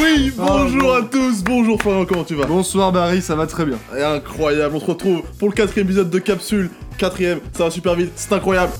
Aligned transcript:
Oui, 0.00 0.32
bonjour 0.36 0.94
à 0.96 1.02
tous, 1.02 1.42
bonjour 1.42 1.80
Florian, 1.80 2.04
comment 2.04 2.24
tu 2.24 2.34
vas? 2.34 2.46
Bonsoir 2.46 2.92
Barry, 2.92 3.22
ça 3.22 3.34
va 3.34 3.46
très 3.46 3.64
bien. 3.64 3.78
Et 3.96 4.02
Incroyable, 4.02 4.76
on 4.76 4.80
se 4.80 4.86
retrouve 4.86 5.22
pour 5.38 5.48
le 5.48 5.54
quatrième 5.54 5.86
épisode 5.86 6.10
de 6.10 6.18
Capsule. 6.18 6.70
Quatrième, 6.98 7.40
ça 7.52 7.64
va 7.64 7.70
super 7.70 7.94
vite, 7.94 8.12
c'est 8.16 8.32
incroyable. 8.32 8.72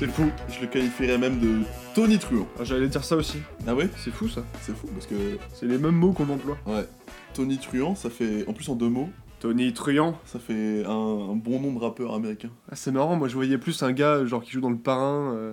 C'est 0.00 0.06
fou, 0.08 0.30
je 0.48 0.62
le 0.62 0.66
qualifierais 0.66 1.18
même 1.18 1.38
de 1.40 1.58
Tony 1.94 2.18
Truant. 2.18 2.46
Ah, 2.58 2.64
J'allais 2.64 2.88
dire 2.88 3.04
ça 3.04 3.16
aussi. 3.16 3.36
Ah 3.66 3.74
ouais? 3.74 3.86
C'est 3.98 4.10
fou 4.10 4.28
ça. 4.28 4.42
C'est 4.62 4.74
fou 4.74 4.86
parce 4.94 5.06
que, 5.06 5.14
C'est 5.52 5.66
les 5.66 5.76
mêmes 5.76 5.94
mots 5.94 6.12
qu'on 6.12 6.26
emploie. 6.30 6.56
ouais, 6.66 6.88
Tony 7.34 7.58
Truant, 7.58 7.94
ça 7.94 8.08
fait, 8.08 8.46
en 8.48 8.54
plus 8.54 8.66
en 8.70 8.76
deux 8.76 8.88
mots, 8.88 9.10
Tony 9.40 9.74
Truant. 9.74 10.18
ça 10.24 10.38
fait 10.38 10.84
un, 10.86 10.90
un 10.90 11.36
bon 11.36 11.60
nom 11.60 11.74
de 11.74 11.78
rappeurs 11.80 12.14
américains. 12.14 12.48
Ah, 12.72 12.76
c'est 12.76 12.92
marrant, 12.92 13.16
moi 13.16 13.28
je 13.28 13.34
voyais 13.34 13.58
plus 13.58 13.82
un 13.82 13.92
gars 13.92 14.24
genre 14.24 14.42
qui 14.42 14.52
joue 14.52 14.62
dans 14.62 14.70
le 14.70 14.78
parrain. 14.78 15.34
euh. 15.34 15.52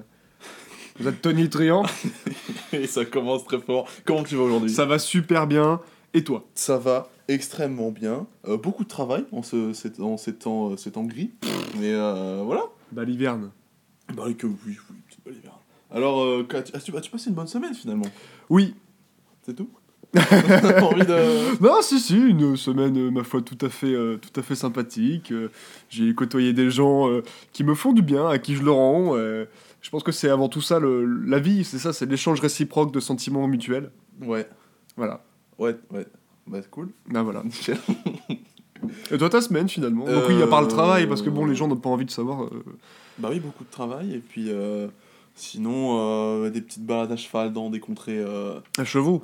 Vous 1.00 1.09
êtes 1.09 1.22
Tony 1.22 1.50
Truant 1.50 1.84
Et 2.72 2.88
ça 2.88 3.04
commence 3.04 3.44
très 3.44 3.59
fort. 3.59 3.86
Comment 4.06 4.23
tu 4.23 4.38
vas 4.38 4.44
aujourd'hui? 4.44 4.70
Ça 4.70 4.86
va 4.86 4.98
super 4.98 5.45
bien. 5.45 5.82
Et 6.14 6.23
toi? 6.23 6.45
Ça 6.56 6.78
va 6.78 7.09
extrêmement 7.28 7.92
bien. 7.92 8.28
Euh, 8.48 8.56
beaucoup 8.56 8.86
de 8.86 8.90
travail 8.90 9.25
en, 9.34 9.44
ce, 9.44 9.73
ces- 9.73 10.02
en 10.02 10.16
ces, 10.16 10.34
temps, 10.36 10.72
euh, 10.72 10.78
ces 10.78 10.92
temps 10.92 11.03
gris. 11.03 11.31
Mais 11.80 11.92
euh, 11.92 12.42
voilà. 12.45 12.62
Bah 12.94 13.03
l'hiverne. 13.03 13.52
Bah 14.16 14.23
oui, 14.25 14.36
que 14.36 14.47
oui, 14.47 14.55
oui, 14.66 14.95
petite 15.08 15.25
hiver. 15.39 15.59
Alors, 15.91 16.22
euh, 16.23 16.47
as-tu 16.73 16.95
as-tu 16.95 17.11
passé 17.11 17.30
une 17.30 17.36
bonne 17.36 17.47
semaine 17.47 17.73
finalement 17.73 18.05
Oui. 18.50 18.75
C'est 19.44 19.55
tout 19.55 19.69
T'as 20.13 20.81
envie 20.83 21.05
de... 21.05 21.61
Non, 21.61 21.81
si, 21.81 22.00
si, 22.00 22.17
une 22.17 22.55
semaine, 22.55 22.97
euh, 22.97 23.11
ma 23.11 23.23
foi, 23.23 23.41
tout 23.41 23.58
à 23.66 23.69
fait, 23.69 23.94
euh, 23.94 24.17
tout 24.17 24.39
à 24.39 24.44
fait 24.44 24.55
sympathique. 24.55 25.31
Euh, 25.31 25.50
J'ai 25.89 26.13
côtoyé 26.16 26.53
des 26.53 26.69
gens 26.72 27.08
qui 27.52 27.63
me 27.63 27.73
font 27.75 27.91
du 27.94 28.02
bien, 28.02 28.28
à 28.28 28.38
qui 28.39 28.55
je 28.55 28.63
le 28.63 28.72
rends. 28.72 29.16
je 29.16 29.89
pense 29.91 30.03
que 30.03 30.11
c'est 30.11 30.30
avant 30.30 30.50
tout 30.50 30.61
ça, 30.61 30.80
le, 30.80 31.05
la 31.05 31.39
vie, 31.39 31.63
c'est 31.63 31.78
ça, 31.80 31.91
c'est 31.94 32.05
l'échange 32.05 32.39
réciproque 32.39 32.94
de 32.94 33.00
sentiments 33.00 33.47
mutuels. 33.47 33.91
Ouais, 34.22 34.47
Voilà. 34.95 35.23
ouais, 35.59 35.75
ouais. 35.91 36.05
Bah 36.47 36.59
c'est 36.61 36.72
cool. 36.72 36.89
Ben 37.09 37.23
voilà. 37.23 37.44
Nickel. 37.44 37.78
Et 39.11 39.17
toi, 39.17 39.30
ta 39.30 39.41
semaine 39.41 39.67
finalement? 39.67 40.05
Donc, 40.05 40.23
oui, 40.30 40.41
à 40.41 40.47
part 40.47 40.61
le 40.61 40.69
travail, 40.69 41.05
parce 41.08 41.22
que 41.22 41.30
bon, 41.30 41.45
les 41.45 41.55
gens 41.55 41.67
n'ont 41.67 41.75
pas 41.75 41.89
envie 41.89 42.05
de 42.05 42.11
savoir. 42.11 42.50
Bah 43.20 43.30
oui, 43.32 43.40
beaucoup 43.40 43.64
de 43.64 43.70
travail. 43.70 44.14
Et 44.14 44.20
puis, 44.20 44.46
euh, 44.50 44.88
sinon, 45.36 45.98
euh, 46.00 46.50
des 46.50 46.62
petites 46.62 46.86
balades 46.86 47.12
à 47.12 47.16
cheval 47.16 47.52
dans 47.54 47.70
des 47.70 47.80
contrées... 47.80 48.20
euh, 48.20 48.59
à 48.78 48.86
chevaux. 48.86 49.24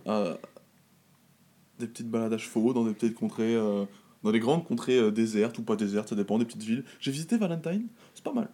des 1.79 1.87
petites 1.87 2.09
balades 2.09 2.33
à 2.33 2.37
chevaux 2.37 2.73
dans 2.73 2.83
des 2.85 2.93
petites 2.93 3.15
contrées... 3.15 3.55
dans 3.55 4.31
des 4.31 4.39
grandes 4.39 4.65
contrées 4.65 5.11
désertes 5.11 5.57
ou 5.59 5.63
pas 5.63 5.75
désertes, 5.75 6.09
ça 6.09 6.15
dépend 6.15 6.37
des 6.39 6.45
petites 6.45 6.63
villes. 6.63 6.83
J'ai 6.99 7.11
visité 7.11 7.37
Valentine, 7.37 7.87
c'est 8.15 8.23
pas 8.23 8.33
mal. 8.33 8.49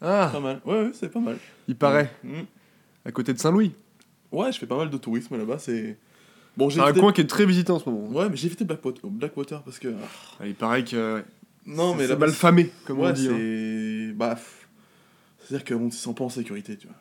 Ah, 0.00 0.30
Pas 0.32 0.40
mal. 0.40 0.60
Ouais, 0.64 0.82
ouais, 0.82 0.90
c'est 0.94 1.08
pas 1.10 1.20
mal. 1.20 1.36
il 1.68 1.76
paraît. 1.76 2.10
Mm. 2.24 2.40
À 3.04 3.12
côté 3.12 3.32
de 3.32 3.38
Saint-Louis. 3.38 3.72
Ouais, 4.32 4.50
je 4.52 4.58
fais 4.58 4.66
pas 4.66 4.76
mal 4.76 4.90
de 4.90 4.96
tourisme 4.96 5.36
là-bas, 5.36 5.58
c'est... 5.58 5.96
Bon, 6.56 6.68
j'ai 6.68 6.80
C'est 6.80 6.86
un 6.86 6.92
coin 6.92 7.12
qui 7.12 7.20
est 7.22 7.26
très 7.26 7.46
visité 7.46 7.70
en 7.72 7.78
ce 7.78 7.88
moment. 7.88 8.08
Ouais, 8.08 8.28
mais 8.28 8.36
j'ai 8.36 8.46
évité 8.46 8.64
Blackwater, 8.64 9.08
Blackwater 9.10 9.62
parce 9.62 9.78
que... 9.78 9.88
ah, 10.40 10.46
il 10.46 10.54
paraît 10.54 10.84
que. 10.84 11.22
Non, 11.64 11.94
mais 11.94 12.02
c'est 12.02 12.08
là-bas... 12.10 12.26
mal 12.26 12.34
famé, 12.34 12.70
comme 12.84 12.98
ouais, 12.98 13.08
on 13.10 13.12
dit. 13.12 13.28
hein. 13.28 13.34
c'est... 13.36 14.12
Bah... 14.14 14.36
C'est-à-dire 15.48 15.64
qu'on 15.76 15.84
ne 15.86 15.90
se 15.90 15.98
sent 15.98 16.14
pas 16.14 16.24
en 16.24 16.28
sécurité, 16.28 16.76
tu 16.76 16.86
vois. 16.86 16.96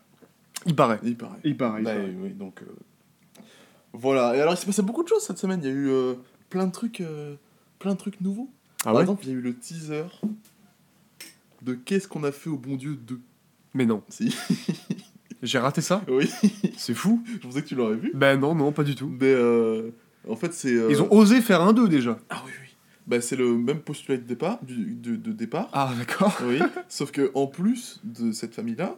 Il 0.66 0.76
paraît. 0.76 1.00
Il 1.04 1.16
paraît. 1.18 1.40
Il 1.44 1.58
paraît. 1.58 1.82
il 1.82 1.86
Bah, 1.86 1.94
paraît. 1.96 2.16
oui, 2.22 2.30
donc... 2.32 2.62
euh, 2.62 3.42
Voilà, 3.94 4.36
et 4.36 4.42
alors 4.42 4.54
il 4.54 4.58
s'est 4.58 4.66
passé 4.66 4.82
beaucoup 4.82 5.04
de 5.04 5.08
choses 5.10 5.24
cette 5.24 5.38
semaine, 5.38 5.60
il 5.64 5.68
y 5.68 5.72
a 5.72 5.74
eu 5.76 5.90
euh, 5.90 6.14
plein 6.50 6.68
de 6.68 6.72
trucs... 6.72 7.02
euh, 7.02 7.36
plein 7.80 7.94
de 7.94 7.98
trucs 7.98 8.22
nouveaux. 8.22 8.50
Ah 8.82 8.86
Par 8.86 8.96
ouais 8.96 9.02
exemple, 9.02 9.24
il 9.26 9.30
y 9.30 9.32
a 9.34 9.36
eu 9.38 9.42
le 9.42 9.56
teaser 9.56 10.04
de 11.62 11.74
Qu'est-ce 11.74 12.08
qu'on 12.08 12.24
a 12.24 12.32
fait 12.32 12.50
au 12.50 12.58
bon 12.58 12.76
Dieu 12.76 12.96
2. 12.96 13.20
Mais 13.74 13.86
non. 13.86 14.04
Si, 14.10 14.36
J'ai 15.44 15.58
raté 15.60 15.82
ça 15.82 16.04
oui, 16.08 16.30
C'est 16.78 16.94
fou. 16.94 17.24
je 17.26 17.38
pensais 17.38 17.64
que 17.64 17.68
tu 17.68 17.76
l'aurais 17.76 17.96
vu. 17.96 18.12
Ben 18.14 18.40
non, 18.40 18.54
non, 18.54 18.72
pas 18.72 18.84
du 18.84 18.94
tout. 18.96 19.08
Mais 19.20 19.34
euh, 19.34 19.90
en 20.30 20.36
fait, 20.36 20.54
c'est... 20.54 20.74
euh, 20.74 20.88
Ils 20.92 21.02
ont 21.02 21.12
osé 21.12 21.42
faire 21.42 21.62
un 21.62 21.74
2 21.74 21.88
déjà. 21.90 22.20
Ah 22.30 22.44
oui, 22.46 22.52
oui. 22.62 22.71
Bah, 23.12 23.20
c'est 23.20 23.36
le 23.36 23.58
même 23.58 23.82
postulat 23.82 24.18
de 24.18 24.24
départ, 24.24 24.64
du, 24.64 24.96
de, 24.96 25.18
de 25.18 25.34
départ. 25.34 25.68
Ah, 25.74 25.94
d'accord. 25.98 26.34
Oui, 26.46 26.62
sauf 26.88 27.12
que 27.12 27.30
en 27.34 27.46
plus 27.46 28.00
de 28.06 28.32
cette 28.32 28.56
famille-là, 28.56 28.96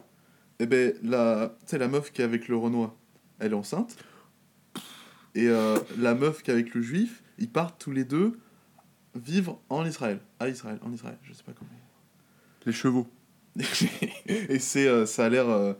eh 0.60 0.66
ben, 0.66 0.94
la, 1.02 1.56
la 1.72 1.88
meuf 1.88 2.12
qui 2.12 2.22
est 2.22 2.24
avec 2.24 2.46
le 2.46 2.56
Renoir, 2.56 2.94
elle 3.40 3.50
est 3.50 3.56
enceinte. 3.56 3.96
Et 5.34 5.48
euh, 5.48 5.80
la 5.98 6.14
meuf 6.14 6.44
qui 6.44 6.52
est 6.52 6.54
avec 6.54 6.76
le 6.76 6.80
Juif, 6.80 7.24
ils 7.38 7.50
partent 7.50 7.80
tous 7.80 7.90
les 7.90 8.04
deux 8.04 8.38
vivre 9.16 9.60
en 9.68 9.84
Israël. 9.84 10.20
À 10.38 10.48
Israël, 10.48 10.78
en 10.82 10.92
Israël, 10.92 11.18
je 11.24 11.32
sais 11.32 11.42
pas 11.42 11.50
comment. 11.52 11.72
Les 12.66 12.72
chevaux. 12.72 13.08
Et 14.28 14.60
c'est, 14.60 14.86
euh, 14.86 15.06
ça 15.06 15.24
a 15.24 15.28
l'air 15.28 15.48
euh, 15.48 15.72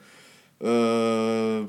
euh, 0.65 1.65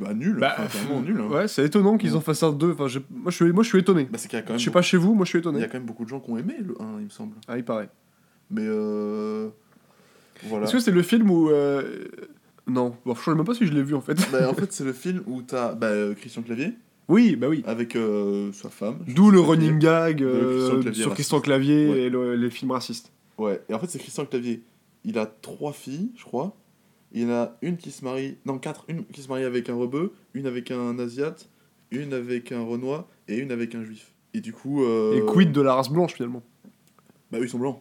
bah, 0.00 0.12
nul, 0.14 0.36
Bah, 0.38 0.54
enfin, 0.58 0.78
vraiment 0.84 1.00
nul. 1.02 1.20
hein. 1.20 1.28
Ouais, 1.28 1.48
c'est 1.48 1.64
étonnant 1.64 1.96
qu'ils 1.96 2.16
en 2.16 2.20
fassent 2.20 2.42
un 2.42 2.52
2. 2.52 2.72
Enfin, 2.78 2.86
moi, 3.10 3.30
je 3.30 3.36
suis, 3.36 3.52
moi, 3.52 3.62
je 3.62 3.68
suis 3.68 3.78
étonné. 3.78 4.04
Bah, 4.10 4.18
quand 4.30 4.38
Je 4.46 4.50
même, 4.52 4.58
sais 4.58 4.70
pas 4.70 4.82
chez 4.82 4.96
vous, 4.96 5.14
moi, 5.14 5.24
je 5.24 5.30
suis 5.30 5.38
beaucoup- 5.40 5.56
il 5.56 5.60
y 5.60 5.62
étonné. 5.62 5.64
a 5.64 5.68
quand 5.68 5.78
même 5.78 5.86
beaucoup 5.86 6.04
de 6.04 6.08
gens 6.08 6.20
qui 6.20 6.30
ont 6.30 6.38
aimé 6.38 6.54
le 6.60 6.74
1, 6.80 6.98
il 6.98 7.04
me 7.04 7.10
semble. 7.10 7.36
Ah, 7.48 7.56
il 7.56 7.64
paraît. 7.64 7.88
Mais 8.50 8.62
euh, 8.64 9.48
voilà. 10.44 10.64
Est-ce 10.64 10.72
que 10.74 10.78
c'est 10.80 10.90
le 10.90 11.02
film 11.02 11.30
où. 11.30 11.48
euh, 11.50 12.04
Non, 12.66 12.96
bon, 13.04 13.14
je 13.14 13.20
sais 13.22 13.34
même 13.34 13.44
pas 13.44 13.54
si 13.54 13.66
je 13.66 13.72
l'ai 13.72 13.82
vu 13.82 13.94
en 13.94 14.00
fait. 14.00 14.14
Bah, 14.32 14.48
en 14.50 14.54
fait, 14.54 14.72
c'est 14.72 14.84
le 14.84 14.92
film 14.92 15.22
où 15.26 15.42
t'as 15.42 15.74
bah, 15.74 15.88
euh, 15.88 16.14
Christian 16.14 16.42
Clavier 16.42 16.72
Oui, 17.08 17.36
bah 17.36 17.48
oui. 17.48 17.62
avec 17.66 17.94
euh, 17.96 18.50
sa 18.52 18.68
femme. 18.70 18.98
je 19.06 19.14
D'où 19.14 19.30
le 19.30 19.40
running 19.40 19.78
gag 19.78 20.18
De 20.18 20.56
Christian 20.56 20.80
Clavier 20.80 21.02
sur. 21.02 21.14
Christian 21.14 21.40
Clavier 21.40 21.88
Ouais. 21.88 21.98
et 22.02 22.10
le- 22.10 22.34
les 22.36 22.50
films 22.50 22.70
racistes. 22.72 23.12
Ouais, 23.38 23.60
et 23.68 23.74
en 23.74 23.78
fait, 23.78 23.88
c'est 23.90 23.98
Christian 23.98 24.24
Clavier. 24.26 24.62
Il 25.04 25.18
a 25.18 25.26
trois 25.26 25.72
filles, 25.72 26.10
je 26.16 26.24
crois. 26.24 26.56
Il 27.14 27.22
y 27.22 27.24
en 27.24 27.30
a 27.30 27.56
une 27.62 27.76
qui 27.78 27.90
se 27.90 28.04
marie. 28.04 28.36
Non, 28.44 28.58
quatre. 28.58 28.84
Une 28.88 29.04
qui 29.06 29.22
se 29.22 29.28
marie 29.28 29.44
avec 29.44 29.68
un 29.70 29.74
rebeu, 29.74 30.12
une 30.34 30.46
avec 30.46 30.70
un 30.70 30.98
asiate, 30.98 31.48
une 31.90 32.12
avec 32.12 32.52
un 32.52 32.62
renois 32.62 33.08
et 33.28 33.38
une 33.38 33.50
avec 33.52 33.74
un 33.74 33.84
juif. 33.84 34.12
Et 34.34 34.40
du 34.40 34.52
coup. 34.52 34.84
euh, 34.84 35.16
Et 35.16 35.24
quid 35.24 35.52
de 35.52 35.60
la 35.60 35.74
race 35.74 35.90
blanche 35.90 36.14
finalement? 36.14 36.42
Bah, 37.30 37.38
eux, 37.38 37.44
ils 37.44 37.48
sont 37.48 37.58
blancs. 37.58 37.80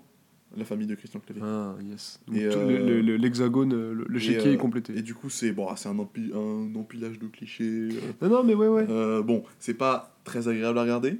La 0.56 0.66
famille 0.66 0.86
de 0.86 0.94
Christian 0.94 1.20
Clavier. 1.20 1.42
Ah, 1.44 1.76
yes. 1.84 2.20
Donc, 2.28 2.36
tout 2.38 2.42
euh, 2.60 2.80
le- 2.86 3.02
le- 3.02 3.18
l'hexagone, 3.18 3.72
le, 3.74 3.94
le- 3.96 4.06
le 4.08 4.18
Et, 4.18 4.22
chéquier 4.22 4.52
euh, 4.52 4.54
est 4.54 4.58
complété. 4.58 4.96
Et 4.96 5.02
du 5.02 5.16
coup, 5.16 5.32
c'est 5.32 5.52
bon, 5.52 5.68
c'est 5.76 5.90
un, 5.90 5.96
empi- 5.98 6.32
un 6.32 6.76
empilage 6.76 7.18
de 7.18 7.26
clichés. 7.26 7.64
euh, 7.92 8.00
Non, 8.22 8.30
non, 8.30 8.44
mais 8.44 8.54
ouais, 8.54 8.68
ouais. 8.68 8.86
Euh, 8.88 9.24
bon, 9.24 9.44
c'est 9.58 9.74
pas 9.74 10.16
très 10.24 10.48
agréable 10.48 10.78
à 10.78 10.84
regarder. 10.84 11.18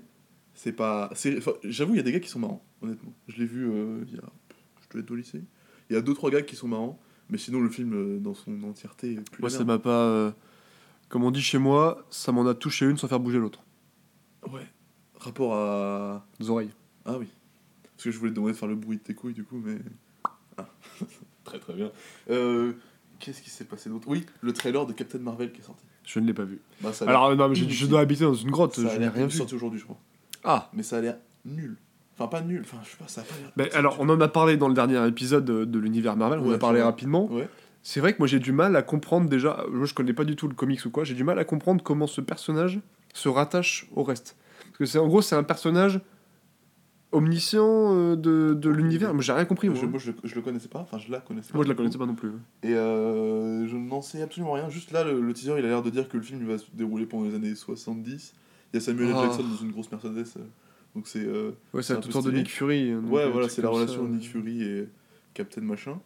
C'est 0.54 0.72
pas. 0.72 1.10
enfin, 1.12 1.52
J'avoue, 1.64 1.96
il 1.96 1.98
y 1.98 2.00
a 2.00 2.04
des 2.04 2.12
gars 2.12 2.20
qui 2.20 2.30
sont 2.30 2.38
marrants, 2.38 2.64
honnêtement. 2.84 3.12
Je 3.28 3.38
l'ai 3.38 3.46
vu 3.48 3.66
euh, 3.72 4.04
il 4.08 4.14
y 4.14 4.18
a. 4.20 4.24
Je 4.84 4.90
devais 4.92 5.04
être 5.04 5.10
au 5.10 5.16
lycée. 5.16 5.42
Il 5.90 5.94
y 5.94 5.98
a 5.98 6.02
deux 6.02 6.14
trois 6.14 6.30
gars 6.30 6.44
qui 6.44 6.56
sont 6.56 6.68
marrants, 6.68 7.00
mais 7.30 7.38
sinon 7.38 7.60
le 7.62 7.70
film 7.70 7.94
euh, 7.94 8.20
dans 8.20 8.34
son 8.34 8.62
entièreté. 8.64 9.16
Plus 9.32 9.42
Moi, 9.42 9.50
ça 9.50 9.64
m'a 9.64 9.80
pas. 9.80 9.90
euh, 10.08 10.32
Comme 11.10 11.24
on 11.24 11.32
dit 11.32 11.42
chez 11.42 11.58
moi, 11.58 12.06
ça 12.10 12.32
m'en 12.32 12.46
a 12.48 12.54
touché 12.54 12.86
une 12.86 12.98
sans 12.98 13.08
faire 13.08 13.20
bouger 13.20 13.40
l'autre. 13.40 13.62
Ouais. 14.52 14.68
Rapport 15.20 15.56
à. 15.56 16.26
Les 16.40 16.50
oreilles. 16.50 16.72
Ah 17.06 17.18
oui. 17.18 17.28
Parce 17.84 18.04
que 18.06 18.12
je 18.12 18.18
voulais 18.18 18.32
te 18.32 18.36
demander 18.36 18.54
de 18.54 18.58
faire 18.58 18.68
le 18.68 18.76
bruit 18.76 18.98
de 18.98 19.04
tes 19.04 19.14
couilles 19.14 19.34
du 19.34 19.44
coup, 19.44 19.58
mais. 19.64 19.78
Ah. 20.58 20.68
très 21.46 21.58
très 21.58 21.74
bien. 21.74 21.92
Euh, 22.30 22.74
Qu'est-ce 23.18 23.42
qui 23.42 23.50
s'est 23.50 23.66
passé 23.66 23.90
d'autre? 23.90 24.08
Oui, 24.08 24.24
le 24.42 24.54
trailer 24.54 24.86
de 24.86 24.94
Captain 24.94 25.18
Marvel 25.18 25.52
qui 25.52 25.62
est 25.62 25.64
sorti. 25.64 25.84
Je 26.06 26.20
ne 26.20 26.28
l'ai 26.28 26.34
pas 26.34 26.44
vu. 26.44 26.60
Bah, 26.82 26.92
Alors, 27.08 27.36
non, 27.36 27.50
mais 27.50 27.56
je, 27.56 27.88
dois 27.88 28.02
habiter 28.02 28.24
dans 28.26 28.34
une 28.36 28.52
grotte, 28.52 28.76
ça 28.76 28.88
je 28.88 29.00
n'ai 29.00 29.08
rien 29.08 29.26
vu. 29.26 29.36
sorti 29.38 29.56
aujourd'hui, 29.56 29.80
je 29.80 29.86
crois. 29.86 29.98
Ah 30.44 30.70
Mais 30.74 30.84
ça 30.84 30.98
a 30.98 31.02
l'air 31.02 31.18
nul. 31.46 31.78
Enfin, 32.16 32.28
pas 32.28 32.42
nul. 32.42 32.62
Enfin, 32.64 32.78
je 32.84 32.90
sais 32.92 32.98
pas, 32.98 33.08
ça 33.08 33.22
a 33.22 33.24
pas 33.24 33.34
ben, 33.58 33.68
Alors, 33.74 33.98
on 34.00 34.08
en 34.10 34.20
a 34.22 34.28
parlé 34.28 34.56
dans 34.58 34.68
le 34.68 34.74
dernier 34.74 35.06
épisode 35.08 35.46
de, 35.46 35.66
de 35.66 35.80
l'univers 35.80 36.16
Marvel, 36.16 36.40
on 36.40 36.50
en 36.50 36.54
a 36.54 36.58
parlé 36.60 36.80
vrai. 36.80 36.86
rapidement. 36.88 37.32
Ouais. 37.32 37.48
C'est 37.82 38.00
vrai 38.00 38.14
que 38.14 38.20
moi 38.20 38.28
j'ai 38.28 38.40
du 38.40 38.52
mal 38.54 38.76
à 38.78 38.82
comprendre 38.82 39.28
déjà, 39.30 39.66
moi 39.70 39.86
je 39.86 39.94
connais 39.94 40.14
pas 40.14 40.24
du 40.24 40.36
tout 40.38 40.48
le 40.48 40.54
comics 40.54 40.86
ou 40.86 40.90
quoi, 40.90 41.04
j'ai 41.04 41.16
du 41.16 41.24
mal 41.26 41.38
à 41.38 41.44
comprendre 41.44 41.84
comment 41.84 42.08
ce 42.08 42.22
personnage 42.22 42.80
se 43.14 43.28
rattache 43.28 43.90
au 43.96 44.04
reste. 44.04 44.38
Parce 44.68 44.78
que 44.78 44.86
c'est 44.86 45.00
en 45.00 45.08
gros 45.08 45.22
c'est 45.22 45.36
un 45.36 45.44
personnage 45.44 46.00
omniscient 47.12 47.94
euh, 47.94 48.16
de, 48.16 48.54
de 48.54 48.70
l'univers, 48.70 49.14
mais 49.14 49.22
j'ai 49.22 49.34
rien 49.34 49.46
compris 49.46 49.70
moi. 49.70 49.78
Je, 49.80 49.86
moi, 49.86 50.00
je, 50.00 50.12
le- 50.12 50.18
je 50.24 50.34
le 50.36 50.42
connaissais 50.42 50.68
pas. 50.70 50.80
Enfin, 50.80 50.98
je 50.98 51.12
la 51.12 51.20
connaissais 51.20 51.52
pas. 51.52 51.58
Moi 51.58 51.66
je 51.66 51.70
la 51.70 51.76
connaissais 51.76 51.98
pas 51.98 52.06
non 52.06 52.16
plus. 52.16 52.32
Et 52.64 52.74
euh, 52.74 53.68
je 53.68 53.76
n'en 53.76 54.02
sais 54.02 54.22
absolument 54.22 54.54
rien. 54.54 54.70
Juste 54.70 54.92
là, 54.92 55.04
le, 55.04 55.22
le 55.22 55.34
teaser, 55.34 55.54
il 55.60 55.66
a 55.66 55.68
l'air 55.68 55.82
de 55.84 55.90
dire 55.90 56.08
que 56.10 56.18
le 56.18 56.24
film 56.24 56.40
il 56.42 56.48
va 56.48 56.58
se 56.58 56.66
dérouler 56.74 57.06
pendant 57.06 57.26
les 57.28 57.36
années 57.36 57.54
70. 57.54 58.34
Il 58.74 58.78
y 58.78 58.78
a 58.78 58.82
Samuel 58.82 59.10
L. 59.10 59.16
Ah. 59.18 59.24
Jackson 59.26 59.44
dans 59.44 59.58
une 59.64 59.72
grosse 59.72 59.92
Mercedes. 59.92 60.26
euh, 60.38 60.42
donc 60.96 61.08
c'est. 61.08 61.24
euh, 61.26 61.52
Ouais, 61.74 61.82
C'est 61.84 61.96
autour 61.96 62.24
de. 62.24 62.32
Nick 62.32 62.50
Fury. 62.50 62.92
donc, 62.92 63.12
ouais, 63.12 63.24
euh, 63.24 63.30
voilà, 63.30 63.50
c'est 63.50 63.62
la 63.62 63.70
relation 63.70 64.02
ça. 64.04 64.08
de 64.10 64.14
Nick 64.16 64.30
Fury 64.30 64.64
et 64.64 64.90
Captain 65.34 65.62
Machin. 65.62 66.00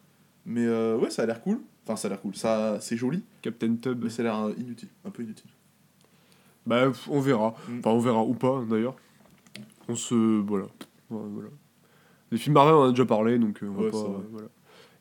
Mais 0.45 0.65
euh, 0.65 0.97
ouais, 0.97 1.09
ça 1.09 1.23
a 1.23 1.25
l'air 1.25 1.41
cool. 1.41 1.59
Enfin, 1.85 1.95
ça 1.95 2.07
a 2.07 2.09
l'air 2.09 2.21
cool. 2.21 2.35
Ça, 2.35 2.77
c'est 2.81 2.97
joli, 2.97 3.23
Captain 3.41 3.75
Tub. 3.75 4.03
mais 4.03 4.09
ça 4.09 4.21
a 4.21 4.23
l'air 4.23 4.39
euh, 4.45 4.53
inutile. 4.57 4.89
Un 5.05 5.09
peu 5.09 5.23
inutile. 5.23 5.49
Bah, 6.65 6.91
on 7.09 7.19
verra. 7.19 7.55
Mm. 7.69 7.79
Enfin, 7.79 7.89
on 7.91 7.99
verra 7.99 8.23
ou 8.23 8.33
pas, 8.33 8.63
d'ailleurs. 8.69 8.95
On 9.87 9.95
se. 9.95 10.15
Voilà. 10.15 10.67
Voilà. 11.09 11.49
Les 12.31 12.37
films 12.37 12.55
Marvel, 12.55 12.73
on 12.73 12.79
en 12.81 12.87
a 12.87 12.89
déjà 12.89 13.05
parlé, 13.05 13.39
donc 13.39 13.63
euh, 13.63 13.67
on 13.69 13.81
va 13.83 13.89
pas. 13.89 13.97
euh, 13.97 14.17
voilà. 14.31 14.47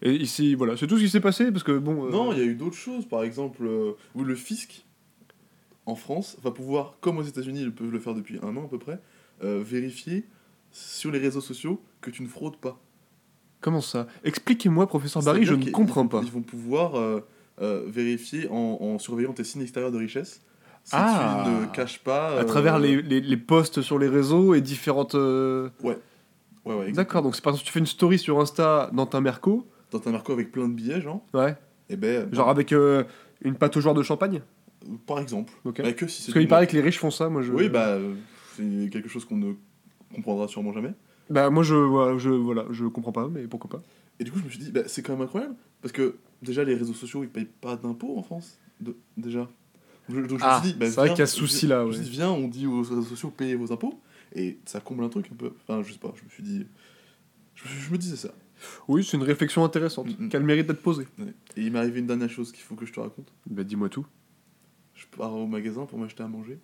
Et 0.02 0.12
ici, 0.14 0.54
voilà, 0.54 0.76
c'est 0.76 0.86
tout 0.86 0.96
ce 0.98 1.02
qui 1.04 1.08
s'est 1.10 1.20
passé, 1.20 1.50
parce 1.50 1.64
que 1.64 1.76
bon. 1.78 2.06
euh, 2.06 2.10
Non, 2.10 2.32
il 2.32 2.38
y 2.38 2.42
a 2.42 2.44
eu 2.44 2.54
d'autres 2.54 2.76
choses. 2.76 3.06
Par 3.06 3.24
exemple, 3.24 3.64
euh, 3.66 3.92
où 4.14 4.22
le 4.22 4.34
fisc, 4.36 4.84
en 5.86 5.94
France, 5.96 6.36
va 6.42 6.50
pouvoir, 6.52 6.96
comme 7.00 7.18
aux 7.18 7.22
États-Unis, 7.22 7.62
ils 7.62 7.72
peuvent 7.74 7.90
le 7.90 7.98
faire 7.98 8.14
depuis 8.14 8.38
un 8.42 8.56
an 8.56 8.64
à 8.66 8.68
peu 8.68 8.78
près, 8.78 9.00
euh, 9.42 9.62
vérifier 9.64 10.24
sur 10.70 11.10
les 11.10 11.18
réseaux 11.18 11.40
sociaux 11.40 11.80
que 12.00 12.10
tu 12.10 12.22
ne 12.22 12.28
fraudes 12.28 12.56
pas. 12.56 12.78
Comment 13.60 13.80
ça? 13.80 14.06
Expliquez-moi, 14.24 14.86
professeur 14.86 15.22
Barry, 15.22 15.44
je 15.44 15.54
ne 15.54 15.70
comprends 15.70 16.06
pas. 16.06 16.20
Ils 16.22 16.30
vont 16.30 16.42
pouvoir 16.42 16.96
euh, 16.98 17.20
euh, 17.60 17.84
vérifier 17.86 18.48
en, 18.50 18.78
en 18.80 18.98
surveillant 18.98 19.32
tes 19.32 19.44
signes 19.44 19.62
extérieurs 19.62 19.90
de 19.92 19.98
richesse. 19.98 20.42
Si 20.84 20.92
Ah. 20.94 21.42
tu 21.44 21.50
ne 21.50 21.66
caches 21.74 21.98
pas. 21.98 22.38
À 22.38 22.44
travers 22.44 22.78
les, 22.78 23.02
les, 23.02 23.20
les 23.20 23.36
posts 23.36 23.82
sur 23.82 23.98
les 23.98 24.08
réseaux 24.08 24.54
et 24.54 24.60
différentes. 24.60 25.14
Ouais, 25.14 25.70
ouais, 25.82 25.96
exactement. 26.66 26.92
D'accord, 26.94 27.22
donc 27.22 27.34
c'est 27.34 27.42
par 27.42 27.52
exemple, 27.54 27.66
tu 27.66 27.72
fais 27.72 27.80
une 27.80 27.86
story 27.86 28.18
sur 28.18 28.38
Insta 28.40 28.90
dans 28.92 29.06
ta 29.06 29.20
Merco. 29.20 29.66
Dans 29.90 30.00
un 30.06 30.12
marco 30.12 30.32
avec 30.32 30.52
plein 30.52 30.68
de 30.68 30.74
billets, 30.74 31.00
genre. 31.00 31.24
Ouais. 31.34 31.56
Et 31.88 31.96
ben. 31.96 32.32
Genre 32.32 32.48
avec 32.48 32.72
une 32.72 33.54
pâte 33.58 33.76
aux 33.76 33.80
joueurs 33.80 33.94
de 33.94 34.02
champagne? 34.02 34.42
Par 35.06 35.18
exemple. 35.18 35.52
Ok. 35.64 35.82
Bah, 35.82 35.92
que 35.92 36.06
si 36.06 36.26
Parce 36.26 36.38
qu'il 36.38 36.46
paraît 36.48 36.66
que 36.68 36.74
les 36.76 36.82
riches 36.82 36.98
font 37.00 37.10
ça, 37.10 37.28
moi 37.28 37.42
je. 37.42 37.52
Oui, 37.52 37.68
bah. 37.68 37.96
C'est 38.56 38.88
quelque 38.90 39.08
chose 39.08 39.24
qu'on 39.24 39.36
ne 39.36 39.52
comprendra 40.14 40.48
sûrement 40.48 40.72
jamais. 40.72 40.92
Bah, 41.30 41.50
moi 41.50 41.62
je, 41.62 41.74
voilà, 41.74 42.16
je, 42.18 42.30
voilà, 42.30 42.64
je 42.70 42.84
comprends 42.86 43.12
pas, 43.12 43.28
mais 43.28 43.46
pourquoi 43.48 43.68
pas. 43.70 43.82
Et 44.20 44.24
du 44.24 44.30
coup, 44.32 44.38
je 44.38 44.44
me 44.44 44.48
suis 44.50 44.58
dit, 44.58 44.70
bah, 44.72 44.82
c'est 44.86 45.02
quand 45.02 45.12
même 45.12 45.22
incroyable. 45.22 45.54
Parce 45.82 45.92
que 45.92 46.16
déjà, 46.42 46.64
les 46.64 46.74
réseaux 46.74 46.94
sociaux, 46.94 47.22
ils 47.24 47.28
payent 47.28 47.48
pas 47.60 47.76
d'impôts 47.76 48.16
en 48.16 48.22
France. 48.22 48.58
De, 48.80 48.96
déjà. 49.16 49.48
Donc, 50.08 50.18
je- 50.22 50.26
donc, 50.26 50.38
je 50.38 50.44
me 50.44 50.48
Ah, 50.50 50.60
suis 50.62 50.72
dit, 50.72 50.78
bah, 50.78 50.86
c'est 50.86 50.96
vrai 50.96 51.08
qu'il 51.10 51.18
y 51.18 51.22
a 51.22 51.26
ce 51.26 51.36
souci-là, 51.36 51.80
Je 51.80 51.84
me 51.84 51.88
ouais. 51.90 51.94
suis 51.96 52.04
dit, 52.04 52.10
viens, 52.10 52.30
on 52.30 52.46
dit 52.48 52.66
aux 52.66 52.78
réseaux 52.82 53.02
sociaux, 53.02 53.30
payez 53.30 53.54
vos 53.56 53.72
impôts. 53.72 54.00
Et 54.34 54.58
ça 54.64 54.80
comble 54.80 55.04
un 55.04 55.08
truc 55.08 55.28
un 55.32 55.36
peu. 55.36 55.52
Enfin, 55.62 55.82
je 55.82 55.92
sais 55.92 55.98
pas, 55.98 56.12
je 56.16 56.24
me 56.24 56.28
suis 56.30 56.42
dit. 56.42 56.66
Je, 57.54 57.64
je 57.68 57.90
me 57.90 57.98
disais 57.98 58.16
ça. 58.16 58.30
Oui, 58.88 59.04
c'est 59.04 59.16
une 59.16 59.22
réflexion 59.22 59.64
intéressante, 59.64 60.06
Mm, 60.18 60.24
mm. 60.26 60.28
qui 60.30 60.36
a 60.36 60.38
le 60.38 60.44
mérite 60.46 60.66
d'être 60.66 60.80
posée. 60.82 61.06
Ouais. 61.18 61.34
Et 61.56 61.62
il 61.62 61.72
m'est 61.72 61.78
arrivé 61.78 62.00
une 62.00 62.06
dernière 62.06 62.30
chose 62.30 62.52
qu'il 62.52 62.62
faut 62.62 62.74
que 62.74 62.86
je 62.86 62.92
te 62.92 63.00
raconte. 63.00 63.32
Bah, 63.50 63.64
dis-moi 63.64 63.88
tout. 63.88 64.06
Je 64.94 65.04
pars 65.16 65.34
au 65.34 65.46
magasin 65.46 65.84
pour 65.84 65.98
m'acheter 65.98 66.22
à 66.22 66.28
manger. 66.28 66.58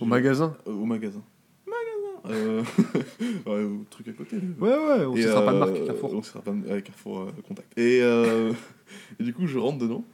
Au 0.00 0.04
magasin 0.04 0.56
Euh, 0.66 0.72
Au 0.72 0.84
magasin. 0.84 1.22
Magasin 1.66 2.36
euh... 2.36 2.62
ouais, 3.46 3.62
au 3.64 3.84
truc 3.90 4.08
à 4.08 4.12
côté. 4.12 4.36
Ouais, 4.58 4.68
ouais, 4.70 5.04
on 5.06 5.16
se 5.16 5.22
sera 5.22 5.44
pas 5.44 5.52
de 5.52 5.56
euh, 5.56 5.60
marque, 5.60 5.84
Carrefour. 5.86 6.14
On 6.14 6.22
sera 6.22 6.40
pas 6.42 6.52
de 6.52 6.80
Carrefour 6.80 7.20
euh, 7.20 7.32
Contact. 7.46 7.78
Et, 7.78 8.00
euh, 8.02 8.52
et 9.20 9.22
du 9.24 9.32
coup, 9.34 9.46
je 9.46 9.58
rentre 9.58 9.78
dedans. 9.78 10.04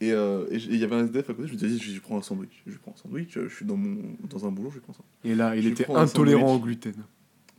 Et 0.00 0.10
euh, 0.12 0.44
il 0.50 0.76
y 0.76 0.82
avait 0.84 0.96
un 0.96 1.04
SDF 1.06 1.30
à 1.30 1.34
côté. 1.34 1.46
Je 1.48 1.52
me 1.52 1.58
disais, 1.58 1.78
je, 1.78 1.92
je 1.92 2.00
prends 2.00 2.18
un 2.18 2.22
sandwich. 2.22 2.62
Je 2.66 2.76
prends 2.76 2.92
un 2.92 2.96
sandwich. 2.96 3.36
euh, 3.36 3.48
Je 3.48 3.54
suis 3.54 3.64
dans, 3.64 3.76
mon, 3.76 4.16
dans 4.28 4.44
un 4.46 4.50
boulot, 4.50 4.70
je 4.74 4.80
prends 4.80 4.92
ça. 4.92 5.04
Et 5.24 5.34
là, 5.36 5.54
il 5.54 5.62
je 5.62 5.68
était 5.68 5.88
intolérant 5.90 6.56
au 6.56 6.58
gluten. 6.58 6.94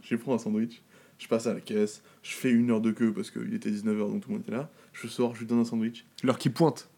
Je 0.02 0.16
prends 0.18 0.34
un 0.36 0.38
sandwich. 0.38 0.82
Je 1.18 1.28
passe 1.30 1.48
à 1.48 1.54
la 1.54 1.62
caisse. 1.62 2.04
Je 2.22 2.34
fais 2.34 2.52
une 2.52 2.70
heure 2.72 2.82
de 2.82 2.92
queue 2.92 3.14
parce 3.14 3.32
qu'il 3.32 3.54
était 3.54 3.70
19h, 3.70 3.98
donc 4.12 4.22
tout 4.22 4.30
le 4.30 4.34
monde 4.36 4.44
était 4.44 4.52
là. 4.52 4.70
Je 4.92 5.08
sors, 5.08 5.34
je 5.36 5.40
lui 5.40 5.46
donne 5.48 5.60
un 5.60 5.66
sandwich. 5.66 6.06
L'heure 6.24 6.38
qui 6.38 6.50
pointe. 6.50 6.90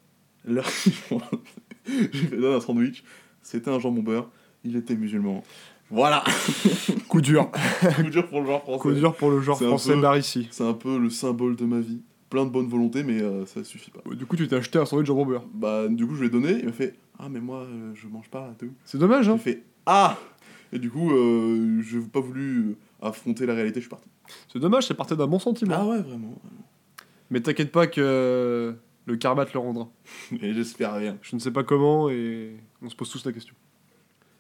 Là, 0.46 0.64
je 1.86 2.28
lui 2.28 2.42
donne 2.42 2.56
un 2.56 2.60
sandwich. 2.60 3.04
C'était 3.44 3.70
un 3.70 3.80
jambon 3.80 4.02
beurre. 4.02 4.32
Il 4.66 4.76
était 4.76 4.96
musulman. 4.96 5.44
Voilà 5.92 6.24
Coup 7.08 7.22
dur. 7.22 7.52
Coup 7.96 8.10
dur 8.10 8.28
pour 8.28 8.42
le 8.42 8.48
genre 8.48 8.62
français. 8.64 8.82
Coup 8.82 8.92
dur 8.94 9.16
pour 9.16 9.30
le 9.30 9.42
genre 9.42 9.58
C'est 9.58 9.66
un 9.66 9.78
français. 9.78 10.48
C'est 10.52 10.64
un 10.64 10.74
peu 10.74 10.98
le 10.98 11.10
symbole 11.10 11.56
de 11.56 11.66
ma 11.66 11.80
vie. 11.80 12.02
Plein 12.30 12.46
de 12.46 12.50
bonne 12.50 12.68
volonté, 12.68 13.04
mais 13.04 13.22
euh, 13.22 13.46
ça 13.46 13.64
suffit 13.64 13.92
pas. 13.92 14.02
Du 14.16 14.26
coup, 14.26 14.36
tu 14.36 14.48
t'es 14.48 14.56
acheté 14.56 14.80
un 14.80 14.86
sandwich 14.86 15.08
jambon 15.08 15.26
beurre. 15.26 15.46
Bah, 15.54 15.88
du 15.88 16.08
coup, 16.08 16.16
je 16.16 16.22
lui 16.22 16.28
ai 16.28 16.32
donné. 16.32 16.58
Il 16.60 16.66
m'a 16.66 16.72
fait 16.72 16.96
Ah, 17.20 17.30
mais 17.30 17.40
moi, 17.40 17.60
euh, 17.60 17.92
je 17.94 18.08
mange 18.08 18.30
pas, 18.30 18.52
tout. 18.58 18.74
C'est 18.84 18.98
dommage, 18.98 19.26
J'ai 19.26 19.32
hein 19.32 19.38
fait 19.38 19.64
Ah 19.86 20.18
Et 20.74 20.80
du 20.80 20.90
coup, 20.90 21.12
euh, 21.12 21.82
je 21.84 22.00
n'ai 22.00 22.06
pas 22.06 22.20
voulu 22.20 22.76
affronter 23.02 23.46
la 23.46 23.54
réalité, 23.54 23.80
je 23.80 23.86
suis 23.86 23.90
parti. 23.90 24.10
C'est 24.52 24.60
dommage, 24.60 24.88
c'est 24.88 24.96
parti 24.96 25.16
d'un 25.16 25.28
bon 25.28 25.38
sentiment. 25.38 25.76
Ah 25.78 25.86
ouais, 25.86 26.02
vraiment. 26.02 26.34
Mais 27.30 27.42
t'inquiète 27.42 27.72
pas 27.72 27.86
que 27.86 28.76
le 29.06 29.16
karma 29.18 29.46
te 29.46 29.54
le 29.54 29.60
rendra. 29.60 29.88
Et 30.42 30.54
j'espère 30.54 30.96
rien. 30.96 31.18
Je 31.22 31.36
ne 31.36 31.40
sais 31.40 31.52
pas 31.52 31.64
comment 31.64 32.10
et 32.10 32.56
on 32.82 32.90
se 32.90 32.96
pose 32.96 33.10
tous 33.10 33.24
la 33.26 33.32
question. 33.32 33.54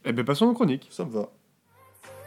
Eh 0.05 0.13
ben 0.13 0.23
passons 0.23 0.45
aux 0.47 0.53
chroniques. 0.53 0.87
Ça 0.91 1.03
me 1.05 1.11
va. 1.11 1.29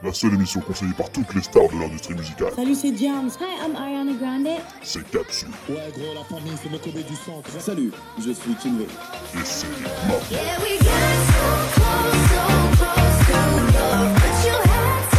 La 0.02 0.12
seule 0.12 0.34
émission 0.34 0.60
conseillée 0.60 0.92
par 0.94 1.10
toutes 1.10 1.34
les 1.34 1.42
stars 1.42 1.68
de 1.74 1.80
l'industrie 1.80 2.14
musicale, 2.14 2.52
Salut, 2.54 2.74
c'est 2.76 2.92
Diams. 2.92 3.28
Hi, 3.40 3.66
I'm 3.68 3.74
Ariana 3.74 4.12
Grande. 4.12 4.46
c'est 4.80 5.02
Katsu 5.10 5.46
Ouais, 5.68 5.90
gros, 5.92 6.14
la 6.14 6.22
famille, 6.22 6.52
c'est 6.62 6.68
le 6.70 6.78
Kobe 6.78 7.04
du 7.04 7.16
centre. 7.16 7.50
Salut, 7.60 7.90
je 8.18 8.30
suis 8.30 8.54
Kinvey. 8.54 8.84
et 8.84 9.44
c'est 9.44 9.66
Mort. 10.06 10.20
Yeah, 10.30 10.56
we 10.60 10.78
got 10.78 10.86
so 11.26 11.42
close, 11.74 12.22
so 12.30 12.42
close 12.78 13.18
to 13.26 13.38
love, 13.74 14.14
but 14.14 14.36
you 14.46 14.54
had 14.70 15.02
to. 15.10 15.18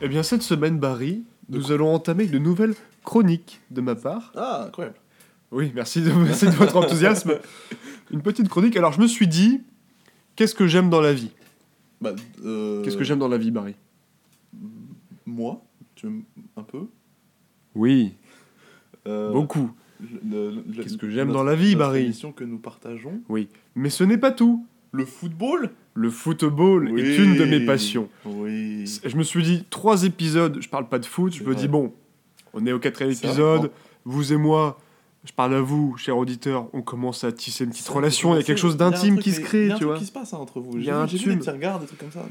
Eh 0.00 0.08
bien 0.08 0.24
cette 0.24 0.42
semaine, 0.42 0.78
Barry, 0.80 1.22
nous 1.48 1.70
allons 1.70 1.94
entamer 1.94 2.26
de 2.26 2.38
nouvelles 2.40 2.74
chroniques 3.04 3.60
de 3.70 3.80
ma 3.80 3.94
part. 3.94 4.32
Ah, 4.36 4.64
incroyable. 4.66 4.96
Oui, 5.52 5.72
merci 5.74 6.02
de, 6.02 6.10
merci 6.24 6.46
de 6.46 6.50
votre 6.52 6.76
enthousiasme. 6.76 7.34
Une 8.10 8.22
petite 8.22 8.48
chronique. 8.48 8.76
Alors 8.76 8.92
je 8.92 9.00
me 9.00 9.06
suis 9.06 9.28
dit, 9.28 9.60
qu'est-ce 10.36 10.54
que 10.54 10.66
j'aime 10.66 10.90
dans 10.90 11.00
la 11.00 11.12
vie? 11.12 11.30
Bah, 12.00 12.14
euh, 12.44 12.82
Qu'est-ce 12.82 12.96
que 12.96 13.04
j'aime 13.04 13.18
dans 13.18 13.28
la 13.28 13.38
vie, 13.38 13.50
Barry 13.50 13.74
Moi, 15.24 15.62
tu 15.94 16.06
aimes 16.06 16.22
un 16.56 16.62
peu? 16.62 16.86
Oui, 17.74 18.14
Euh, 19.06 19.32
beaucoup. 19.32 19.70
Qu'est-ce 20.74 20.96
que 20.98 21.08
j'aime 21.08 21.32
dans 21.32 21.42
la 21.44 21.54
vie, 21.54 21.74
Barry 21.74 22.02
émission 22.04 22.32
que 22.32 22.44
nous 22.44 22.58
partageons. 22.58 23.20
Oui. 23.28 23.48
Mais 23.74 23.88
ce 23.90 24.04
n'est 24.04 24.18
pas 24.18 24.30
tout. 24.30 24.66
Le 24.92 25.04
football? 25.04 25.70
Le 25.94 26.10
football 26.10 26.98
est 26.98 27.16
une 27.16 27.36
de 27.36 27.44
mes 27.44 27.64
passions. 27.64 28.08
Oui. 28.24 28.84
Je 29.04 29.16
me 29.16 29.22
suis 29.22 29.42
dit, 29.42 29.64
trois 29.70 30.04
épisodes, 30.04 30.58
je 30.60 30.68
parle 30.68 30.88
pas 30.88 30.98
de 30.98 31.06
foot, 31.06 31.32
je 31.34 31.40
me 31.40 31.46
vrai. 31.52 31.54
dis, 31.54 31.68
bon, 31.68 31.94
on 32.52 32.66
est 32.66 32.72
au 32.72 32.78
quatrième 32.78 33.12
épisode, 33.12 33.70
vous 34.04 34.32
et 34.32 34.36
moi, 34.36 34.78
je 35.26 35.32
parle 35.32 35.54
à 35.54 35.60
vous, 35.60 35.96
chers 35.96 36.16
auditeurs, 36.16 36.68
on 36.72 36.82
commence 36.82 37.24
à 37.24 37.32
tisser 37.32 37.64
une 37.64 37.70
petite 37.70 37.88
relation, 37.88 38.34
il 38.34 38.38
y 38.38 38.40
a 38.40 38.42
quelque 38.44 38.58
chose 38.58 38.76
d'intime 38.76 39.18
qui 39.18 39.32
se 39.32 39.40
Il 39.40 39.42
y 39.42 39.44
crée, 39.44 39.70
a 39.70 39.74
un 39.74 39.76
tu 39.76 39.80
truc 39.80 39.88
vois. 39.88 39.98
qui 39.98 40.06
se 40.06 40.12
passe 40.12 40.32
entre 40.32 40.60
vous. 40.60 40.76
Il 40.76 40.82
y 40.82 40.84
J'ai 40.84 40.90
a 40.92 40.98
un 40.98 41.06
vu- 41.06 41.18
des 41.18 41.36
petits 41.36 41.50
regards, 41.50 41.80
des 41.80 41.86
trucs 41.86 41.98
comme 41.98 42.12
ça. 42.12 42.26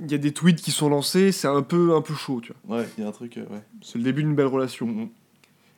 Il 0.00 0.10
y 0.10 0.14
a 0.14 0.18
des 0.18 0.32
tweets 0.32 0.60
qui 0.60 0.70
sont 0.70 0.88
lancés, 0.88 1.32
c'est 1.32 1.48
un 1.48 1.62
peu, 1.62 1.94
un 1.94 2.00
peu 2.00 2.14
chaud, 2.14 2.40
tu 2.40 2.52
vois. 2.64 2.78
Ouais, 2.78 2.88
il 2.96 3.02
y 3.02 3.04
a 3.04 3.08
un 3.08 3.12
truc, 3.12 3.36
euh, 3.36 3.42
ouais. 3.50 3.60
C'est 3.82 3.98
le 3.98 4.04
début 4.04 4.22
d'une 4.22 4.34
belle 4.36 4.46
relation. 4.46 4.86
Mhm. 4.86 5.08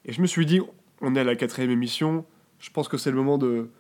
Et 0.04 0.12
je 0.12 0.20
me 0.20 0.26
suis 0.26 0.44
dit, 0.44 0.60
on 1.00 1.14
est 1.16 1.20
à 1.20 1.25
la 1.25 1.34
quatrième 1.37 1.70
émission, 1.70 2.25
je 2.60 2.69
pense 2.70 2.88
que 2.88 2.98
c'est 2.98 3.10
le 3.10 3.16
moment 3.16 3.38
de, 3.38 3.70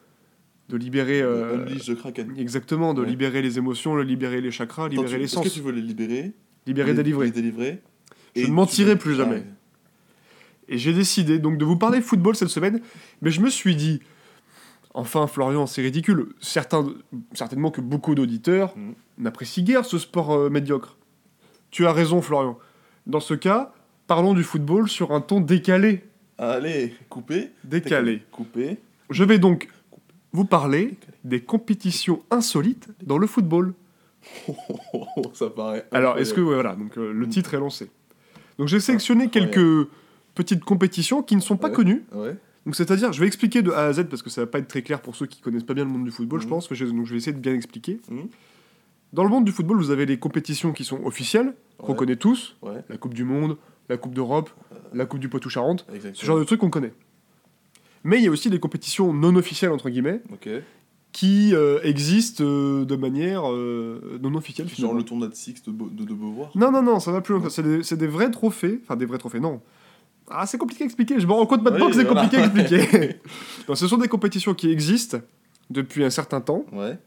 de 0.70 0.76
libérer... 0.78 1.20
euh, 1.20 1.66
the 1.86 1.94
Kraken. 1.94 2.32
exactement, 2.38 2.94
de 2.94 3.02
Ouais. 3.02 3.08
libérer 3.08 3.42
les 3.42 3.58
émotions, 3.58 3.94
de 3.96 4.00
libérer 4.02 4.40
les 4.40 4.50
chakras, 4.50 4.84
Attends, 4.86 4.90
libérer 4.92 5.08
tu- 5.10 5.18
les 5.18 5.24
Est-ce 5.24 5.34
sens. 5.34 5.44
que 5.44 5.50
tu 5.50 5.60
veux 5.60 5.72
les 5.72 5.82
libérer? 5.82 6.32
Libérer, 6.66 6.94
délivrer. 6.94 7.26
Je 8.34 8.40
ne 8.40 8.46
tu 8.46 8.50
mentirai 8.52 8.96
plus 8.96 9.14
jamais. 9.16 9.42
Et 10.68 10.78
j'ai 10.78 10.92
décidé 10.92 11.38
donc 11.38 11.58
de 11.58 11.64
vous 11.64 11.76
parler 11.76 12.00
football 12.00 12.36
cette 12.36 12.48
semaine, 12.48 12.80
mais 13.20 13.30
je 13.30 13.40
me 13.40 13.50
suis 13.50 13.74
dit, 13.76 14.00
enfin 14.94 15.26
Florian, 15.26 15.66
c'est 15.66 15.82
ridicule. 15.82 16.34
Certains, 16.40 16.86
certainement 17.34 17.70
que 17.70 17.80
beaucoup 17.80 18.14
d'auditeurs 18.14 18.76
Mhm. 18.76 18.94
n'apprécient 19.18 19.64
guère 19.64 19.84
ce 19.84 19.98
sport 19.98 20.32
euh, 20.32 20.50
médiocre. 20.50 20.96
Tu 21.70 21.86
as 21.86 21.92
raison 21.92 22.22
Florian. 22.22 22.58
Dans 23.06 23.20
ce 23.20 23.34
cas, 23.34 23.72
parlons 24.06 24.34
du 24.34 24.44
football 24.44 24.88
sur 24.88 25.12
un 25.12 25.20
ton 25.20 25.40
décalé. 25.40 26.04
Allez, 26.38 26.94
coupé. 27.08 27.50
Décalé. 27.64 28.22
Coupé. 28.30 28.78
Je 29.10 29.24
vais 29.24 29.38
donc 29.38 29.68
vous 30.32 30.44
parler 30.44 30.94
des 31.24 31.40
compétitions 31.40 32.22
insolites 32.30 32.88
dans 33.02 33.18
le 33.18 33.26
football. 33.26 33.74
ça 35.34 35.50
paraît. 35.50 35.86
Alors, 35.92 36.18
est-ce 36.18 36.32
que 36.34 36.40
ouais, 36.40 36.54
voilà, 36.54 36.74
donc 36.76 36.96
euh, 36.96 37.12
le 37.12 37.28
titre 37.28 37.54
est 37.54 37.58
lancé. 37.58 37.90
Donc 38.58 38.68
j'ai 38.68 38.80
sélectionné 38.80 39.28
quelques 39.28 39.88
petites 40.34 40.64
compétitions 40.64 41.22
qui 41.22 41.36
ne 41.36 41.40
sont 41.40 41.56
pas 41.56 41.68
Ouais. 41.68 41.74
connues. 41.74 42.04
Ouais. 42.12 42.36
Donc 42.64 42.76
c'est-à-dire, 42.76 43.12
je 43.12 43.20
vais 43.20 43.26
expliquer 43.26 43.62
de 43.62 43.70
A 43.72 43.86
à 43.86 43.92
Z 43.92 44.04
parce 44.04 44.22
que 44.22 44.30
ça 44.30 44.42
va 44.42 44.46
pas 44.46 44.58
être 44.58 44.68
très 44.68 44.82
clair 44.82 45.00
pour 45.02 45.16
ceux 45.16 45.26
qui 45.26 45.40
connaissent 45.40 45.64
pas 45.64 45.74
bien 45.74 45.84
le 45.84 45.90
monde 45.90 46.04
du 46.04 46.10
football, 46.12 46.40
je 46.40 46.44
Mhm. 46.46 46.50
pense. 46.50 46.68
je- 46.72 46.84
Donc 46.84 47.06
je 47.06 47.10
vais 47.12 47.16
essayer 47.18 47.32
de 47.32 47.40
bien 47.40 47.54
expliquer. 47.54 48.00
Mhm. 48.10 48.28
Dans 49.12 49.24
le 49.24 49.30
monde 49.30 49.44
du 49.44 49.52
football, 49.52 49.76
vous 49.78 49.90
avez 49.90 50.06
les 50.06 50.18
compétitions 50.18 50.72
qui 50.72 50.84
sont 50.84 51.02
officielles, 51.04 51.54
qu'on 51.78 51.92
Ouais. 51.92 51.98
connaît 51.98 52.16
tous, 52.16 52.56
Ouais. 52.62 52.82
la 52.88 52.96
Coupe 52.96 53.14
du 53.14 53.24
Monde, 53.24 53.56
la 53.88 53.96
Coupe 53.96 54.14
d'Europe, 54.14 54.48
la 54.94 55.04
Coupe 55.06 55.20
du 55.20 55.28
Poitou-Charentes, 55.28 55.84
ce 56.14 56.24
genre 56.24 56.38
de 56.38 56.44
trucs 56.44 56.60
qu'on 56.60 56.70
connaît. 56.70 56.92
Mais 58.04 58.18
il 58.18 58.24
y 58.24 58.28
a 58.28 58.30
aussi 58.30 58.48
des 58.48 58.58
compétitions 58.58 59.12
non 59.12 59.34
officielles 59.36 59.70
entre 59.72 59.90
guillemets 59.90 60.22
qui 61.12 61.54
euh, 61.54 61.78
existent 61.82 62.42
euh, 62.44 62.84
de 62.86 62.96
manière 62.96 63.42
euh, 63.52 64.18
non 64.22 64.34
officielle. 64.34 64.66
Genre 64.68 64.76
finalement. 64.76 64.98
le 64.98 65.04
tournoi 65.04 65.28
de 65.28 65.34
Six 65.34 65.62
de, 65.64 65.70
Be- 65.72 65.94
de, 65.94 66.04
de 66.04 66.14
Beauvoir? 66.14 66.50
Non, 66.54 66.70
non, 66.72 66.82
non, 66.82 67.00
ça 67.00 67.12
va 67.12 67.20
plus 67.20 67.34
loin. 67.34 67.50
C'est 67.50 67.62
des, 67.62 67.82
c'est 67.82 67.98
des 67.98 68.06
vrais 68.06 68.30
trophées. 68.30 68.80
Enfin, 68.82 68.96
des 68.96 69.04
vrais 69.04 69.18
trophées, 69.18 69.40
non. 69.40 69.60
Ah, 70.34 70.46
c'est 70.46 70.58
compliqué 70.58 70.84
à 70.84 70.86
expliquer. 70.86 71.20
Je 71.20 71.26
me 71.26 71.32
rends 71.32 71.46
compte 71.46 71.62
maintenant 71.62 71.86
Oui, 71.86 71.92
que 71.92 71.96
c'est 71.98 72.04
voilà. 72.04 72.22
compliqué 72.22 72.42
à 72.42 72.46
expliquer. 72.46 73.16
non, 73.68 73.74
ce 73.74 73.86
sont 73.86 73.98
des 73.98 74.08
compétitions 74.08 74.54
qui 74.54 74.70
existent 74.70 75.18
depuis 75.70 76.04
un 76.04 76.10
certain 76.10 76.40
temps, 76.40 76.64
Ouais. 76.72 76.98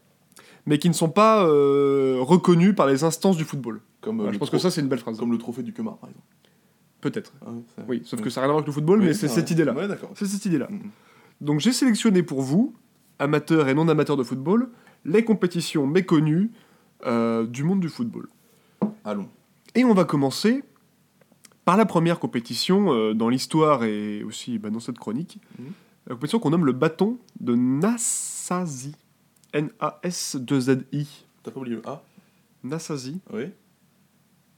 mais 0.66 0.78
qui 0.78 0.88
ne 0.88 0.94
sont 0.94 1.08
pas 1.08 1.44
euh, 1.46 2.18
reconnues 2.20 2.74
par 2.74 2.86
les 2.86 3.04
instances 3.04 3.36
du 3.36 3.44
football. 3.44 3.80
Comme, 4.00 4.20
euh, 4.20 4.22
Voilà, 4.24 4.32
je 4.34 4.38
pense 4.38 4.50
que 4.50 4.58
ça, 4.58 4.70
c'est 4.70 4.80
une 4.80 4.88
belle 4.88 4.98
phrase. 5.00 5.18
Comme 5.18 5.32
le 5.32 5.38
trophée 5.38 5.62
du 5.62 5.72
Kemar, 5.72 5.96
par 5.98 6.08
exemple. 6.10 6.26
Peut-être. 7.00 7.32
Ah 7.44 7.50
Oui, 7.88 8.02
sauf 8.04 8.20
que 8.20 8.30
ça 8.30 8.40
n'a 8.40 8.46
rien 8.46 8.50
à 8.50 8.52
voir 8.54 8.58
avec 8.58 8.66
le 8.68 8.72
football, 8.72 9.00
Oui, 9.00 9.06
mais 9.06 9.14
c'est 9.14 9.26
ouais. 9.28 9.32
cette 9.34 9.50
idée-là. 9.50 9.72
Ouais. 9.74 9.86
C'est 10.14 10.26
cette 10.26 10.44
idée-là. 10.46 10.68
Donc 11.40 11.60
j'ai 11.60 11.72
sélectionné 11.72 12.22
pour 12.22 12.40
vous, 12.42 12.74
amateurs 13.18 13.68
et 13.68 13.74
non 13.74 13.86
amateurs 13.88 14.16
de 14.16 14.22
football, 14.22 14.70
les 15.04 15.22
compétitions 15.24 15.86
méconnues 15.86 16.50
euh, 17.06 17.46
du 17.46 17.62
monde 17.62 17.80
du 17.80 17.88
football. 17.88 18.28
Allons. 19.04 19.28
Et 19.74 19.84
on 19.84 19.92
va 19.94 20.04
commencer 20.04 20.64
par 21.66 21.76
la 21.76 21.84
première 21.84 22.18
compétition 22.18 22.92
euh, 22.94 23.12
dans 23.12 23.28
l'histoire 23.28 23.84
et 23.84 24.22
aussi 24.22 24.58
bah, 24.58 24.70
dans 24.70 24.80
cette 24.80 24.98
chronique. 24.98 25.38
Mhm. 25.58 25.66
La 26.06 26.14
compétition 26.14 26.38
qu'on 26.38 26.50
nomme 26.50 26.64
le 26.64 26.72
bâton 26.72 27.18
de 27.40 27.54
Nassasi. 27.56 28.94
N-A-S-2-Z-I. 29.52 31.06
T'as 31.42 31.50
pas 31.50 31.60
oublié 31.60 31.76
le 31.76 31.82
A 31.88 32.02
Nassasi 32.64 33.20
Oui. 33.32 33.44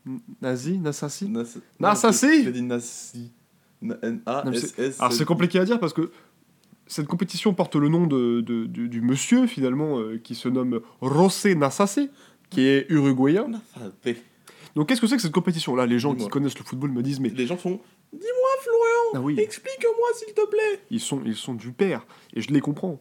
N- 0.06 0.20
Nazi 0.40 0.78
Nassasi 0.78 1.28
Nas... 1.28 1.56
Nassasi 1.80 2.44
J'ai 2.44 2.52
dit 2.52 2.62
Nassi. 2.62 3.32
N-A-S-S. 3.82 5.00
Alors 5.00 5.12
c'est 5.12 5.24
compliqué 5.24 5.58
à 5.58 5.64
dire 5.64 5.78
parce 5.80 5.92
que 5.92 6.10
cette 6.86 7.06
compétition 7.06 7.52
porte 7.54 7.76
le 7.76 7.88
nom 7.88 8.06
de, 8.06 8.40
de- 8.40 8.64
du, 8.66 8.88
du 8.88 9.00
monsieur 9.02 9.46
finalement 9.46 9.98
euh, 9.98 10.18
qui 10.18 10.34
se 10.34 10.48
nomme 10.48 10.80
José 11.02 11.54
Nassasi, 11.54 12.10
qui 12.50 12.62
est 12.62 12.86
uruguayen. 12.90 13.48
Nassasi. 13.48 14.18
Donc 14.78 14.86
qu'est-ce 14.86 15.00
que 15.00 15.08
c'est 15.08 15.16
que 15.16 15.22
cette 15.22 15.32
compétition? 15.32 15.74
Là, 15.74 15.86
les 15.86 15.98
gens 15.98 16.14
qui 16.14 16.28
connaissent 16.28 16.56
le 16.56 16.62
football 16.62 16.92
me 16.92 17.02
disent 17.02 17.18
mais 17.18 17.30
Les 17.30 17.48
gens 17.48 17.56
font 17.56 17.80
Dis-moi, 18.12 18.48
Florian 18.60 19.12
ah 19.14 19.20
oui, 19.20 19.36
Explique-moi, 19.40 20.08
s'il 20.14 20.32
te 20.32 20.46
plaît 20.48 20.80
ils 20.92 21.00
sont 21.00 21.20
ils 21.26 21.34
sont 21.34 21.54
du 21.54 21.72
père 21.72 22.06
et 22.32 22.40
je 22.40 22.52
les 22.52 22.60
comprends. 22.60 23.00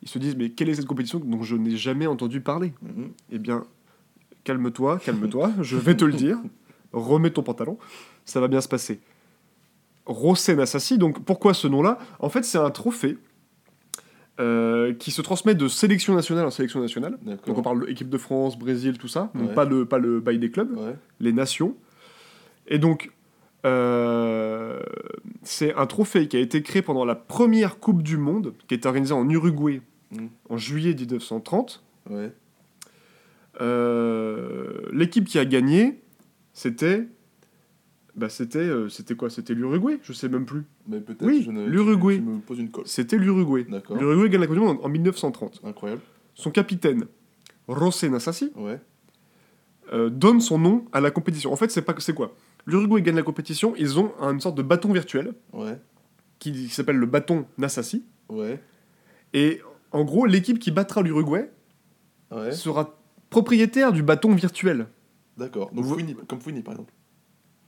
Ils 0.00 0.08
se 0.08 0.18
disent 0.18 0.36
mais 0.36 0.48
quelle 0.48 0.70
est 0.70 0.76
cette 0.76 0.86
compétition 0.86 1.18
dont 1.18 1.42
je 1.42 1.54
n'ai 1.54 1.76
jamais 1.76 2.06
entendu 2.06 2.40
parler? 2.40 2.72
Mhm. 2.80 3.12
Eh 3.30 3.38
bien, 3.38 3.66
calme-toi, 4.44 5.00
calme-toi, 5.04 5.52
je 5.60 5.76
vais 5.76 5.98
te 5.98 6.06
le 6.06 6.14
dire. 6.14 6.38
Remets 6.94 7.30
ton 7.30 7.42
pantalon, 7.42 7.76
ça 8.24 8.40
va 8.40 8.48
bien 8.48 8.62
se 8.62 8.68
passer. 8.68 8.98
Rosen 10.06 10.58
Assassi, 10.60 10.96
donc 10.96 11.22
pourquoi 11.26 11.52
ce 11.52 11.68
nom-là? 11.68 11.98
En 12.20 12.30
fait, 12.30 12.42
c'est 12.46 12.56
un 12.56 12.70
trophée 12.70 13.18
euh, 14.40 14.94
qui 14.94 15.10
se 15.10 15.20
transmet 15.22 15.54
de 15.54 15.66
sélection 15.68 16.14
nationale 16.14 16.46
en 16.46 16.50
sélection 16.50 16.80
nationale. 16.80 17.18
Donc 17.46 17.58
on 17.58 17.62
parle 17.62 17.84
de 17.86 17.90
équipe 17.90 18.08
de 18.08 18.18
France, 18.18 18.58
Brésil, 18.58 18.96
tout 18.98 19.08
ça, 19.08 19.30
donc 19.34 19.48
Ouais. 19.48 19.54
pas 19.54 19.64
le, 19.64 19.84
pas 19.84 19.98
le 19.98 20.20
bail 20.20 20.38
des 20.38 20.50
clubs, 20.50 20.76
Ouais. 20.76 20.94
les 21.20 21.32
nations. 21.32 21.74
Et 22.68 22.78
donc, 22.78 23.10
euh, 23.66 24.78
c'est 25.42 25.74
un 25.74 25.86
trophée 25.86 26.28
qui 26.28 26.36
a 26.36 26.40
été 26.40 26.62
créé 26.62 26.82
pendant 26.82 27.04
la 27.04 27.14
première 27.16 27.78
Coupe 27.80 28.02
du 28.02 28.16
Monde, 28.16 28.54
qui 28.68 28.74
est 28.74 28.86
organisée 28.86 29.14
en 29.14 29.28
Uruguay 29.28 29.80
Mm. 30.12 30.26
en 30.48 30.56
juillet 30.56 30.94
1930. 30.94 31.82
Ouais. 32.08 32.32
Euh, 33.60 34.82
L'équipe 34.92 35.24
qui 35.26 35.38
a 35.38 35.44
gagné, 35.44 36.00
c'était. 36.52 37.06
Bah 38.18 38.28
c'était 38.28 38.58
euh, 38.58 38.88
c'était 38.88 39.14
quoi? 39.14 39.30
C'était 39.30 39.54
l'Uruguay? 39.54 39.98
Je 40.02 40.12
sais 40.12 40.28
même 40.28 40.44
plus. 40.44 40.64
Mais 40.88 41.00
peut-être 41.00 41.24
Oui, 41.24 41.42
je 41.44 41.50
ne- 41.50 41.66
l'Uruguay. 41.66 42.16
Tu, 42.16 42.22
tu 42.22 42.28
me 42.28 42.40
poses 42.40 42.58
une 42.58 42.70
colle. 42.70 42.86
C'était 42.86 43.16
l'Uruguay. 43.16 43.64
D'accord. 43.68 43.96
L'Uruguay 43.96 44.28
gagne 44.28 44.40
la 44.40 44.46
Coupe 44.48 44.56
du 44.56 44.60
Monde 44.62 44.78
en, 44.82 44.86
en 44.86 44.88
1930. 44.88 45.60
Incroyable. 45.64 46.02
Son 46.34 46.50
capitaine, 46.50 47.06
José 47.68 48.08
Nassasi, 48.10 48.52
Ouais. 48.56 48.80
euh, 49.92 50.10
donne 50.10 50.40
son 50.40 50.58
nom 50.58 50.84
à 50.92 51.00
la 51.00 51.10
compétition. 51.10 51.52
En 51.52 51.56
fait, 51.56 51.70
c'est 51.70 51.82
pas 51.82 51.94
c'est 51.98 52.14
quoi? 52.14 52.34
L'Uruguay 52.66 53.00
gagne 53.02 53.16
la 53.16 53.22
compétition, 53.22 53.74
ils 53.78 53.98
ont 53.98 54.12
une 54.20 54.40
sorte 54.40 54.56
de 54.56 54.62
bâton 54.62 54.92
virtuel 54.92 55.32
Ouais. 55.52 55.78
qui, 56.38 56.52
qui 56.52 56.68
s'appelle 56.68 56.96
le 56.96 57.06
bâton 57.06 57.46
Nassasi. 57.56 58.04
Ouais. 58.28 58.60
Et 59.32 59.60
en 59.92 60.04
gros, 60.04 60.26
l'équipe 60.26 60.58
qui 60.58 60.70
battra 60.70 61.02
l'Uruguay 61.02 61.50
Ouais. 62.30 62.52
sera 62.52 62.98
propriétaire 63.30 63.92
du 63.92 64.02
bâton 64.02 64.34
virtuel. 64.34 64.88
D'accord. 65.36 65.70
Donc 65.72 65.84
Vous- 65.84 65.94
Fouini, 65.94 66.16
comme 66.26 66.40
Fouini 66.40 66.62
par 66.62 66.74
exemple. 66.74 66.92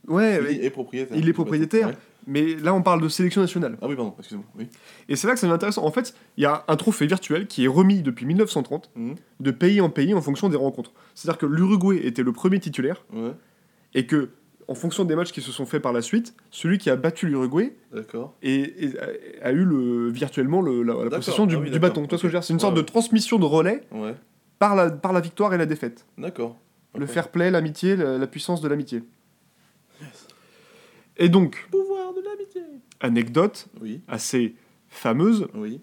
Ouais, 0.08 0.40
est 0.64 0.70
propriétaire. 0.70 1.16
il 1.16 1.28
est 1.28 1.32
propriétaire. 1.32 1.88
Ouais. 1.88 1.96
mais 2.26 2.54
là 2.56 2.74
on 2.74 2.82
parle 2.82 3.02
de 3.02 3.08
sélection 3.08 3.40
nationale. 3.40 3.76
Ah 3.82 3.86
oui, 3.88 3.96
pardon, 3.96 4.14
excusez-moi. 4.18 4.46
Oui. 4.58 4.68
Et 5.08 5.16
c'est 5.16 5.26
là 5.26 5.34
que 5.34 5.40
c'est 5.40 5.46
intéressant. 5.46 5.84
En 5.84 5.90
fait, 5.92 6.14
il 6.36 6.42
y 6.42 6.46
a 6.46 6.64
un 6.68 6.76
trophée 6.76 7.06
virtuel 7.06 7.46
qui 7.46 7.64
est 7.64 7.68
remis 7.68 8.02
depuis 8.02 8.26
1930 8.26 8.90
Mhm. 8.96 9.14
de 9.40 9.50
pays 9.50 9.80
en 9.80 9.90
pays 9.90 10.14
en 10.14 10.20
fonction 10.20 10.48
des 10.48 10.56
rencontres. 10.56 10.92
C'est-à-dire 11.14 11.38
que 11.38 11.46
l'Uruguay 11.46 12.00
était 12.06 12.22
le 12.22 12.32
premier 12.32 12.58
titulaire 12.60 13.04
Ouais. 13.12 13.32
et 13.94 14.06
que, 14.06 14.30
en 14.68 14.74
fonction 14.74 15.04
des 15.04 15.16
matchs 15.16 15.32
qui 15.32 15.40
se 15.42 15.50
sont 15.52 15.66
faits 15.66 15.82
par 15.82 15.92
la 15.92 16.00
suite, 16.02 16.34
celui 16.50 16.78
qui 16.78 16.90
a 16.90 16.96
battu 16.96 17.26
l'Uruguay 17.26 17.74
D'accord. 17.92 18.34
et, 18.42 18.84
et 18.86 18.98
a, 19.42 19.48
a 19.48 19.52
eu 19.52 19.64
le, 19.64 20.10
virtuellement 20.10 20.62
le- 20.62 20.82
la, 20.82 20.94
possession 21.10 21.44
du, 21.46 21.56
Ah 21.56 21.58
oui, 21.60 21.70
du 21.70 21.78
bâton. 21.78 22.06
C'est 22.10 22.22
une 22.26 22.34
Ouais, 22.56 22.60
sorte 22.60 22.76
de 22.76 22.82
transmission 22.82 23.38
de 23.38 23.44
relais 23.44 23.82
par 24.58 24.76
la, 24.76 24.90
par 24.90 25.12
la 25.12 25.20
victoire 25.20 25.52
et 25.54 25.58
la 25.58 25.66
défaite. 25.66 26.06
D'accord. 26.18 26.56
Le 26.96 27.06
fair 27.06 27.28
play, 27.28 27.50
l'amitié, 27.50 27.96
la, 27.96 28.18
la 28.18 28.26
puissance 28.26 28.60
de 28.60 28.68
l'amitié. 28.68 29.02
Et 31.20 31.28
donc, 31.28 31.68
Pouvoir 31.70 32.12
de 32.14 32.20
l'amitié. 32.22 32.62
anecdote 33.00 33.68
Oui. 33.80 34.00
assez 34.08 34.56
fameuse, 34.88 35.46
Oui. 35.54 35.80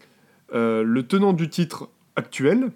euh, 0.53 0.83
le 0.83 1.07
tenant 1.07 1.31
du 1.33 1.47
titre 1.49 1.89
actuel, 2.17 2.71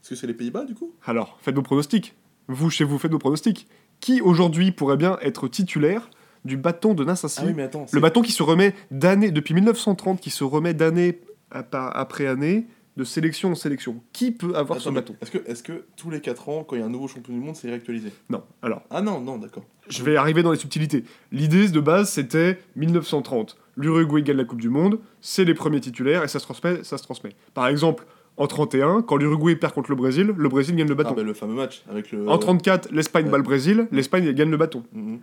Est-ce 0.00 0.10
que 0.10 0.14
c'est 0.16 0.26
les 0.26 0.34
Pays-Bas 0.34 0.64
du 0.64 0.74
coup? 0.74 0.92
Alors 1.04 1.38
faites 1.42 1.54
vos 1.54 1.62
pronostics, 1.62 2.14
vous 2.48 2.70
chez 2.70 2.84
vous 2.84 2.98
faites 2.98 3.12
vos 3.12 3.18
pronostics, 3.18 3.68
qui 4.00 4.20
aujourd'hui 4.20 4.72
pourrait 4.72 4.96
bien 4.96 5.18
être 5.20 5.46
titulaire 5.48 6.08
du 6.44 6.56
bâton 6.56 6.94
de 6.94 7.04
Nassassi 7.04 7.40
Ah 7.42 7.46
oui, 7.46 7.52
mais 7.54 7.62
attends. 7.64 7.86
Le 7.92 8.00
bâton 8.00 8.22
qui 8.22 8.32
se 8.32 8.42
remet 8.42 8.74
d'année, 8.90 9.30
depuis 9.30 9.54
1930, 9.54 10.20
qui 10.20 10.30
se 10.30 10.42
remet 10.44 10.74
d'année 10.74 11.20
ap- 11.50 11.74
après 11.74 12.26
année, 12.26 12.66
de 12.96 13.04
sélection 13.04 13.52
en 13.52 13.54
sélection. 13.54 14.02
Qui 14.12 14.32
peut 14.32 14.54
avoir 14.54 14.72
Attends, 14.78 14.90
ce 14.90 14.90
bâton? 14.90 15.16
Est-ce 15.22 15.30
que, 15.30 15.38
est 15.50 15.62
que 15.62 15.84
tous 15.96 16.10
les 16.10 16.20
4 16.20 16.48
ans, 16.48 16.64
quand 16.64 16.76
il 16.76 16.80
y 16.80 16.82
a 16.82 16.86
un 16.86 16.90
nouveau 16.90 17.08
champion 17.08 17.32
du 17.32 17.40
monde, 17.40 17.56
c'est 17.56 17.68
réactualisé? 17.68 18.10
Non, 18.28 18.42
alors, 18.62 18.82
Ah 18.90 19.00
non, 19.00 19.20
non, 19.20 19.38
d'accord. 19.38 19.64
je 19.88 20.02
vais 20.02 20.16
arriver 20.16 20.42
dans 20.42 20.52
les 20.52 20.58
subtilités. 20.58 21.04
L'idée 21.30 21.68
de 21.68 21.80
base, 21.80 22.10
c'était 22.10 22.58
1930. 22.76 23.56
L'Uruguay 23.76 24.22
gagne 24.22 24.36
la 24.36 24.44
Coupe 24.44 24.60
du 24.60 24.68
Monde, 24.68 24.98
c'est 25.22 25.44
les 25.44 25.54
premiers 25.54 25.80
titulaires 25.80 26.22
et 26.24 26.28
ça 26.28 26.38
se 26.38 26.44
transmet. 26.44 26.84
Ça 26.84 26.98
se 26.98 27.02
transmet. 27.02 27.30
Par 27.54 27.66
exemple, 27.68 28.04
en 28.36 28.46
31, 28.46 29.00
quand 29.02 29.16
l'Uruguay 29.16 29.56
perd 29.56 29.72
contre 29.72 29.90
le 29.90 29.96
Brésil, 29.96 30.34
le 30.36 30.48
Brésil 30.48 30.76
gagne 30.76 30.88
le 30.88 30.92
Ah 30.92 31.02
bâton. 31.02 31.14
bah 31.14 31.22
le 31.22 31.32
fameux 31.34 31.54
match 31.54 31.82
avec 31.90 32.12
le. 32.12 32.28
En 32.28 32.36
34, 32.38 32.90
l'Espagne 32.92 33.24
Ouais. 33.26 33.30
bat 33.30 33.36
le 33.38 33.42
Brésil, 33.42 33.88
l'Espagne 33.90 34.30
gagne 34.32 34.50
le 34.50 34.56
bâton. 34.58 34.82
Mhm. 34.92 35.20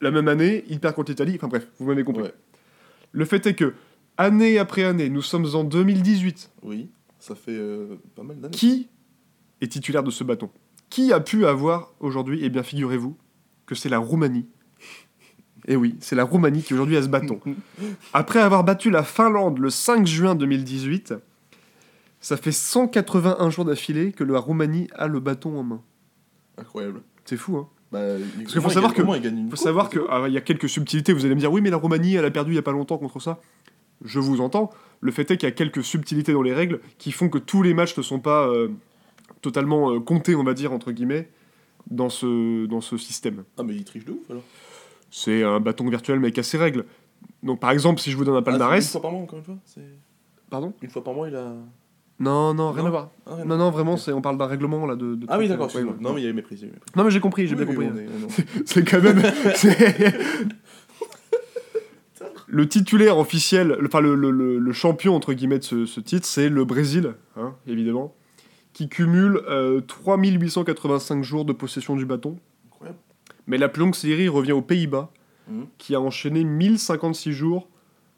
La 0.00 0.10
même 0.10 0.26
année, 0.26 0.64
il 0.68 0.80
perd 0.80 0.94
contre 0.96 1.12
l'Italie. 1.12 1.34
Enfin 1.36 1.46
bref, 1.46 1.68
vous 1.78 1.86
m'avez 1.86 2.02
compris. 2.02 2.22
Ouais. 2.24 2.34
Le 3.12 3.24
fait 3.24 3.46
est 3.46 3.54
que, 3.54 3.74
année 4.18 4.58
après 4.58 4.82
année, 4.82 5.08
nous 5.08 5.22
sommes 5.22 5.46
en 5.54 5.62
2018. 5.62 6.50
Oui, 6.62 6.88
ça 7.22 7.36
fait 7.36 7.52
euh, 7.56 8.00
pas 8.16 8.24
mal 8.24 8.40
d'années. 8.40 8.50
Qui 8.54 8.88
est 9.60 9.68
titulaire 9.68 10.02
de 10.02 10.10
ce 10.10 10.24
bâton? 10.24 10.50
Qui 10.90 11.12
a 11.12 11.20
pu 11.20 11.46
avoir 11.46 11.92
aujourd'hui 12.00 12.40
Eh 12.42 12.48
bien, 12.50 12.64
figurez-vous 12.64 13.16
que 13.64 13.76
c'est 13.76 13.88
la 13.88 13.98
Roumanie? 13.98 14.46
Eh 15.68 15.76
oui, 15.76 15.94
c'est 16.00 16.16
la 16.16 16.24
Roumanie 16.24 16.62
qui 16.62 16.74
aujourd'hui 16.74 16.96
a 16.96 17.02
ce 17.02 17.06
bâton. 17.06 17.38
Après 18.12 18.40
avoir 18.40 18.64
battu 18.64 18.90
la 18.90 19.04
Finlande 19.04 19.58
le 19.60 19.70
5 19.70 20.04
juin 20.04 20.34
2018, 20.34 21.14
ça 22.20 22.36
fait 22.36 22.50
181 22.50 23.50
jours 23.50 23.66
d'affilée 23.66 24.10
que 24.10 24.24
la 24.24 24.40
Roumanie 24.40 24.88
a 24.96 25.06
le 25.06 25.20
bâton 25.20 25.56
en 25.56 25.62
main. 25.62 25.82
Incroyable. 26.58 27.02
C'est 27.24 27.36
fou, 27.36 27.56
hein 27.56 27.68
Bah, 27.92 28.00
Parce 28.38 28.52
qu'il 28.52 28.60
faut 28.60 28.68
savoir 28.68 28.92
que- 28.94 29.02
faut 29.50 29.56
savoir 29.56 29.88
qu'il 29.90 30.02
y 30.32 30.36
a 30.36 30.40
quelques 30.40 30.68
subtilités. 30.68 31.12
Vous 31.12 31.24
allez 31.24 31.36
me 31.36 31.40
dire, 31.40 31.52
oui, 31.52 31.60
mais 31.60 31.70
la 31.70 31.76
Roumanie, 31.76 32.16
elle 32.16 32.24
a 32.24 32.30
perdu 32.32 32.50
il 32.50 32.56
y 32.56 32.58
a 32.58 32.62
pas 32.62 32.72
longtemps 32.72 32.98
contre 32.98 33.20
ça. 33.20 33.40
Je 34.04 34.18
vous 34.18 34.40
entends. 34.40 34.70
Le 35.02 35.12
fait 35.12 35.30
est 35.30 35.36
qu'il 35.36 35.46
y 35.48 35.52
a 35.52 35.54
quelques 35.54 35.82
subtilités 35.84 36.32
dans 36.32 36.42
les 36.42 36.54
règles 36.54 36.80
qui 36.96 37.12
font 37.12 37.28
que 37.28 37.38
tous 37.38 37.62
les 37.62 37.74
matchs 37.74 37.96
ne 37.98 38.02
sont 38.02 38.20
pas 38.20 38.46
euh, 38.48 38.68
totalement 39.42 39.90
euh, 39.92 40.00
comptés, 40.00 40.34
on 40.36 40.44
va 40.44 40.54
dire, 40.54 40.72
entre 40.72 40.92
guillemets, 40.92 41.28
dans 41.90 42.08
ce, 42.08 42.66
dans 42.66 42.80
ce 42.80 42.96
système. 42.96 43.42
Ah, 43.58 43.64
mais 43.64 43.74
il 43.74 43.84
triche 43.84 44.04
de 44.04 44.12
ouf 44.12 44.30
alors. 44.30 44.42
C'est 45.10 45.42
un 45.42 45.60
bâton 45.60 45.86
virtuel, 45.90 46.20
mais 46.20 46.30
qui 46.32 46.40
a 46.40 46.44
ses 46.44 46.56
règles. 46.56 46.84
Donc, 47.42 47.60
par 47.60 47.70
exemple, 47.72 48.00
si 48.00 48.10
je 48.10 48.16
vous 48.16 48.24
donne 48.24 48.36
un 48.36 48.38
Ah, 48.38 48.42
palmarès. 48.42 48.84
une 48.84 48.90
fois 48.92 49.02
par 49.02 49.10
mois, 49.12 49.20
encore 49.22 49.38
une 49.40 49.44
fois. 49.44 49.56
Pardon? 50.48 50.72
Une 50.80 50.90
fois 50.90 51.04
par 51.04 51.12
mois, 51.14 51.28
il 51.28 51.34
a. 51.36 51.52
Non, 52.20 52.54
non, 52.54 52.70
rien 52.70 52.82
Non. 52.82 52.88
à 52.88 52.90
voir. 52.90 53.10
Ah, 53.26 53.34
rien. 53.34 53.44
Non, 53.44 53.56
non, 53.56 53.70
vraiment, 53.70 53.96
c'est, 53.96 54.12
on 54.12 54.22
parle 54.22 54.38
d'un 54.38 54.46
règlement 54.46 54.86
là 54.86 54.94
de. 54.94 55.16
de 55.16 55.26
Ah 55.28 55.38
oui, 55.38 55.48
d'accord, 55.48 55.68
euh, 55.74 55.82
ouais, 55.84 55.92
Non, 56.00 56.12
mais 56.12 56.20
il 56.20 56.24
y 56.24 56.26
avait 56.26 56.32
mépris. 56.34 56.64
Non, 56.94 57.02
mais 57.04 57.10
j'ai 57.10 57.18
compris, 57.20 57.46
j'ai 57.48 57.56
Oui, 57.56 57.64
bien 57.64 57.74
oui, 57.76 58.06
compris. 58.06 58.44
c'est 58.64 58.84
quand 58.88 59.02
même. 59.02 59.20
c'est- 62.52 62.56
le 62.56 62.68
titulaire 62.68 63.18
officiel, 63.18 63.68
le- 63.68 63.86
enfin 63.86 64.00
le, 64.00 64.14
le- 64.14 64.30
le- 64.30 64.58
le 64.58 64.72
champion 64.72 65.14
entre 65.16 65.32
guillemets 65.32 65.58
de 65.58 65.64
ce, 65.64 65.86
ce 65.86 66.00
titre, 66.00 66.26
c'est 66.26 66.48
le 66.48 66.64
Brésil, 66.64 67.14
hein, 67.36 67.54
évidemment, 67.66 68.14
qui 68.72 68.88
cumule 68.88 69.40
euh, 69.48 69.80
3885 69.80 71.22
jours 71.24 71.44
de 71.44 71.52
possession 71.52 71.96
du 71.96 72.04
bâton. 72.06 72.36
Incroyable. 72.66 72.98
Mais 73.46 73.58
la 73.58 73.68
plus 73.68 73.80
longue 73.80 73.94
série 73.94 74.28
revient 74.28 74.52
aux 74.52 74.62
Pays-Bas, 74.62 75.10
Mhm. 75.48 75.66
qui 75.78 75.94
a 75.94 76.00
enchaîné 76.00 76.44
1056 76.44 77.32
jours 77.32 77.68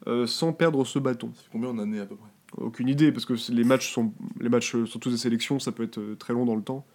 euh, 0.07 0.27
sans 0.27 0.53
perdre 0.53 0.85
ce 0.85 0.99
bâton. 0.99 1.31
Fait 1.33 1.49
combien 1.51 1.69
en 1.69 1.79
années 1.79 1.99
à 1.99 2.05
peu 2.05 2.15
près? 2.15 2.29
Aucune 2.57 2.87
idée, 2.87 3.11
parce 3.11 3.25
que 3.25 3.35
c'est- 3.35 3.51
les 3.53 3.63
matchs 3.63 3.91
sont, 3.91 4.13
les 4.39 4.49
matchs 4.49 4.75
euh, 4.75 4.85
sont 4.85 4.99
tous 4.99 5.09
des 5.09 5.17
sélections, 5.17 5.57
ça 5.59 5.71
peut 5.71 5.81
être 5.83 5.97
euh, 5.99 6.15
très 6.15 6.33
long 6.33 6.45
dans 6.45 6.55
le 6.55 6.61
temps. 6.61 6.85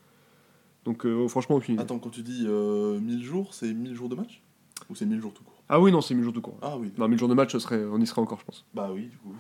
Donc 0.85 1.04
euh, 1.04 1.26
franchement, 1.28 1.56
aucune 1.56 1.75
idée. 1.75 1.82
Attends, 1.82 1.99
quand 1.99 2.11
tu 2.11 2.23
dis 2.23 2.44
euh, 2.47 2.99
1000 3.00 3.23
jours, 3.25 3.52
c'est 3.52 3.73
1000 3.75 3.94
jours 3.97 4.09
de 4.09 4.14
match? 4.14 4.40
Ou 4.88 4.94
c'est 4.94 5.04
1000 5.06 5.20
jours 5.20 5.32
tout 5.35 5.42
court? 5.42 5.50
Ah 5.72 5.80
oui, 5.80 5.92
non, 5.92 6.00
c'est 6.00 6.14
1000 6.14 6.24
jours 6.24 6.32
de 6.32 6.40
cours. 6.40 6.58
Ah 6.62 6.76
oui. 6.76 6.90
Non, 6.98 7.06
1000 7.08 7.18
jours 7.18 7.28
de 7.28 7.34
match, 7.34 7.56
serait, 7.56 7.84
on 7.84 7.98
y 8.00 8.06
serait 8.06 8.20
encore, 8.20 8.40
je 8.40 8.44
pense. 8.44 8.66
Bah 8.74 8.90
oui, 8.92 9.02
du 9.06 9.16
coup. 9.18 9.32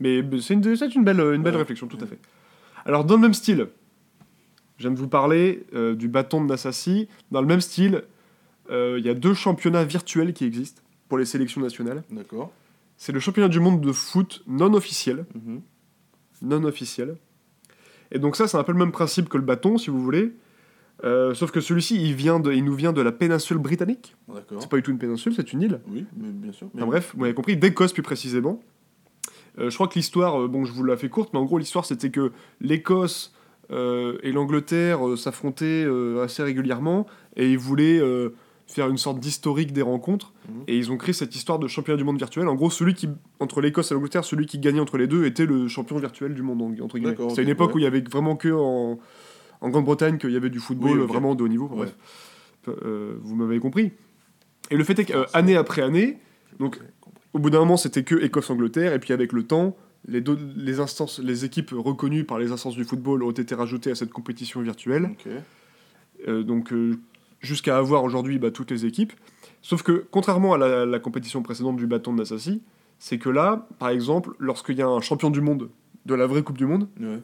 Mais 0.00 0.20
c'est 0.40 0.54
une, 0.54 0.76
c'est 0.76 0.94
une 0.94 1.04
belle, 1.04 1.20
une 1.20 1.42
belle 1.42 1.54
Ouais. 1.54 1.60
réflexion, 1.60 1.86
tout 1.86 1.98
à 2.02 2.06
fait. 2.06 2.18
Alors, 2.84 3.04
dans 3.04 3.14
le 3.14 3.20
même 3.20 3.34
style, 3.34 3.68
je 4.78 4.82
viens 4.82 4.90
de 4.90 4.98
vous 4.98 5.08
parler 5.08 5.64
euh, 5.74 5.94
du 5.94 6.08
bâton 6.08 6.42
de 6.42 6.46
Nassassi. 6.48 7.08
Dans 7.30 7.40
le 7.40 7.46
même 7.46 7.60
style, 7.60 8.02
euh, 8.70 8.96
il 8.98 9.06
y 9.06 9.08
a 9.08 9.14
deux 9.14 9.32
championnats 9.32 9.84
virtuels 9.84 10.32
qui 10.32 10.44
existent 10.44 10.82
pour 11.08 11.18
les 11.18 11.24
sélections 11.24 11.60
nationales. 11.60 12.02
D'accord. 12.10 12.50
c'est 12.96 13.12
le 13.12 13.20
championnat 13.20 13.48
du 13.48 13.60
monde 13.60 13.80
de 13.80 13.92
foot 13.92 14.42
non 14.48 14.74
officiel. 14.74 15.24
Mhm. 15.36 15.60
Non 16.42 16.64
officiel. 16.64 17.16
Et 18.10 18.18
donc 18.18 18.34
ça, 18.36 18.48
c'est 18.48 18.56
un 18.56 18.64
peu 18.64 18.72
le 18.72 18.78
même 18.78 18.92
principe 18.92 19.28
que 19.28 19.36
le 19.38 19.44
bâton, 19.44 19.78
si 19.78 19.88
vous 19.90 20.00
voulez. 20.02 20.32
Euh, 21.04 21.34
sauf 21.34 21.50
que 21.50 21.60
celui-ci, 21.60 22.02
il, 22.02 22.14
vient 22.14 22.40
de, 22.40 22.52
il 22.52 22.64
nous 22.64 22.74
vient 22.74 22.92
de 22.92 23.02
la 23.02 23.12
péninsule 23.12 23.58
britannique. 23.58 24.16
D'accord. 24.28 24.62
C'est 24.62 24.68
pas 24.70 24.76
du 24.76 24.82
tout 24.82 24.90
une 24.90 24.98
péninsule, 24.98 25.34
c'est 25.34 25.52
une 25.52 25.62
île. 25.62 25.80
Oui, 25.88 26.06
mais 26.16 26.28
bien 26.30 26.52
sûr. 26.52 26.68
mais- 26.74 26.80
Enfin, 26.82 26.90
bref, 26.90 27.12
vous 27.14 27.20
m'avez 27.20 27.34
compris, 27.34 27.56
d'Écosse 27.56 27.92
plus 27.92 28.02
précisément. 28.02 28.60
Euh, 29.58 29.68
je 29.70 29.74
crois 29.74 29.88
que 29.88 29.94
l'histoire, 29.94 30.40
euh, 30.40 30.48
bon, 30.48 30.64
je 30.64 30.72
vous 30.72 30.84
la 30.84 30.96
fais 30.96 31.08
courte, 31.08 31.30
mais 31.32 31.38
en 31.38 31.44
gros, 31.44 31.58
l'histoire 31.58 31.84
c'était 31.84 32.10
que 32.10 32.32
l'Écosse 32.60 33.32
et 33.70 34.30
l'Angleterre 34.32 35.00
s'affrontaient 35.18 35.84
assez 36.22 36.40
régulièrement 36.44 37.04
et 37.36 37.50
ils 37.50 37.58
voulaient 37.58 38.00
faire 38.68 38.88
une 38.88 38.96
sorte 38.96 39.18
d'historique 39.18 39.72
des 39.72 39.82
rencontres. 39.82 40.32
Mhm. 40.48 40.54
Et 40.68 40.76
ils 40.76 40.92
ont 40.92 40.96
créé 40.96 41.12
cette 41.12 41.34
histoire 41.34 41.58
de 41.58 41.66
championnat 41.66 41.96
du 41.96 42.04
monde 42.04 42.16
virtuel. 42.18 42.46
En 42.46 42.54
gros, 42.54 42.70
celui 42.70 42.94
qui, 42.94 43.08
entre 43.40 43.60
l'Écosse 43.60 43.90
et 43.90 43.94
l'Angleterre, 43.94 44.24
celui 44.24 44.46
qui 44.46 44.60
gagnait 44.60 44.78
entre 44.78 44.98
les 44.98 45.08
deux 45.08 45.24
était 45.26 45.46
le 45.46 45.66
champion 45.66 45.98
virtuel 45.98 46.32
du 46.34 46.42
monde, 46.42 46.62
en- 46.62 46.84
entre 46.84 46.98
guillemets. 46.98 47.18
Ok, 47.18 47.38
une 47.38 47.48
époque 47.48 47.70
ouais. 47.70 47.74
où 47.74 47.78
il 47.78 47.82
y 47.82 47.86
avait 47.86 48.02
vraiment 48.08 48.36
que 48.36 48.50
en, 48.52 49.00
en 49.60 49.68
Grande-Bretagne 49.70 50.18
qu'il 50.18 50.30
y 50.30 50.36
avait 50.36 50.50
du 50.50 50.58
football 50.60 51.00
Oui, 51.00 51.06
vraiment 51.06 51.34
de 51.34 51.42
haut 51.44 51.48
niveau. 51.48 51.66
Enfin, 51.66 51.82
Ouais. 51.82 51.86
Bref, 52.66 52.76
Euh, 52.84 53.16
vous 53.22 53.36
m'avez 53.36 53.60
compris. 53.60 53.92
Et 54.70 54.76
le 54.76 54.82
fait 54.84 54.98
est 54.98 55.04
qu'année 55.04 55.56
après 55.56 55.82
année, 55.82 56.18
donc 56.58 56.80
au 57.32 57.38
bout 57.38 57.50
d'un 57.50 57.60
moment, 57.60 57.76
c'était 57.76 58.02
que 58.02 58.16
Écosse-Angleterre, 58.16 58.92
et 58.92 58.98
puis 58.98 59.12
avec 59.12 59.32
le 59.32 59.44
temps, 59.44 59.76
les, 60.08 60.20
deux- 60.20 60.38
les, 60.56 60.80
instances, 60.80 61.20
les 61.20 61.44
équipes 61.44 61.70
reconnues 61.76 62.24
par 62.24 62.38
les 62.40 62.50
instances 62.50 62.74
du 62.74 62.84
football 62.84 63.22
ont 63.22 63.30
été 63.30 63.54
rajoutées 63.54 63.90
à 63.92 63.94
cette 63.94 64.10
compétition 64.12 64.60
virtuelle. 64.62 65.10
Euh, 66.28 66.42
donc 66.42 66.72
euh, 66.72 66.98
jusqu'à 67.40 67.76
avoir 67.78 68.02
aujourd'hui 68.04 68.38
bah, 68.38 68.50
toutes 68.50 68.70
les 68.72 68.84
équipes. 68.86 69.12
Sauf 69.62 69.82
que, 69.82 70.04
contrairement 70.10 70.54
à 70.54 70.58
la, 70.58 70.86
la 70.86 70.98
compétition 70.98 71.42
précédente 71.42 71.76
du 71.76 71.86
bâton 71.86 72.12
de 72.12 72.18
Nassassi, 72.18 72.62
c'est 72.98 73.18
que 73.18 73.28
là, 73.28 73.68
par 73.78 73.90
exemple, 73.90 74.30
lorsqu'il 74.38 74.76
y 74.78 74.82
a 74.82 74.88
un 74.88 75.00
champion 75.00 75.30
du 75.30 75.40
monde 75.40 75.68
de 76.06 76.14
la 76.14 76.26
vraie 76.26 76.42
Coupe 76.42 76.58
du 76.58 76.66
Monde, 76.66 76.88
Ouais. 77.00 77.20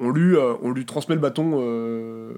On 0.00 0.10
lui, 0.10 0.34
euh, 0.34 0.54
on 0.62 0.70
lui 0.72 0.86
transmet 0.86 1.14
le 1.14 1.20
bâton 1.20 1.60
euh, 1.60 2.32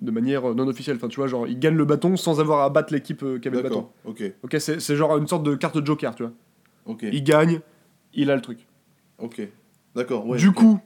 de 0.00 0.10
manière 0.10 0.54
non 0.54 0.68
officielle. 0.68 0.96
Enfin, 0.96 1.08
tu 1.08 1.16
vois, 1.16 1.26
genre, 1.26 1.46
il 1.48 1.58
gagne 1.58 1.74
le 1.74 1.84
bâton 1.84 2.16
sans 2.16 2.40
avoir 2.40 2.60
à 2.60 2.70
battre 2.70 2.92
l'équipe 2.92 3.22
euh, 3.24 3.38
qui 3.38 3.48
avait 3.48 3.58
le 3.58 3.62
bâton. 3.64 3.74
D'accord. 3.80 3.92
Ok. 4.04 4.22
Ok, 4.44 4.56
c'est 4.60 4.80
c'est 4.80 4.96
genre 4.96 5.16
une 5.18 5.26
sorte 5.26 5.42
de 5.42 5.54
carte 5.56 5.84
joker, 5.84 6.14
tu 6.14 6.22
vois. 6.22 6.32
Ok. 6.86 7.02
Il 7.02 7.24
gagne, 7.24 7.60
il 8.14 8.30
a 8.30 8.36
le 8.36 8.40
truc. 8.40 8.66
Ok. 9.18 9.42
D'accord. 9.96 10.26
Ouais. 10.26 10.38
du 10.38 10.48
ok. 10.48 10.54
coup, 10.54 10.80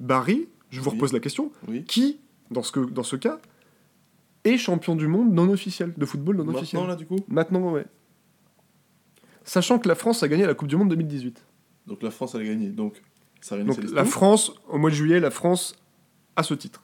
Barry, 0.00 0.48
je 0.70 0.80
vous 0.80 0.88
Oui. 0.90 0.96
repose 0.96 1.12
la 1.12 1.20
question, 1.20 1.52
Oui. 1.68 1.84
qui, 1.84 2.18
dans 2.50 2.62
ce, 2.62 2.72
que, 2.72 2.80
dans 2.80 3.02
ce 3.02 3.16
cas, 3.16 3.38
est 4.44 4.56
champion 4.56 4.96
du 4.96 5.06
monde 5.06 5.32
non 5.32 5.50
officiel, 5.50 5.92
de 5.96 6.06
football 6.06 6.36
non 6.36 6.48
officiel 6.48 6.80
Maintenant 6.80 6.86
là 6.86 6.96
du 6.96 7.06
coup. 7.06 7.16
Maintenant, 7.28 7.72
ouais. 7.72 7.84
Sachant 9.44 9.78
que 9.78 9.88
la 9.88 9.94
France 9.94 10.22
a 10.22 10.28
gagné 10.28 10.46
la 10.46 10.54
Coupe 10.54 10.68
du 10.68 10.76
Monde 10.76 10.88
2018. 10.90 11.44
Donc 11.86 12.02
la 12.02 12.10
France 12.10 12.34
elle 12.34 12.42
a 12.42 12.44
gagné. 12.44 12.68
Donc 12.68 13.02
Donc 13.50 13.78
la 13.92 14.04
France, 14.04 14.52
au 14.68 14.78
mois 14.78 14.90
de 14.90 14.94
juillet, 14.94 15.20
la 15.20 15.30
France 15.30 15.74
a 16.36 16.42
ce 16.42 16.54
titre. 16.54 16.82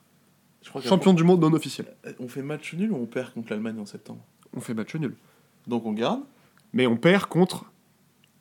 Je 0.62 0.68
crois 0.70 0.80
qu'à- 0.80 0.88
Champion 0.88 1.12
du 1.12 1.24
monde 1.24 1.40
non 1.40 1.52
officiel. 1.52 1.86
On 2.20 2.28
fait 2.28 2.42
match 2.42 2.72
nul 2.74 2.90
ou 2.92 2.96
on 2.96 3.06
perd 3.06 3.32
contre 3.34 3.50
l'Allemagne 3.50 3.78
en 3.78 3.86
septembre? 3.86 4.24
On 4.56 4.60
fait 4.60 4.74
match 4.74 4.94
nul. 4.94 5.14
Donc 5.66 5.84
on 5.84 5.92
garde? 5.92 6.20
Mais 6.72 6.86
on 6.86 6.96
perd 6.96 7.26
contre 7.26 7.66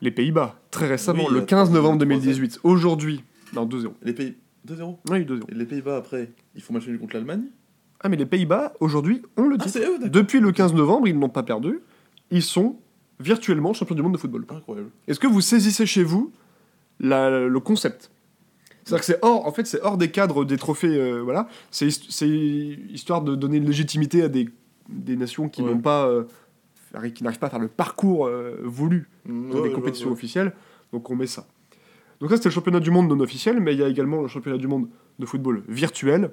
les 0.00 0.10
Pays-Bas, 0.10 0.58
très 0.70 0.86
récemment, 0.86 1.24
Oui, 1.28 1.34
le 1.34 1.40
a 1.40 1.44
15 1.44 1.68
trois- 1.68 1.74
novembre 1.80 1.98
troisième. 2.04 2.20
2018. 2.20 2.60
Aujourd'hui, 2.64 3.24
non, 3.54 3.64
2-0. 3.66 3.94
Les 4.02 4.12
pays 4.12 4.34
2-0. 4.66 4.98
Oui, 5.10 5.24
2-0. 5.24 5.44
Et 5.50 5.54
les 5.54 5.66
Pays-Bas 5.66 5.96
après, 5.96 6.32
ils 6.54 6.62
font 6.62 6.72
match 6.74 6.86
nul 6.86 6.98
contre 6.98 7.14
l'Allemagne? 7.14 7.44
Ah, 8.00 8.08
mais 8.08 8.16
les 8.16 8.26
Pays-Bas, 8.26 8.74
aujourd'hui, 8.80 9.22
ont 9.36 9.48
le 9.48 9.56
Ah 9.58 9.64
titre. 9.64 9.70
c'est 9.78 9.86
eux 9.86 9.98
d'accord. 9.98 10.10
Depuis 10.10 10.40
le 10.40 10.52
15 10.52 10.74
novembre, 10.74 11.08
ils 11.08 11.18
n'ont 11.18 11.28
pas 11.28 11.42
perdu. 11.42 11.80
Ils 12.30 12.42
sont 12.42 12.76
virtuellement 13.20 13.72
champions 13.72 13.94
du 13.94 14.02
monde 14.02 14.12
de 14.12 14.18
football. 14.18 14.44
Incroyable. 14.48 14.90
Est-ce 15.08 15.20
que 15.20 15.26
vous 15.26 15.40
saisissez 15.40 15.86
chez 15.86 16.02
vous 16.02 16.32
la- 17.00 17.46
le 17.46 17.60
concept 17.60 18.10
C'est-à-dire 18.84 19.00
que 19.00 19.06
c'est 19.06 19.18
hors, 19.22 19.46
en 19.46 19.52
fait, 19.52 19.66
c'est 19.66 19.80
hors 19.82 19.96
des 19.96 20.10
cadres 20.10 20.44
des 20.44 20.56
trophées, 20.56 20.96
euh, 21.00 21.20
voilà. 21.22 21.48
C'est 21.70 21.86
hist- 21.86 22.06
c'est 22.10 22.28
histoire 22.28 23.22
de 23.22 23.34
donner 23.34 23.56
une 23.56 23.66
légitimité 23.66 24.22
à 24.22 24.28
des, 24.28 24.48
des 24.88 25.16
nations 25.16 25.48
qui 25.48 25.62
Ouais. 25.62 25.70
n'ont 25.70 25.78
pas, 25.80 26.06
euh, 26.06 26.24
qui 27.14 27.24
n'arrivent 27.24 27.38
pas 27.38 27.46
à 27.46 27.50
faire 27.50 27.58
le 27.58 27.68
parcours 27.68 28.26
euh, 28.26 28.56
voulu 28.62 29.08
dans 29.26 29.62
des 29.62 29.72
compétitions 29.72 30.10
officielles. 30.12 30.52
Donc 30.92 31.08
on 31.10 31.16
met 31.16 31.26
ça. 31.26 31.46
Donc 32.20 32.30
ça 32.30 32.36
c'était 32.36 32.50
le 32.50 32.54
championnat 32.54 32.80
du 32.80 32.90
monde 32.90 33.08
non 33.08 33.18
officiel, 33.20 33.58
mais 33.60 33.72
il 33.74 33.80
y 33.80 33.82
a 33.82 33.88
également 33.88 34.22
le 34.22 34.28
championnat 34.28 34.58
du 34.58 34.68
monde 34.68 34.88
de 35.18 35.26
football 35.26 35.62
virtuel. 35.66 36.30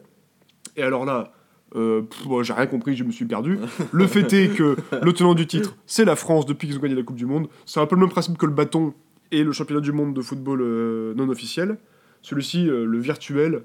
Et 0.77 0.83
alors 0.83 1.05
là, 1.05 1.33
euh, 1.75 2.03
j'ai 2.43 2.53
rien 2.53 2.67
compris, 2.67 2.95
je 2.95 3.03
me 3.03 3.11
suis 3.11 3.25
perdu. 3.25 3.57
Le 3.93 4.05
fait 4.07 4.31
est 4.33 4.49
que 4.55 4.75
le 5.01 5.13
tenant 5.13 5.33
du 5.33 5.47
titre, 5.47 5.75
c'est 5.87 6.05
la 6.05 6.15
France 6.17 6.45
depuis 6.45 6.67
qu'ils 6.67 6.77
ont 6.77 6.81
gagné 6.81 6.95
la 6.95 7.03
Coupe 7.03 7.15
du 7.15 7.25
Monde. 7.25 7.47
C'est 7.65 7.79
un 7.79 7.85
peu 7.87 7.95
le 7.95 8.01
même 8.01 8.09
principe 8.11 8.37
que 8.37 8.45
le 8.45 8.51
bâton 8.51 8.93
et 9.31 9.43
le 9.43 9.51
championnat 9.51 9.81
du 9.81 9.91
monde 9.91 10.13
de 10.13 10.21
football 10.21 10.61
euh, 10.61 11.13
non 11.15 11.29
officiel. 11.29 11.77
Celui-ci, 12.21 12.69
euh, 12.69 12.85
le 12.85 12.99
virtuel, 12.99 13.63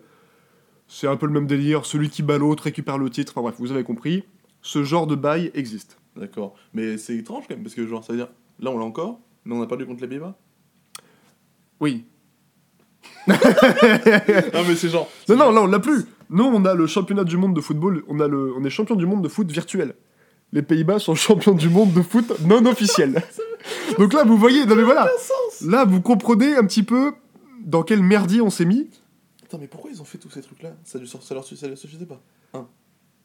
c'est 0.89 1.07
un 1.07 1.17
peu 1.17 1.27
le 1.27 1.33
même 1.33 1.47
délire. 1.47 1.85
Celui 1.85 2.09
qui 2.09 2.23
bat 2.23 2.39
l'autre 2.39 2.65
récupère 2.65 2.99
le 2.99 3.11
titre. 3.11 3.33
Enfin 3.35 3.43
bref, 3.43 3.57
vous 3.59 3.73
avez 3.73 3.85
compris. 3.85 4.25
Ce 4.63 4.83
genre 4.83 5.07
de 5.07 5.15
bail 5.15 5.51
existe. 5.55 5.99
D'accord. 6.17 6.55
Mais 6.73 6.97
c'est 6.99 7.17
étrange 7.17 7.45
quand 7.49 7.55
même 7.55 7.63
parce 7.63 7.75
que 7.75 7.87
genre 7.87 8.03
ça 8.03 8.13
veut 8.13 8.19
dire 8.19 8.29
là 8.59 8.71
on 8.71 8.79
l'a 8.79 8.85
encore, 8.85 9.21
mais 9.45 9.55
on 9.55 9.61
n'a 9.61 9.67
pas 9.67 9.77
perdu 9.77 9.87
contre 9.87 10.03
les 10.03 10.09
Pays-Bas. 10.09 10.37
Oui. 11.81 12.05
Ah 13.29 14.63
mais 14.67 14.75
c'est 14.75 14.89
genre. 14.89 15.11
Non, 15.29 15.37
non, 15.37 15.51
là 15.51 15.63
on 15.63 15.67
l'a 15.67 15.79
plus. 15.79 16.07
Nous, 16.31 16.45
on 16.45 16.65
a 16.65 16.75
le 16.75 16.87
championnat 16.87 17.25
du 17.25 17.37
monde 17.37 17.55
de 17.55 17.61
football. 17.61 18.03
On, 18.09 18.19
a 18.21 18.27
le, 18.27 18.53
on 18.57 18.65
est 18.65 18.71
champion 18.71 18.97
du 18.97 19.07
monde 19.07 19.23
de 19.23 19.29
foot 19.29 19.51
virtuel. 19.51 19.95
Les 20.53 20.63
Pays-Bas 20.63 20.99
sont 20.99 21.15
champions 21.15 21.55
du 21.55 21.69
monde 21.69 21.93
de 21.93 22.03
foot 22.03 22.41
non 22.45 22.65
officiel. 22.67 23.23
Donc 23.99 24.13
là, 24.13 24.25
vous 24.25 24.37
voyez, 24.37 24.65
non 24.65 24.77
mais 24.77 24.83
voilà. 24.83 25.09
Là, 25.63 25.85
vous 25.85 26.01
comprenez 26.01 26.57
un 26.57 26.65
petit 26.65 26.83
peu 26.83 27.15
dans 27.65 27.83
quel 27.83 28.03
merdier 28.03 28.41
on 28.41 28.51
s'est 28.51 28.65
mis. 28.65 28.89
Attends 29.45 29.59
mais 29.59 29.69
pourquoi 29.69 29.91
ils 29.91 30.01
ont 30.01 30.05
fait 30.05 30.19
tous 30.19 30.31
ces 30.31 30.43
trucs 30.43 30.63
là 30.63 30.71
Ça 30.85 30.99
du 30.99 31.07
ça 31.07 31.35
leur 31.35 31.45
suffisait 31.45 32.07
pas. 32.07 32.21
Un. 32.53 32.67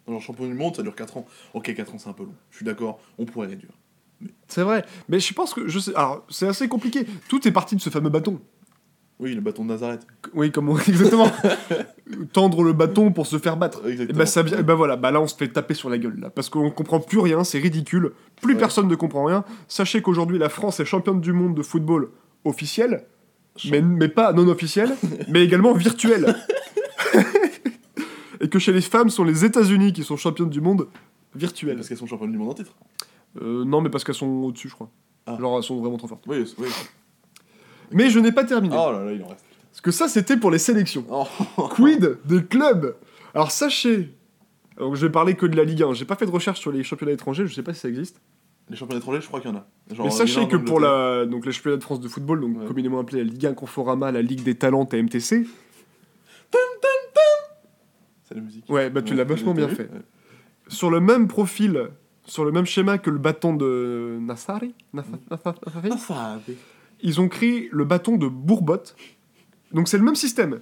Genre 0.07 0.21
champion 0.21 0.47
du 0.47 0.53
monde 0.53 0.75
ça 0.75 0.83
dure 0.83 0.95
4 0.95 1.17
ans. 1.17 1.25
Ok 1.53 1.73
4 1.73 1.95
ans 1.95 1.97
c'est 1.97 2.09
un 2.09 2.13
peu 2.13 2.23
long. 2.23 2.35
Je 2.49 2.57
suis 2.57 2.65
d'accord. 2.65 2.99
On 3.17 3.25
pourrait 3.25 3.47
réduire. 3.47 3.71
C'est 4.47 4.63
vrai. 4.63 4.85
Mais 5.09 5.19
je 5.19 5.33
pense 5.33 5.53
que 5.53 5.67
je 5.67 5.79
sais. 5.79 5.95
Alors, 5.95 6.25
c'est 6.29 6.47
assez 6.47 6.67
compliqué. 6.67 7.05
Tout 7.27 7.47
est 7.47 7.51
parti 7.51 7.75
de 7.75 7.81
ce 7.81 7.89
fameux 7.89 8.09
bâton. 8.09 8.39
Oui 9.19 9.33
le 9.33 9.41
bâton 9.41 9.63
de 9.63 9.69
Nazareth. 9.69 10.05
Oui, 10.33 10.51
comme 10.51 10.69
on... 10.69 10.77
exactement. 10.87 11.31
Tendre 12.33 12.63
le 12.63 12.73
bâton 12.73 13.11
pour 13.11 13.27
se 13.27 13.37
faire 13.37 13.57
battre. 13.57 13.81
Et 13.87 14.05
bah, 14.07 14.25
ça 14.25 14.43
vient, 14.43 14.59
et 14.59 14.63
bah 14.63 14.75
voilà, 14.75 14.95
bah 14.95 15.11
là 15.11 15.21
on 15.21 15.27
se 15.27 15.35
fait 15.35 15.47
taper 15.47 15.73
sur 15.73 15.89
la 15.89 15.97
gueule 15.97 16.19
là, 16.19 16.29
parce 16.29 16.49
qu'on 16.49 16.69
comprend 16.71 16.99
plus 16.99 17.19
rien, 17.19 17.43
c'est 17.43 17.59
ridicule, 17.59 18.11
plus 18.41 18.53
Ouais. 18.53 18.59
personne 18.59 18.87
ne 18.87 18.95
comprend 18.95 19.25
rien. 19.25 19.43
Sachez 19.67 20.01
qu'aujourd'hui 20.01 20.37
la 20.37 20.49
France 20.49 20.79
est 20.79 20.85
championne 20.85 21.21
du 21.21 21.33
monde 21.33 21.55
de 21.55 21.63
football 21.63 22.09
officiel, 22.45 23.05
mais, 23.69 23.81
mais 23.81 24.07
pas 24.07 24.33
non 24.33 24.47
officiel, 24.47 24.95
mais 25.27 25.43
également 25.43 25.73
virtuel. 25.73 26.35
et 28.41 28.49
que 28.49 28.59
chez 28.59 28.73
les 28.73 28.81
femmes, 28.81 29.09
ce 29.09 29.17
sont 29.17 29.23
les 29.23 29.45
États-Unis 29.45 29.93
qui 29.93 30.03
sont 30.03 30.17
championnes 30.17 30.49
du 30.49 30.61
monde 30.61 30.87
virtuel. 31.35 31.75
Parce 31.75 31.87
qu'elles 31.87 31.97
sont 31.97 32.07
championnes 32.07 32.31
du 32.31 32.37
monde 32.37 32.49
en 32.49 32.53
titre. 32.53 32.73
Euh, 33.41 33.63
non, 33.63 33.81
mais 33.81 33.89
parce 33.89 34.03
qu'elles 34.03 34.15
sont 34.15 34.27
au-dessus, 34.27 34.69
je 34.69 34.73
crois. 34.73 34.89
Ah. 35.25 35.37
Genre 35.39 35.57
elles 35.57 35.63
sont 35.63 35.79
vraiment 35.79 35.97
trop 35.97 36.07
fortes. 36.07 36.23
Oui 36.27 36.43
oui. 36.57 36.67
Mais 37.91 38.09
je 38.09 38.19
n'ai 38.19 38.31
pas 38.31 38.43
terminé. 38.43 38.75
Oh 38.77 38.91
là 38.91 39.03
là 39.05 39.11
il 39.11 39.21
en 39.23 39.27
reste. 39.27 39.45
Parce 39.71 39.81
que 39.81 39.91
ça, 39.91 40.07
c'était 40.07 40.37
pour 40.37 40.51
les 40.51 40.59
sélections. 40.59 41.05
Oh. 41.09 41.25
Quid 41.75 42.17
des 42.25 42.43
clubs? 42.43 42.95
Alors 43.33 43.51
sachez, 43.51 44.13
donc 44.77 44.95
je 44.95 45.05
vais 45.05 45.11
parler 45.11 45.35
que 45.35 45.45
de 45.45 45.55
la 45.55 45.63
Ligue 45.63 45.83
1. 45.83 45.93
J'ai 45.93 46.05
pas 46.05 46.15
fait 46.15 46.25
de 46.25 46.31
recherche 46.31 46.59
sur 46.59 46.71
les 46.71 46.83
championnats 46.83 47.13
étrangers, 47.13 47.47
je 47.47 47.53
sais 47.53 47.63
pas 47.63 47.73
si 47.73 47.79
ça 47.79 47.87
existe. 47.89 48.21
Les 48.69 48.75
championnats 48.75 48.99
étrangers 48.99 49.21
je 49.21 49.27
crois 49.27 49.39
qu'il 49.41 49.49
y 49.49 49.53
en 49.53 49.57
a. 49.57 49.67
Genre, 49.93 50.05
Mais 50.05 50.11
sachez 50.11 50.47
que 50.47 50.55
pour 50.57 50.79
la, 50.79 51.25
donc 51.25 51.45
les 51.45 51.51
championnats 51.51 51.77
de 51.77 51.83
France 51.83 51.99
de 52.01 52.07
football, 52.07 52.41
donc 52.41 52.59
Ouais. 52.59 52.65
communément 52.67 52.99
appelés 52.99 53.23
la 53.23 53.29
Ligue 53.29 53.45
1 53.45 53.53
Conforama, 53.53 54.11
la 54.11 54.21
Ligue 54.21 54.43
des 54.43 54.55
Talents 54.55 54.85
TMTC, 54.85 55.45
C'est 58.23 58.35
la 58.35 58.41
musique. 58.41 58.65
Ouais, 58.69 58.89
bah, 58.89 59.01
tu 59.01 59.13
l'as 59.13 59.23
vachement 59.25 59.53
bien 59.53 59.67
fait. 59.67 59.89
Ouais. 59.91 60.01
sur 60.67 60.89
le 60.89 60.99
même 61.01 61.27
profil, 61.27 61.89
sur 62.25 62.45
le 62.45 62.51
même 62.51 62.65
schéma 62.65 62.97
que 62.97 63.09
le 63.09 63.17
bâton 63.17 63.53
de 63.53 64.17
Nassari, 64.21 64.73
ça, 65.97 66.39
mais- 66.47 66.55
ils 67.03 67.19
ont 67.19 67.27
créé 67.27 67.67
le 67.71 67.83
bâton 67.83 68.15
de 68.17 68.27
Bourbotte. 68.27 68.95
Donc 69.73 69.87
c'est 69.87 69.97
le 69.97 70.03
même 70.03 70.15
système. 70.15 70.59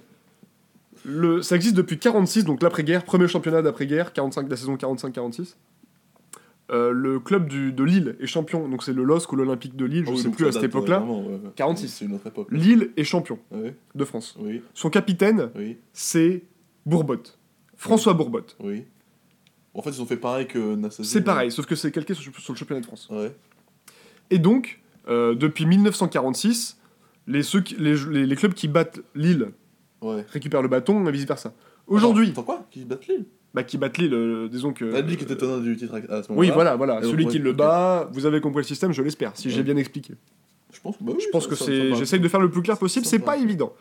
Le, 1.04 1.40
ça 1.42 1.56
existe 1.56 1.74
depuis 1.76 1.98
46, 1.98 2.44
donc 2.44 2.62
l'après-guerre, 2.62 3.04
premier 3.04 3.26
championnat 3.26 3.62
d'après-guerre, 3.62 4.12
45, 4.12 4.48
la 4.50 4.56
saison 4.56 4.76
45-46. 4.76 5.54
Euh, 6.70 6.92
le 6.92 7.18
club 7.18 7.48
du- 7.48 7.72
de 7.72 7.82
Lille 7.82 8.16
est 8.20 8.26
champion, 8.26 8.68
donc 8.68 8.84
c'est 8.84 8.92
le 8.92 9.02
LOSC 9.02 9.32
ou 9.32 9.36
l'Olympique 9.36 9.74
de 9.76 9.84
Lille, 9.86 10.04
je 10.04 10.10
Ah 10.10 10.14
oui, 10.14 10.20
sais 10.22 10.28
plus 10.30 10.46
à 10.46 10.52
cette 10.52 10.62
époque-là. 10.62 11.00
ouais. 11.02 11.40
46. 11.56 11.88
C'est 11.88 12.04
une 12.04 12.14
autre 12.14 12.26
époque. 12.28 12.48
Lille 12.52 12.90
est 12.96 13.02
champion 13.04 13.38
Ouais, 13.50 13.74
de 13.94 14.04
France. 14.04 14.36
oui, 14.38 14.62
Son 14.74 14.88
capitaine, 14.90 15.50
c'est 15.92 16.42
Bourbotte. 16.86 17.38
François 17.76 18.12
Bourbotte. 18.14 18.56
oui. 18.62 18.84
En 19.72 19.82
fait, 19.82 19.90
ils 19.90 20.02
ont 20.02 20.06
fait 20.06 20.16
pareil 20.16 20.48
que 20.48 20.74
Nassau. 20.74 21.04
C'est 21.04 21.22
pareil, 21.22 21.52
sauf 21.52 21.64
que 21.64 21.76
c'est 21.76 21.92
quelqu'un 21.92 22.14
sur, 22.14 22.34
sur 22.40 22.52
le 22.52 22.58
championnat 22.58 22.80
de 22.80 22.86
France. 22.86 23.08
Ouais. 23.08 23.32
Et 24.30 24.38
donc, 24.38 24.80
euh, 25.08 25.34
depuis 25.36 25.64
1946, 25.64 26.76
les, 27.30 27.42
ceux 27.42 27.60
qui- 27.60 27.76
les, 27.78 27.94
les- 28.10 28.26
les 28.26 28.36
clubs 28.36 28.52
qui 28.54 28.68
battent 28.68 29.00
Lille 29.14 29.48
Ouais. 30.02 30.24
récupèrent 30.32 30.62
le 30.62 30.68
bâton 30.68 31.06
et 31.06 31.12
vice-versa. 31.12 31.52
Aujourd'hui, 31.86 32.30
Attends 32.30 32.42
quoi? 32.42 32.66
Qui 32.70 32.84
battent 32.84 33.06
Lille? 33.08 33.24
Bah, 33.52 33.64
qui 33.64 33.78
battent 33.78 33.98
Lille, 33.98 34.14
euh, 34.14 34.48
disons 34.48 34.72
que... 34.72 34.92
Ah, 34.94 35.00
lui 35.00 35.16
qui 35.16 35.24
était 35.24 35.36
tenant 35.36 35.58
du 35.58 35.76
titre 35.76 35.94
à 35.94 36.22
ce 36.22 36.28
moment-là. 36.30 36.34
Oui, 36.36 36.50
voilà, 36.54 36.76
voilà. 36.76 36.98
Et 36.98 37.02
donc, 37.02 37.10
Celui 37.10 37.24
ouais, 37.24 37.30
qui 37.32 37.38
le 37.38 37.52
bat, 37.52 38.08
vous 38.12 38.24
avez 38.26 38.40
compris 38.40 38.58
le 38.60 38.66
système, 38.66 38.92
je 38.92 39.02
l'espère, 39.02 39.32
si 39.36 39.50
j'ai 39.50 39.62
bien 39.62 39.76
expliqué. 39.76 40.14
Je 40.72 40.80
pense, 40.80 40.94
bah 41.02 41.12
oui, 41.16 41.20
Je 41.22 41.28
pense 41.30 41.44
ça- 41.44 41.50
que 41.50 41.54
c'est. 41.56 41.94
J'essaye 41.96 42.20
de 42.20 42.28
faire 42.28 42.40
le 42.40 42.48
plus 42.50 42.62
clair 42.62 42.78
possible, 42.78 43.04
c'est 43.06 43.18
pas 43.18 43.36
évident. 43.36 43.72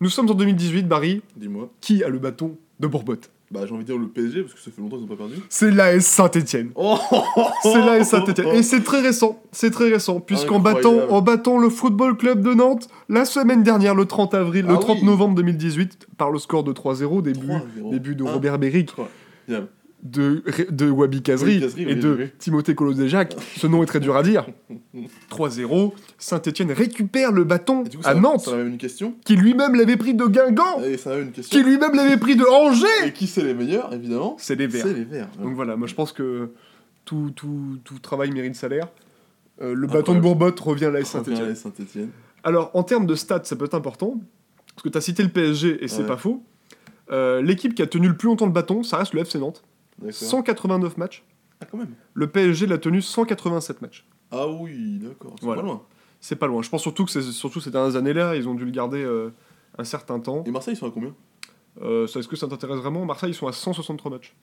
Nous 0.00 0.08
sommes 0.10 0.30
en 0.30 0.34
2018, 0.34 0.86
Barry. 0.86 1.22
Dis-moi. 1.36 1.70
Qui 1.80 2.04
a 2.04 2.08
le 2.08 2.18
bâton 2.20 2.56
de 2.78 2.86
Bourbotte? 2.86 3.30
Bah, 3.50 3.60
j'ai 3.66 3.72
envie 3.72 3.82
de 3.84 3.86
dire 3.88 3.96
le 3.98 4.08
PSG 4.08 4.42
parce 4.42 4.52
que 4.54 4.60
ça 4.60 4.70
fait 4.70 4.82
longtemps 4.82 4.96
qu'ils 4.96 5.04
ont 5.06 5.08
pas 5.08 5.16
perdu. 5.16 5.36
C'est 5.48 5.70
l'AS 5.70 6.00
Saint-Etienne. 6.04 6.70
Oh 6.74 6.98
C'est 7.62 7.78
l'AS 7.80 8.04
Saint-Etienne. 8.04 8.48
Et 8.48 8.62
c'est 8.62 8.82
très 8.82 9.00
récent. 9.00 9.42
C'est 9.52 9.70
très 9.70 9.88
récent. 9.88 10.20
Puisqu'en 10.20 10.58
battant, 10.60 11.08
en 11.08 11.22
battant 11.22 11.56
le 11.58 11.70
Football 11.70 12.16
Club 12.18 12.42
de 12.42 12.52
Nantes 12.52 12.88
la 13.08 13.24
semaine 13.24 13.62
dernière, 13.62 13.94
le 13.94 14.04
30 14.04 14.34
avril, 14.34 14.66
le 14.66 14.74
Ah 14.74 14.78
30 14.78 14.98
oui. 15.00 15.06
novembre 15.06 15.34
2018, 15.36 16.08
par 16.18 16.30
le 16.30 16.38
score 16.38 16.62
de 16.62 16.72
3-0, 16.72 17.22
début, 17.22 17.46
3-0. 17.46 17.90
début 17.90 18.14
de 18.14 18.24
Ah. 18.26 18.32
Robert 18.32 18.58
Béric, 18.58 18.92
Bien. 19.48 19.66
De, 20.02 20.42
de 20.70 20.88
Wabi 20.90 21.22
Kazri 21.22 21.56
et 21.62 21.66
oui, 21.86 21.96
de 21.96 22.14
oui. 22.18 22.24
Timothée 22.38 22.74
Colosdejac. 22.74 23.34
Ce 23.56 23.66
nom 23.66 23.82
est 23.82 23.86
très 23.86 24.00
dur 24.00 24.16
à 24.16 24.22
dire. 24.22 24.46
3-0. 25.30 25.92
Saint-Etienne 26.18 26.72
récupère 26.72 27.32
le 27.32 27.44
bâton 27.44 27.84
coup, 27.84 27.90
à 28.04 28.14
Nantes, 28.14 28.42
Ça 28.44 28.60
une 28.60 28.78
question. 28.78 29.14
qui 29.24 29.36
lui-même 29.36 29.74
l'avait 29.74 29.96
pris 29.96 30.14
de 30.14 30.24
Guingamp, 30.26 30.82
Et 30.84 30.96
ça 30.96 31.18
une 31.18 31.32
question. 31.32 31.58
qui 31.58 31.64
lui-même 31.64 31.94
l'avait 31.94 32.16
pris 32.16 32.36
de 32.36 32.44
Angers. 32.44 32.86
Et 33.06 33.12
qui 33.12 33.26
c'est 33.26 33.42
les 33.42 33.54
meilleurs, 33.54 33.92
évidemment 33.92 34.36
C'est 34.38 34.54
les 34.56 34.66
Verts. 34.66 34.86
C'est 34.86 34.94
les 34.94 35.04
Verts. 35.04 35.28
Donc 35.42 35.54
voilà, 35.54 35.76
moi 35.76 35.86
je 35.88 35.94
pense 35.94 36.12
que 36.12 36.50
tout, 37.04 37.32
tout, 37.34 37.78
tout 37.84 37.98
travail 37.98 38.30
mérite 38.30 38.54
salaire. 38.54 38.88
Euh, 39.60 39.74
le 39.74 39.86
bâton 39.88 40.14
de 40.14 40.20
Bourbotte 40.20 40.60
revient 40.60 40.84
à 40.86 40.90
la 40.90 41.04
Saint-Etienne. 41.04 41.54
Alors 42.44 42.70
en 42.74 42.82
termes 42.84 43.06
de 43.06 43.14
stats, 43.16 43.42
ça 43.44 43.56
peut 43.56 43.64
être 43.64 43.74
important, 43.74 44.20
parce 44.74 44.82
que 44.84 44.88
tu 44.88 44.96
as 44.98 45.00
cité 45.00 45.22
le 45.24 45.28
PSG 45.28 45.82
et 45.82 45.88
c'est 45.88 46.02
Ouais. 46.02 46.06
pas 46.06 46.16
faux. 46.16 46.42
Euh, 47.10 47.40
L'équipe 47.42 47.74
qui 47.74 47.82
a 47.82 47.86
tenu 47.86 48.06
le 48.08 48.16
plus 48.16 48.26
longtemps 48.28 48.46
le 48.46 48.52
bâton, 48.52 48.82
ça 48.82 48.98
reste 48.98 49.14
le 49.14 49.20
FC 49.22 49.38
Nantes. 49.38 49.62
D'accord. 49.98 50.12
189 50.14 50.96
matchs. 50.96 51.24
Ah, 51.60 51.66
quand 51.70 51.78
même. 51.78 51.94
Le 52.14 52.26
PSG 52.28 52.66
l'a 52.66 52.78
tenu 52.78 53.02
187 53.02 53.82
matchs. 53.82 54.06
Ah 54.30 54.46
oui, 54.48 54.98
d'accord. 55.00 55.34
C'est 55.38 55.44
Voilà. 55.46 55.62
pas 55.62 55.66
loin. 55.68 55.82
C'est 56.20 56.36
pas 56.36 56.46
loin. 56.46 56.62
Je 56.62 56.68
pense 56.68 56.82
surtout 56.82 57.04
que 57.04 57.10
c'est 57.10 57.22
surtout 57.22 57.60
ces 57.60 57.70
dernières 57.70 57.96
années-là, 57.96 58.36
ils 58.36 58.48
ont 58.48 58.54
dû 58.54 58.64
le 58.64 58.70
garder 58.70 59.02
euh, 59.02 59.30
un 59.76 59.84
certain 59.84 60.20
temps. 60.20 60.44
Et 60.46 60.50
Marseille, 60.50 60.74
ils 60.74 60.76
sont 60.76 60.86
à 60.86 60.90
combien? 60.90 61.14
Euh, 61.80 62.06
ça, 62.06 62.18
Est-ce 62.20 62.28
que 62.28 62.36
ça 62.36 62.46
t'intéresse 62.48 62.78
vraiment? 62.78 63.04
Marseille, 63.04 63.30
ils 63.30 63.34
sont 63.34 63.46
à 63.46 63.52
163 63.52 64.10
matchs. 64.10 64.34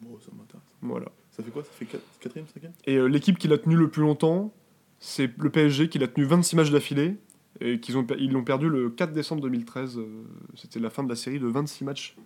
Bon, 0.00 0.18
ça 0.20 0.30
m'intéresse. 0.36 0.62
Voilà. 0.82 1.06
Ça 1.30 1.42
fait 1.42 1.50
quoi? 1.50 1.62
Ça 1.64 1.70
fait 1.72 1.84
4ème, 1.84 2.44
5ème 2.44 2.70
Et 2.86 2.96
euh, 2.96 3.06
l'équipe 3.06 3.38
qui 3.38 3.48
l'a 3.48 3.58
tenu 3.58 3.76
le 3.76 3.88
plus 3.88 4.02
longtemps, 4.02 4.52
c'est 4.98 5.30
le 5.38 5.50
PSG 5.50 5.88
qui 5.88 5.98
l'a 5.98 6.08
tenu 6.08 6.24
26 6.26 6.56
matchs 6.56 6.70
d'affilée. 6.70 7.16
Et 7.60 7.80
qu'ils 7.80 7.96
ont, 7.98 8.06
ils 8.18 8.30
l'ont 8.32 8.44
perdu 8.44 8.68
le 8.68 8.88
4 8.88 9.12
décembre 9.12 9.42
2013. 9.42 9.98
euh, 9.98 10.06
C'était 10.54 10.78
la 10.80 10.90
fin 10.90 11.02
de 11.02 11.08
la 11.08 11.16
série 11.16 11.40
de 11.40 11.46
26 11.46 11.84
matchs 11.84 12.16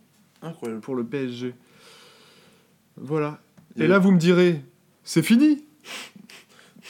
Incroyable. 0.43 0.81
pour 0.81 0.95
le 0.95 1.05
PSG. 1.05 1.55
Voilà. 2.97 3.39
Et 3.79 3.87
là, 3.87 3.99
vous 3.99 4.11
me 4.13 4.19
direz, 4.19 4.61
c'est 5.05 5.23
fini 5.23 5.65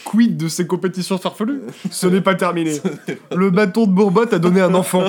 Quid 0.04 0.36
de 0.36 0.48
ces 0.48 0.66
compétitions 0.66 1.16
farfelues? 1.18 1.60
Ce 1.90 2.06
n'est 2.06 2.20
pas 2.20 2.34
terminé. 2.34 2.76
Le 3.34 3.50
bâton 3.50 3.86
de 3.86 3.92
Bourbotte 3.92 4.32
a 4.32 4.38
donné 4.38 4.60
un 4.60 4.74
enfant. 4.74 5.04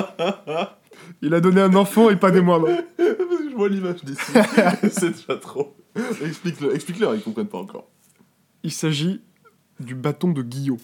Il 1.20 1.34
a 1.34 1.40
donné 1.40 1.60
un 1.60 1.74
enfant 1.74 2.10
et 2.10 2.16
pas 2.16 2.30
des 2.30 2.40
moindres. 2.40 2.68
Parce 2.96 3.08
que 3.08 3.50
je 3.50 3.56
vois 3.56 3.68
l'image 3.68 4.04
d'ici. 4.04 4.20
c'est 4.90 5.10
déjà 5.10 5.36
trop. 5.40 5.76
Explique-le, 6.24 6.74
explique-leur, 6.74 7.14
ils 7.14 7.22
comprennent 7.22 7.48
pas 7.48 7.58
encore. 7.58 7.88
Il 8.62 8.72
s'agit 8.72 9.20
du 9.80 9.94
bâton 9.94 10.30
de 10.32 10.42
qu'on 10.42 10.80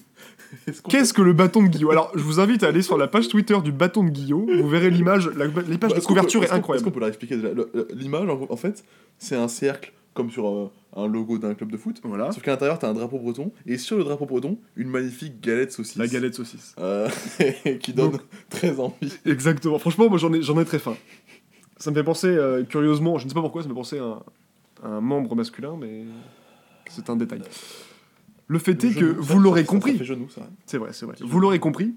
Qu'est-ce 0.88 1.12
que 1.12 1.22
le 1.22 1.32
bâton 1.32 1.62
de 1.62 1.68
Guillaume 1.68 1.92
Alors, 1.92 2.10
je 2.16 2.22
vous 2.22 2.40
invite 2.40 2.64
à 2.64 2.68
aller 2.68 2.82
sur 2.82 2.98
la 2.98 3.06
page 3.06 3.28
Twitter 3.28 3.56
du 3.62 3.70
bâton 3.70 4.02
de 4.02 4.10
Guillaume. 4.10 4.50
Vous 4.60 4.68
verrez 4.68 4.90
l'image. 4.90 5.28
La- 5.36 5.46
L'image 5.46 5.78
Bah, 5.78 5.88
de 5.94 6.00
couverture 6.00 6.40
peut- 6.40 6.46
est 6.46 6.48
qu'on- 6.48 6.54
Est-ce 6.54 6.58
incroyable. 6.58 6.84
qu'on 6.84 6.90
peut 6.90 7.00
la 7.00 7.08
expliquer 7.08 7.38
L'image, 7.94 8.28
en 8.28 8.56
fait, 8.56 8.82
c'est 9.18 9.36
un 9.36 9.46
cercle 9.48 9.92
comme 10.14 10.30
sur 10.30 10.48
euh, 10.48 10.70
un 10.96 11.06
logo 11.06 11.38
d'un 11.38 11.54
club 11.54 11.70
de 11.70 11.76
foot. 11.76 12.00
Voilà. 12.02 12.32
Sauf 12.32 12.42
qu'à 12.42 12.50
l'intérieur, 12.50 12.78
t'as 12.78 12.88
un 12.90 12.94
drapeau 12.94 13.18
breton. 13.18 13.52
Et 13.66 13.78
sur 13.78 13.96
le 13.96 14.04
drapeau 14.04 14.26
breton, 14.26 14.58
une 14.76 14.88
magnifique 14.88 15.40
galette 15.40 15.72
saucisse. 15.72 15.96
La 15.96 16.06
galette 16.08 16.34
saucisse. 16.34 16.74
Euh, 16.78 17.08
qui 17.80 17.92
donne 17.92 18.12
Donc- 18.12 18.20
très 18.48 18.78
envie. 18.80 19.12
Exactement. 19.24 19.78
Franchement, 19.78 20.08
moi, 20.08 20.18
j'en 20.18 20.32
ai, 20.32 20.42
j'en 20.42 20.58
ai 20.60 20.64
très 20.64 20.78
faim. 20.80 20.96
Ça 21.76 21.90
me 21.90 21.96
fait 21.96 22.04
penser, 22.04 22.26
euh, 22.28 22.62
curieusement, 22.64 23.18
je 23.18 23.24
ne 23.24 23.28
sais 23.30 23.34
pas 23.34 23.40
pourquoi, 23.40 23.62
ça 23.62 23.68
me 23.68 23.72
fait 23.74 23.78
penser 23.78 23.98
à 23.98 24.04
un, 24.04 24.22
à 24.82 24.88
un 24.88 25.00
membre 25.00 25.34
masculin, 25.34 25.76
mais 25.80 26.04
c'est 26.88 27.08
un 27.08 27.16
détail. 27.16 27.40
Le 28.48 28.58
fait 28.58 28.72
est 28.84 28.92
que 28.92 29.00
Genou, 29.12 29.22
ça- 29.22 29.32
vous 29.34 29.38
l'aurez 29.40 29.60
ça- 29.62 29.66
compris. 29.68 30.04
genou, 30.04 30.28
ça. 30.28 30.42
C'est 30.66 30.76
vrai, 30.78 30.90
c'est 30.92 31.06
vrai. 31.06 31.14
Vous 31.20 31.28
genou. 31.28 31.40
l'aurez 31.40 31.58
compris. 31.60 31.94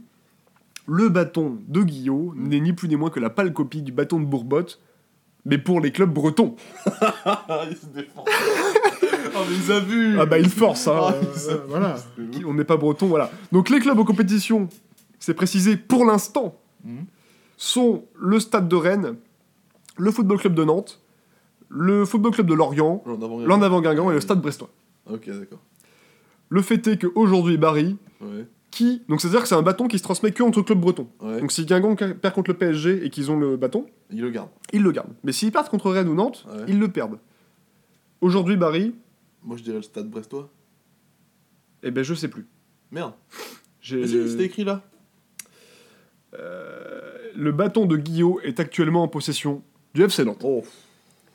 Le 0.85 1.09
bâton 1.09 1.57
de 1.67 1.81
Guillaume 1.81 2.35
n'est 2.37 2.59
ni 2.59 2.73
plus 2.73 2.87
ni 2.89 2.95
moins 2.95 3.09
que 3.09 3.19
la 3.19 3.29
pâle 3.29 3.53
copie 3.53 3.81
du 3.81 3.91
bâton 3.91 4.19
de 4.19 4.25
Bourbotte, 4.25 4.79
mais 5.45 5.57
pour 5.57 5.79
les 5.81 5.91
clubs 5.91 6.11
bretons. 6.13 6.55
Ah, 7.01 7.65
il 7.69 7.77
se 7.77 7.85
défend. 7.87 8.23
oh, 8.25 9.39
mais 9.49 9.55
ils 9.55 9.71
abusent 9.71 10.17
Ah 10.19 10.25
bah 10.25 10.39
il 10.39 10.49
force, 10.49 10.87
hein. 10.87 10.95
Ah, 10.99 11.13
euh, 11.49 11.57
voilà. 11.67 11.95
On 12.45 12.53
n'est 12.53 12.63
pas 12.63 12.77
breton, 12.77 13.07
voilà. 13.07 13.29
Donc 13.51 13.69
les 13.69 13.79
clubs 13.79 13.97
en 13.99 14.05
compétition, 14.05 14.69
c'est 15.19 15.33
précisé 15.33 15.77
pour 15.77 16.05
l'instant, 16.05 16.55
Mhm. 16.85 17.05
sont 17.57 18.03
le 18.19 18.39
Stade 18.41 18.67
de 18.67 18.75
Rennes, 18.75 19.15
le 19.97 20.11
Football 20.11 20.37
Club 20.39 20.53
de 20.53 20.63
Nantes, 20.65 20.99
le 21.69 22.03
Football 22.05 22.33
Club 22.33 22.47
de 22.47 22.53
Lorient, 22.53 23.01
l'En 23.05 23.61
avant 23.61 23.79
Guingamp 23.81 24.11
et 24.11 24.13
le 24.15 24.21
Stade 24.21 24.41
Brestois. 24.41 24.69
Ok, 25.09 25.27
d'accord. 25.27 25.59
Le 26.49 26.61
fait 26.61 26.85
est 26.87 26.97
qu'aujourd'hui, 27.01 27.57
Barry, 27.57 27.95
Ouais, 28.21 28.45
qui. 28.73 29.01
Donc 29.07 29.21
c'est-à-dire 29.21 29.41
que 29.41 29.47
c'est 29.47 29.55
un 29.55 29.61
bâton 29.61 29.87
qui 29.87 29.97
se 29.97 30.03
transmet 30.03 30.31
que 30.31 30.43
entre 30.43 30.61
clubs 30.61 30.79
bretons. 30.79 31.07
ouais. 31.21 31.39
Donc 31.39 31.51
si 31.51 31.65
Guingamp 31.65 31.95
perd 31.95 32.33
contre 32.33 32.51
le 32.51 32.57
PSG 32.57 33.05
et 33.05 33.09
qu'ils 33.09 33.31
ont 33.31 33.37
le 33.39 33.55
bâton, 33.57 33.85
Il 34.09 34.21
le 34.21 34.29
garde. 34.29 34.49
ils 34.73 34.81
le 34.81 34.91
gardent. 34.91 35.13
Mais 35.23 35.31
s'ils 35.31 35.51
perdent 35.51 35.69
contre 35.69 35.91
Rennes 35.91 36.07
ou 36.09 36.15
Nantes, 36.15 36.45
Ouais. 36.49 36.65
ils 36.67 36.79
le 36.79 36.87
perdent. 36.89 37.19
Aujourd'hui, 38.21 38.55
Barry, 38.57 38.95
Moi, 39.43 39.57
je 39.57 39.63
dirais 39.63 39.77
le 39.77 39.83
stade 39.83 40.09
brestois. 40.09 40.49
eh 41.83 41.91
ben 41.91 42.03
je 42.03 42.13
sais 42.13 42.27
plus. 42.29 42.45
Merde. 42.91 43.13
J'ai- 43.81 44.07
c'était 44.07 44.45
écrit 44.45 44.63
là. 44.63 44.81
Euh, 46.39 47.01
le 47.35 47.51
bâton 47.51 47.85
de 47.85 47.97
Guillaume 47.97 48.37
est 48.43 48.59
actuellement 48.59 49.03
en 49.03 49.07
possession 49.07 49.61
du 49.93 50.03
FC 50.03 50.23
Nantes. 50.25 50.41
Oh. 50.43 50.63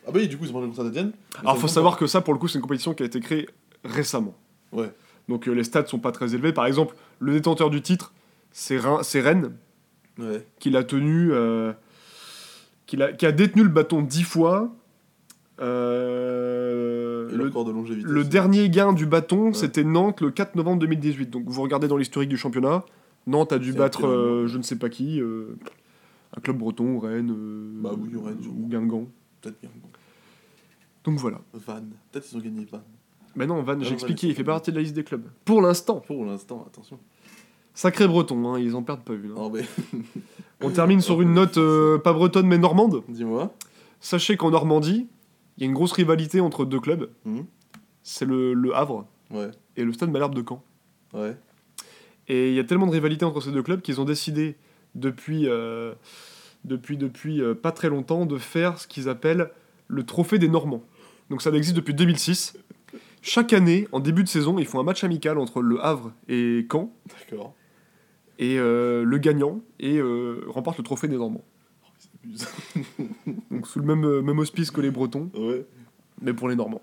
Ah 0.06 0.10
bah 0.10 0.20
oui, 0.20 0.28
du 0.28 0.36
coup, 0.38 0.44
ils 0.44 0.50
ont 0.50 0.54
mangé 0.54 0.66
contre 0.68 0.82
Saint-Etienne. 0.82 1.12
Alors 1.40 1.58
faut 1.58 1.68
savoir 1.68 1.96
que 1.96 2.06
ça, 2.06 2.20
pour 2.20 2.32
le 2.32 2.40
coup, 2.40 2.48
c'est 2.48 2.56
une 2.58 2.62
compétition 2.62 2.94
qui 2.94 3.02
a 3.02 3.06
été 3.06 3.20
créée 3.20 3.48
récemment. 3.84 4.34
Ouais. 4.72 4.90
Donc 5.28 5.46
euh, 5.46 5.52
les 5.52 5.64
stats 5.64 5.86
sont 5.86 5.98
pas 5.98 6.10
très 6.12 6.34
élevés. 6.34 6.52
Par 6.52 6.66
exemple, 6.66 6.96
le 7.20 7.32
détenteur 7.32 7.70
du 7.70 7.82
titre, 7.82 8.12
c'est 8.52 8.78
Rennes, 8.78 9.52
Ouais. 10.18 10.44
qui 10.58 10.70
l'a 10.70 10.82
tenu, 10.84 11.32
euh, 11.32 11.72
qui, 12.86 13.00
a 13.02 13.32
détenu 13.32 13.62
le 13.62 13.68
bâton 13.68 14.02
dix 14.02 14.24
fois. 14.24 14.74
Euh, 15.60 17.28
Et 17.30 17.34
le, 17.36 17.50
de 17.50 17.70
longévité. 17.72 18.08
le 18.08 18.24
dernier 18.24 18.68
gain 18.70 18.92
du 18.92 19.06
bâton, 19.06 19.46
Ouais. 19.48 19.54
c'était 19.54 19.84
Nantes 19.84 20.20
le 20.20 20.30
4 20.30 20.54
novembre 20.56 20.80
2018. 20.80 21.30
Donc 21.30 21.44
vous 21.46 21.62
regardez 21.62 21.88
dans 21.88 21.96
l'historique 21.96 22.28
du 22.28 22.36
championnat, 22.36 22.84
Nantes 23.26 23.52
a 23.52 23.58
dû 23.58 23.72
battre 23.72 24.06
euh, 24.06 24.46
je 24.46 24.56
ne 24.58 24.62
sais 24.62 24.76
pas 24.76 24.88
qui, 24.88 25.20
un 25.20 26.40
club 26.40 26.58
breton, 26.58 26.98
Rennes, 26.98 27.34
Bah 27.82 27.90
oui, 27.98 28.10
Rennes, 28.24 28.38
sûrement. 28.42 28.60
ou 28.64 28.68
Guingamp. 28.68 29.06
Peut-être. 29.40 29.58
Donc 31.04 31.18
voilà. 31.18 31.40
Vannes. 31.54 31.90
Peut-être 32.12 32.26
ils 32.32 32.36
ont 32.36 32.40
gagné 32.40 32.66
Vannes. 32.70 32.82
Mais 33.36 33.46
non, 33.46 33.62
Van, 33.62 33.78
j'ai 33.80 33.92
expliqué, 33.94 34.26
il 34.28 34.34
fait 34.34 34.42
pas 34.44 34.52
pas 34.52 34.56
partie 34.56 34.70
de 34.72 34.76
la 34.76 34.82
liste 34.82 34.94
des 34.94 35.04
clubs. 35.04 35.24
Pour 35.44 35.62
l'instant. 35.62 36.00
Pour 36.00 36.24
l'instant, 36.24 36.64
attention. 36.66 36.98
Sacré 37.74 38.08
breton, 38.08 38.52
hein, 38.52 38.58
ils 38.58 38.74
en 38.74 38.82
perdent 38.82 39.04
pas 39.04 39.14
une. 39.14 39.30
hein. 39.30 39.34
Oh, 39.36 39.50
mais 39.50 39.62
On 40.60 40.70
termine 40.70 41.00
sur 41.00 41.22
une 41.22 41.32
note 41.34 41.56
euh, 41.58 41.98
pas 41.98 42.12
bretonne 42.12 42.46
mais 42.46 42.58
normande. 42.58 43.02
dis-moi. 43.08 43.54
Sachez 44.00 44.36
qu'en 44.36 44.50
Normandie, 44.50 45.06
il 45.56 45.60
y 45.62 45.64
a 45.64 45.66
une 45.68 45.74
grosse 45.74 45.92
rivalité 45.92 46.40
entre 46.40 46.64
deux 46.64 46.80
clubs. 46.80 47.10
Mhm. 47.24 47.44
C'est 48.02 48.24
le, 48.24 48.54
le 48.54 48.74
Havre 48.74 49.06
Ouais. 49.30 49.50
et 49.76 49.84
le 49.84 49.92
Stade 49.92 50.10
Malherbe 50.10 50.34
de 50.34 50.42
Caen. 50.48 50.62
Ouais. 51.12 51.36
Et 52.28 52.48
il 52.50 52.54
y 52.54 52.58
a 52.60 52.64
tellement 52.64 52.86
de 52.86 52.92
rivalité 52.92 53.24
entre 53.24 53.40
ces 53.40 53.52
deux 53.52 53.62
clubs 53.62 53.80
qu'ils 53.82 54.00
ont 54.00 54.04
décidé 54.04 54.56
depuis, 54.94 55.46
euh, 55.46 55.94
depuis, 56.64 56.96
depuis 56.96 57.40
euh, 57.42 57.54
pas 57.54 57.70
très 57.72 57.88
longtemps 57.90 58.26
de 58.26 58.38
faire 58.38 58.78
ce 58.78 58.86
qu'ils 58.88 59.08
appellent 59.08 59.50
le 59.86 60.04
trophée 60.04 60.38
des 60.38 60.48
Normands. 60.48 60.82
Donc 61.30 61.42
ça 61.42 61.50
existe 61.50 61.76
depuis 61.76 61.94
2006. 61.94 62.56
Chaque 63.22 63.52
année, 63.52 63.88
en 63.92 64.00
début 64.00 64.22
de 64.22 64.28
saison, 64.28 64.58
ils 64.58 64.66
font 64.66 64.80
un 64.80 64.84
match 64.84 65.04
amical 65.04 65.38
entre 65.38 65.60
le 65.60 65.84
Havre 65.84 66.12
et 66.28 66.66
Caen. 66.70 66.92
D'accord. 67.30 67.54
Et 68.38 68.58
euh, 68.58 69.04
le 69.04 69.18
gagnant 69.18 69.60
et 69.80 69.98
euh, 69.98 70.44
remporte 70.48 70.78
le 70.78 70.84
trophée 70.84 71.08
des 71.08 71.16
Normands. 71.16 71.44
Oh. 72.26 73.02
Donc 73.50 73.66
sous 73.66 73.80
le 73.80 73.84
même, 73.86 74.04
euh, 74.04 74.22
même 74.22 74.38
auspice 74.38 74.70
que 74.70 74.80
les 74.80 74.90
Bretons, 74.90 75.30
ouais. 75.36 75.66
mais 76.22 76.32
pour 76.32 76.48
les 76.48 76.54
Normands. 76.56 76.82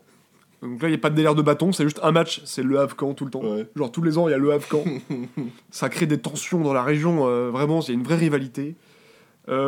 Donc 0.62 0.82
là, 0.82 0.88
il 0.88 0.92
n'y 0.92 0.98
a 0.98 1.00
pas 1.00 1.10
de 1.10 1.16
délire 1.16 1.36
de 1.36 1.42
bâton, 1.42 1.72
c'est 1.72 1.84
juste 1.84 2.00
un 2.02 2.12
match, 2.12 2.42
c'est 2.46 2.64
le 2.64 2.80
Havre-Caen 2.80 3.14
tout 3.14 3.26
le 3.26 3.32
temps. 3.32 3.42
Ouais. 3.44 3.68
Genre 3.76 3.92
tous 3.92 4.02
les 4.02 4.18
ans, 4.18 4.28
il 4.28 4.32
y 4.32 4.34
a 4.34 4.38
le 4.38 4.52
Havre-Caen. 4.52 4.84
Ça 5.70 5.90
crée 5.90 6.08
des 6.08 6.18
tensions 6.18 6.60
dans 6.62 6.74
la 6.74 6.84
région, 6.84 7.28
euh, 7.28 7.50
vraiment, 7.52 7.82
il 7.82 7.88
y 7.90 7.92
a 7.92 7.94
une 7.94 8.04
vraie 8.04 8.16
rivalité. 8.16 8.76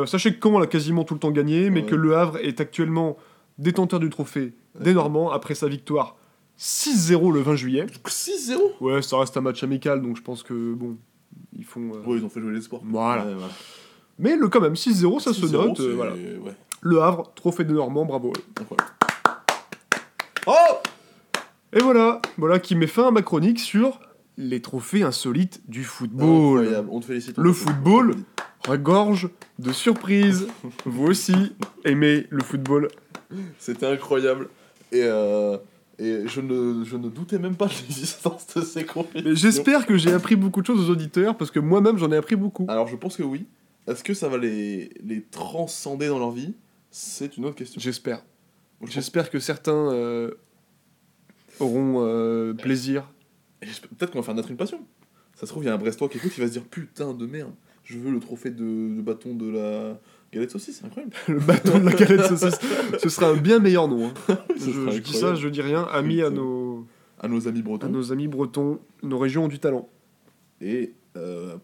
Sachez 0.07 0.33
que 0.33 0.39
Caen 0.41 0.57
l'a 0.57 0.65
quasiment 0.65 1.03
tout 1.03 1.13
le 1.13 1.19
temps 1.19 1.29
gagné, 1.29 1.69
mais 1.69 1.81
Ouais. 1.81 1.85
que 1.85 1.93
le 1.95 2.15
Havre 2.17 2.37
est 2.37 2.59
actuellement 2.59 3.15
détenteur 3.59 3.99
du 3.99 4.09
trophée 4.09 4.53
des. 4.79 4.93
Normands 4.93 5.29
après 5.29 5.53
sa 5.53 5.67
victoire 5.67 6.15
6-0 6.59 7.33
le 7.33 7.41
20 7.41 7.55
juillet. 7.55 7.85
6-0 8.05 8.57
Ouais, 8.81 9.01
ça 9.01 9.17
reste 9.19 9.37
un 9.37 9.41
match 9.41 9.63
amical, 9.63 10.01
donc 10.01 10.17
je 10.17 10.21
pense 10.21 10.43
que 10.43 10.73
bon, 10.73 10.97
ils 11.55 11.63
font. 11.65 11.91
euh, 11.93 12.01
Ouais, 12.09 12.17
ils 12.17 12.25
ont 12.25 12.29
fait 12.29 12.41
jouer 12.41 12.53
les 12.53 12.61
sports. 12.61 12.81
Voilà. 12.85 13.25
Ouais. 13.25 13.33
Mais 14.19 14.35
le 14.35 14.47
quand 14.47 14.61
même 14.61 14.73
6-0, 14.73 15.19
ça 15.19 15.33
se 15.33 15.45
6-0, 15.45 15.51
note. 15.51 15.79
euh, 15.81 15.93
voilà. 15.95 16.13
Ouais. 16.13 16.55
Le 16.81 17.01
Havre, 17.01 17.31
trophée 17.35 17.63
des 17.63 17.73
Normands, 17.73 18.05
bravo. 18.05 18.33
Incroyable. 18.59 18.91
Oh 20.47 20.77
Et 21.73 21.79
voilà, 21.79 22.21
voilà 22.37 22.59
qui 22.59 22.75
met 22.75 22.87
fin 22.87 23.07
à 23.07 23.11
ma 23.11 23.21
chronique 23.21 23.59
sur 23.59 23.99
les 24.37 24.61
trophées 24.61 25.03
insolites 25.03 25.61
du 25.69 25.83
football. 25.83 26.59
Incroyable, 26.59 26.89
on 26.91 26.99
te 26.99 27.05
félicite. 27.05 27.37
Le 27.37 27.51
football. 27.53 28.15
Regorge 28.67 29.29
de 29.59 29.71
surprises. 29.71 30.47
Vous 30.85 31.05
aussi 31.07 31.33
aimez 31.85 32.27
le 32.29 32.43
football. 32.43 32.89
C'était 33.59 33.85
incroyable. 33.85 34.49
Et, 34.91 35.01
euh, 35.03 35.57
et 35.99 36.27
je, 36.27 36.41
ne, 36.41 36.83
je 36.83 36.95
ne 36.95 37.09
doutais 37.09 37.39
même 37.39 37.55
pas 37.55 37.65
de 37.65 37.73
l'existence 37.73 38.45
de 38.55 38.61
ces 38.61 38.85
compétitions. 38.85 39.35
J'espère 39.35 39.85
que 39.85 39.97
j'ai 39.97 40.13
appris 40.13 40.35
beaucoup 40.35 40.61
de 40.61 40.65
choses 40.67 40.87
aux 40.87 40.91
auditeurs 40.91 41.35
parce 41.35 41.49
que 41.49 41.59
moi-même 41.59 41.97
j'en 41.97 42.11
ai 42.11 42.17
appris 42.17 42.35
beaucoup. 42.35 42.65
Alors 42.69 42.87
je 42.87 42.95
pense 42.95 43.17
que 43.17 43.23
oui. 43.23 43.45
Est-ce 43.87 44.03
que 44.03 44.13
ça 44.13 44.27
va 44.27 44.37
les, 44.37 44.89
les 45.03 45.23
transcender 45.23 46.07
dans 46.07 46.19
leur 46.19 46.31
vie? 46.31 46.53
C'est 46.91 47.37
une 47.37 47.45
autre 47.45 47.55
question. 47.55 47.79
J'espère. 47.79 48.21
J'espère 48.83 49.29
que 49.29 49.39
certains 49.39 49.91
euh, 49.91 50.31
auront 51.59 52.05
euh, 52.05 52.53
plaisir. 52.53 53.09
Peut-être 53.61 54.11
qu'on 54.11 54.19
va 54.19 54.25
faire 54.25 54.35
naître 54.35 54.51
une 54.51 54.57
passion. 54.57 54.81
Ça 55.35 55.45
se 55.45 55.51
trouve, 55.51 55.63
il 55.63 55.67
y 55.67 55.69
a 55.69 55.73
un 55.73 55.77
Brestois 55.77 56.09
qui 56.09 56.17
écoute, 56.17 56.31
il 56.37 56.41
va 56.41 56.47
se 56.47 56.51
dire 56.51 56.63
Putain 56.63 57.13
de 57.13 57.25
merde, 57.25 57.53
je 57.83 57.97
veux 57.97 58.11
le 58.11 58.19
trophée 58.19 58.49
de, 58.51 58.95
de 58.95 59.01
bâton 59.01 59.33
de 59.33 59.49
la 59.49 59.99
galette 60.33 60.51
saucisse, 60.51 60.77
c'est 60.79 60.85
incroyable. 60.85 61.13
Le 61.27 61.39
bâton 61.39 61.79
de 61.79 61.85
la 61.85 61.93
galette 61.93 62.25
saucisse. 62.25 62.59
Ce 62.99 63.09
sera 63.09 63.29
un 63.29 63.35
bien 63.37 63.59
meilleur 63.59 63.87
nom. 63.87 64.07
hein. 64.29 64.37
Je, 64.57 64.99
dis 64.99 65.13
ça, 65.13 65.35
je 65.35 65.47
dis 65.47 65.61
rien. 65.61 65.83
Amis 65.85 66.21
à 66.21 66.29
nos, 66.29 66.85
À 67.19 67.27
nos 67.27 67.47
amis 67.47 67.59
à 67.59 67.63
bretons. 67.63 67.89
nos 67.89 68.11
amis 68.11 68.27
bretons, 68.27 68.79
nos 69.03 69.17
régions 69.19 69.45
ont 69.45 69.47
du 69.47 69.59
talent. 69.59 69.87
Et 70.61 70.93
euh, 71.15 71.55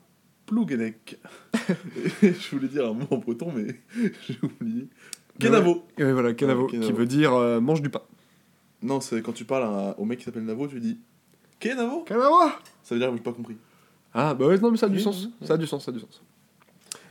Plouguenec. 0.45 1.19
Je 2.21 2.56
voulais 2.56 2.67
dire 2.67 2.88
un 2.88 2.93
mot 2.93 3.08
en 3.12 3.17
breton, 3.17 3.52
mais 3.56 3.80
j'ai 4.28 4.38
oublié. 4.43 4.88
Kenavo. 5.39 5.84
Et 5.97 6.12
voilà, 6.12 6.34
Kenavo, 6.34 6.65
Ouais, 6.69 6.80
qui 6.80 6.91
veut 6.91 7.06
dire 7.08 7.34
euh, 7.34 7.60
mange 7.60 7.82
du 7.82 7.89
pain. 7.89 8.02
Non, 8.82 8.99
c'est 9.02 9.21
quand 9.21 9.32
tu 9.34 9.45
parles 9.45 9.63
à- 9.63 9.95
au 9.99 10.06
mec 10.06 10.19
qui 10.19 10.26
s'appelle 10.26 10.43
Navo, 10.45 10.67
tu 10.67 10.76
lui 10.76 10.82
dis 10.82 10.97
Kenavo? 11.60 12.04
Kenavo? 12.04 12.36
Ça 12.84 12.93
veut 12.95 12.99
dire 12.99 13.10
que 13.10 13.17
j'ai 13.17 13.23
pas 13.23 13.32
compris. 13.34 13.56
Ah 14.13 14.34
bah 14.36 14.45
ouais, 14.45 14.60
non 14.60 14.69
mais 14.69 14.78
ça 14.78 14.86
a 14.86 14.89
du 14.89 14.99
sens. 14.99 15.30
Ça 15.41 15.54
a 15.56 15.58
du 15.58 15.65
sens, 15.65 15.86
ça 15.86 15.89
a 15.91 15.93
du 15.93 15.99
sens. 15.99 16.21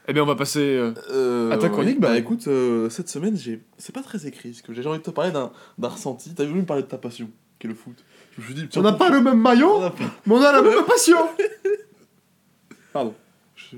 Eh 0.08 0.12
bien 0.12 0.22
on 0.22 0.26
va 0.26 0.34
passer... 0.36 0.60
euh, 0.60 0.92
Euh, 1.10 1.50
À 1.50 1.58
ta 1.58 1.68
chronique, 1.68 2.00
bah 2.00 2.08
bah. 2.08 2.18
écoute, 2.18 2.46
euh, 2.48 2.90
cette 2.90 3.08
semaine, 3.08 3.36
j'ai... 3.36 3.62
c'est 3.78 3.94
pas 3.94 4.02
très 4.02 4.26
écrit, 4.26 4.50
parce 4.50 4.62
que 4.62 4.72
j'ai 4.74 4.86
envie 4.86 4.98
de 4.98 5.02
te 5.04 5.10
parler 5.10 5.30
d'un, 5.30 5.52
d'un 5.78 5.88
ressenti. 5.88 6.34
T'as 6.34 6.44
voulu 6.44 6.60
me 6.60 6.66
parler 6.66 6.82
de 6.82 6.88
ta 6.88 6.98
passion, 6.98 7.30
qui 7.58 7.66
est 7.66 7.70
le 7.70 7.76
foot. 7.76 8.04
Je 8.36 8.40
me 8.40 8.46
suis 8.46 8.54
dit, 8.54 8.68
On 8.78 8.82
n'a 8.82 8.92
pas 8.92 9.10
le 9.10 9.20
même 9.20 9.34
On 9.34 9.36
maillot, 9.36 9.78
pas- 9.80 9.94
mais 10.26 10.34
on 10.34 10.42
a 10.42 10.52
la 10.52 10.62
même 10.62 10.84
passion 10.84 11.18
Pardon. 12.92 13.14
Je... 13.56 13.76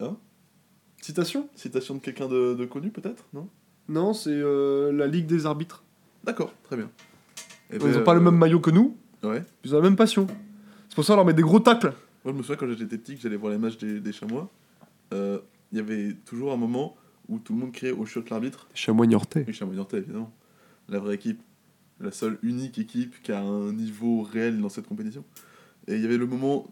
Hein? 0.00 0.16
Citation? 1.00 1.48
Citation 1.54 1.94
de 1.94 2.00
quelqu'un 2.00 2.28
de, 2.28 2.54
de 2.54 2.64
connu, 2.64 2.90
peut-être? 2.90 3.24
Non? 3.32 3.48
Non, 3.88 4.14
c'est 4.14 4.30
euh, 4.32 4.92
la 4.92 5.06
Ligue 5.06 5.26
des 5.26 5.46
arbitres. 5.46 5.84
D'accord, 6.24 6.52
très 6.64 6.76
bien. 6.76 6.90
Eh 7.70 7.76
Ils 7.76 7.78
ben, 7.78 7.92
n'ont 7.92 8.04
pas 8.04 8.14
le 8.14 8.20
même 8.20 8.36
maillot 8.36 8.60
que 8.60 8.70
nous, 8.70 8.96
Ouais. 9.22 9.42
ils 9.64 9.72
ont 9.74 9.78
la 9.78 9.84
même 9.84 9.96
passion. 9.96 10.26
C'est 10.88 10.94
pour 10.94 11.04
ça 11.04 11.12
qu'on 11.12 11.16
leur 11.18 11.24
met 11.26 11.32
des 11.34 11.42
gros 11.42 11.60
tacles. 11.60 11.92
Moi, 12.24 12.32
je 12.32 12.38
me 12.38 12.42
souviens 12.42 12.56
quand 12.56 12.68
j'étais 12.68 12.98
petit, 12.98 13.16
que 13.16 13.20
j'allais 13.22 13.36
voir 13.36 13.52
les 13.52 13.58
matchs 13.58 13.76
des, 13.78 14.00
des 14.00 14.12
chamois. 14.12 14.50
Euh, 15.12 15.40
Il 15.72 15.78
y 15.78 15.80
avait 15.80 16.14
toujours 16.24 16.52
un 16.52 16.56
moment 16.56 16.96
où 17.28 17.38
tout 17.38 17.54
le 17.54 17.58
monde 17.58 17.72
criait 17.72 17.92
au 17.92 18.04
shot 18.04 18.24
l'arbitre. 18.30 18.68
Chamois. 18.74 19.06
Oui, 19.06 19.52
Chamois 19.52 19.86
évidemment. 19.92 20.32
La 20.88 20.98
vraie 20.98 21.14
équipe. 21.14 21.40
La 22.00 22.10
seule 22.10 22.38
unique 22.42 22.78
équipe 22.78 23.22
qui 23.22 23.32
a 23.32 23.40
un 23.40 23.72
niveau 23.72 24.22
réel 24.22 24.60
dans 24.60 24.68
cette 24.68 24.86
compétition. 24.86 25.24
Et 25.86 25.94
il 25.94 26.02
y 26.02 26.04
avait 26.04 26.16
le 26.16 26.26
moment 26.26 26.66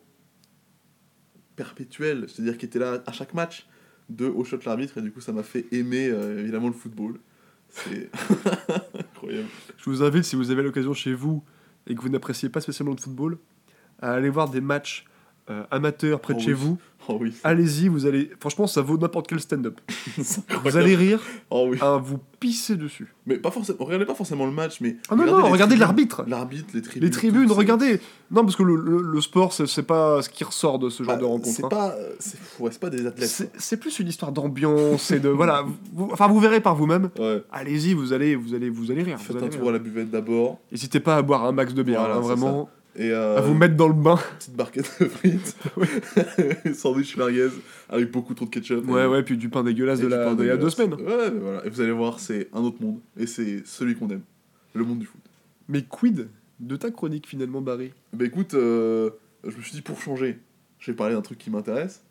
perpétuel, 1.57 2.27
c'est-à-dire 2.29 2.59
qui 2.59 2.67
était 2.67 2.79
là 2.79 3.03
à 3.07 3.13
chaque 3.13 3.35
match, 3.35 3.69
de 4.09 4.27
au 4.27 4.45
shot 4.45 4.59
l'arbitre. 4.67 4.99
Et 4.99 5.03
du 5.03 5.13
coup, 5.13 5.21
ça 5.21 5.33
m'a 5.33 5.43
fait 5.43 5.67
aimer 5.73 6.09
euh, 6.09 6.41
évidemment 6.41 6.69
le 6.69 6.75
football. 6.75 7.21
C'est 7.69 8.11
incroyable. 8.99 9.49
Je 9.79 9.85
vous 9.85 10.03
invite, 10.03 10.25
si 10.25 10.37
vous 10.37 10.51
avez 10.51 10.63
l'occasion 10.63 10.93
chez 10.93 11.15
vous 11.15 11.43
et 11.87 11.95
que 11.95 12.01
vous 12.01 12.09
n'appréciez 12.09 12.49
pas 12.49 12.61
spécialement 12.61 12.95
le 12.95 13.01
football, 13.01 13.39
à 14.01 14.13
aller 14.13 14.29
voir 14.29 14.51
des 14.51 14.61
matchs 14.61 15.07
euh, 15.51 15.65
amateurs 15.71 16.21
près 16.21 16.35
de 16.35 16.39
Oh 16.39 16.43
chez 16.43 16.53
oui. 16.53 16.59
vous. 16.59 16.79
Oh 17.09 17.19
oui. 17.21 17.35
Allez-y, 17.43 17.89
vous 17.89 18.07
allez. 18.07 18.31
Franchement, 18.39 18.69
ça 18.69 18.81
vaut 18.81 18.97
n'importe 18.97 19.27
quel 19.27 19.41
stand-up. 19.41 19.81
Vous 20.65 20.77
allez 20.77 20.95
rire 20.95 21.21
Oh 21.51 21.67
oui. 21.69 21.79
à 21.81 21.97
vous 21.97 22.17
pisser 22.39 22.77
dessus. 22.77 23.13
Mais 23.27 23.39
pas 23.39 23.51
forcément. 23.51 23.79
Regardez 23.85 24.07
pas 24.07 24.15
forcément 24.15 24.47
le 24.47 24.53
match, 24.53 24.81
mais. 24.81 24.99
Ah 25.09 25.17
non, 25.17 25.27
non, 25.27 25.51
regardez 25.51 25.75
l'arbitre. 25.75 26.23
L'arbitre, 26.29 26.69
les 26.75 26.81
tribunes. 26.81 27.03
Les 27.03 27.11
tribunes, 27.11 27.51
regardez. 27.51 27.99
Non, 28.31 28.45
parce 28.45 28.55
que 28.55 28.63
le, 28.63 28.77
le- 28.77 29.03
le 29.03 29.21
sport, 29.21 29.53
c'est 29.53 29.83
pas 29.83 30.23
ce 30.23 30.29
qui 30.29 30.45
ressort 30.45 30.79
de 30.79 30.91
ce 30.91 31.03
genre 31.03 31.15
Bah, 31.15 31.21
de 31.21 31.25
rencontre. 31.25 31.49
C'est 31.49 31.65
hein. 31.65 31.69
pas, 31.69 31.93
c'est 32.21 32.39
ouais, 32.61 32.71
pas 32.81 32.89
des 32.89 33.05
athlètes. 33.05 33.51
C'est 33.59 33.77
plus 33.79 33.99
une 33.99 34.07
histoire 34.07 34.31
d'ambiance 34.31 35.11
et 35.11 35.19
de 35.19 35.29
voilà. 35.29 35.65
vous- 35.93 36.09
enfin, 36.13 36.29
vous 36.29 36.39
verrez 36.39 36.61
par 36.61 36.77
vous-même. 36.77 37.11
Ouais. 37.19 37.43
Allez-y, 37.51 37.95
vous 37.95 38.13
allez, 38.13 38.37
vous 38.37 38.55
allez, 38.55 38.71
vous 38.71 38.93
allez 38.93 39.03
rire. 39.03 39.17
vous 39.19 39.25
Faites 39.25 39.35
allez 39.39 39.47
un 39.47 39.49
rire. 39.51 39.59
tour 39.59 39.69
à 39.71 39.73
la 39.73 39.81
buvette 39.81 40.11
d'abord. 40.13 40.61
N'hésitez 40.71 41.01
pas 41.01 41.17
à 41.17 41.23
boire 41.23 41.45
un 41.47 41.51
max 41.53 41.75
de 41.75 41.83
bière, 41.83 41.99
Voilà, 42.03 42.15
hein, 42.15 42.21
vraiment. 42.21 42.71
Et 42.95 43.11
euh, 43.11 43.39
À 43.39 43.41
vous 43.41 43.55
mettre 43.55 43.75
dans 43.75 43.89
le 43.89 43.95
bain. 43.95 44.19
petite 44.39 44.55
barquette 44.55 44.91
de 45.01 45.07
frites. 45.07 45.57
Sandwich 46.75 47.17
merguez 47.17 47.49
avec 47.89 48.11
beaucoup 48.11 48.35
trop 48.35 48.45
de 48.45 48.51
ketchup. 48.51 48.87
Ouais, 48.87 49.05
et- 49.05 49.07
ouais, 49.07 49.23
puis 49.23 49.37
du 49.37 49.49
pain 49.49 49.63
dégueulasse 49.63 50.01
et 50.01 50.03
de 50.03 50.09
la, 50.09 50.35
d'il 50.35 50.47
y 50.47 50.51
a 50.51 50.57
deux 50.57 50.71
semaines. 50.71 50.95
Ouais, 50.95 51.31
voilà. 51.31 51.65
Et 51.65 51.71
vous 51.71 51.81
allez 51.81 51.93
voir, 51.93 52.21
c'est 52.21 52.49
un 52.53 52.61
autre 52.61 52.83
monde. 52.83 53.01
Et 53.17 53.27
c'est 53.27 53.67
celui 53.67 53.95
qu'on 53.97 54.09
aime. 54.11 54.23
Le 54.75 54.85
monde 54.85 54.99
du 54.99 55.07
foot. 55.07 55.21
Mais 55.69 55.83
quid 55.83 56.29
de 56.61 56.77
ta 56.77 56.91
chronique 56.91 57.27
finalement, 57.27 57.61
Barry? 57.63 57.93
Bah 58.13 58.25
écoute, 58.27 58.55
euh, 58.55 59.11
je 59.47 59.57
me 59.57 59.63
suis 59.63 59.73
dit 59.73 59.83
pour 59.83 60.01
changer, 60.01 60.39
je 60.79 60.91
vais 60.91 60.97
parler 60.97 61.15
d'un 61.15 61.23
truc 61.23 61.39
qui 61.39 61.51
m'intéresse. 61.51 62.05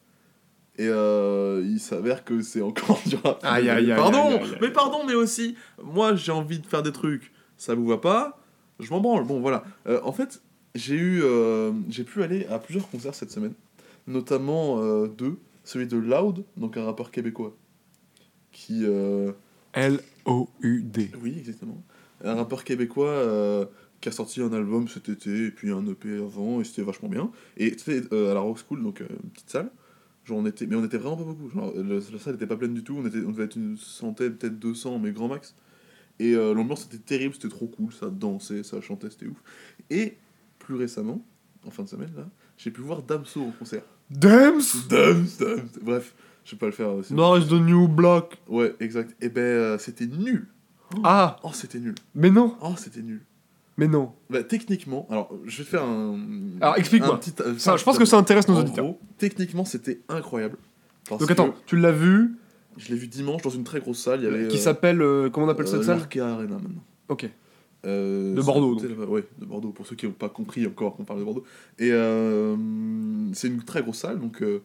Et 0.77 0.87
euh, 0.87 1.61
il 1.65 1.79
s'avère 1.79 2.23
que 2.23 2.41
c'est 2.41 2.61
encore 2.61 2.99
du 3.05 3.15
rap. 3.17 3.39
Aïe, 3.43 3.69
aïe, 3.69 3.91
aïe, 3.91 3.97
Pardon, 3.97 4.39
mais 4.61 4.71
pardon, 4.71 4.99
mais 5.05 5.13
aussi, 5.13 5.55
moi 5.83 6.15
j'ai 6.15 6.31
envie 6.31 6.59
de 6.59 6.65
faire 6.65 6.81
des 6.81 6.91
trucs, 6.93 7.31
ça 7.57 7.75
vous 7.75 7.85
va 7.85 7.97
pas, 7.97 8.39
je 8.79 8.89
m'en 8.89 8.99
branle. 8.99 9.25
Bon 9.25 9.41
voilà. 9.41 9.63
Euh, 9.87 9.99
en 10.03 10.11
fait, 10.11 10.41
j'ai 10.75 10.95
eu, 10.95 11.21
euh, 11.23 11.71
j'ai 11.89 12.03
pu 12.03 12.23
aller 12.23 12.45
à 12.47 12.59
plusieurs 12.59 12.89
concerts 12.89 13.15
cette 13.15 13.31
semaine, 13.31 13.53
notamment 14.07 14.81
euh, 14.81 15.07
deux, 15.07 15.37
celui 15.63 15.87
de 15.87 15.97
Loud, 15.97 16.43
donc 16.57 16.77
un 16.77 16.85
rappeur 16.85 17.11
québécois, 17.11 17.55
qui 18.51 18.83
euh, 18.85 19.31
L-O-U-D. 19.73 21.11
oui, 21.21 21.35
exactement. 21.37 21.81
Un 22.23 22.35
rappeur 22.35 22.63
québécois 22.63 23.09
euh, 23.09 23.65
qui 23.99 24.09
a 24.09 24.11
sorti 24.11 24.41
un 24.41 24.53
album 24.53 24.87
cet 24.87 25.09
été 25.09 25.47
et 25.47 25.51
puis 25.51 25.71
un 25.71 25.85
EP 25.87 26.17
avant 26.17 26.61
et 26.61 26.63
c'était 26.63 26.83
vachement 26.83 27.09
bien. 27.09 27.31
Et 27.57 27.75
c'était 27.77 28.01
euh, 28.13 28.31
à 28.31 28.33
la 28.33 28.39
Rock 28.41 28.59
School, 28.67 28.83
donc 28.83 29.01
euh, 29.01 29.07
une 29.23 29.29
petite 29.31 29.49
salle. 29.49 29.71
Genre 30.25 30.37
on 30.37 30.45
était, 30.45 30.67
mais 30.67 30.75
on 30.75 30.85
était 30.85 30.97
vraiment 30.97 31.17
pas 31.17 31.23
beaucoup. 31.23 31.49
Genre, 31.49 31.73
le- 31.75 31.99
la 32.11 32.19
salle 32.19 32.35
était 32.35 32.45
pas 32.47 32.57
pleine 32.57 32.73
du 32.75 32.83
tout. 32.83 32.95
On, 32.97 33.05
était, 33.07 33.19
on 33.25 33.31
devait 33.31 33.45
être 33.45 33.55
une 33.55 33.77
centaine, 33.77 34.35
peut-être 34.35 34.59
200, 34.59 34.99
mais 34.99 35.11
grand 35.11 35.27
max. 35.27 35.55
Et 36.19 36.35
euh, 36.35 36.53
l'ambiance 36.53 36.85
était 36.85 36.99
terrible, 36.99 37.33
c'était 37.33 37.49
trop 37.49 37.67
cool. 37.67 37.91
Ça 37.91 38.09
dansait, 38.09 38.61
ça 38.63 38.81
chantait, 38.81 39.09
c'était 39.09 39.25
ouf. 39.25 39.41
Et 39.89 40.17
plus 40.61 40.75
récemment, 40.75 41.21
en 41.67 41.71
fin 41.71 41.83
de 41.83 41.89
semaine, 41.89 42.11
là, 42.15 42.27
j'ai 42.57 42.71
pu 42.71 42.81
voir 42.81 43.01
Damso 43.01 43.41
au 43.41 43.51
concert. 43.57 43.83
Dams? 44.09 44.61
Dams, 44.89 45.25
Dams. 45.39 45.69
Bref, 45.81 46.13
je 46.45 46.51
vais 46.51 46.57
pas 46.57 46.65
le 46.67 46.71
faire. 46.71 46.89
euh, 46.89 47.03
sinon- 47.03 47.31
No, 47.31 47.37
it's 47.37 47.47
the 47.49 47.53
new 47.53 47.87
block. 47.87 48.37
Ouais, 48.47 48.75
exact. 48.79 49.15
Et 49.21 49.29
ben, 49.29 49.41
euh, 49.41 49.77
c'était 49.77 50.05
nul. 50.07 50.47
Ah, 51.03 51.37
Oh, 51.43 51.51
c'était 51.53 51.79
nul. 51.79 51.95
mais 52.15 52.29
non, 52.29 52.55
Oh, 52.61 52.73
c'était 52.77 53.01
nul. 53.01 53.21
mais 53.77 53.87
non. 53.87 54.11
Bah, 54.29 54.43
techniquement, 54.43 55.07
alors 55.09 55.33
je 55.45 55.57
vais 55.59 55.63
te 55.63 55.69
faire 55.69 55.83
un. 55.83 56.19
Alors, 56.59 56.77
explique-moi. 56.77 57.13
un 57.15 57.17
petit- 57.17 57.33
euh, 57.41 57.57
Ça, 57.57 57.77
je 57.77 57.83
pense 57.85 57.97
que 57.97 58.03
ça 58.05 58.17
intéresse 58.17 58.47
nos 58.49 58.55
en 58.55 58.59
auditeurs. 58.61 58.83
gros, 58.83 58.99
techniquement, 59.17 59.63
c'était 59.65 60.01
incroyable. 60.09 60.57
Parce 61.07 61.21
Donc 61.21 61.31
attends, 61.31 61.51
que 61.51 61.57
tu 61.65 61.77
l'as 61.77 61.91
vu, 61.93 62.35
je 62.77 62.89
l'ai 62.89 62.95
vu 62.97 63.07
dimanche 63.07 63.41
dans 63.41 63.49
une 63.49 63.63
très 63.63 63.79
grosse 63.79 63.99
salle. 64.03 64.19
Il 64.21 64.25
y 64.25 64.27
avait. 64.27 64.47
qui 64.49 64.57
euh, 64.57 64.59
s'appelle, 64.59 65.01
euh, 65.01 65.29
comment 65.29 65.45
on 65.45 65.49
appelle 65.49 65.67
cette 65.67 65.83
salle? 65.83 65.97
l'Arkea 65.99 66.19
Arena 66.27 66.55
maintenant. 66.55 66.83
Ok. 67.07 67.29
Euh, 67.85 68.35
De 68.35 68.41
Bordeaux, 68.41 68.77
Ouais, 69.07 69.23
de 69.39 69.45
Bordeaux, 69.45 69.71
pour 69.71 69.85
ceux 69.87 69.95
qui 69.95 70.05
n'ont 70.05 70.11
pas 70.11 70.29
compris 70.29 70.65
encore 70.67 70.95
qu'on 70.95 71.03
parle 71.03 71.19
de 71.19 71.25
Bordeaux. 71.25 71.43
Et 71.79 71.91
euh, 71.91 72.55
c'est 73.33 73.47
une 73.47 73.63
très 73.63 73.81
grosse 73.81 73.97
salle, 73.99 74.19
donc 74.19 74.41
euh, 74.43 74.61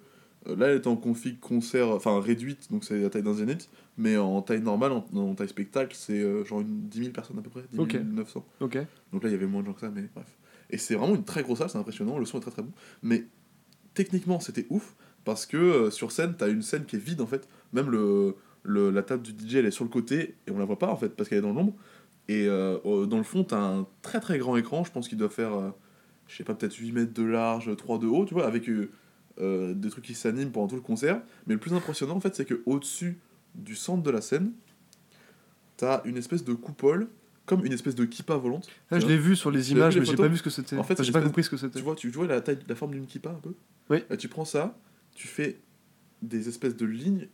là 0.47 0.67
elle 0.69 0.77
est 0.77 0.87
en 0.87 0.97
config 0.97 1.41
concert, 1.41 1.89
enfin 1.91 2.21
réduite, 2.21 2.71
donc 2.71 2.85
c'est 2.85 3.01
la 3.01 3.09
taille 3.11 3.23
d'un 3.23 3.33
zénith, 3.35 3.69
mais 3.97 4.17
en 4.19 4.43
taille 4.43 4.61
normale, 4.61 4.93
en, 4.93 5.07
en 5.15 5.35
taille 5.35 5.49
spectacle, 5.49 5.97
c'est 5.99 6.45
genre 6.45 6.61
une 6.61 6.89
10 6.89 6.99
000 6.99 7.11
personnes 7.13 7.39
à 7.39 7.43
peu 7.43 7.51
près, 7.51 7.63
10 7.73 7.79
Ok. 7.81 7.95
900. 7.95 8.45
Ok. 8.61 8.79
Donc 9.13 9.23
là, 9.23 9.29
il 9.31 9.33
y 9.33 9.35
avait 9.37 9.47
moins 9.47 9.63
de 9.63 9.67
gens 9.67 9.73
que 9.73 9.81
ça, 9.81 9.91
mais 9.95 10.05
bref. 10.15 10.27
Et 10.69 10.79
c'est 10.79 10.95
vraiment 10.95 11.15
une 11.15 11.25
très 11.25 11.43
grosse 11.43 11.59
salle, 11.61 11.71
c'est 11.71 11.79
impressionnant, 11.79 12.19
le 12.19 12.27
son 12.27 12.39
est 12.39 12.43
très 12.43 12.51
très 12.51 12.63
bon. 12.63 12.73
Mais 13.03 13.25
techniquement, 13.95 14.41
c'était 14.41 14.67
ouf, 14.69 14.95
parce 15.25 15.47
que 15.47 15.91
sur 15.91 16.13
scène, 16.13 16.35
t'as 16.37 16.49
une 16.49 16.63
scène 16.63 16.85
qui 16.85 16.97
est 16.97 17.01
vide 17.01 17.21
en 17.21 17.27
fait. 17.27 17.49
Même 17.73 17.91
le, 17.91 18.35
le- 18.63 18.91
la 18.91 19.03
table 19.03 19.23
du 19.23 19.31
DJ, 19.33 19.57
elle 19.57 19.67
est 19.67 19.71
sur 19.71 19.85
le 19.85 19.91
côté, 19.91 20.35
et 20.47 20.51
on 20.51 20.59
la 20.59 20.65
voit 20.65 20.79
pas 20.79 20.89
en 20.91 20.97
fait, 20.97 21.09
parce 21.11 21.29
qu'elle 21.29 21.39
est 21.39 21.43
dans 21.43 21.53
l'ombre. 21.53 21.73
Et 22.29 22.47
euh, 22.49 23.07
dans 23.07 23.19
le 23.19 23.23
fond, 23.23 23.45
t'as 23.45 23.61
un 23.61 23.87
très 24.03 24.21
très 24.21 24.39
grand 24.39 24.57
écran, 24.57 24.85
je 24.85 24.91
pense 24.91 25.09
qu'il 25.09 25.19
doit 25.19 25.29
faire, 25.29 25.55
euh, 25.55 25.71
je 26.27 26.37
sais 26.37 26.45
pas, 26.45 26.55
peut-être 26.55 26.75
8 26.75 26.93
mètres 26.93 27.15
de 27.15 27.23
large, 27.23 27.75
3 27.77 27.99
de 27.99 28.07
haut, 28.07 28.25
tu 28.25 28.35
vois, 28.35 28.47
avec 28.47 28.69
euh, 28.69 28.91
euh, 29.41 29.75
des 29.75 29.91
trucs 29.91 30.05
qui 30.05 30.15
s'animent 30.15 30.51
pendant 30.51 30.69
tout 30.69 30.75
le 30.75 30.81
concert. 30.81 31.21
Mais 31.47 31.55
le 31.55 31.61
plus 31.61 31.73
impressionnant 31.73 32.17
en 32.17 32.21
fait, 32.21 32.35
c'est 32.35 32.45
que 32.45 32.63
au 32.67 32.79
dessus 32.79 33.21
du 33.55 33.77
centre 33.77 34.03
de 34.03 34.11
la 34.11 34.21
scène, 34.21 34.53
t'as 35.77 36.03
une 36.05 36.17
espèce 36.17 36.45
de 36.45 36.55
coupole, 36.55 37.09
comme 37.45 37.65
une 37.65 37.73
espèce 37.73 37.95
de 37.95 38.05
kippa 38.05 38.37
volante. 38.37 38.69
Ah, 38.91 38.99
je 38.99 39.07
l'ai 39.07 39.17
vu 39.19 39.37
sur 39.37 39.53
les 39.53 39.71
images, 39.71 39.95
les 39.95 40.01
mais 40.01 40.07
j'ai 40.07 40.17
pas 40.17 40.27
vu 40.27 40.37
ce 40.37 40.43
que 40.43 40.51
c'était. 40.51 40.77
En 40.77 40.83
fait, 40.83 40.95
Enfin, 40.95 41.05
j'ai 41.05 41.13
pas 41.13 41.23
compris 41.23 41.45
ce 41.45 41.51
que 41.51 41.57
c'était. 41.57 41.79
Tu 41.79 41.85
vois, 41.85 41.95
tu, 41.95 42.11
vois 42.11 42.27
la 42.27 42.41
taille, 42.41 42.59
la 42.67 42.75
forme 42.75 42.93
d'une 42.93 43.07
kippa 43.07 43.31
un 43.31 43.35
peu 43.35 43.55
Oui. 43.89 43.99
Et 44.11 44.17
tu 44.17 44.27
prends 44.27 44.45
ça, 44.45 44.77
tu 45.15 45.29
fais 45.29 45.61
des 46.23 46.49
espèces 46.49 46.77
de 46.77 46.87
lignes 46.87 47.29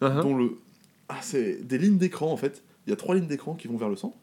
Uh-huh. 0.00 0.22
dont 0.22 0.36
le. 0.36 0.58
Ah, 1.08 1.20
c'est 1.22 1.64
des 1.66 1.78
lignes 1.78 1.98
d'écran 1.98 2.32
en 2.32 2.36
fait. 2.36 2.62
Il 2.86 2.90
y 2.90 2.92
a 2.92 2.96
trois 2.96 3.14
lignes 3.14 3.26
d'écran 3.26 3.54
qui 3.54 3.68
vont 3.68 3.76
vers 3.76 3.88
le 3.88 3.96
centre. 3.96 4.16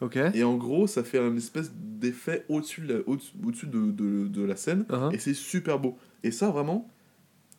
Ok. 0.00 0.16
Et 0.16 0.42
en 0.44 0.56
gros, 0.56 0.86
ça 0.86 1.04
fait 1.04 1.18
un 1.18 1.36
espèce 1.36 1.70
d'effet 1.74 2.46
au-dessus 2.48 2.80
de, 2.82 2.94
la- 2.94 3.00
au-dessus 3.08 3.32
au-dessus 3.44 3.66
de, 3.66 3.90
de, 3.90 4.28
de 4.28 4.42
la 4.42 4.56
scène. 4.56 4.84
Uh-huh. 4.88 5.14
Et 5.14 5.18
c'est 5.18 5.34
super 5.34 5.78
beau. 5.78 5.98
Et 6.22 6.30
ça, 6.30 6.50
vraiment. 6.50 6.88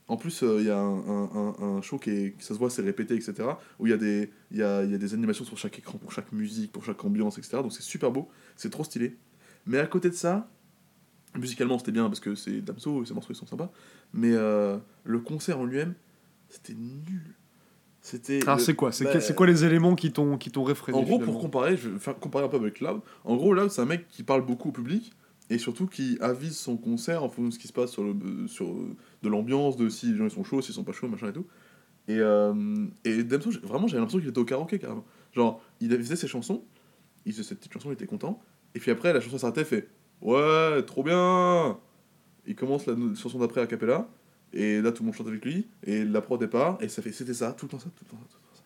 En 0.08 0.18
plus, 0.18 0.44
euh, 0.44 0.58
il 0.60 0.66
y 0.66 0.70
a 0.72 0.78
un, 0.80 0.98
un, 1.08 1.30
un, 1.36 1.64
un 1.78 1.82
show 1.82 1.98
qui 2.00 2.10
est, 2.10 2.36
ça 2.42 2.54
se 2.56 2.60
voit, 2.60 2.70
c'est 2.70 2.82
répété, 2.82 3.14
etc. 3.16 3.34
Où 3.80 3.88
il 3.88 3.92
y, 3.92 3.94
a 3.94 3.98
des- 3.98 4.30
y 4.52 4.62
a, 4.64 4.84
il 4.84 4.92
y 4.92 4.96
a 4.96 4.98
des 4.98 5.14
animations 5.14 5.46
sur 5.46 5.58
chaque 5.58 5.78
écran, 5.80 6.00
pour 6.00 6.12
chaque 6.12 6.32
musique, 6.32 6.72
pour 6.72 6.84
chaque 6.84 7.06
ambiance, 7.06 7.38
etc. 7.38 7.58
Donc 7.62 7.72
c'est 7.72 7.84
super 7.84 8.12
beau, 8.12 8.28
c'est 8.58 8.70
trop 8.72 8.84
stylé. 8.84 9.16
Mais 9.68 9.78
à 9.78 9.86
côté 9.88 10.10
de 10.10 10.16
ça, 10.16 10.50
musicalement 11.38 11.78
c'était 11.80 11.94
bien 11.94 12.08
parce 12.10 12.20
que 12.20 12.36
c'est 12.36 12.60
Damso, 12.62 13.06
ces 13.06 13.14
morceaux 13.14 13.32
ils 13.32 13.36
sont 13.38 13.46
sympas. 13.46 13.72
Mais 14.14 14.32
euh, 14.34 14.78
le 15.06 15.20
concert 15.20 15.60
en 15.60 15.66
lui-même, 15.66 15.94
c'était 16.50 16.74
nul. 16.74 17.36
C'était. 18.02 18.40
Le- 18.40 18.58
c'est 18.60 18.74
quoi? 18.76 18.92
C'est 18.92 19.04
bah, 19.06 19.14
que- 19.14 19.20
c'est 19.20 19.36
quoi 19.36 19.46
les 19.48 19.64
éléments 19.64 19.96
qui 19.96 20.12
t'ont 20.12 20.38
qui 20.38 20.50
t'ont 20.52 20.64
réfréné 20.64 20.98
en 20.98 21.04
gros, 21.04 21.20
pour 21.20 21.40
comparer, 21.40 21.78
je 21.78 21.90
vais 21.90 22.00
faire 22.00 22.18
comparer 22.20 22.46
un 22.46 22.50
peu 22.50 22.58
avec 22.58 22.80
Loud. 22.80 23.02
En 23.24 23.36
gros, 23.36 23.54
Loud, 23.54 23.70
c'est 23.70 23.82
un 23.82 23.86
mec 23.86 24.08
qui 24.10 24.24
parle 24.24 24.44
beaucoup 24.46 24.70
au 24.70 24.72
public 24.72 25.14
et 25.52 25.58
surtout 25.60 25.86
qui 25.86 26.18
avise 26.20 26.58
son 26.58 26.78
concert 26.78 27.24
en 27.24 27.30
fonction 27.30 27.50
de 27.50 27.54
ce 27.54 27.60
qui 27.60 27.68
se 27.68 27.74
passe 27.74 27.92
sur, 27.92 28.04
le, 28.04 28.16
sur 28.48 28.74
de 29.22 29.30
l'ambiance, 29.30 29.78
de 29.78 29.88
si 29.90 30.12
les 30.12 30.18
gens 30.18 30.24
ils 30.26 30.32
sont 30.32 30.44
chauds, 30.44 30.62
s'ils 30.62 30.74
sont 30.74 30.84
pas 30.84 30.94
chauds, 30.94 31.08
machin 31.10 31.30
et 31.30 31.34
tout. 31.34 31.46
Et, 32.08 32.18
euh, 32.20 32.54
et 33.06 33.24
Damso, 33.24 33.52
vraiment, 33.62 33.88
j'avais 33.88 34.00
l'impression 34.00 34.20
qu'il 34.20 34.30
était 34.30 34.40
au 34.40 34.46
karaoké 34.46 34.80
carrément. 34.80 35.06
Genre, 35.34 35.62
il 35.80 35.92
faisait 35.98 36.16
ses 36.16 36.28
chansons, 36.28 36.64
il 37.26 37.34
faisait 37.34 37.44
cette 37.44 37.60
petite 37.60 37.74
chanson, 37.74 37.90
il 37.90 37.94
était 37.94 38.08
content. 38.08 38.42
Et 38.74 38.80
puis 38.80 38.90
après, 38.92 39.14
la 39.14 39.22
chanson 39.22 39.38
s'arrêtait, 39.38 39.64
fait 39.66 39.90
Ouais, 40.22 40.82
trop 40.84 41.04
bien 41.04 41.78
Il 42.48 42.56
commence 42.56 42.86
la 42.88 42.96
chanson 43.16 43.38
d'après 43.40 43.62
à 43.62 43.68
Capella, 43.68 44.08
et 44.54 44.82
là 44.82 44.92
tout 44.92 45.04
le 45.04 45.08
monde 45.08 45.16
chante 45.16 45.28
avec 45.28 45.44
lui, 45.46 45.68
et 45.84 46.04
la 46.04 46.22
prod 46.22 46.40
départ, 46.40 46.78
et 46.82 46.90
ça 46.90 47.02
fait 47.02 47.12
c'était 47.12 47.34
ça, 47.34 47.54
tout 47.54 47.66
le 47.66 47.72
temps 47.72 47.80
ça, 47.80 47.90
tout 47.96 48.06
le 48.06 48.12
temps 48.12 48.18
ça, 48.18 48.28
tout 48.30 48.38
le 48.42 48.50
temps 48.50 48.56
ça. 48.56 48.64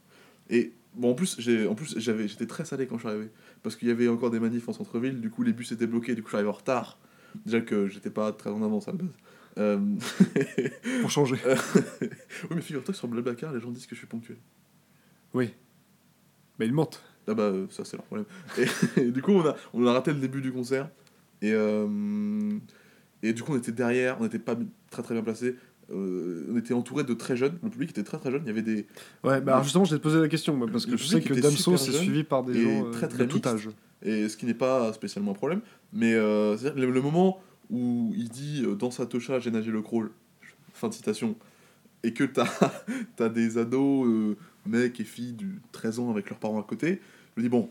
Et 0.50 0.74
bon, 0.96 1.12
en 1.12 1.14
plus, 1.16 1.36
j'ai, 1.40 1.68
en 1.68 1.76
plus 1.76 1.96
j'avais, 1.98 2.28
j'étais 2.28 2.48
très 2.48 2.66
salé 2.66 2.88
quand 2.88 2.96
je 2.98 3.02
suis 3.02 3.10
arrivé, 3.10 3.30
parce 3.64 3.76
qu'il 3.76 3.88
y 3.88 3.92
avait 3.92 4.08
encore 4.08 4.32
des 4.32 4.40
manifs 4.40 4.68
en 4.70 4.74
centre-ville, 4.74 5.22
du 5.22 5.30
coup 5.30 5.44
les 5.44 5.54
bus 5.54 5.72
étaient 5.72 5.88
bloqués, 5.88 6.16
du 6.16 6.22
coup 6.22 6.28
je 6.28 6.32
suis 6.32 6.38
arrivé 6.38 6.50
en 6.50 6.54
retard. 6.54 7.00
Déjà 7.46 7.62
que 7.62 7.88
j'étais 7.88 8.10
pas 8.10 8.32
très 8.32 8.50
en 8.50 8.64
avance 8.64 8.88
à 8.88 8.92
la 8.92 8.98
base. 9.00 9.18
Euh, 9.58 9.80
Pour 11.02 11.12
changer. 11.12 11.38
oui, 12.02 12.56
mais 12.56 12.62
figure-toi 12.62 12.94
que 12.94 12.98
sur 12.98 13.08
Blablacar, 13.08 13.54
les 13.54 13.60
gens 13.60 13.72
disent 13.72 13.88
que 13.88 13.96
je 13.96 14.00
suis 14.00 14.08
ponctuel. 14.08 14.38
Oui. 15.34 15.54
Mais 16.60 16.66
ils 16.66 16.74
mentent. 16.74 17.04
Ah 17.28 17.34
bah, 17.34 17.44
euh, 17.44 17.68
ça 17.70 17.84
c'est 17.84 17.98
leur 17.98 18.06
problème. 18.06 18.28
Et, 18.58 19.02
et 19.02 19.12
du 19.12 19.22
coup, 19.22 19.32
on 19.32 19.46
a, 19.46 19.56
on 19.74 19.86
a 19.86 19.94
raté 19.94 20.14
le 20.14 20.20
début 20.20 20.42
du 20.42 20.52
concert. 20.52 20.90
Et, 21.42 21.54
euh, 21.54 22.58
et 23.24 23.34
du 23.34 23.44
coup, 23.44 23.54
on 23.54 23.58
était 23.58 23.72
derrière, 23.72 24.18
on 24.20 24.24
n'était 24.24 24.40
pas 24.40 24.56
très 24.90 25.04
très 25.04 25.14
bien 25.14 25.24
placé. 25.24 25.56
On 25.92 26.58
était 26.58 26.74
entouré 26.74 27.04
de 27.04 27.14
très 27.14 27.38
jeunes. 27.38 27.58
Le 27.64 27.70
public 27.70 27.92
était 27.92 28.04
très 28.04 28.18
très 28.18 28.32
jeune. 28.32 28.42
Il 28.44 28.48
y 28.48 28.52
avait 28.52 28.62
des. 28.62 28.88
Ouais, 29.24 29.42
bah 29.42 29.54
alors 29.54 29.64
justement, 29.64 29.86
je 29.86 29.92
vais 29.92 29.98
te 29.98 30.04
poser 30.04 30.20
la 30.20 30.28
question, 30.28 30.56
moi, 30.56 30.68
parce 30.72 30.86
que 30.86 30.98
je 30.98 31.06
sais 31.06 31.22
que 31.22 31.34
Damso, 31.34 31.78
c'est 31.78 31.92
suivi 31.92 32.24
par 32.24 32.44
des 32.44 32.62
gens 32.62 32.86
euh, 32.86 32.92
très, 32.92 33.08
très 33.08 33.26
de 33.26 33.26
tout 33.26 33.48
âge. 33.48 33.70
Et 34.02 34.30
ce 34.30 34.38
qui 34.38 34.46
n'est 34.46 34.54
pas 34.54 34.94
spécialement 34.94 35.32
un 35.32 35.36
problème. 35.36 35.62
Mais 35.94 36.14
euh, 36.14 36.58
c'est-à-dire 36.58 36.86
le, 36.86 36.92
le 36.92 37.02
moment 37.02 37.40
où 37.70 38.14
il 38.16 38.30
dit 38.30 38.64
euh, 38.66 38.76
Dans 38.76 38.92
sa 38.92 39.06
tocha, 39.06 39.40
j'ai 39.40 39.52
nagé 39.52 39.72
le 39.72 39.82
crawl, 39.82 40.12
fin 40.74 40.90
de 40.90 40.94
citation, 40.94 41.36
et 42.04 42.14
que 42.14 42.24
t'as 42.24 42.48
as 43.20 43.30
des 43.30 43.58
ados, 43.58 44.08
euh, 44.08 44.38
mecs 44.66 45.00
et 45.00 45.04
filles 45.04 45.34
de 45.34 45.48
13 45.72 46.00
ans 46.00 46.12
avec 46.12 46.30
leurs 46.30 46.40
parents 46.40 46.60
à 46.60 46.64
côté, 46.64 47.02
je 47.36 47.42
me 47.42 47.44
dis 47.44 47.50
Bon, 47.50 47.70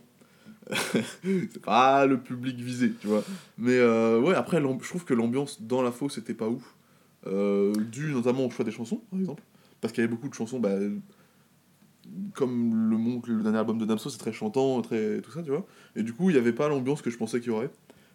c'est 1.22 1.62
pas 1.62 2.06
le 2.06 2.18
public 2.18 2.56
visé, 2.56 2.92
tu 3.00 3.06
vois. 3.06 3.22
Mais 3.58 3.78
euh, 3.78 4.20
ouais, 4.20 4.34
après, 4.34 4.60
je 4.60 4.88
trouve 4.88 5.04
que 5.04 5.14
l'ambiance 5.14 5.62
dans 5.62 5.82
la 5.82 5.92
fosse 5.92 6.18
était 6.18 6.34
pas 6.34 6.48
ouf. 6.48 6.74
Euh, 7.26 7.72
dû 7.90 8.12
notamment 8.12 8.44
au 8.46 8.50
choix 8.50 8.64
des 8.64 8.70
chansons, 8.70 9.02
par 9.10 9.18
exemple. 9.18 9.42
Parce 9.80 9.92
qu'il 9.92 10.02
y 10.02 10.04
avait 10.04 10.14
beaucoup 10.14 10.28
de 10.28 10.34
chansons, 10.34 10.60
bah, 10.60 10.76
comme 12.34 12.90
le 12.90 12.96
montre 12.96 13.30
le 13.30 13.42
dernier 13.42 13.58
album 13.58 13.78
de 13.78 13.84
Damso, 13.84 14.10
c'est 14.10 14.18
très 14.18 14.32
chantant, 14.32 14.80
très 14.82 15.20
tout 15.20 15.30
ça, 15.30 15.42
tu 15.42 15.50
vois. 15.50 15.66
Et 15.96 16.02
du 16.02 16.12
coup, 16.12 16.30
il 16.30 16.34
n'y 16.34 16.38
avait 16.38 16.52
pas 16.52 16.68
l'ambiance 16.68 17.02
que 17.02 17.10
je 17.10 17.16
pensais 17.16 17.40
qu'il 17.40 17.50
y 17.50 17.54
aurait. 17.54 17.70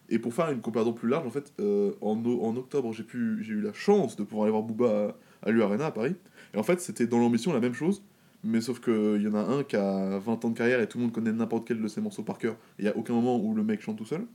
Et 0.09 0.19
pour 0.19 0.33
faire 0.33 0.49
une 0.49 0.61
comparaison 0.61 0.93
plus 0.93 1.07
large, 1.07 1.27
en 1.27 1.31
fait, 1.31 1.53
euh, 1.59 1.91
en, 2.01 2.17
en 2.25 2.55
octobre, 2.55 2.91
j'ai 2.93 3.03
eu 3.13 3.61
la 3.61 3.73
chance 3.73 4.15
de 4.15 4.23
pouvoir 4.23 4.45
aller 4.45 4.51
voir 4.51 4.63
Booba 4.63 5.15
à, 5.43 5.47
à 5.47 5.51
l'U-Arena 5.51 5.87
à 5.87 5.91
Paris. 5.91 6.15
Et 6.53 6.57
en 6.57 6.63
fait, 6.63 6.81
c'était 6.81 7.05
dans 7.05 7.19
l'ambition 7.19 7.53
la 7.53 7.59
même 7.59 7.73
chose, 7.73 8.03
mais 8.43 8.61
sauf 8.61 8.79
qu'il 8.79 9.21
y 9.21 9.27
en 9.27 9.35
a 9.35 9.41
un 9.41 9.63
qui 9.63 9.75
a 9.75 10.17
20 10.17 10.45
ans 10.45 10.49
de 10.49 10.57
carrière 10.57 10.81
et 10.81 10.87
tout 10.87 10.97
le 10.97 11.03
monde 11.03 11.13
connaît 11.13 11.31
n'importe 11.31 11.67
quel 11.67 11.81
de 11.81 11.87
ses 11.87 12.01
morceaux 12.01 12.23
par 12.23 12.39
cœur. 12.39 12.55
Il 12.79 12.85
n'y 12.85 12.89
a 12.89 12.97
aucun 12.97 13.13
moment 13.13 13.37
où 13.37 13.53
le 13.53 13.63
mec 13.63 13.81
chante 13.81 13.97
tout 13.97 14.05
seul. 14.05 14.25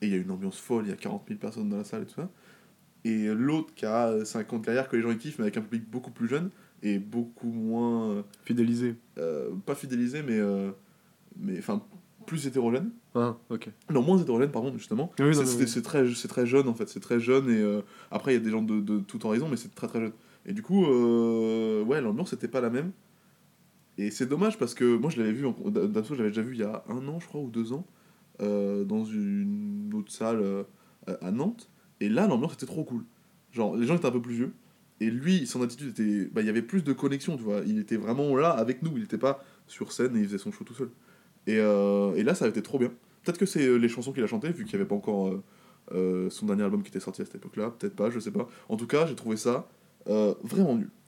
Et 0.00 0.06
il 0.06 0.12
y 0.12 0.14
a 0.14 0.18
une 0.18 0.30
ambiance 0.30 0.58
folle, 0.58 0.84
il 0.86 0.90
y 0.90 0.92
a 0.92 0.96
40 0.96 1.24
000 1.26 1.40
personnes 1.40 1.68
dans 1.68 1.76
la 1.76 1.84
salle 1.84 2.02
et 2.02 2.06
tout 2.06 2.14
ça. 2.14 2.30
Et 3.04 3.28
l'autre 3.28 3.72
qui 3.74 3.86
a 3.86 4.24
5 4.24 4.52
ans 4.52 4.58
de 4.58 4.64
carrière 4.66 4.88
que 4.88 4.96
les 4.96 5.02
gens 5.02 5.14
kiffent, 5.16 5.38
mais 5.38 5.44
avec 5.44 5.56
un 5.56 5.62
public 5.62 5.88
beaucoup 5.90 6.10
plus 6.10 6.28
jeune 6.28 6.50
et 6.82 6.98
beaucoup 6.98 7.50
moins. 7.50 8.10
euh, 8.10 8.22
Fidélisé. 8.44 8.96
euh, 9.18 9.50
pas 9.66 9.74
fidélisé, 9.74 10.22
mais. 10.22 10.38
euh, 10.38 10.70
mais 11.40 11.58
enfin, 11.58 11.82
plus 12.26 12.46
hétérogène. 12.46 12.90
Ah, 13.14 13.36
ok. 13.48 13.70
Non, 13.90 14.02
moins 14.02 14.18
hétérogène, 14.18 14.50
pardon, 14.50 14.72
justement. 14.76 15.10
Oui, 15.18 15.34
C'est- 15.34 15.58
oui. 15.60 15.68
c'est 15.68 15.82
très, 15.82 16.12
c'est 16.14 16.28
très 16.28 16.46
jeune, 16.46 16.68
en 16.68 16.74
fait. 16.74 16.88
C'est 16.88 17.00
très 17.00 17.20
jeune, 17.20 17.48
et 17.48 17.60
euh, 17.62 17.80
après, 18.10 18.32
il 18.32 18.38
y 18.38 18.40
a 18.40 18.44
des 18.44 18.50
gens 18.50 18.62
de, 18.62 18.80
de 18.80 18.98
tout 18.98 19.24
horizon, 19.24 19.48
mais 19.48 19.56
c'est 19.56 19.74
très 19.74 19.86
très 19.86 20.00
jeune. 20.00 20.12
Et 20.44 20.52
du 20.52 20.60
coup, 20.62 20.84
ouais, 20.84 22.00
l'ambiance 22.00 22.32
n'était 22.32 22.48
pas 22.48 22.60
la 22.60 22.70
même. 22.70 22.92
Et 23.96 24.10
c'est 24.10 24.26
dommage 24.26 24.58
parce 24.58 24.74
que 24.74 24.96
moi, 24.96 25.10
je 25.10 25.18
l'avais 25.18 25.32
vu, 25.32 25.44
Damso, 25.66 26.14
je 26.14 26.18
l'avais 26.18 26.30
déjà 26.30 26.42
vu 26.42 26.54
il 26.54 26.60
y 26.60 26.64
a 26.64 26.84
un 26.88 27.06
an, 27.08 27.18
je 27.20 27.26
crois, 27.26 27.40
ou 27.40 27.50
deux 27.50 27.72
ans, 27.72 27.86
dans 28.40 29.04
une 29.04 29.90
autre 29.94 30.12
salle 30.12 30.64
à 31.06 31.30
Nantes. 31.30 31.70
Et 32.00 32.08
là, 32.08 32.26
l'ambiance 32.26 32.54
était 32.54 32.66
trop 32.66 32.84
cool. 32.84 33.04
Genre, 33.52 33.76
les 33.76 33.86
gens 33.86 33.96
étaient 33.96 34.06
un 34.06 34.12
peu 34.12 34.22
plus 34.22 34.34
vieux. 34.34 34.52
Et 35.00 35.10
lui, 35.10 35.46
son 35.46 35.62
attitude 35.62 35.90
était. 35.90 36.28
Bah, 36.32 36.40
il 36.40 36.46
y 36.46 36.50
avait 36.50 36.62
plus 36.62 36.82
de 36.82 36.92
connexion, 36.92 37.36
tu 37.36 37.42
vois. 37.42 37.60
Il 37.66 37.78
était 37.78 37.96
vraiment 37.96 38.34
là 38.36 38.50
avec 38.50 38.82
nous. 38.82 38.92
Il 38.96 39.02
n'était 39.02 39.18
pas 39.18 39.44
sur 39.66 39.92
scène 39.92 40.16
et 40.16 40.20
il 40.20 40.26
faisait 40.26 40.38
son 40.38 40.50
show 40.50 40.64
tout 40.64 40.74
seul. 40.74 40.90
Et, 41.46 41.58
euh, 41.58 42.14
et 42.14 42.22
là, 42.22 42.34
ça 42.34 42.44
a 42.44 42.48
été 42.48 42.62
trop 42.62 42.78
bien. 42.78 42.92
Peut-être 43.22 43.38
que 43.38 43.46
c'est 43.46 43.64
euh, 43.64 43.76
les 43.76 43.88
chansons 43.88 44.12
qu'il 44.12 44.22
a 44.22 44.26
chantées, 44.26 44.50
vu 44.50 44.64
qu'il 44.64 44.76
n'y 44.76 44.80
avait 44.80 44.88
pas 44.88 44.94
encore 44.94 45.32
euh, 45.92 46.30
son 46.30 46.46
dernier 46.46 46.64
album 46.64 46.82
qui 46.82 46.88
était 46.88 47.00
sorti 47.00 47.22
à 47.22 47.24
cette 47.24 47.36
époque-là. 47.36 47.70
Peut-être 47.70 47.94
pas, 47.94 48.10
je 48.10 48.18
sais 48.18 48.32
pas. 48.32 48.48
En 48.68 48.76
tout 48.76 48.86
cas, 48.86 49.06
j'ai 49.06 49.14
trouvé 49.14 49.36
ça 49.36 49.68
vraiment 50.06 50.76
nul. 50.76 50.90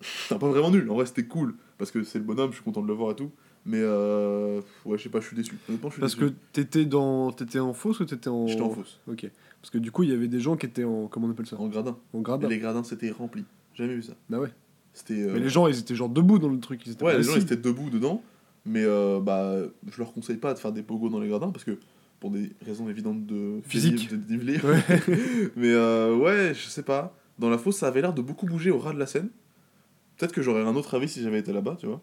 Enfin, 0.00 0.38
pas 0.38 0.48
vraiment 0.48 0.70
nul. 0.70 0.90
En 0.90 0.94
vrai, 0.94 1.06
c'était 1.06 1.24
cool. 1.24 1.54
Parce 1.78 1.90
que 1.90 2.02
c'est 2.02 2.18
le 2.18 2.24
bonhomme, 2.24 2.50
je 2.50 2.56
suis 2.56 2.64
content 2.64 2.82
de 2.82 2.86
le 2.86 2.92
voir 2.92 3.12
et 3.12 3.16
tout. 3.16 3.32
Mais 3.68 3.80
euh, 3.82 4.60
ouais, 4.84 4.96
je 4.96 5.02
sais 5.02 5.08
pas, 5.08 5.18
je 5.20 5.26
suis 5.26 5.36
déçu. 5.36 5.52
Honnêtement, 5.68 5.88
je 5.90 5.94
suis 5.94 6.00
Parce 6.00 6.14
que 6.14 6.32
t'étais 6.52 6.84
dans... 6.84 7.32
t'étais 7.32 7.58
en 7.58 7.72
fausse 7.74 7.98
ou 8.00 8.04
t'étais 8.04 8.28
en... 8.28 8.46
J'étais 8.46 8.62
en 8.62 8.70
fausse, 8.70 9.00
Ok. 9.08 9.28
Parce 9.60 9.70
que 9.70 9.78
du 9.78 9.90
coup, 9.90 10.04
il 10.04 10.10
y 10.10 10.12
avait 10.12 10.28
des 10.28 10.38
gens 10.38 10.56
qui 10.56 10.66
étaient 10.66 10.84
en... 10.84 11.08
Comment 11.08 11.26
on 11.26 11.30
appelle 11.32 11.46
ça? 11.46 11.58
En 11.58 11.66
gradin. 11.66 11.96
En 12.12 12.20
Et 12.20 12.22
gradin. 12.22 12.48
les 12.48 12.58
gradins, 12.58 12.84
c'était 12.84 13.10
rempli. 13.10 13.44
J'ai 13.74 13.82
Jamais 13.84 13.96
vu 13.96 14.02
ça. 14.02 14.12
Bah 14.30 14.38
ouais. 14.38 14.50
C'était. 14.94 15.20
euh, 15.20 15.32
Mais 15.34 15.40
les 15.40 15.48
gens, 15.48 15.66
ils 15.66 15.78
étaient 15.78 15.94
genre 15.96 16.08
debout 16.08 16.38
dans 16.38 16.48
le 16.48 16.60
truc. 16.60 16.80
Ils 16.86 16.92
étaient 16.92 17.04
Ouais, 17.04 17.12
pas 17.12 17.18
les 17.18 17.24
gens 17.24 17.32
assis. 17.32 17.40
ils 17.40 17.44
étaient 17.52 17.56
debout 17.56 17.90
dedans, 17.90 18.22
mais 18.64 18.84
euh, 18.84 19.20
bah, 19.20 19.56
je 19.90 19.98
leur 19.98 20.12
conseille 20.14 20.36
pas 20.38 20.54
de 20.54 20.58
faire 20.58 20.72
des 20.72 20.82
pogos 20.82 21.08
dans 21.10 21.18
les 21.20 21.28
gradins 21.28 21.50
parce 21.50 21.64
que 21.64 21.78
pour 22.20 22.30
des 22.30 22.52
raisons 22.64 22.88
évidentes 22.88 23.26
de 23.26 23.60
Physique. 23.64 24.08
de 24.10 24.16
dénivelé. 24.16 24.58
Ouais. 24.60 24.82
mais 25.56 25.72
euh, 25.72 26.16
ouais, 26.16 26.52
je 26.54 26.68
sais 26.68 26.82
pas. 26.84 27.14
Dans 27.38 27.50
la 27.50 27.58
fosse, 27.58 27.76
ça 27.78 27.88
avait 27.88 28.00
l'air 28.00 28.14
de 28.14 28.22
beaucoup 28.22 28.46
bouger 28.46 28.70
au 28.70 28.78
ras 28.78 28.94
de 28.94 28.98
la 28.98 29.06
scène. 29.06 29.28
Peut-être 30.16 30.32
que 30.32 30.40
j'aurais 30.40 30.62
un 30.62 30.74
autre 30.76 30.94
avis 30.96 31.08
si 31.08 31.22
j'avais 31.22 31.40
été 31.40 31.52
là-bas, 31.52 31.76
tu 31.78 31.86
vois. 31.86 32.00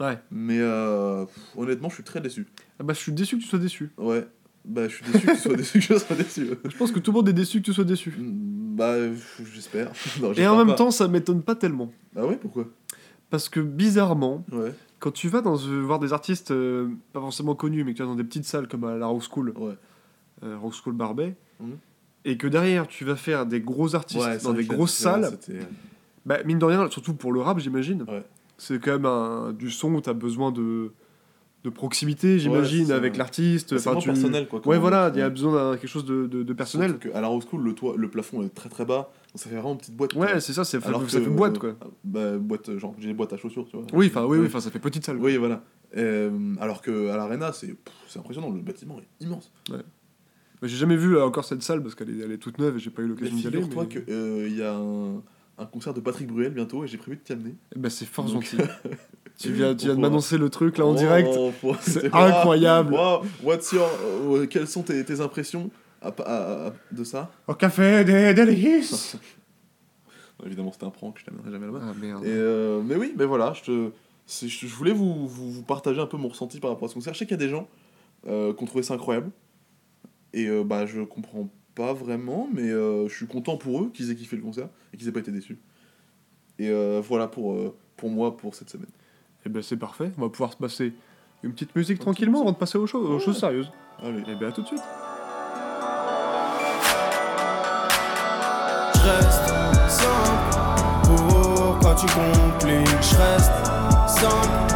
Ouais. 0.00 0.18
Mais 0.30 0.58
euh, 0.60 1.24
honnêtement, 1.56 1.88
je 1.88 1.94
suis 1.94 2.04
très 2.04 2.20
déçu. 2.20 2.46
Ah 2.78 2.82
bah, 2.82 2.94
je 2.94 2.98
suis 2.98 3.12
déçu 3.12 3.36
que 3.38 3.42
tu 3.42 3.48
sois 3.48 3.58
déçu. 3.58 3.90
Ouais. 3.96 4.26
Bah, 4.64 4.88
je 4.88 4.94
suis 4.96 5.04
déçu 5.12 5.26
que 5.26 5.32
tu 5.32 5.38
sois 5.38 5.56
déçu 5.56 5.78
que 5.78 5.84
je 5.84 5.98
sois 5.98 6.16
déçu. 6.16 6.48
Je 6.64 6.76
pense 6.76 6.90
que 6.92 6.98
tout 6.98 7.10
le 7.12 7.16
monde 7.18 7.28
est 7.28 7.32
déçu 7.34 7.60
que 7.60 7.66
tu 7.66 7.72
sois 7.74 7.84
déçu. 7.84 8.10
Mm, 8.10 8.76
Bah, 8.76 8.94
j'espère. 9.52 9.90
Non, 10.20 10.32
Et 10.34 10.46
en 10.46 10.56
même 10.56 10.68
pas. 10.68 10.74
temps, 10.74 10.90
ça 10.90 11.06
m'étonne 11.08 11.42
pas 11.42 11.54
tellement. 11.54 11.92
Ah 12.16 12.26
ouais, 12.26 12.36
pourquoi? 12.36 12.66
Parce 13.30 13.48
que 13.48 13.60
bizarrement, 13.60 14.44
Ouais, 14.52 14.72
quand 15.00 15.10
tu 15.12 15.28
vas 15.28 15.40
dans, 15.42 15.56
euh, 15.56 15.80
voir 15.82 15.98
des 15.98 16.12
artistes 16.12 16.50
euh, 16.50 16.88
pas 17.12 17.20
forcément 17.20 17.54
connus, 17.54 17.84
mais 17.84 17.92
que 17.92 17.96
tu 17.98 18.02
vas 18.02 18.08
dans 18.08 18.14
des 18.14 18.24
petites 18.24 18.44
salles 18.46 18.68
comme 18.68 18.84
à 18.84 18.96
la 18.96 19.06
Rock 19.06 19.22
School, 19.30 19.52
ouais. 19.56 19.74
Rock 20.42 20.74
School 20.74 20.94
Barbet, 20.94 21.34
Mhm. 21.60 21.76
et 22.24 22.36
que 22.36 22.46
derrière 22.46 22.86
tu 22.86 23.04
vas 23.04 23.16
faire 23.16 23.46
des 23.46 23.60
gros 23.60 23.94
artistes 23.94 24.20
Ouais, 24.24 24.38
dans 24.38 24.52
des 24.52 24.64
grosses 24.64 24.92
salles, 24.94 25.30
bah, 26.26 26.38
mine 26.44 26.58
de 26.58 26.64
rien, 26.64 26.88
surtout 26.90 27.14
pour 27.14 27.32
le 27.32 27.40
rap, 27.40 27.58
j'imagine, 27.58 28.02
Ouais. 28.08 28.22
C'est 28.58 28.78
quand 28.82 28.92
même 28.92 29.06
un, 29.06 29.52
du 29.52 29.70
son 29.70 29.94
où 29.94 30.00
tu 30.00 30.08
as 30.10 30.12
besoin 30.14 30.52
de, 30.52 30.92
de 31.64 31.70
proximité, 31.70 32.38
j'imagine, 32.38 32.86
ça. 32.86 32.96
avec 32.96 33.16
l'artiste. 33.16 33.76
C'est 33.78 33.88
Enfin, 33.88 33.98
tu- 33.98 34.08
personnel, 34.08 34.46
quoi. 34.48 34.60
Ouais, 34.66 34.78
voilà, 34.78 35.10
il 35.14 35.18
y 35.18 35.22
a 35.22 35.24
ouais. 35.26 35.30
besoin 35.30 35.52
d'un 35.72 35.76
quelque 35.76 35.88
chose 35.88 36.04
de, 36.04 36.26
de- 36.26 36.42
de 36.42 36.52
personnel. 36.52 36.98
Que 36.98 37.08
à 37.14 37.20
la 37.20 37.28
Rose 37.28 37.44
School, 37.50 37.62
le, 37.62 37.72
toit, 37.74 37.94
le 37.96 38.08
plafond 38.08 38.42
est 38.42 38.54
très 38.54 38.68
très 38.68 38.84
bas, 38.84 39.10
donc 39.32 39.40
ça 39.40 39.48
fait 39.48 39.54
vraiment 39.56 39.72
une 39.72 39.78
petite 39.78 39.96
boîte. 39.96 40.14
Ouais, 40.14 40.40
c'est 40.40 40.52
ça, 40.52 40.64
c'est 40.64 40.80
ça 40.80 40.88
Alors 40.88 41.02
fait 41.04 41.22
que, 41.22 41.28
boîte, 41.30 41.56
euh, 41.56 41.72
quoi. 41.74 41.76
Bah, 42.04 42.36
boîte, 42.38 42.68
euh, 42.68 42.78
genre, 42.78 42.94
j'ai 42.98 43.08
des 43.08 43.14
boîtes 43.14 43.32
à 43.32 43.36
chaussures, 43.36 43.66
tu 43.68 43.76
vois. 43.76 43.86
Oui, 43.92 44.06
enfin, 44.06 44.24
oui, 44.26 44.38
oui, 44.38 44.46
Ouais. 44.52 44.60
ça 44.60 44.70
fait 44.70 44.78
petite 44.78 45.04
salle. 45.04 45.16
Oui, 45.18 45.36
voilà. 45.36 45.62
Euh, 45.96 46.54
alors 46.60 46.82
que 46.82 47.08
à 47.10 47.16
l'Arena, 47.16 47.52
c'est 47.52 47.74
impressionnant, 48.18 48.50
le 48.50 48.60
bâtiment 48.60 48.98
est 49.00 49.24
immense. 49.24 49.52
Mais 50.62 50.68
J'ai 50.68 50.76
jamais 50.76 50.96
vu 50.96 51.14
là, 51.14 51.26
encore 51.26 51.44
cette 51.44 51.62
salle 51.62 51.82
parce 51.82 51.94
qu'elle 51.94 52.10
est, 52.10 52.22
elle 52.24 52.32
est 52.32 52.38
toute 52.38 52.58
neuve 52.58 52.76
et 52.76 52.78
j'ai 52.78 52.90
pas 52.90 53.02
eu 53.02 53.06
l'occasion 53.08 53.36
d'y 53.36 53.46
aller. 53.46 53.58
figure-toi 53.62 53.86
mais- 53.90 54.02
qu'il 54.48 54.56
y 54.56 54.62
a 54.62 54.74
un, 54.74 55.22
un 55.58 55.66
concert 55.66 55.94
de 55.94 56.00
Patrick 56.00 56.26
Bruel 56.28 56.52
bientôt 56.52 56.84
et 56.84 56.88
j'ai 56.88 56.96
prévu 56.98 57.16
de 57.16 57.22
t'y 57.22 57.32
amener. 57.32 57.54
Eh 57.74 57.78
ben, 57.78 57.88
c'est 57.90 58.06
fort 58.06 58.24
Donc- 58.24 58.42
gentil. 58.44 58.56
tu 59.38 59.52
viens, 59.52 59.74
tu 59.74 59.86
viens 59.86 59.94
de 59.94 60.00
m'annoncer 60.00 60.36
le 60.38 60.48
truc 60.50 60.78
là 60.78 60.86
en 60.86 60.92
Oh, 60.92 60.96
direct. 60.96 61.28
faut- 61.60 61.74
C'est 61.80 62.08
wow, 62.12 62.18
incroyable. 62.20 62.92
wow, 62.94 63.22
what's 63.42 63.72
your, 63.72 63.88
quelles 64.50 64.66
sont 64.66 64.82
tes, 64.82 65.04
tes 65.04 65.20
impressions 65.20 65.70
à- 66.02 66.08
à- 66.08 66.66
à- 66.68 66.72
de 66.92 67.04
ça? 67.04 67.30
Au 67.46 67.54
café 67.54 68.04
des 68.04 68.34
délices. 68.34 69.16
Évidemment, 70.44 70.72
c'était 70.72 70.84
un 70.86 70.90
prank, 70.90 71.16
je 71.18 71.24
t'amènerai 71.24 71.50
jamais 71.50 71.66
là-bas. 71.66 71.80
ah 71.82 71.92
merde. 71.98 72.24
Et 72.24 72.28
euh, 72.28 72.82
mais 72.84 72.96
oui, 72.96 73.14
mais 73.16 73.24
voilà, 73.24 73.52
je, 73.54 73.62
te, 73.62 73.90
c'est- 74.26 74.48
je, 74.48 74.66
je 74.66 74.74
voulais 74.74 74.92
vous, 74.92 75.26
vous, 75.26 75.50
vous 75.52 75.62
partager 75.62 76.00
un 76.00 76.06
peu 76.06 76.16
mon 76.16 76.28
ressenti 76.28 76.58
par 76.60 76.70
rapport 76.70 76.86
à 76.86 76.88
ce 76.88 76.94
concert. 76.94 77.14
Je 77.14 77.20
sais 77.20 77.24
qu'il 77.26 77.38
y 77.38 77.42
a 77.42 77.44
des 77.46 77.48
gens, 77.48 77.68
euh, 78.26 78.52
qu'on 78.52 78.66
trouvait 78.66 78.82
ça 78.82 78.94
incroyable. 78.94 79.30
Et 80.32 80.48
euh, 80.48 80.64
bah, 80.64 80.84
je 80.84 81.00
comprends 81.02 81.48
pas 81.74 81.92
vraiment, 81.92 82.48
mais 82.52 82.70
euh, 82.70 83.08
je 83.08 83.14
suis 83.14 83.26
content 83.26 83.56
pour 83.56 83.82
eux 83.82 83.90
qu'ils 83.92 84.10
aient 84.10 84.14
kiffé 84.14 84.36
le 84.36 84.42
concert 84.42 84.68
et 84.92 84.96
qu'ils 84.96 85.08
aient 85.08 85.12
pas 85.12 85.20
été 85.20 85.32
déçus. 85.32 85.58
Et 86.58 86.68
euh, 86.70 87.02
voilà 87.02 87.26
pour, 87.26 87.52
euh, 87.52 87.76
pour 87.96 88.10
moi 88.10 88.36
pour 88.36 88.54
cette 88.54 88.70
semaine. 88.70 88.90
Et 89.44 89.48
ben 89.48 89.62
c'est 89.62 89.76
parfait, 89.76 90.10
on 90.16 90.22
va 90.22 90.28
pouvoir 90.28 90.52
se 90.52 90.56
passer 90.56 90.92
une 91.42 91.52
petite 91.52 91.74
musique 91.76 91.98
tranquillement 91.98 92.40
avant 92.42 92.52
de 92.52 92.56
passer 92.56 92.78
aux 92.78 92.86
choses, 92.86 93.08
aux 93.08 93.18
choses 93.18 93.38
sérieuses. 93.38 93.70
Allez. 94.02 94.20
Et 94.20 94.34
ben 94.36 94.48
à 94.48 94.52
tout 94.52 94.62
de 94.62 94.66
suite. 94.68 94.82
Je 98.94 99.00
reste 99.10 99.90
simple. 99.90 100.56
Pourquoi 101.04 101.94
tu 101.94 102.06
compliques? 102.06 103.02
Je 103.02 103.16
reste 103.16 103.52
simple. 104.06 104.74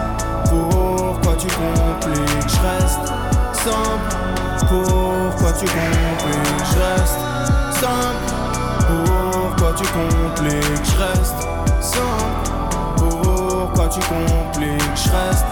Pourquoi 0.51 1.37
tu 1.37 1.47
compliques? 1.47 2.49
Je 2.49 2.61
reste 2.61 3.07
simple. 3.55 4.28
Pourquoi 4.69 5.53
tu 5.53 5.65
compliques? 5.65 6.67
Je 6.73 6.79
reste 6.79 7.21
simple. 7.81 8.29
Pourquoi 8.87 9.73
tu 9.73 9.85
compliques? 9.85 10.85
Je 10.85 10.97
reste 10.99 11.41
simple. 11.81 12.51
Pourquoi 12.97 13.89
tu 13.89 14.01
compliques? 14.01 14.97
Je 14.97 15.11
reste 15.11 15.47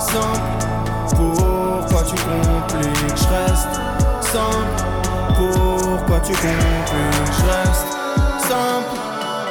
simple. 0.00 0.66
Pourquoi 1.14 2.02
tu 2.02 2.16
compliques? 2.16 3.16
Je 3.16 3.28
reste 3.28 3.74
simple. 4.20 4.76
Pourquoi 5.36 6.20
tu 6.20 6.32
compliques? 6.32 7.32
Je 7.38 7.44
reste 7.46 7.92
simple. 8.48 8.96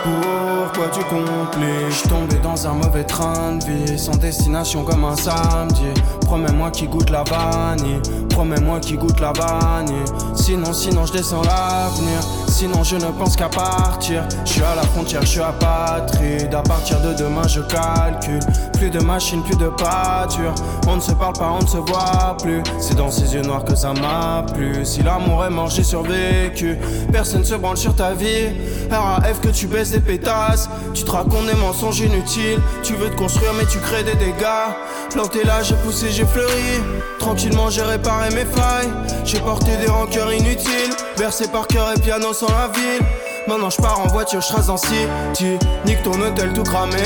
Pourquoi 0.04 0.88
tu 0.92 1.04
compliques? 1.06 2.04
Je 2.04 2.10
tombé 2.10 2.36
dans 2.44 2.68
un 2.68 2.74
mauvais 2.74 3.04
train 3.04 3.56
de 3.56 3.64
vie 3.66 3.98
Sans 3.98 4.16
destination 4.18 4.84
comme 4.84 5.04
un 5.06 5.16
samedi 5.16 5.94
Promets-moi 6.26 6.72
qui 6.72 6.88
goûte 6.88 7.12
la 7.12 7.24
vanille. 7.24 8.02
Promets-moi 8.30 8.80
qui 8.80 8.98
goûte 8.98 9.20
la 9.22 9.32
vanille. 9.32 10.04
Sinon, 10.36 10.74
sinon 10.74 11.06
je 11.06 11.14
descends 11.14 11.44
l'avenir. 11.44 12.20
Sinon 12.48 12.84
je 12.84 12.96
ne 12.96 13.12
pense 13.12 13.36
qu'à 13.36 13.48
partir. 13.48 14.24
Je 14.44 14.52
suis 14.52 14.64
à 14.64 14.76
la 14.76 14.82
frontière, 14.82 15.22
je 15.22 15.28
suis 15.28 15.42
apatride 15.42 16.54
À 16.54 16.62
partir 16.62 17.00
de 17.02 17.14
demain 17.14 17.48
je 17.48 17.62
calcule. 17.62 18.40
Plus 18.74 18.90
de 18.90 19.00
machines, 19.00 19.44
plus 19.44 19.56
de 19.56 19.68
pâture 19.68 20.54
On 20.88 20.96
ne 20.96 21.02
se 21.02 21.12
parle 21.12 21.34
pas, 21.34 21.52
on 21.52 21.62
ne 21.62 21.68
se 21.68 21.78
voit 21.78 22.36
plus. 22.42 22.62
C'est 22.80 22.96
dans 22.96 23.12
ces 23.12 23.34
yeux 23.34 23.42
noirs 23.42 23.64
que 23.64 23.76
ça 23.76 23.94
m'a 23.94 24.44
plu. 24.54 24.84
Si 24.84 25.04
l'amour 25.04 25.46
est 25.46 25.50
mort, 25.50 25.70
j'ai 25.70 25.84
survécu. 25.84 26.78
Personne 27.12 27.46
se 27.46 27.56
branle 27.56 27.78
sur 27.78 27.96
ta 27.96 28.14
vie. 28.14 28.50
RAF 28.90 29.42
que 29.42 29.50
tu 29.50 29.68
baisses 29.68 29.92
des 29.92 30.00
pétasses. 30.00 30.70
Tu 30.94 31.04
te 31.04 31.12
racontes 31.12 31.46
des 31.46 31.56
mensonges 31.60 32.00
inutiles. 32.00 32.60
Tu 32.84 32.94
veux 32.94 33.10
te 33.10 33.16
construire 33.16 33.54
mais 33.58 33.66
tu 33.66 33.78
crées 33.80 34.04
des 34.04 34.16
dégâts. 34.16 34.74
Planté 35.12 35.44
là, 35.44 35.62
j'ai 35.64 35.76
poussé, 35.76 36.12
j'ai 36.16 36.26
fleuri. 36.26 36.82
Tranquillement 37.20 37.70
j'ai 37.70 37.82
réparé 37.82 38.30
mes 38.30 38.46
failles. 38.46 38.90
J'ai 39.26 39.40
porté 39.40 39.76
des 39.78 39.88
rancœurs 39.88 40.32
inutiles. 40.34 40.94
Versé 41.18 41.48
par 41.48 41.68
cœur 41.68 41.92
et 41.96 42.00
piano 42.00 42.34
sans 42.34 42.48
la 42.48 42.68
ville. 42.68 43.06
Maintenant 43.48 43.70
je 43.70 43.78
pars 43.78 44.00
en 44.00 44.08
voiture, 44.08 44.42
je 44.42 44.48
trace 44.48 44.70
en 44.70 44.78
city. 44.78 45.58
Nique 45.86 46.02
ton 46.04 46.20
hôtel 46.22 46.54
tout 46.54 46.64
cramé, 46.64 46.98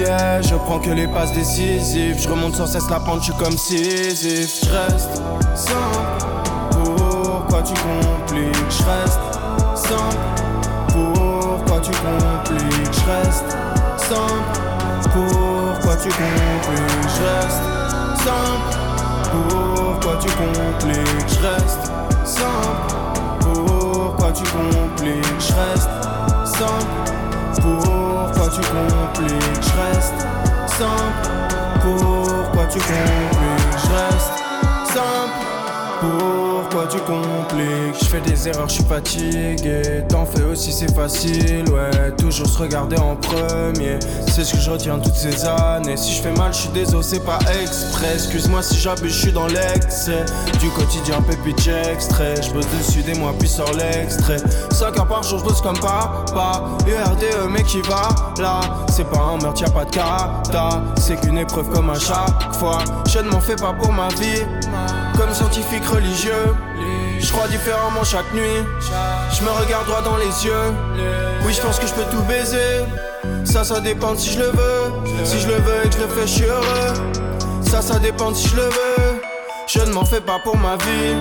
yeah. 0.00 0.40
Je 0.40 0.54
prends 0.54 0.78
que 0.78 0.90
les 0.90 1.06
passes 1.06 1.32
décisives. 1.32 2.18
Je 2.18 2.28
remonte 2.28 2.56
sans 2.56 2.66
cesse 2.66 2.88
la 2.88 3.00
pente, 3.00 3.20
je 3.20 3.24
suis 3.24 3.34
comme 3.34 3.56
Sisyphe. 3.56 4.64
Je 4.64 4.70
reste 4.70 5.22
simple 5.54 6.24
Pourquoi 6.70 7.62
tu 7.62 7.74
compliques. 7.74 8.70
Je 8.70 8.84
reste 8.84 9.20
simple 9.74 10.16
Pourquoi 10.88 11.80
tu 11.80 11.90
compliques. 11.90 12.92
Je 12.92 13.10
reste 13.10 13.56
simple 13.98 15.10
Pourquoi 15.12 15.96
tu 15.96 16.08
compliques. 16.08 17.10
Je 17.18 17.22
reste 17.22 17.83
simple. 18.16 18.76
Pourquoi 19.30 20.16
tu 20.16 20.28
compliques? 20.28 21.28
Je 21.28 21.40
reste 21.40 21.92
simple. 22.24 22.94
Pourquoi 23.40 24.32
tu 24.32 24.44
compliques? 24.44 25.40
Je 25.40 25.52
reste 25.54 25.90
simple. 26.44 27.12
Pourquoi 27.60 28.48
tu 28.48 28.60
compliques? 28.60 29.62
Je 29.62 29.72
reste 29.82 30.20
simple. 30.66 31.28
Pourquoi 31.82 32.66
tu 32.66 32.78
compliques? 32.78 33.78
Je 33.78 33.88
reste 33.92 34.36
simple 34.94 35.23
pourquoi 36.74 36.88
tu 36.88 36.98
compliques. 36.98 38.00
Je 38.00 38.06
fais 38.06 38.20
des 38.20 38.48
erreurs, 38.48 38.68
je 38.68 38.74
suis 38.74 38.84
fatigué. 38.84 40.04
T'en 40.08 40.26
fais 40.26 40.42
aussi, 40.42 40.72
c'est 40.72 40.92
facile, 40.92 41.64
ouais. 41.70 42.10
Toujours 42.16 42.46
se 42.46 42.58
regarder 42.58 42.96
en 42.96 43.16
premier. 43.16 43.98
C'est 44.28 44.44
ce 44.44 44.54
que 44.54 44.60
je 44.60 44.70
retiens 44.70 44.98
toutes 44.98 45.14
ces 45.14 45.44
années. 45.44 45.96
Si 45.96 46.14
je 46.14 46.22
fais 46.22 46.32
mal, 46.32 46.52
je 46.52 46.60
suis 46.60 46.68
désolé, 46.70 47.02
c'est 47.02 47.24
pas 47.24 47.38
exprès. 47.62 48.14
Excuse-moi 48.14 48.62
si 48.62 48.78
j'abuse, 48.78 49.12
je 49.12 49.18
suis 49.18 49.32
dans 49.32 49.46
l'excès. 49.46 50.24
Du 50.60 50.68
quotidien, 50.70 51.20
pépite, 51.22 51.68
extrait 51.92 52.34
Je 52.42 52.52
bosse 52.52 52.66
dessus 52.78 53.02
des 53.02 53.14
mois, 53.14 53.34
puis 53.38 53.48
sort 53.48 53.72
l'extrait. 53.72 54.38
5 54.70 54.98
heures 54.98 55.06
par 55.06 55.22
jour, 55.22 55.38
je 55.38 55.44
bosse 55.44 55.60
comme 55.60 55.78
papa. 55.78 56.64
URDE, 56.86 57.50
mais 57.50 57.62
qui 57.62 57.80
va 57.82 58.08
là. 58.40 58.60
C'est 58.90 59.08
pas 59.08 59.20
un 59.20 59.38
meurtre, 59.38 59.62
y'a 59.62 59.70
pas 59.70 59.84
de 59.84 59.90
kata 59.90 60.82
C'est 60.96 61.20
qu'une 61.20 61.38
épreuve 61.38 61.68
comme 61.70 61.90
à 61.90 61.98
chaque 61.98 62.54
fois. 62.54 62.78
Je 63.08 63.18
ne 63.20 63.30
m'en 63.30 63.40
fais 63.40 63.56
pas 63.56 63.72
pour 63.72 63.92
ma 63.92 64.08
vie 64.08 64.42
comme 65.16 65.32
scientifique 65.32 65.86
religieux. 65.86 66.54
Je 67.18 67.32
crois 67.32 67.48
différemment 67.48 68.04
chaque 68.04 68.32
nuit. 68.34 68.64
Je 69.32 69.42
me 69.44 69.50
regarde 69.50 69.86
droit 69.86 70.02
dans 70.02 70.16
les 70.16 70.44
yeux. 70.44 70.72
Oui, 71.44 71.52
je 71.52 71.60
pense 71.60 71.78
que 71.78 71.86
je 71.86 71.92
peux 71.92 72.04
tout 72.10 72.22
baiser. 72.22 72.84
Ça, 73.44 73.64
ça 73.64 73.80
dépend 73.80 74.16
si 74.16 74.32
je 74.32 74.40
le 74.40 74.46
veux. 74.46 74.92
Si 75.24 75.40
je 75.40 75.48
le 75.48 75.54
veux 75.54 75.84
et 75.84 75.88
que 75.88 75.94
je 75.94 76.00
le 76.00 76.08
fais, 76.08 76.26
je 76.26 76.32
suis 76.32 76.44
heureux. 76.44 76.94
Ça, 77.62 77.82
ça 77.82 77.98
dépend 77.98 78.34
si 78.34 78.48
je 78.48 78.56
le 78.56 78.64
veux. 78.64 79.20
Je 79.66 79.80
ne 79.80 79.92
m'en 79.92 80.04
fais 80.04 80.20
pas 80.20 80.38
pour 80.42 80.56
ma 80.56 80.76
vie. 80.76 81.14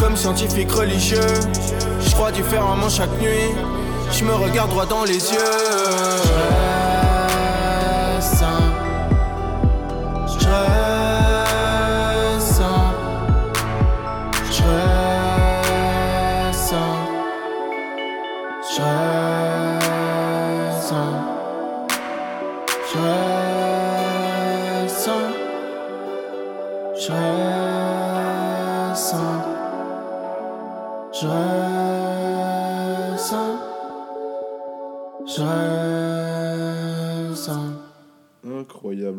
Comme 0.00 0.16
scientifique 0.16 0.72
religieux. 0.72 1.20
Je 2.00 2.10
crois 2.10 2.32
différemment 2.32 2.88
chaque 2.88 3.12
nuit. 3.20 3.54
Je 4.12 4.24
me 4.24 4.34
regarde 4.34 4.70
droit 4.70 4.86
dans 4.86 5.04
les 5.04 5.32
yeux. 5.32 5.38
Je 6.24 6.32
reste. 8.18 8.44
Je 10.40 10.46
reste 10.46 10.77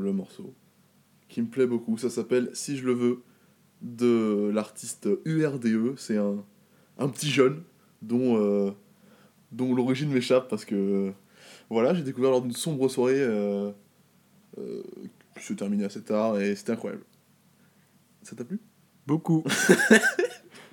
Incroyable 0.09 0.17
morceau. 0.17 0.53
Qui 1.27 1.41
me 1.41 1.47
plaît 1.47 1.67
beaucoup. 1.67 1.97
Ça 1.97 2.09
s'appelle 2.09 2.49
Si 2.53 2.77
je 2.77 2.85
le 2.85 2.93
veux 2.93 3.23
de 3.81 4.49
l'artiste 4.53 5.07
URDE. 5.25 5.97
C'est 5.97 6.17
un, 6.17 6.43
un 6.97 7.09
petit 7.09 7.29
jeune 7.29 7.63
dont, 8.01 8.37
euh, 8.37 8.71
dont 9.51 9.73
l'origine 9.75 10.11
m'échappe 10.11 10.49
parce 10.49 10.65
que 10.65 10.75
euh, 10.75 11.11
voilà, 11.69 11.93
j'ai 11.93 12.03
découvert 12.03 12.31
lors 12.31 12.41
d'une 12.41 12.51
sombre 12.51 12.89
soirée 12.89 13.19
euh, 13.21 13.71
euh, 14.57 14.83
qui 15.37 15.43
se 15.45 15.53
terminait 15.53 15.85
assez 15.85 16.01
tard 16.01 16.39
et 16.39 16.55
c'était 16.55 16.73
incroyable. 16.73 17.03
Ça 18.23 18.35
t'a 18.35 18.43
plu? 18.43 18.59
Beaucoup. 19.07 19.43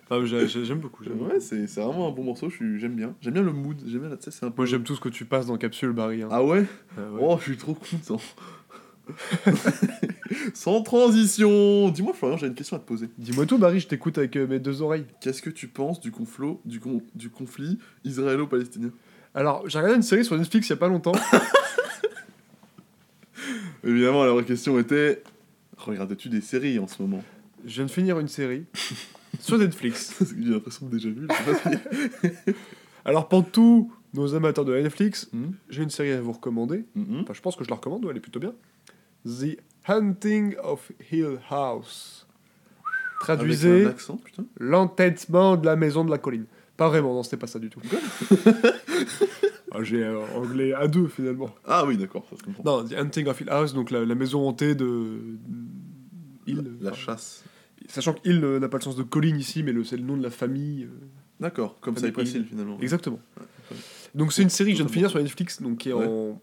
Ah, 0.08 0.24
j'aime 0.24 0.78
beaucoup. 0.78 1.02
j'aime 1.02 1.20
Ouais, 1.20 1.40
c'est 1.40 1.66
vraiment 1.66 2.06
un 2.06 2.12
bon 2.12 2.22
morceau, 2.22 2.48
j'aime 2.48 2.94
bien. 2.94 3.16
J'aime 3.20 3.34
bien 3.34 3.42
le 3.42 3.52
mood, 3.52 3.76
j'aime 3.86 4.02
bien 4.02 4.08
la 4.08 4.14
un 4.14 4.50
peu... 4.50 4.56
Moi 4.58 4.66
j'aime 4.66 4.84
tout 4.84 4.94
ce 4.94 5.00
que 5.00 5.08
tu 5.08 5.24
passes 5.24 5.46
dans 5.46 5.56
Capsule 5.56 5.90
Barry. 5.90 6.22
hein. 6.22 6.28
Ah 6.30 6.44
ouais? 6.44 6.64
Ah 6.96 7.10
ouais. 7.10 7.20
Oh, 7.20 7.36
je 7.40 7.42
suis 7.42 7.56
trop 7.56 7.74
content. 7.74 8.20
Sans 10.54 10.82
transition 10.82 11.88
Dis-moi, 11.90 12.12
Florian, 12.14 12.36
j'ai 12.36 12.46
une 12.48 12.54
question 12.54 12.76
à 12.76 12.80
te 12.80 12.86
poser. 12.86 13.08
Dis-moi 13.18 13.46
tout 13.46 13.58
Barry, 13.58 13.80
je 13.80 13.86
t'écoute 13.88 14.18
avec 14.18 14.36
euh, 14.36 14.46
mes 14.46 14.58
deux 14.58 14.82
oreilles. 14.82 15.04
Qu'est-ce 15.20 15.42
que 15.42 15.50
tu 15.50 15.68
penses 15.68 16.00
du, 16.00 16.10
conflo, 16.10 16.60
du, 16.64 16.80
con- 16.80 17.02
du 17.14 17.30
conflit 17.30 17.78
israélo-palestinien? 18.04 18.90
Alors 19.34 19.68
j'ai 19.68 19.78
regardé 19.78 19.96
une 19.96 20.02
série 20.02 20.24
sur 20.24 20.36
Netflix 20.36 20.68
il 20.68 20.70
y 20.70 20.72
a 20.72 20.76
pas 20.76 20.88
longtemps. 20.88 21.12
Évidemment, 23.84 24.24
la 24.24 24.32
vraie 24.32 24.44
question 24.44 24.78
était 24.78 25.22
Regardes-tu 25.76 26.28
des 26.28 26.40
séries 26.40 26.78
en 26.78 26.88
ce 26.88 27.00
moment? 27.02 27.22
Je 27.64 27.74
viens 27.74 27.84
de 27.84 27.90
finir 27.90 28.18
une 28.18 28.28
série 28.28 28.64
sur 29.38 29.58
Netflix. 29.58 30.14
J'ai 30.38 30.50
l'impression 30.50 30.86
de 30.86 30.92
déjà 30.96 31.10
vu. 31.10 31.28
Alors 33.04 33.28
pour 33.28 33.48
tous 33.48 33.92
nos 34.14 34.34
amateurs 34.34 34.64
de 34.64 34.74
Netflix, 34.80 35.28
Mhm, 35.32 35.52
j'ai 35.68 35.82
une 35.82 35.90
série 35.90 36.12
à 36.12 36.20
vous 36.20 36.32
recommander. 36.32 36.84
mhm. 36.94 37.20
Enfin 37.22 37.34
je 37.34 37.40
pense 37.42 37.54
que 37.54 37.64
je 37.64 37.68
la 37.70 37.76
recommande, 37.76 38.04
ouais, 38.04 38.10
elle 38.12 38.16
est 38.16 38.20
plutôt 38.20 38.40
bien. 38.40 38.54
The 39.26 39.58
Hunting 39.88 40.56
of 40.62 40.90
Hill 41.10 41.38
House. 41.50 42.26
Traduisez 43.20 43.88
l'entêtement 44.60 45.56
de 45.56 45.66
la 45.66 45.74
maison 45.76 46.04
de 46.04 46.10
la 46.10 46.18
colline. 46.18 46.46
Pas 46.76 46.88
vraiment, 46.88 47.14
non, 47.14 47.22
c'était 47.22 47.36
pas 47.38 47.46
ça 47.46 47.58
du 47.58 47.70
tout. 47.70 47.80
Ah, 49.72 49.82
j'ai 49.82 50.02
euh, 50.02 50.20
anglais 50.34 50.72
A2 50.72 51.08
finalement. 51.08 51.54
Ah 51.66 51.84
oui, 51.84 51.98
d'accord, 51.98 52.24
ça 52.30 52.36
se 52.36 52.42
comprend. 52.42 52.62
Non, 52.64 52.84
The 52.88 52.94
Hunting 52.94 53.26
of 53.26 53.38
Hill 53.40 53.50
House, 53.50 53.74
donc 53.74 53.90
la, 53.90 54.06
la 54.06 54.14
maison 54.14 54.48
hantée 54.48 54.74
de. 54.74 55.36
Hill. 56.46 56.76
La, 56.80 56.94
chasse. 56.94 57.44
Sachant 57.88 58.14
qu'il 58.14 58.42
euh, 58.42 58.58
n'a 58.58 58.68
pas 58.68 58.78
le 58.78 58.82
sens 58.84 58.96
de 58.96 59.02
Colin 59.02 59.36
ici, 59.36 59.62
mais 59.62 59.72
c'est 59.84 59.96
le 59.98 60.04
nom 60.04 60.16
de 60.16 60.22
la 60.22 60.30
famille. 60.30 60.84
euh, 60.84 61.06
D'accord, 61.40 61.78
comme 61.80 61.94
Cypress 61.96 62.30
Hill. 62.32 62.42
Hill 62.42 62.46
finalement. 62.46 62.78
Exactement. 62.80 63.18
Donc 64.14 64.32
c'est 64.32 64.42
une 64.42 64.48
série 64.50 64.70
que 64.70 64.78
je 64.78 64.82
viens 64.82 64.86
de 64.88 64.92
finir 64.92 65.10
sur 65.10 65.18
Netflix, 65.20 65.60
donc 65.60 65.78
qui 65.78 65.90
est 65.90 65.92
Ouais. 65.92 66.06
en 66.06 66.40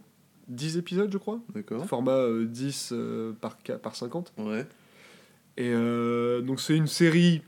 10 0.48 0.78
épisodes, 0.78 1.10
je 1.12 1.18
crois. 1.18 1.40
D'accord. 1.54 1.86
Format 1.86 2.12
euh, 2.18 2.46
10 2.46 2.90
euh, 2.94 3.32
par, 3.40 3.58
par 3.82 3.96
50. 3.96 4.34
Ouais, 4.38 4.66
Et 5.58 5.72
euh, 5.74 6.42
donc 6.42 6.60
c'est 6.60 6.76
une 6.76 6.88
série 6.88 7.42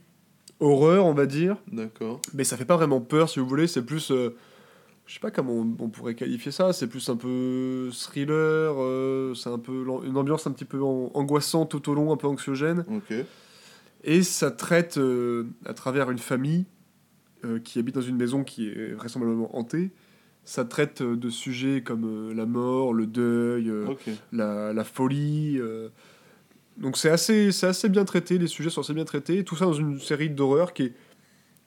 horreur, 0.60 1.04
on 1.06 1.12
va 1.14 1.26
dire. 1.26 1.56
d'accord. 1.70 2.20
Mais 2.34 2.44
ça 2.44 2.56
fait 2.56 2.64
pas 2.64 2.76
vraiment 2.76 3.00
peur, 3.00 3.28
si 3.28 3.38
vous 3.38 3.46
voulez. 3.46 3.66
C'est 3.66 3.82
plus. 3.82 4.10
euh, 4.10 4.34
je 5.06 5.14
sais 5.14 5.20
pas 5.20 5.30
comment 5.30 5.52
on, 5.52 5.76
on 5.78 5.88
pourrait 5.88 6.14
qualifier 6.14 6.50
ça. 6.52 6.72
C'est 6.72 6.86
plus 6.88 7.08
un 7.08 7.16
peu 7.16 7.90
thriller. 7.92 8.74
c'est 9.36 9.50
un 9.50 9.58
peu 9.58 9.84
une 10.04 10.16
ambiance 10.16 10.46
un 10.46 10.52
petit 10.52 10.64
peu 10.64 10.80
an- 10.82 11.10
angoissante 11.14 11.70
tout 11.70 11.90
au 11.90 11.94
long, 11.94 12.12
un 12.12 12.16
peu 12.16 12.26
anxiogène. 12.26 12.84
Ok. 12.90 13.14
Et 14.04 14.22
ça 14.22 14.50
traite 14.50 14.98
à 15.64 15.74
travers 15.74 16.10
une 16.10 16.18
famille 16.18 16.64
qui 17.64 17.78
habite 17.78 17.94
dans 17.94 18.00
une 18.00 18.16
maison 18.16 18.42
qui 18.44 18.68
est 18.68 18.92
vraisemblablement 18.94 19.56
hantée. 19.56 19.90
Ça 20.46 20.64
traite 20.64 21.02
euh, 21.02 21.16
de 21.16 21.28
sujets 21.28 21.82
comme 21.82 22.04
euh, 22.04 22.32
la 22.32 22.46
mort, 22.46 22.94
le 22.94 23.06
deuil, 23.06 23.68
euh, 23.68 23.84
la, 24.32 24.72
la 24.72 24.84
folie. 24.84 25.60
Donc 26.78 26.96
c'est 26.96 27.10
assez, 27.10 27.52
c'est 27.52 27.66
assez 27.66 27.88
bien 27.88 28.04
traité, 28.04 28.38
les 28.38 28.46
sujets 28.46 28.70
sont 28.70 28.80
assez 28.82 28.94
bien 28.94 29.04
traités. 29.04 29.44
Tout 29.44 29.56
ça 29.56 29.64
dans 29.64 29.72
une 29.72 29.98
série 30.00 30.30
d'horreur 30.30 30.72
qui 30.72 30.84
est. 30.84 30.94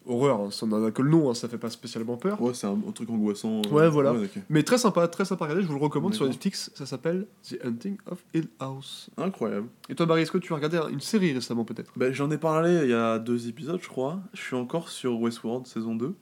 Horreur, 0.05 0.39
hein, 0.39 0.49
ça 0.49 0.65
n'en 0.65 0.83
a 0.83 0.89
que 0.91 1.01
le 1.03 1.09
nom, 1.11 1.29
hein, 1.29 1.33
ça 1.35 1.47
fait 1.49 1.57
pas 1.59 1.69
spécialement 1.69 2.15
peur. 2.17 2.41
Ouais, 2.41 2.53
c'est 2.55 2.65
un, 2.65 2.79
un 2.87 2.91
truc 2.93 3.09
angoissant. 3.11 3.61
euh, 3.63 3.69
Ouais, 3.69 3.89
voilà. 3.89 4.15
Mais 4.49 4.63
très 4.63 4.77
sympa, 4.79 5.07
très 5.07 5.25
sympa 5.25 5.43
à 5.43 5.47
regarder, 5.49 5.61
je 5.63 5.67
vous 5.71 5.77
le 5.77 5.83
recommande 5.83 6.15
sur. 6.15 6.25
Netflix. 6.25 6.71
Ça 6.73 6.85
s'appelle 6.87 7.27
The 7.47 7.57
Hunting 7.63 7.97
of 8.09 8.23
Hill 8.33 8.47
House. 8.59 9.09
Incroyable. 9.17 9.67
Et 9.89 9.93
toi, 9.95 10.05
Barry, 10.07 10.21
est-ce 10.21 10.31
que 10.31 10.37
tu 10.39 10.53
as 10.53 10.55
regardé 10.55 10.79
une 10.91 11.01
série 11.01 11.33
récemment 11.33 11.65
peut-être? 11.65 11.91
Bah, 11.95 12.11
J'en 12.11 12.31
ai 12.31 12.37
parlé 12.39 12.79
il 12.85 12.89
y 12.89 12.93
a 12.93 13.19
deux 13.19 13.49
épisodes, 13.49 13.79
je 13.83 13.89
crois. 13.89 14.19
Je 14.33 14.41
suis 14.41 14.55
encore 14.55 14.89
sur 14.89 15.19
Westworld 15.19 15.67
saison 15.67 15.93
2. 15.95 16.15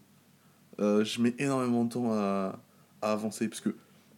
Euh, 0.79 1.03
je 1.03 1.21
mets 1.21 1.33
énormément 1.39 1.85
de 1.85 1.89
temps 1.93 2.11
à, 2.13 2.59
à 3.01 3.11
avancer 3.11 3.47
parce 3.47 3.61
que 3.61 3.75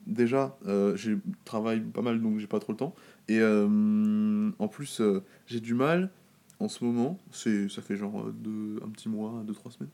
déjà, 0.07 0.57
euh, 0.67 0.95
j'ai 0.95 1.17
travaille 1.45 1.79
pas 1.81 2.01
mal 2.01 2.21
donc 2.21 2.39
j'ai 2.39 2.47
pas 2.47 2.59
trop 2.59 2.73
le 2.73 2.77
temps. 2.77 2.95
Et 3.27 3.39
euh, 3.39 4.49
en 4.59 4.67
plus, 4.67 5.01
euh, 5.01 5.23
j'ai 5.45 5.59
du 5.59 5.73
mal 5.73 6.09
en 6.59 6.67
ce 6.67 6.83
moment, 6.83 7.17
c'est 7.31 7.69
ça 7.69 7.81
fait 7.81 7.95
genre 7.95 8.25
deux, 8.33 8.79
un 8.83 8.89
petit 8.89 9.07
mois, 9.07 9.43
deux, 9.45 9.53
trois 9.53 9.71
semaines. 9.71 9.91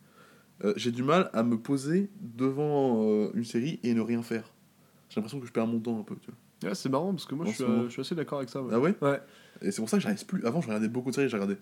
j'ai 0.78 0.92
du 0.92 1.04
mal 1.04 1.30
à 1.34 1.44
me 1.44 1.58
poser 1.58 2.10
devant 2.22 3.30
une 3.34 3.44
série 3.44 3.80
et 3.84 3.94
ne 3.94 4.02
rien 4.02 4.24
faire. 4.24 4.52
J'ai 5.10 5.18
l'impression 5.18 5.40
que 5.40 5.46
je 5.46 5.52
perds 5.52 5.68
mon 5.68 5.80
temps 5.80 6.00
un 6.00 6.04
peu. 6.04 6.16
Tu 6.16 6.32
vois. 6.32 6.70
Ouais, 6.70 6.76
C'est 6.76 6.90
marrant 6.90 7.12
parce 7.12 7.26
que 7.26 7.36
moi 7.36 7.46
je 7.46 7.52
suis, 7.52 7.64
je 7.90 8.02
assez 8.02 8.16
d'accord 8.16 8.40
avec 8.40 8.50
ça. 8.50 8.62
ouais. 8.64 8.72
Ah 8.74 8.80
ouais? 8.80 8.96
Ouais. 9.02 9.20
Et 9.62 9.72
c'est 9.72 9.82
pour 9.82 9.90
ça 9.90 9.98
que 9.98 10.04
j'arrive 10.04 10.26
plus. 10.26 10.44
Avant, 10.46 10.62
je 10.62 10.68
regardais 10.68 10.88
beaucoup 10.88 11.10
de 11.12 11.16
séries, 11.16 11.30
j'ai 11.30 11.38
regardé 11.38 11.58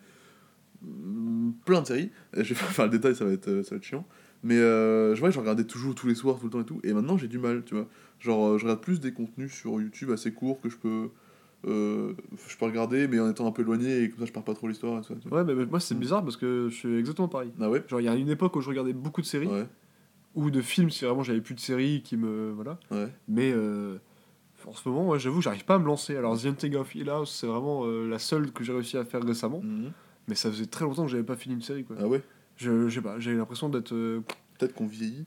mm, 0.82 1.51
plein 1.66 1.82
de 1.82 1.88
séries. 1.88 2.12
Et 2.36 2.43
je 2.43 2.54
vais 2.54 2.56
faire 2.56 2.86
le 2.86 2.91
détail, 2.91 3.16
ça 3.16 3.26
va 3.26 3.32
être, 3.32 3.62
ça 3.64 3.72
va 3.72 3.78
être 3.78 3.84
chiant. 3.84 4.06
Mais 4.43 4.57
euh, 4.57 5.15
je 5.15 5.19
vois, 5.21 5.29
je 5.29 5.39
regardais 5.39 5.63
toujours 5.63 5.95
tous 5.95 6.07
les 6.07 6.15
soirs, 6.15 6.37
tout 6.37 6.45
le 6.45 6.51
temps 6.51 6.61
et 6.61 6.65
tout. 6.65 6.79
Et 6.83 6.91
maintenant, 6.93 7.17
j'ai 7.17 7.27
du 7.29 7.39
mal, 7.39 7.63
tu 7.65 7.75
vois. 7.75 7.87
Genre, 8.19 8.45
euh, 8.49 8.57
je 8.57 8.63
regarde 8.65 8.81
plus 8.81 8.99
des 8.99 9.13
contenus 9.13 9.53
sur 9.53 9.79
YouTube 9.81 10.11
assez 10.11 10.33
courts 10.33 10.59
que 10.59 10.69
je 10.69 10.75
peux, 10.77 11.09
euh, 11.65 12.13
je 12.49 12.57
peux 12.57 12.65
regarder, 12.65 13.07
mais 13.07 13.19
en 13.21 13.29
étant 13.29 13.47
un 13.47 13.51
peu 13.51 13.61
éloigné 13.61 14.03
et 14.03 14.09
comme 14.09 14.19
ça, 14.19 14.25
je 14.25 14.31
perds 14.33 14.43
pas 14.43 14.53
trop 14.53 14.67
l'histoire. 14.67 14.97
et 14.97 15.01
tout 15.01 15.13
ça, 15.13 15.15
tu 15.21 15.29
vois. 15.29 15.39
Ouais, 15.39 15.43
mais 15.45 15.55
mais 15.55 15.65
moi 15.65 15.79
c'est 15.79 15.95
Mm. 15.95 15.99
bizarre 15.99 16.23
parce 16.23 16.35
que 16.37 16.67
je 16.69 16.75
suis 16.75 16.95
exactement 16.97 17.29
pareil. 17.29 17.51
Ah 17.61 17.69
ouais? 17.69 17.83
Genre 17.87 18.01
il 18.01 18.03
y 18.03 18.09
a 18.09 18.15
une 18.15 18.29
époque 18.29 18.55
où 18.57 18.61
je 18.61 18.67
regardais 18.69 18.91
beaucoup 18.93 19.21
de 19.21 19.25
séries 19.25 19.47
Ouais, 19.47 19.65
ou 20.35 20.51
de 20.51 20.61
films 20.61 20.89
si 20.89 21.05
vraiment 21.05 21.23
j'avais 21.23 21.39
plus 21.41 21.55
de 21.55 21.59
séries 21.61 22.01
qui 22.03 22.17
me 22.17 22.51
voilà. 22.51 22.77
ouais. 22.91 23.07
Mais 23.29 23.51
euh, 23.53 23.97
en 24.67 24.73
ce 24.73 24.87
moment, 24.89 25.07
ouais, 25.07 25.19
j'avoue, 25.19 25.41
j'arrive 25.41 25.63
pas 25.65 25.75
à 25.75 25.79
me 25.79 25.85
lancer. 25.85 26.17
Alors 26.17 26.37
The 26.37 26.47
Hunting 26.47 26.75
of 26.75 26.93
Hill 26.95 27.09
House, 27.09 27.33
c'est 27.39 27.47
vraiment 27.47 27.85
la 27.85 28.19
seule 28.19 28.51
que 28.51 28.63
j'ai 28.65 28.73
réussi 28.73 28.97
à 28.97 29.05
faire 29.05 29.23
récemment. 29.23 29.61
Mhm. 29.61 29.91
Mais 30.27 30.35
ça 30.35 30.49
faisait 30.49 30.65
très 30.65 30.83
longtemps 30.85 31.03
que 31.05 31.11
j'avais 31.11 31.23
pas 31.23 31.35
fini 31.37 31.55
une 31.55 31.61
série 31.61 31.83
quoi. 31.85 31.95
Ah 31.99 32.07
ouais? 32.07 32.21
Je, 32.58 32.88
je 32.89 32.95
sais 32.95 33.01
pas, 33.01 33.20
j'ai 33.20 33.34
l'impression 33.34 33.70
d'être 33.70 33.93
euh, 33.93 34.22
Peut-être 34.58 34.74
qu'on 34.74 34.88
vieillit. 34.88 35.26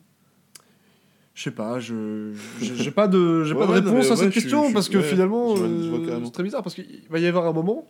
Je 1.35 1.43
sais 1.43 1.51
pas, 1.51 1.81
je 1.81 2.33
j'ai 2.61 2.91
pas 2.91 3.09
de 3.09 3.45
j'ai 3.45 3.53
Ouais, 3.55 3.61
pas 3.61 3.67
de 3.67 3.73
ouais, 3.73 3.91
réponse 3.91 4.11
à 4.11 4.17
cette 4.17 4.27
ouais, 4.29 4.33
question 4.33 4.69
je 4.69 4.73
parce 4.73 4.89
que 4.89 5.03
finalement 5.03 5.55
je 5.57 5.67
je 5.67 5.89
vois 5.91 5.99
euh, 5.99 6.21
c'est 6.25 6.31
très 6.33 6.43
bizarre 6.43 6.63
parce 6.63 6.75
qu'il 6.75 7.03
va 7.11 7.19
y 7.19 7.27
avoir 7.27 7.47
un 7.47 7.53
moment 7.53 7.87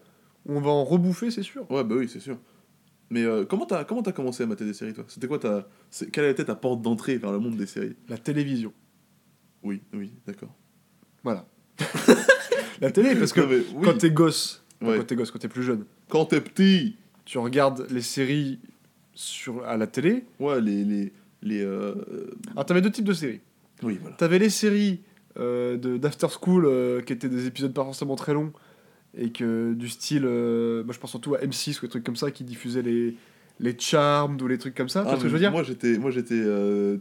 où 0.47 0.53
on 0.57 0.61
va 0.61 0.70
en 0.70 0.84
rebouffer, 0.84 1.30
c'est 1.30 1.43
sûr. 1.43 1.70
Ouais, 1.70 1.84
bah 1.84 1.95
oui, 1.99 2.09
c'est 2.09 2.20
sûr. 2.20 2.39
Mais 3.11 3.22
euh, 3.24 3.45
comment 3.45 3.66
t'as 3.66 3.84
comment 3.84 4.03
t'as 4.03 4.12
commencé 4.12 4.43
à 4.43 4.47
mater 4.47 4.64
des 4.64 4.72
séries, 4.74 4.95
toi? 4.95 5.05
C'était 5.09 5.28
quoi 5.28 5.39
ta. 5.39 5.68
Quelle 6.12 6.24
était 6.24 6.45
ta 6.45 6.57
porte 6.57 6.82
d'entrée 6.82 7.18
vers 7.18 7.30
le 7.30 7.39
monde 7.39 7.57
des 7.57 7.66
séries? 7.66 7.95
La 8.09 8.18
télévision. 8.18 8.72
Oui, 9.62 9.80
oui, 9.93 10.12
d'accord. 10.26 10.55
Voilà. 11.22 11.47
la 12.80 12.91
télé 12.91 13.14
parce 13.14 13.32
que 13.32 13.41
Non, 13.41 13.47
mais 13.49 13.59
oui. 13.74 13.84
quand 13.84 13.99
t'es 13.99 14.11
gosse, 14.11 14.64
quand 14.80 15.05
t'es 15.07 15.14
gosse, 15.16 15.30
quand 15.30 15.39
t'es 15.39 15.49
plus 15.49 15.62
jeune, 15.62 15.84
Quand 16.09 16.24
t'es 16.26 16.41
petit 16.41 16.97
tu 17.24 17.39
regardes 17.39 17.87
les 17.91 18.03
séries 18.03 18.61
sur 19.16 19.64
à 19.64 19.76
la 19.76 19.88
télé. 19.88 20.24
Ouais, 20.38 20.60
les. 20.60 20.84
les, 20.84 21.12
les 21.42 21.62
euh, 21.64 21.94
Alors 22.52 22.64
t'avais 22.66 22.80
deux 22.82 22.90
types 22.92 23.04
de 23.04 23.12
séries. 23.12 23.40
Oui, 23.82 23.98
voilà. 24.00 24.14
T'avais 24.16 24.38
les 24.38 24.50
séries 24.50 25.00
euh, 25.38 25.76
de 25.76 25.96
d'after 25.96 26.28
school 26.28 26.64
euh, 26.66 27.00
qui 27.02 27.12
étaient 27.12 27.28
des 27.28 27.46
épisodes 27.46 27.72
pas 27.74 27.84
forcément 27.84 28.14
très 28.16 28.32
longs 28.32 28.52
et 29.18 29.32
que 29.32 29.72
du 29.74 29.88
style, 29.88 30.24
euh, 30.24 30.84
moi 30.84 30.94
je 30.94 30.98
pense 30.98 31.10
surtout 31.10 31.34
à 31.34 31.38
M6 31.38 31.78
ou 31.78 31.82
des 31.82 31.88
trucs 31.88 32.04
comme 32.04 32.16
ça 32.16 32.30
qui 32.30 32.44
diffusaient 32.44 32.82
les 32.82 33.16
les 33.58 33.74
Charmed 33.78 34.40
ou 34.42 34.46
les 34.48 34.58
trucs 34.58 34.74
comme 34.74 34.88
ça. 34.90 35.00
tu 35.00 35.08
vois 35.08 35.16
ce 35.16 35.22
que 35.22 35.28
je 35.28 35.32
veux 35.32 35.38
dire? 35.38 35.48
Ah, 35.48 35.52
Moi 35.52 35.62
j'étais 35.62 35.98
moi 35.98 36.10
j'étais 36.10 36.42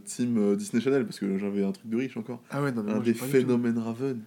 team 0.04 0.56
Disney 0.56 0.82
Channel 0.82 1.04
parce 1.04 1.18
que 1.18 1.38
j'avais 1.38 1.62
un 1.64 1.72
truc 1.72 1.88
de 1.88 1.96
riche 1.96 2.16
encore. 2.16 2.42
Ah 2.50 2.62
ouais 2.62 2.72
non 2.72 2.82
mais 2.82 2.92
un 2.92 2.94
moi, 2.96 3.04
des 3.04 3.14
phénomènes 3.14 3.78
Raven. 3.78 4.20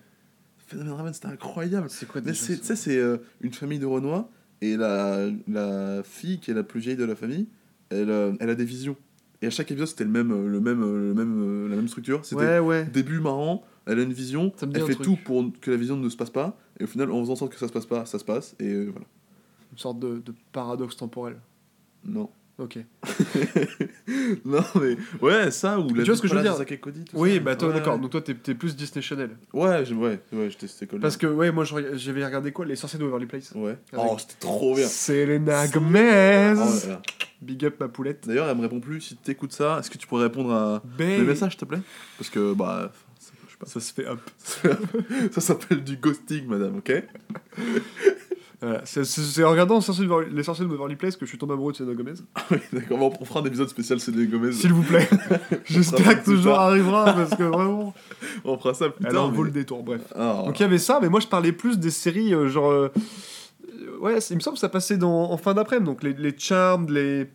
Phénomène 0.67 0.93
Raven 0.93 1.13
c'était 1.13 1.27
incroyable. 1.27 1.87
C'est 1.89 2.07
quoi 2.07 2.21
déjà 2.21 2.33
tu 2.45 2.55
sais 2.55 2.75
c'est 2.75 2.99
une 3.41 3.53
famille 3.53 3.79
de 3.79 3.87
Renois 3.87 4.29
et 4.61 4.75
la, 4.77 5.27
la 5.47 6.01
fille 6.03 6.39
qui 6.39 6.51
est 6.51 6.53
la 6.53 6.63
plus 6.63 6.79
vieille 6.81 6.97
de 6.97 7.05
la 7.05 7.15
famille, 7.15 7.47
elle, 7.89 8.09
euh, 8.09 8.33
elle 8.39 8.49
a 8.49 8.55
des 8.55 8.65
visions. 8.65 8.95
Et 9.41 9.47
à 9.47 9.49
chaque 9.49 9.71
épisode 9.71 9.87
c'était 9.87 10.03
le 10.03 10.09
même 10.09 10.29
le 10.47 10.59
même 10.59 10.81
le 10.81 11.13
même 11.13 11.69
la 11.69 11.75
même 11.77 11.87
structure. 11.87 12.25
C'était 12.25 12.41
Ouais 12.41 12.59
ouais. 12.59 12.85
début 12.85 13.19
marrant, 13.21 13.63
elle 13.85 13.99
a 13.99 14.03
une 14.03 14.11
vision, 14.13 14.51
elle 14.61 14.81
un 14.81 14.85
fait 14.85 14.93
truc. 14.93 15.05
tout 15.05 15.17
pour 15.23 15.45
que 15.61 15.71
la 15.71 15.77
vision 15.77 15.95
ne 15.95 16.09
se 16.09 16.17
passe 16.17 16.29
pas 16.29 16.57
et 16.79 16.83
au 16.83 16.87
final 16.87 17.09
en 17.11 17.19
faisant 17.21 17.33
en 17.33 17.35
sorte 17.37 17.53
que 17.53 17.59
ça 17.59 17.67
se 17.67 17.71
passe 17.73 17.85
pas, 17.85 18.05
ça 18.05 18.19
se 18.19 18.25
passe 18.25 18.55
et 18.59 18.67
euh, 18.73 18.89
voilà. 18.91 19.05
Une 19.71 19.77
sorte 19.77 19.99
de, 19.99 20.17
de 20.17 20.33
paradoxe 20.51 20.97
temporel. 20.97 21.37
Non. 22.03 22.29
Ok. 22.57 22.79
non 24.45 24.59
mais 24.81 24.97
ouais 25.21 25.51
ça 25.51 25.79
ou 25.79 25.93
la 25.93 26.03
tu 26.03 26.09
vois 26.09 26.17
ce 26.17 26.21
que 26.21 26.27
je 26.27 26.35
veux 26.35 26.41
dire 26.41 26.57
Cody, 26.81 27.05
Oui 27.13 27.35
ça. 27.35 27.39
bah 27.39 27.55
toi 27.55 27.69
Ouais, 27.69 27.73
d'accord. 27.75 27.97
Donc 27.99 28.11
toi 28.11 28.21
t'es 28.21 28.33
plus 28.33 28.75
Disney 28.75 29.01
Channel. 29.01 29.29
Ouais, 29.53 29.89
ouais, 29.93 30.19
ouais, 30.33 30.49
j'étais 30.49 30.67
cette 30.67 30.83
école. 30.83 30.99
Parce 30.99 31.15
que 31.17 31.27
ouais 31.27 31.51
moi 31.51 31.63
j'avais 31.63 32.25
regardé 32.25 32.51
quoi? 32.51 32.65
Les 32.65 32.75
sorciers 32.75 32.99
de 32.99 33.05
Waverly 33.05 33.27
Place. 33.27 33.51
Ouais. 33.55 33.77
Avec- 33.93 34.05
Oh, 34.11 34.17
c'était 34.19 34.35
trop 34.39 34.75
bien. 34.75 34.87
Selena 34.87 35.63
Oh 35.67 35.71
Gomez. 35.73 35.99
là 36.01 36.55
là. 36.87 37.01
Big 37.41 37.63
up 37.65 37.75
ma 37.79 37.87
poulette. 37.87 38.27
D'ailleurs, 38.27 38.47
elle 38.49 38.57
me 38.57 38.61
répond 38.61 38.79
plus. 38.79 39.01
Si 39.01 39.15
t'écoutes 39.15 39.53
ça, 39.53 39.77
est-ce 39.79 39.89
que 39.89 39.97
tu 39.97 40.07
pourrais 40.07 40.23
répondre 40.23 40.51
à 40.53 40.83
mes 40.99 41.19
messages, 41.19 41.51
s'il 41.51 41.59
te 41.61 41.65
plaît? 41.65 41.79
Parce 42.17 42.29
que, 42.29 42.53
bah, 42.53 42.91
ça- 43.19 43.31
je 43.47 43.51
sais 43.51 43.57
pas. 43.57 43.65
Ça 43.65 43.79
se 43.79 43.93
fait 43.93 44.05
up. 44.07 44.19
ça 45.31 45.41
s'appelle 45.41 45.83
du 45.83 45.95
ghosting, 45.97 46.45
madame, 46.47 46.77
ok? 46.77 46.91
Voilà, 48.61 48.81
c'est- 48.83 49.41
en 49.45 49.51
regardant 49.51 49.79
les 50.29 50.43
sorciers 50.43 50.65
de 50.65 50.69
Waverly 50.69 50.97
Place 50.97 51.15
que 51.15 51.25
je 51.25 51.29
suis 51.29 51.37
tombé 51.37 51.53
amoureux 51.53 51.71
de 51.71 51.77
Selena 51.77 51.93
Gomez. 51.93 52.15
Oui, 52.51 52.57
d'accord. 52.73 52.99
On 53.21 53.23
fera 53.23 53.39
un 53.39 53.45
épisode 53.45 53.69
spécial 53.69 54.01
CD 54.01 54.27
Gomez. 54.27 54.51
S'il 54.51 54.73
vous 54.73 54.83
plaît. 54.83 55.07
J'espère 55.65 56.21
que 56.21 56.35
ce 56.35 56.41
jour 56.41 56.59
arrivera 56.59 57.05
parce 57.05 57.29
que 57.37 57.43
vraiment. 57.43 57.93
On 58.43 58.57
fera 58.57 58.73
ça 58.73 58.89
plus 58.89 59.05
tard. 59.05 59.31
vaut 59.31 59.43
mais- 59.43 59.47
le 59.47 59.53
détour, 59.53 59.81
bref. 59.81 60.01
Ah, 60.13 60.43
Donc 60.45 60.59
il 60.59 60.63
y 60.63 60.65
avait 60.65 60.77
ça, 60.77 60.99
mais 61.01 61.07
moi 61.07 61.21
je 61.21 61.27
parlais 61.27 61.53
plus 61.53 61.79
des 61.79 61.89
séries 61.89 62.33
euh, 62.33 62.49
genre. 62.49 62.69
euh, 62.69 62.91
ouais, 64.01 64.17
il 64.29 64.35
me 64.35 64.39
semble 64.41 64.55
que 64.55 64.59
ça 64.61 64.69
passait 64.69 64.97
dans, 64.97 65.31
en 65.31 65.37
fin 65.37 65.53
d'après-midi, 65.53 65.85
donc 65.85 66.03
les, 66.03 66.13
les 66.13 66.33
Charmed, 66.37 66.89
les. 66.89 67.27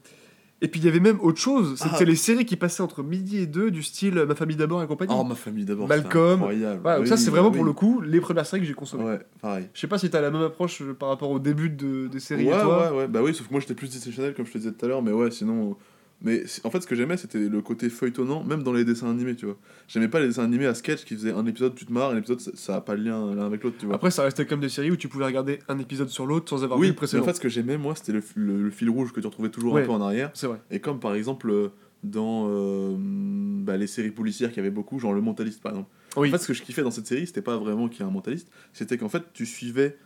Et 0.63 0.69
puis 0.69 0.81
il 0.81 0.87
y 0.87 0.89
avait 0.89 1.01
même 1.01 1.19
autre 1.21 1.39
chose, 1.41 1.75
c'était 1.77 1.97
Ah. 2.01 2.05
les 2.05 2.17
séries 2.17 2.47
qui 2.47 2.57
passaient 2.57 2.83
entre 2.83 3.03
midi 3.03 3.39
et 3.39 3.47
deux, 3.47 3.71
du 3.71 3.83
style 3.83 4.17
euh, 4.17 4.25
Ma 4.25 4.35
famille 4.35 4.57
d'abord 4.57 4.83
et 4.83 4.87
compagnie. 4.87 5.13
Oh, 5.15 5.23
ma 5.23 5.35
famille 5.35 5.65
d'abord. 5.67 5.87
Malcolm. 5.89 6.35
Incroyable. 6.41 6.87
Ouais, 6.87 6.93
donc 6.95 7.03
Oui, 7.03 7.09
ça 7.09 7.17
c'est 7.19 7.31
vraiment 7.31 7.49
oui. 7.51 7.57
pour 7.57 7.65
le 7.65 7.73
coup 7.75 8.01
les 8.01 8.21
premières 8.21 8.47
séries 8.47 8.63
que 8.63 8.67
j'ai 8.69 8.73
consommées. 8.73 9.05
Ouais, 9.05 9.21
pareil. 9.43 9.69
Je 9.75 9.81
sais 9.81 9.89
pas 9.89 9.99
si 9.99 10.09
t'as 10.09 10.23
la 10.23 10.31
même 10.31 10.41
approche 10.43 10.81
euh, 10.81 10.95
par 10.95 11.11
rapport 11.11 11.31
au 11.31 11.39
début 11.39 11.69
de, 11.69 12.07
des 12.07 12.21
séries 12.21 12.47
ouais, 12.47 12.57
et 12.57 12.63
toi. 12.63 12.93
ouais, 12.93 12.99
ouais. 12.99 13.09
Bah 13.09 13.21
oui, 13.23 13.35
sauf 13.35 13.47
que 13.49 13.53
moi 13.53 13.61
j'étais 13.61 13.75
plus 13.75 13.89
Disney 13.91 14.15
Channel, 14.15 14.33
comme 14.33 14.47
je 14.47 14.53
te 14.53 14.59
disais 14.59 14.73
tout 14.73 14.85
à 14.87 14.89
l'heure, 14.89 15.03
mais 15.03 15.13
ouais, 15.13 15.31
sinon. 15.31 15.77
Mais 16.23 16.45
en 16.65 16.71
fait, 16.71 16.81
ce 16.81 16.87
que 16.87 16.95
j'aimais, 16.95 17.17
c'était 17.19 17.39
le 17.49 17.61
côté 17.61 17.91
feuilletonnant, 17.91 18.45
même 18.45 18.63
dans 18.63 18.73
les 18.73 18.85
dessins 18.85 19.11
animés, 19.11 19.35
tu 19.37 19.45
vois. 19.45 19.57
J'aimais 19.89 20.09
pas 20.09 20.21
les 20.21 20.29
dessins 20.29 20.45
animés 20.45 20.65
à 20.67 20.75
sketch 20.75 21.05
qui 21.05 21.15
faisaient 21.15 21.33
un 21.33 21.45
épisode, 21.45 21.75
tu 21.75 21.85
te 21.85 21.93
marres, 21.93 22.13
et 22.13 22.15
l'épisode, 22.15 22.41
ça- 22.41 22.53
ça 22.55 22.77
a 22.77 22.81
pas 22.81 22.95
le 22.95 23.03
lien 23.03 23.35
l'un 23.35 23.45
avec 23.45 23.63
l'autre, 23.63 23.77
tu 23.79 23.85
vois. 23.87 23.97
Après 23.97 24.11
ça 24.11 24.23
restait 24.23 24.47
comme 24.47 24.61
des 24.61 24.71
séries 24.71 24.91
où 24.91 24.97
tu 24.97 25.09
pouvais 25.09 25.27
regarder 25.27 25.59
un 25.69 25.79
épisode 25.79 26.09
sur 26.09 26.25
l'autre 26.27 26.49
sans 26.49 26.65
avoir 26.65 26.79
vu 26.79 26.83
oui, 26.83 26.87
le 26.89 26.93
mais 26.93 26.97
précédent. 26.97 27.23
en 27.23 27.27
fait, 27.27 27.35
ce 27.35 27.41
que 27.41 27.49
j'aimais, 27.51 27.77
moi, 27.77 27.95
c'était 27.95 28.13
le, 28.13 28.23
le- 28.37 28.63
le 28.63 28.71
fil 28.71 28.89
rouge 28.89 29.13
que 29.13 29.21
tu 29.21 29.27
retrouvais 29.27 29.51
toujours 29.51 29.75
Ouais. 29.75 29.83
un 29.83 29.87
peu 29.87 29.93
en 29.93 30.01
arrière. 30.01 30.31
C'est 30.33 30.47
vrai. 30.47 30.61
Et 30.71 30.81
comme 30.81 30.99
par 30.99 31.15
exemple 31.15 31.51
euh, 31.51 31.69
dans 32.03 32.47
euh, 32.49 32.95
bah, 32.99 33.77
les 33.77 33.87
séries 33.87 34.11
policières 34.11 34.49
qu'il 34.51 34.59
y 34.59 34.61
avait 34.61 34.71
beaucoup, 34.71 34.99
genre 34.99 35.13
Le 35.13 35.21
Mentaliste 35.21 35.61
par 35.63 35.73
exemple. 35.73 35.91
Oui. 36.17 36.29
En 36.29 36.33
fait, 36.33 36.39
ce 36.39 36.47
que 36.49 36.55
je 36.55 36.63
kiffais 36.63 36.83
dans 36.83 36.91
cette 36.91 37.07
série, 37.07 37.27
c'était 37.27 37.43
pas 37.43 37.57
vraiment 37.59 37.89
qu'il 37.89 38.01
y 38.01 38.03
ait 38.05 38.09
un 38.09 38.13
mentaliste, 38.13 38.49
c'était 38.73 38.97
qu'en 38.97 39.09
fait, 39.09 39.25
tu 39.35 39.45
suivais. 39.47 39.99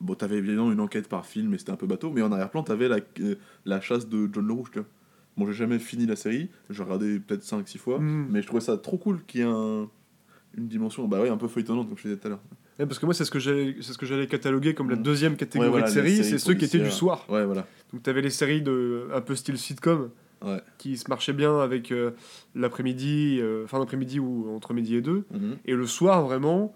Bon, 0.00 0.14
t'avais 0.14 0.36
évidemment 0.38 0.72
une 0.72 0.80
enquête 0.80 1.08
par 1.08 1.26
film, 1.26 1.48
mais 1.50 1.58
c'était 1.58 1.70
un 1.72 1.76
peu 1.76 1.86
bateau, 1.86 2.10
mais 2.10 2.22
en 2.22 2.32
arrière-plan, 2.32 2.62
t'avais 2.64 2.88
la, 2.88 2.98
euh, 3.20 3.34
la 3.66 3.80
chasse 3.80 4.08
de 4.08 4.28
John 4.32 4.46
le 4.46 4.52
Rouge, 4.52 4.70
tu 4.72 4.78
vois. 4.80 4.88
Bon, 5.36 5.46
j'ai 5.46 5.52
jamais 5.52 5.78
fini 5.78 6.06
la 6.06 6.16
série, 6.16 6.48
j'ai 6.70 6.82
regardé 6.82 7.18
peut-être 7.18 7.42
5-6 7.42 7.78
fois, 7.78 7.98
Mm. 7.98 8.26
mais 8.30 8.40
je 8.42 8.46
trouvais 8.46 8.60
ça 8.62 8.76
trop 8.76 8.96
cool 8.98 9.20
qu'il 9.26 9.40
y 9.40 9.42
ait 9.42 9.46
un- 9.46 9.88
une 10.56 10.68
dimension, 10.68 11.08
bah 11.08 11.20
ouais, 11.20 11.28
un 11.28 11.36
peu 11.36 11.48
feuilletonnante, 11.48 11.88
comme 11.88 11.98
je 11.98 12.02
disais 12.04 12.16
tout 12.16 12.26
à 12.28 12.30
l'heure. 12.30 12.40
Ouais, 12.78 12.86
parce 12.86 12.98
que 13.00 13.04
moi, 13.06 13.14
c'est 13.14 13.24
ce 13.24 13.30
que 13.30 13.38
j'allais 14.06 14.26
cataloguer 14.28 14.74
comme 14.74 14.90
la 14.90 14.96
Mm. 14.96 15.02
deuxième 15.02 15.36
catégorie 15.36 15.66
Ouais, 15.68 15.70
voilà, 15.72 15.86
de 15.88 15.92
séries, 15.92 16.16
séries 16.16 16.28
c'est 16.30 16.38
ceux 16.38 16.54
qui 16.54 16.64
étaient 16.64 16.78
du 16.78 16.90
soir. 16.92 17.24
Ouais, 17.28 17.44
voilà. 17.44 17.66
Donc 17.92 18.02
t'avais 18.04 18.22
les 18.22 18.30
séries 18.30 18.62
de 18.62 19.08
un 19.12 19.20
peu 19.20 19.34
style 19.34 19.58
sitcom 19.58 20.10
Ouais. 20.44 20.60
qui 20.78 20.96
se 20.98 21.08
marchaient 21.08 21.32
bien 21.32 21.58
avec 21.60 21.90
euh, 21.90 22.10
l'après-midi, 22.54 23.38
euh, 23.40 23.66
fin 23.66 23.78
d'après-midi 23.78 24.20
ou 24.20 24.48
entre 24.54 24.74
midi 24.74 24.96
et 24.96 25.00
deux. 25.00 25.24
Mhm. 25.32 25.56
Et 25.64 25.74
le 25.74 25.86
soir, 25.86 26.22
vraiment, 26.24 26.72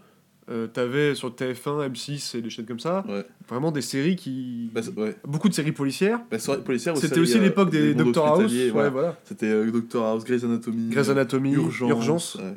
euh, 0.50 0.66
t'avais 0.66 1.14
sur 1.14 1.30
TF1, 1.34 1.90
M6 1.90 2.36
et 2.36 2.42
des 2.42 2.50
chaînes 2.50 2.64
comme 2.66 2.80
ça, 2.80 3.04
Ouais. 3.08 3.24
vraiment 3.48 3.70
des 3.70 3.82
séries 3.82 4.16
qui. 4.16 4.70
Bah, 4.72 4.80
ouais. 4.96 5.16
Beaucoup 5.26 5.48
de 5.48 5.54
séries 5.54 5.72
policières. 5.72 6.20
Bah, 6.30 6.38
C'était 6.38 7.20
aussi 7.20 7.38
euh, 7.38 7.40
l'époque 7.42 7.70
des 7.70 7.94
Doctor 7.94 8.26
House. 8.40 8.52
voilà. 8.72 8.90
voilà. 8.90 9.18
C'était 9.24 9.46
euh, 9.46 9.70
Doctor 9.70 10.06
House, 10.06 10.24
Grey's 10.24 10.44
Anatomy. 10.44 10.88
Grey's 10.90 11.08
Anatomy, 11.10 11.52
Urgence. 11.52 11.90
Urgence. 11.90 12.34
ouais. 12.36 12.56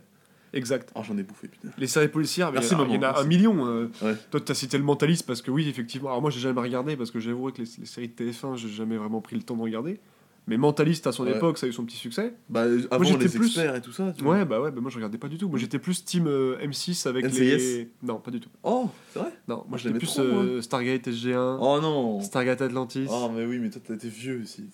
Exact. 0.54 0.92
Oh, 0.96 1.00
j'en 1.08 1.18
ai 1.18 1.24
bouffé, 1.24 1.48
putain. 1.48 1.70
Les 1.78 1.88
séries 1.88 2.10
policières, 2.10 2.52
Merci, 2.52 2.74
il 2.74 2.78
y 2.78 2.82
en 2.82 2.84
a- 2.84 2.88
il 2.88 2.94
y 2.94 2.98
en 2.98 3.00
maman, 3.02 3.18
a 3.18 3.22
un 3.22 3.24
million. 3.26 3.66
euh. 3.68 3.88
Toi, 4.32 4.42
t'as 4.42 4.54
cité 4.54 4.78
le 4.78 4.84
Mentaliste 4.84 5.26
parce 5.26 5.42
que 5.42 5.50
oui, 5.50 5.68
effectivement. 5.70 6.10
Alors 6.10 6.22
moi, 6.22 6.30
j'ai 6.30 6.42
jamais 6.42 6.60
regardé 6.60 6.98
parce 6.98 7.10
que 7.10 7.22
j'avoue 7.22 7.50
que 7.52 7.62
les, 7.62 7.68
les 7.80 7.86
séries 7.86 8.10
de 8.10 8.14
TF1, 8.14 8.58
j'ai 8.58 8.68
jamais 8.68 8.98
vraiment 8.98 9.22
pris 9.22 9.38
le 9.38 9.44
temps 9.44 9.56
de 9.56 9.62
regarder. 9.62 10.00
Mais 10.48 10.58
Mentaliste, 10.58 11.06
à 11.08 11.12
son 11.12 11.24
Ouais. 11.26 11.36
époque, 11.38 11.58
ça 11.60 11.68
a 11.68 11.70
eu 11.70 11.74
son 11.74 11.86
petit 11.86 11.96
succès. 11.98 12.34
Bah, 12.50 12.64
avant 12.90 13.04
j'étais 13.04 13.26
les 13.26 13.30
plus- 13.30 13.46
experts 13.46 13.76
et 13.76 13.82
tout 13.82 13.92
ça. 13.92 14.12
tu 14.18 14.24
vois. 14.24 14.38
Ouais, 14.38 14.46
bah 14.46 14.60
ouais, 14.60 14.72
bah 14.72 14.82
moi 14.82 14.90
je 14.90 14.96
regardais 14.96 15.18
pas 15.20 15.28
du 15.28 15.38
tout. 15.38 15.48
Moi 15.48 15.60
j'étais 15.60 15.78
plus 15.80 16.04
team 16.04 16.26
euh, 16.28 16.58
M6 16.66 17.08
avec 17.08 17.26
NCIS. 17.26 17.38
les. 17.40 17.90
Non, 18.04 18.16
pas 18.20 18.32
du 18.32 18.40
tout. 18.40 18.50
Oh, 18.64 18.90
c'est 19.14 19.20
vrai? 19.20 19.30
Non, 19.48 19.58
moi 19.58 19.66
Moi, 19.70 19.78
je 19.78 19.84
j'étais 19.84 20.00
plus 20.00 20.08
trop, 20.08 20.24
moi. 20.24 20.44
euh, 20.44 20.62
Stargate 20.62 21.08
SG1, 21.08 21.58
Oh 21.62 21.80
non 21.82 22.22
Stargate 22.22 22.62
Atlantis. 22.62 23.06
Oh, 23.10 23.30
mais 23.34 23.46
oui, 23.46 23.60
mais 23.60 23.70
toi, 23.70 23.82
t'as 23.88 23.94
été 23.94 24.10
vieux 24.10 24.42
aussi. 24.44 24.66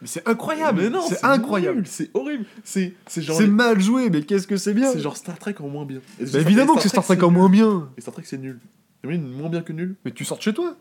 Mais 0.00 0.08
c'est 0.08 0.28
incroyable 0.28 0.82
Mais 0.82 0.90
non, 0.90 1.00
C'est 1.08 1.24
incroyable 1.24 1.84
C'est 1.86 2.10
horrible. 2.14 2.44
C'est 2.64 2.92
genre. 3.18 3.36
C'est 3.36 3.44
les- 3.44 3.48
mal 3.48 3.80
joué, 3.80 4.10
mais 4.10 4.22
qu'est-ce 4.22 4.48
que 4.48 4.56
c'est 4.56 4.74
bien 4.74 4.90
C'est 4.92 4.98
genre 4.98 5.16
Star 5.16 5.38
Trek 5.38 5.54
en 5.60 5.68
moins 5.68 5.84
bien. 5.86 6.00
Bah 6.20 6.40
évidemment 6.40 6.74
que 6.74 6.82
c'est 6.82 6.88
Star 6.88 7.04
Trek 7.04 7.22
en 7.22 7.30
moins 7.30 7.48
bien 7.48 7.88
Et 7.96 8.00
Star 8.00 8.12
Trek, 8.12 8.24
c'est 8.26 8.38
nul. 8.38 8.58
Mais 9.04 9.16
moins 9.18 9.48
bien 9.48 9.62
que 9.62 9.72
nul 9.72 9.94
Mais 10.04 10.10
tu 10.10 10.24
sors 10.24 10.38
de 10.38 10.42
chez 10.42 10.52
toi 10.52 10.76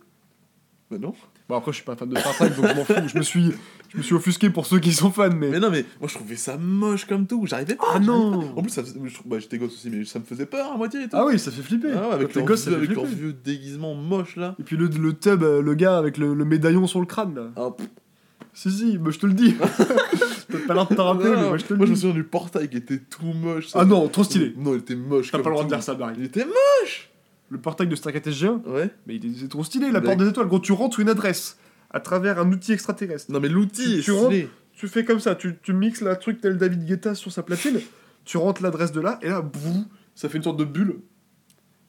Bah 0.92 0.98
non. 1.00 1.14
Bon 1.48 1.56
après 1.56 1.72
je 1.72 1.78
suis 1.78 1.86
pas 1.86 1.96
fan 1.96 2.10
de 2.10 2.18
Star 2.20 2.34
Trek 2.36 2.50
donc 2.50 2.68
je 2.68 2.74
m'en 2.76 2.84
fous, 2.86 2.94
je 3.08 3.18
me 3.18 3.24
suis, 3.24 3.52
je 3.90 3.98
me 3.98 4.04
suis 4.04 4.14
offusqué 4.14 4.50
pour 4.50 4.66
ceux 4.66 4.80
qui 4.80 4.92
sont 4.92 5.10
fans 5.12 5.30
mais... 5.34 5.50
Mais 5.50 5.60
non, 5.60 5.70
mais 5.72 5.86
moi, 6.02 6.10
je 6.10 6.16
trouvais 6.16 6.36
ça 6.36 6.58
moche 6.58 7.06
comme 7.06 7.26
tout. 7.28 7.46
J'arrivais 7.46 7.76
pas. 7.76 7.86
Ah 7.96 8.00
non 8.00 8.40
pas. 8.54 8.60
En 8.60 8.62
plus, 8.62 8.70
ça 8.72 8.82
je 8.84 9.10
bah, 9.26 9.40
j'étais 9.40 9.58
gosse 9.58 9.74
aussi, 9.74 9.90
mais 9.90 10.04
ça 10.06 10.20
me 10.20 10.26
faisait 10.26 10.46
peur 10.46 10.72
à 10.74 10.78
moitié 10.78 11.02
et 11.02 11.04
tout. 11.06 11.16
Ah 11.18 11.26
oui 11.26 11.40
ça 11.40 11.50
fait 11.52 11.62
flipper 11.62 11.92
Ah 11.96 12.10
ouais, 12.10 12.14
avec 12.16 12.28
Quand 12.28 12.34
t'es 12.34 12.40
leur, 12.40 12.48
gosse, 12.50 12.64
ça 12.64 12.70
vieux, 12.72 12.80
fait 12.80 12.86
avec 12.86 12.96
leur 12.98 13.06
flipper. 13.06 13.22
vieux 13.22 13.34
déguisement 13.34 13.96
moche 13.96 14.36
là. 14.36 14.56
Et 14.60 14.64
puis 14.64 14.76
le, 14.78 14.88
le 14.88 15.14
tub, 15.14 15.44
euh, 15.44 15.62
le 15.62 15.74
gars 15.76 15.98
avec 15.98 16.18
le, 16.18 16.34
le 16.34 16.46
médaillon 16.46 16.86
sur 16.88 17.00
le 17.00 17.06
crâne 17.06 17.36
là 17.36 17.48
Ah, 17.56 17.70
pff, 17.72 17.88
Si 18.54 18.70
si, 18.72 18.98
bah, 18.98 19.12
je 19.12 19.20
te 19.20 19.26
le 19.26 19.34
dis 19.34 19.56
T'as 20.52 20.58
pas 20.68 20.74
l'air 20.74 20.88
de 20.88 20.96
te 20.96 21.00
rappeler 21.02 21.30
mais 21.30 21.48
moi 21.48 21.58
je 21.58 21.64
te 21.64 21.74
le 21.74 21.78
moi, 21.78 21.86
je 21.86 21.92
me 21.92 21.96
dis 21.96 22.02
souviens 22.02 22.16
du 22.16 22.24
portail 22.26 22.70
qui 22.70 22.76
était 22.78 23.00
tout 23.00 23.24
moche. 23.26 23.68
ça. 23.70 23.80
Ah 23.82 23.86
non, 23.86 24.08
trop 24.10 24.24
stylé 24.26 24.54
Non, 24.58 24.74
il 24.74 24.80
était 24.80 24.96
moche. 24.96 25.32
T'as 25.32 25.40
pas 25.40 25.48
le 25.50 25.56
droit 25.56 25.64
de 25.64 25.70
dire 25.70 25.82
ça 25.82 25.94
Barry 25.94 26.16
Il 26.18 26.26
était 26.26 26.44
moche. 26.46 27.10
Le 27.52 27.60
portail 27.60 27.88
de 27.88 27.96
Stargate 27.96 28.28
SG1 28.28 28.64
Ouais. 28.66 28.90
Mais 29.06 29.18
il 29.18 29.26
est, 29.26 29.40
c'est 29.40 29.48
trop 29.50 29.64
stylé, 29.64 29.92
la 29.92 30.02
porte 30.02 30.18
des 30.18 30.28
étoiles. 30.30 30.48
Quand 30.48 30.60
tu 30.62 30.72
rentres 30.72 31.00
une 31.02 31.10
adresse 31.10 31.58
à 31.90 32.00
travers 32.00 32.40
un 32.40 32.50
outil 32.52 32.72
extraterrestre, 32.72 33.32
Non, 33.32 33.40
mais 33.42 33.50
l'outil 33.50 33.84
Tu- 33.84 34.00
est 34.00 34.02
tu 34.04 34.12
rentres- 34.12 34.36
tu 34.74 34.88
fais 34.88 35.04
comme 35.06 35.20
ça, 35.20 35.36
tu, 35.36 35.58
tu 35.62 35.74
mixes 35.74 36.02
la 36.02 36.16
truc 36.16 36.40
tel 36.42 36.58
David 36.58 36.86
Guetta 36.86 37.14
sur 37.14 37.32
sa 37.32 37.44
platine, 37.44 37.80
tu 38.26 38.38
rentres 38.38 38.64
l'adresse 38.64 38.92
de 38.94 39.02
là, 39.02 39.20
et 39.22 39.28
là, 39.28 39.42
boum, 39.42 39.86
ça 40.16 40.30
fait 40.30 40.38
une 40.38 40.44
sorte 40.44 40.58
de 40.58 40.64
bulle. 40.66 41.02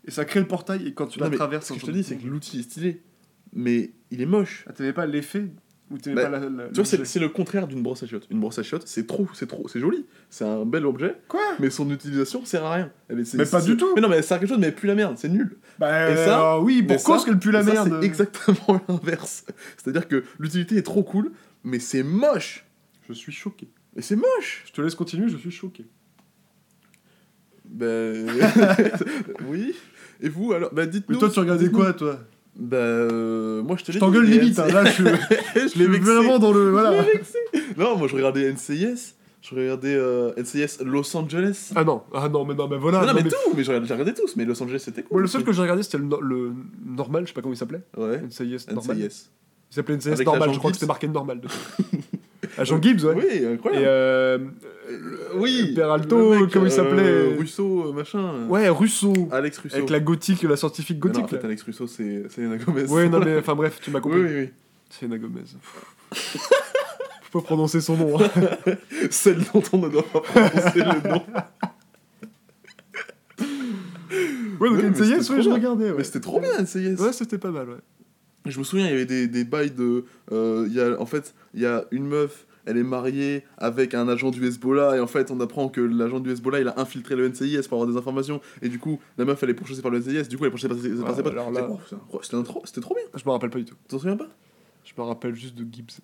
Et 0.04 0.10
ça 0.10 0.24
crée 0.24 0.40
le 0.40 0.48
portail, 0.48 0.84
et 0.88 0.92
quand 0.94 1.06
tu 1.06 1.20
Non, 1.20 1.28
la 1.30 1.36
traverses. 1.36 1.68
ce 1.68 1.74
que 1.74 1.78
je 1.80 1.86
te 1.86 1.90
dis, 1.92 2.02
c'est 2.02 2.16
que 2.16 2.26
l'outil 2.26 2.58
est 2.58 2.62
stylé. 2.62 3.00
Mais 3.54 3.92
il 4.10 4.20
est 4.20 4.26
moche. 4.26 4.64
Ah, 4.68 4.92
pas 4.92 5.06
l'effet 5.06 5.46
Bah, 6.14 6.22
pas 6.24 6.28
la. 6.30 6.38
la- 6.40 6.68
Tu 6.68 6.80
vois, 6.82 6.84
c'est 6.84 7.18
le 7.20 7.28
contraire 7.28 7.66
d'une 7.66 7.82
brosse 7.82 8.02
à 8.02 8.06
chiottes. 8.06 8.26
Une 8.30 8.40
brosse 8.40 8.58
à 8.58 8.62
chiottes, 8.62 8.86
c'est 8.86 9.06
trop, 9.06 9.26
c'est 9.34 9.46
trop, 9.46 9.68
c'est 9.68 9.80
joli. 9.80 10.06
C'est 10.30 10.44
un 10.44 10.64
bel 10.64 10.86
objet. 10.86 11.16
Quoi? 11.28 11.40
Mais 11.60 11.70
son 11.70 11.90
utilisation 11.90 12.44
sert 12.44 12.64
à 12.64 12.74
rien. 12.74 12.90
Elle 13.08 13.24
c'est- 13.26 13.36
Mais 13.38 13.46
pas 13.46 13.60
du 13.60 13.76
tout. 13.76 13.92
Mais 13.94 14.00
non, 14.00 14.08
mais 14.08 14.16
elle 14.16 14.24
sert 14.24 14.36
à 14.36 14.40
quelque 14.40 14.48
chose, 14.50 14.58
mais 14.58 14.68
elle 14.68 14.74
pue 14.74 14.86
la 14.86 14.94
merde. 14.94 15.16
C'est 15.18 15.28
nul. 15.28 15.56
Bah, 15.78 16.10
Et 16.10 16.16
ça, 16.16 16.54
euh, 16.54 16.60
oui, 16.60 16.82
pour 16.82 17.02
cause 17.02 17.24
qu'elle 17.24 17.38
pue 17.38 17.50
la 17.50 17.62
merde. 17.62 17.96
C'est 18.00 18.06
exactement 18.06 18.80
l'inverse. 18.88 19.44
C'est-à-dire 19.76 20.08
que 20.08 20.24
l'utilité 20.38 20.76
est 20.76 20.82
trop 20.82 21.02
cool, 21.02 21.32
mais 21.64 21.78
c'est 21.78 22.02
moche. 22.02 22.64
Je 23.08 23.12
suis 23.14 23.32
choqué. 23.32 23.68
Mais 23.94 24.02
c'est 24.02 24.16
moche. 24.16 24.62
Je 24.66 24.72
te 24.72 24.80
laisse 24.80 24.94
continuer, 24.94 25.28
je 25.28 25.36
suis 25.36 25.50
choqué. 25.50 25.84
Ben. 27.64 28.26
oui. 29.48 29.74
Et 30.20 30.28
vous 30.28 30.52
alors? 30.52 30.72
Bah 30.72 30.86
dites-nous. 30.86 31.14
Mais 31.16 31.18
toi, 31.20 31.30
tu 31.30 31.40
regardais 31.40 31.70
quoi, 31.70 31.92
toi? 31.92 32.20
Bah. 32.56 32.76
euh, 32.76 33.62
moi 33.62 33.76
je 33.78 33.84
te 33.84 33.92
Je 33.92 33.98
t'engueule 33.98 34.24
limite, 34.26 34.58
hein, 34.58 34.66
là, 34.68 34.84
je 34.84 34.90
suis, 34.92 35.04
je 35.04 35.68
je 35.74 35.78
l'ai 35.78 35.86
vraiment 35.98 36.38
dans 36.38 36.52
le. 36.52 36.70
Voilà. 36.70 36.92
Non, 37.78 37.96
moi 37.96 38.08
je 38.08 38.14
regardais 38.14 38.52
NCIS. 38.52 39.14
Je 39.40 39.56
regardais 39.56 39.94
euh, 39.96 40.32
NCIS 40.36 40.84
Los 40.84 41.16
Angeles. 41.16 41.72
Ah 41.74 41.82
non, 41.82 42.02
ah 42.14 42.28
non, 42.28 42.44
mais 42.44 42.54
non, 42.54 42.68
mais 42.68 42.76
voilà. 42.76 43.00
non, 43.00 43.06
non, 43.08 43.14
mais 43.14 43.22
mais- 43.24 43.30
tout, 43.30 43.36
mais 43.56 43.64
j'ai 43.64 43.72
regardé, 43.76 44.14
tous, 44.14 44.36
mais 44.36 44.44
Los 44.44 44.62
Angeles 44.62 44.78
c'était 44.84 45.02
cool. 45.02 45.14
Moi, 45.16 45.22
le 45.22 45.26
seul 45.26 45.42
que 45.42 45.52
j'ai 45.52 45.62
regardé, 45.62 45.82
c'était 45.82 45.98
le, 45.98 46.04
no- 46.04 46.20
le 46.20 46.52
normal, 46.86 47.24
je 47.24 47.28
sais 47.28 47.34
pas 47.34 47.40
comment 47.42 47.52
il 47.54 47.56
s'appelait. 47.56 47.80
Ouais, 47.96 48.18
NCIS 48.20 48.66
normal. 48.72 48.98
NCIS. 48.98 49.30
Il 49.70 49.74
s'appelait 49.74 49.96
NCIS 49.96 50.08
Avec 50.12 50.26
normal, 50.26 50.52
je 50.52 50.58
crois 50.58 50.70
que 50.70 50.76
c'était 50.76 50.86
marqué 50.86 51.08
normal. 51.08 51.40
dessus. 52.52 52.60
Agent 52.60 52.82
Gibbs, 52.82 53.04
ouais. 53.04 53.14
Oui, 53.16 53.24
Et 53.30 53.46
incroyable. 53.46 53.84
euh, 53.88 54.38
oui, 55.36 55.72
Peralto, 55.74 56.30
mec, 56.40 56.50
comment 56.52 56.66
il 56.66 56.72
euh, 56.72 56.74
s'appelait? 56.74 57.36
Russo, 57.38 57.86
euh, 57.88 57.92
machin. 57.92 58.46
ouais, 58.48 58.68
Russo. 58.68 59.12
Alex 59.30 59.58
Russo. 59.58 59.76
Avec 59.76 59.90
la 59.90 60.00
gothique, 60.00 60.42
la 60.42 60.56
scientifique 60.56 60.98
Mais 61.04 61.10
non, 61.10 61.20
gothique. 61.20 61.36
en 61.36 61.40
fait. 61.40 61.44
Alex 61.46 61.62
Russo, 61.62 61.86
c'est 61.86 62.28
Selena 62.28 62.56
Gomez. 62.58 62.84
Ouais, 62.90 63.08
non, 63.08 63.20
mais 63.20 63.36
enfin 63.38 63.54
bref, 63.54 63.78
tu 63.82 63.90
m'as 63.90 63.98
Oui, 63.98 64.02
compris. 64.02 64.20
oui, 64.20 64.28
oui. 64.42 64.48
C'est 64.90 65.06
Anna 65.06 65.18
Gomez. 65.18 65.40
Faut 67.30 67.40
pas 67.40 67.44
prononcer 67.46 67.80
son 67.80 67.96
nom. 67.96 68.20
hein. 68.20 68.28
Celle 69.10 69.38
dont 69.54 69.62
on 69.72 69.78
ne 69.78 69.88
doit 69.88 70.02
pas 70.04 70.20
prononcer 70.20 70.78
le 70.80 71.08
nom. 71.08 71.22
Ouais, 74.60 74.68
donc 74.68 74.82
NCIS, 74.82 75.30
ouais, 75.30 75.42
je 75.42 75.48
regardais. 75.50 75.90
Ouais, 75.90 75.94
Mais 75.98 76.04
c'était 76.04 76.20
trop 76.20 76.38
bien, 76.40 76.50
NCIS. 76.62 77.00
Ouais, 77.00 77.12
c'était 77.12 77.38
pas 77.38 77.50
mal, 77.50 77.68
ouais. 77.68 77.76
Je 78.46 78.58
me 78.58 78.64
souviens, 78.64 78.86
il 78.86 78.90
y 78.90 78.94
avait 78.94 79.06
des, 79.06 79.28
des 79.28 79.44
bails 79.44 79.70
de. 79.70 80.04
euh, 80.32 80.64
il 80.68 80.74
y 80.74 80.80
a, 80.80 81.00
en 81.00 81.06
fait, 81.06 81.34
il 81.54 81.60
y 81.60 81.66
a 81.66 81.84
une 81.92 82.06
meuf, 82.06 82.46
elle 82.66 82.76
est 82.76 82.82
mariée 82.82 83.44
avec 83.58 83.94
un 83.94 84.08
agent 84.08 84.30
du 84.30 84.44
Hezbollah, 84.46 84.96
et 84.96 85.00
en 85.00 85.06
fait, 85.06 85.30
on 85.30 85.40
apprend 85.40 85.68
que 85.68 85.80
l'agent 85.80 86.20
du 86.20 86.30
Hezbollah, 86.30 86.60
il 86.60 86.68
a 86.68 86.80
infiltré 86.80 87.14
le 87.16 87.28
NCIS 87.28 87.62
pour 87.68 87.80
avoir 87.80 87.86
des 87.92 87.96
informations, 87.98 88.40
et 88.60 88.68
du 88.68 88.78
coup, 88.78 88.98
la 89.18 89.24
meuf, 89.24 89.42
elle 89.42 89.50
est 89.50 89.54
pourchassée 89.54 89.82
par 89.82 89.90
le 89.92 89.98
NCIS, 90.00 90.28
du 90.28 90.36
coup, 90.38 90.44
elle 90.44 90.48
est 90.48 90.50
pourchassée 90.50 90.68
par 90.74 90.78
ses, 90.82 90.90
par 90.90 91.10
Ah, 91.10 91.14
ses 91.14 91.22
potes. 91.22 91.34
là- 91.34 91.66
c'était 92.22 92.42
trop, 92.42 92.62
trop 92.80 92.94
bien. 92.94 93.04
Je 93.14 93.24
me 93.24 93.30
rappelle 93.30 93.50
pas 93.50 93.58
du 93.58 93.64
tout. 93.64 93.74
Tu 93.82 93.88
t'en 93.88 93.98
souviens 93.98 94.16
pas? 94.16 94.28
Je 94.84 94.92
me 95.00 95.06
rappelle 95.06 95.34
juste 95.36 95.54
de 95.54 95.64
Gibbs. 95.72 96.00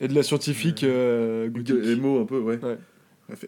Et 0.00 0.08
de 0.08 0.14
la 0.14 0.22
scientifique 0.22 0.82
euh, 0.84 1.50
mots 2.00 2.20
un 2.20 2.24
peu, 2.26 2.38
ouais. 2.38 2.58
Ouais. 2.64 2.78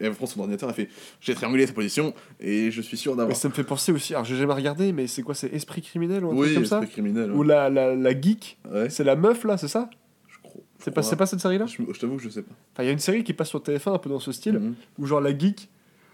Elle, 0.01 0.11
prend 0.13 0.25
son 0.25 0.39
ordinateur, 0.41 0.69
elle 0.69 0.75
fait 0.75 0.89
J'ai 1.21 1.33
triangulé 1.35 1.65
sa 1.67 1.73
position, 1.73 2.13
et 2.39 2.71
je 2.71 2.81
suis 2.81 2.97
sûr 2.97 3.15
d'avoir. 3.15 3.35
ça 3.37 3.47
me 3.49 3.53
fait 3.53 3.63
penser 3.63 3.91
aussi, 3.91 4.13
alors 4.13 4.25
j'ai 4.25 4.35
jamais 4.35 4.53
regardé, 4.53 4.91
mais 4.93 5.07
c'est 5.07 5.21
quoi, 5.21 5.35
c'est 5.35 5.53
Esprit 5.53 5.81
criminel 5.81 6.23
ou 6.25 6.31
un 6.31 6.35
Oui, 6.35 6.41
truc 6.47 6.55
comme 6.55 6.65
ça 6.65 6.77
esprit 6.79 6.91
criminel. 6.93 7.31
Ou 7.31 7.43
la, 7.43 7.69
la, 7.69 7.95
la 7.95 8.21
geek, 8.21 8.57
Ouais, 8.71 8.89
c'est 8.89 9.03
la 9.03 9.15
meuf 9.15 9.43
là, 9.43 9.57
c'est 9.57 9.67
ça 9.67 9.89
je 10.27 10.37
crois. 10.41 10.61
C'est 10.79 10.91
pas, 10.91 11.01
c'est 11.03 11.15
pas 11.15 11.25
cette 11.25 11.39
série 11.39 11.57
là 11.57 11.65
Je, 11.65 11.81
je 11.93 11.99
t'avoue 11.99 12.17
que 12.17 12.23
je 12.23 12.29
sais 12.29 12.41
pas. 12.41 12.53
Enfin, 12.73 12.83
il 12.83 12.87
y 12.87 12.89
a 12.89 12.93
une 12.93 12.99
série 12.99 13.23
qui 13.23 13.33
passe 13.33 13.49
sur 13.49 13.59
TF1 13.61 13.93
un 13.95 13.97
peu 13.97 14.09
dans 14.09 14.19
ce 14.19 14.31
style, 14.31 14.53
Mhm. 14.59 14.73
où 14.99 15.05
genre 15.05 15.21
la 15.21 15.37
geek, 15.37 15.69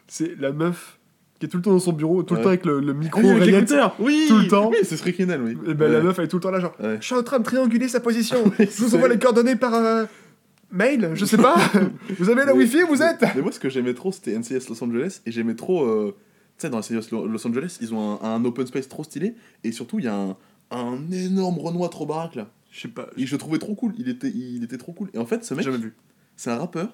c'est 0.08 0.40
la 0.40 0.52
meuf 0.52 0.98
qui 1.40 1.46
est 1.46 1.50
tout 1.50 1.56
le 1.58 1.64
temps 1.64 1.72
dans 1.72 1.80
son 1.80 1.94
bureau, 1.94 2.22
tout 2.24 2.36
le 2.36 2.42
temps 2.42 2.50
avec 2.50 2.66
le, 2.66 2.82
le 2.82 2.94
micro 2.94 3.22
Ah 3.24 3.28
oui, 3.40 3.54
avec 3.56 3.70
Oui 4.00 4.26
tout 4.28 4.38
le 4.40 4.48
temps. 4.50 4.70
Oui, 4.70 4.76
c'est 4.84 4.96
esprit 4.96 5.14
criminel, 5.14 5.42
oui. 5.42 5.58
Et 5.70 5.74
ben 5.74 5.90
la 5.90 6.02
meuf 6.02 6.20
elle 6.20 6.26
est 6.26 6.28
tout 6.28 6.36
le 6.36 6.42
temps 6.42 6.52
là 6.52 6.60
genre, 6.60 6.76
Ouais. 6.82 6.98
je 7.00 7.06
suis 7.06 7.16
en 7.16 7.24
train 7.24 7.40
de 7.40 7.46
trianguler 7.46 7.88
sa 7.88 8.02
position, 8.02 8.44
je 8.60 8.66
vous 8.84 8.94
envoie 8.96 9.08
les 9.08 9.18
coordonnées 9.18 9.56
par 9.56 9.74
euh, 9.74 10.04
mail, 10.72 11.12
je 11.16 11.26
sais 11.26 11.38
pas, 11.38 11.56
vous 12.20 12.30
avez 12.30 12.42
la 12.46 12.54
Mais- 12.54 12.60
wifi, 12.60 12.82
vous 12.88 13.02
êtes 13.02 13.24
Mais 13.36 13.42
moi, 13.42 13.52
ce 13.52 13.60
que 13.60 13.70
j'aimais 13.70 13.94
trop, 13.94 14.12
c'était 14.12 14.38
NCS 14.38 14.70
Los 14.70 14.84
Angeles, 14.84 15.22
et 15.26 15.32
j'aimais 15.32 15.56
trop. 15.56 15.84
euh, 15.86 16.16
Tu 16.58 16.64
sais, 16.68 16.70
dans 16.70 16.80
NCS 16.80 17.12
Lo- 17.12 17.28
Los 17.28 17.46
Angeles, 17.48 17.78
ils 17.82 17.94
ont 17.94 18.22
un, 18.22 18.36
un 18.36 18.46
open 18.46 18.68
space 18.68 18.88
trop 18.90 19.04
stylé, 19.04 19.36
et 19.64 19.72
surtout, 19.72 20.00
il 20.00 20.06
y 20.06 20.08
a 20.10 20.16
un, 20.16 20.38
un 20.72 21.10
énorme 21.12 21.58
Renoir 21.60 21.90
trop 21.90 22.06
baraque 22.06 22.36
là. 22.36 22.50
Je 22.72 22.82
sais 22.82 22.88
pas, 22.88 23.08
Et 23.18 23.26
je 23.26 23.32
le 23.32 23.38
trouvais 23.40 23.58
trop 23.58 23.74
cool, 23.76 23.94
il 23.98 24.10
était, 24.10 24.30
il 24.30 24.64
était 24.64 24.78
trop 24.78 24.92
cool. 24.94 25.10
Et 25.14 25.18
en 25.18 25.26
fait, 25.26 25.44
ce 25.44 25.54
mec, 25.56 25.66
jamais 25.66 25.78
vu. 25.80 25.96
c'est 26.36 26.52
un 26.52 26.58
rappeur 26.58 26.88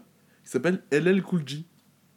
qui 0.43 0.49
s'appelle 0.51 0.81
LL 0.91 1.21
Cool 1.21 1.41
J. 1.45 1.65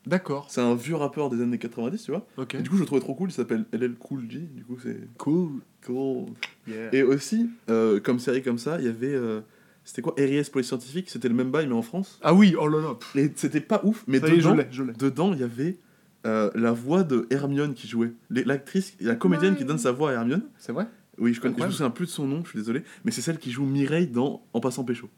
D'accord, 0.06 0.46
C'est 0.48 0.60
un 0.62 0.74
vieux 0.74 0.94
rappeur 0.94 1.28
des 1.28 1.42
années 1.42 1.58
90, 1.58 2.02
tu 2.04 2.12
vois. 2.12 2.26
ok. 2.38 2.54
Et 2.54 2.62
du 2.62 2.70
coup, 2.70 2.76
je 2.76 2.80
le 2.82 2.86
trouvais 2.86 3.00
trop 3.00 3.14
cool, 3.14 3.30
il 3.30 3.32
s'appelle 3.32 3.66
LL 3.72 3.94
Cool 3.96 4.24
J, 4.30 4.38
du 4.54 4.64
coup, 4.64 4.78
c'est 4.82 4.96
Cool. 5.18 5.60
cool. 5.84 6.26
Yeah. 6.68 6.94
Et 6.94 7.02
aussi, 7.02 7.50
euh, 7.68 7.98
comme 8.00 8.18
série 8.20 8.42
comme 8.42 8.58
ça, 8.58 8.78
il 8.78 8.86
y 8.86 8.88
avait. 8.88 9.12
euh, 9.14 9.40
c'était 9.88 10.02
quoi 10.02 10.12
RIS 10.18 10.50
Police 10.52 10.68
Scientifique 10.68 11.08
C'était 11.08 11.28
le 11.30 11.34
même 11.34 11.50
bail, 11.50 11.66
mais 11.66 11.72
en 11.72 11.80
France? 11.80 12.18
Ah 12.22 12.34
oui, 12.34 12.54
oh 12.60 12.68
là 12.68 12.78
là, 12.78 12.94
pff, 12.94 13.16
Et 13.16 13.32
c'était 13.34 13.62
pas 13.62 13.80
ouf, 13.84 14.04
mais 14.06 14.20
ça 14.20 14.26
je 14.28 14.34
dedans, 14.34 14.54
l'ai, 14.54 14.66
je 14.70 14.82
dedans, 14.82 15.32
il 15.32 15.40
y 15.40 15.42
avait 15.42 15.78
euh, 16.26 16.50
la 16.54 16.72
voix 16.72 17.04
de 17.04 17.26
Hermione 17.30 17.72
qui 17.72 17.88
jouait. 17.88 18.12
Les- 18.28 18.44
L'actrice, 18.44 18.94
la 19.00 19.14
comédienne 19.14 19.56
qui 19.56 19.64
donne 19.64 19.78
sa 19.78 19.90
voix 19.90 20.10
à 20.10 20.12
Hermione. 20.12 20.42
C'est 20.58 20.72
vrai? 20.72 20.88
Oui, 21.16 21.32
je, 21.32 21.40
connais, 21.40 21.54
je 21.58 21.64
me 21.64 21.70
souviens 21.70 21.88
plus 21.88 22.04
de 22.04 22.10
son 22.10 22.26
nom, 22.26 22.42
je 22.44 22.50
suis 22.50 22.58
désolé. 22.58 22.82
Mais 23.06 23.12
c'est 23.12 23.22
celle 23.22 23.38
qui 23.38 23.50
joue 23.50 23.64
Mireille 23.64 24.08
dans 24.08 24.46
En 24.52 24.60
passant 24.60 24.84
pécho. 24.84 25.08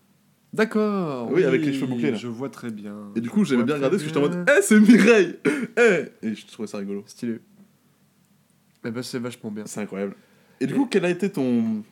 D'accord. 0.52 1.32
Oui, 1.32 1.42
avec 1.42 1.64
les 1.66 1.72
cheveux 1.72 1.86
bouclés, 1.88 2.12
là. 2.12 2.16
Je 2.16 2.28
vois 2.28 2.48
très 2.48 2.70
bien. 2.70 2.94
Et 3.16 3.20
du 3.20 3.28
coup, 3.28 3.44
j'aimais 3.44 3.64
bien 3.64 3.74
regarder 3.74 3.96
parce 3.96 4.04
que 4.04 4.08
j'étais 4.08 4.18
en 4.24 4.28
mode. 4.30 4.48
Eh, 4.56 4.62
c'est 4.62 4.78
Mireille 4.78 5.36
Eh 5.76 6.26
Et 6.28 6.34
je 6.36 6.46
trouvais 6.46 6.68
ça 6.68 6.78
rigolo. 6.78 7.02
Stylé. 7.06 7.40
Eh 8.84 8.90
ben 8.92 9.02
c'est 9.02 9.18
vachement 9.18 9.50
bien. 9.50 9.64
C'est 9.66 9.80
incroyable. 9.80 10.14
Et 10.60 10.66
du 10.66 10.74
coup, 10.74 10.86
quel 10.86 11.04
a 11.04 11.10
été 11.10 11.28
ton, 11.30 11.82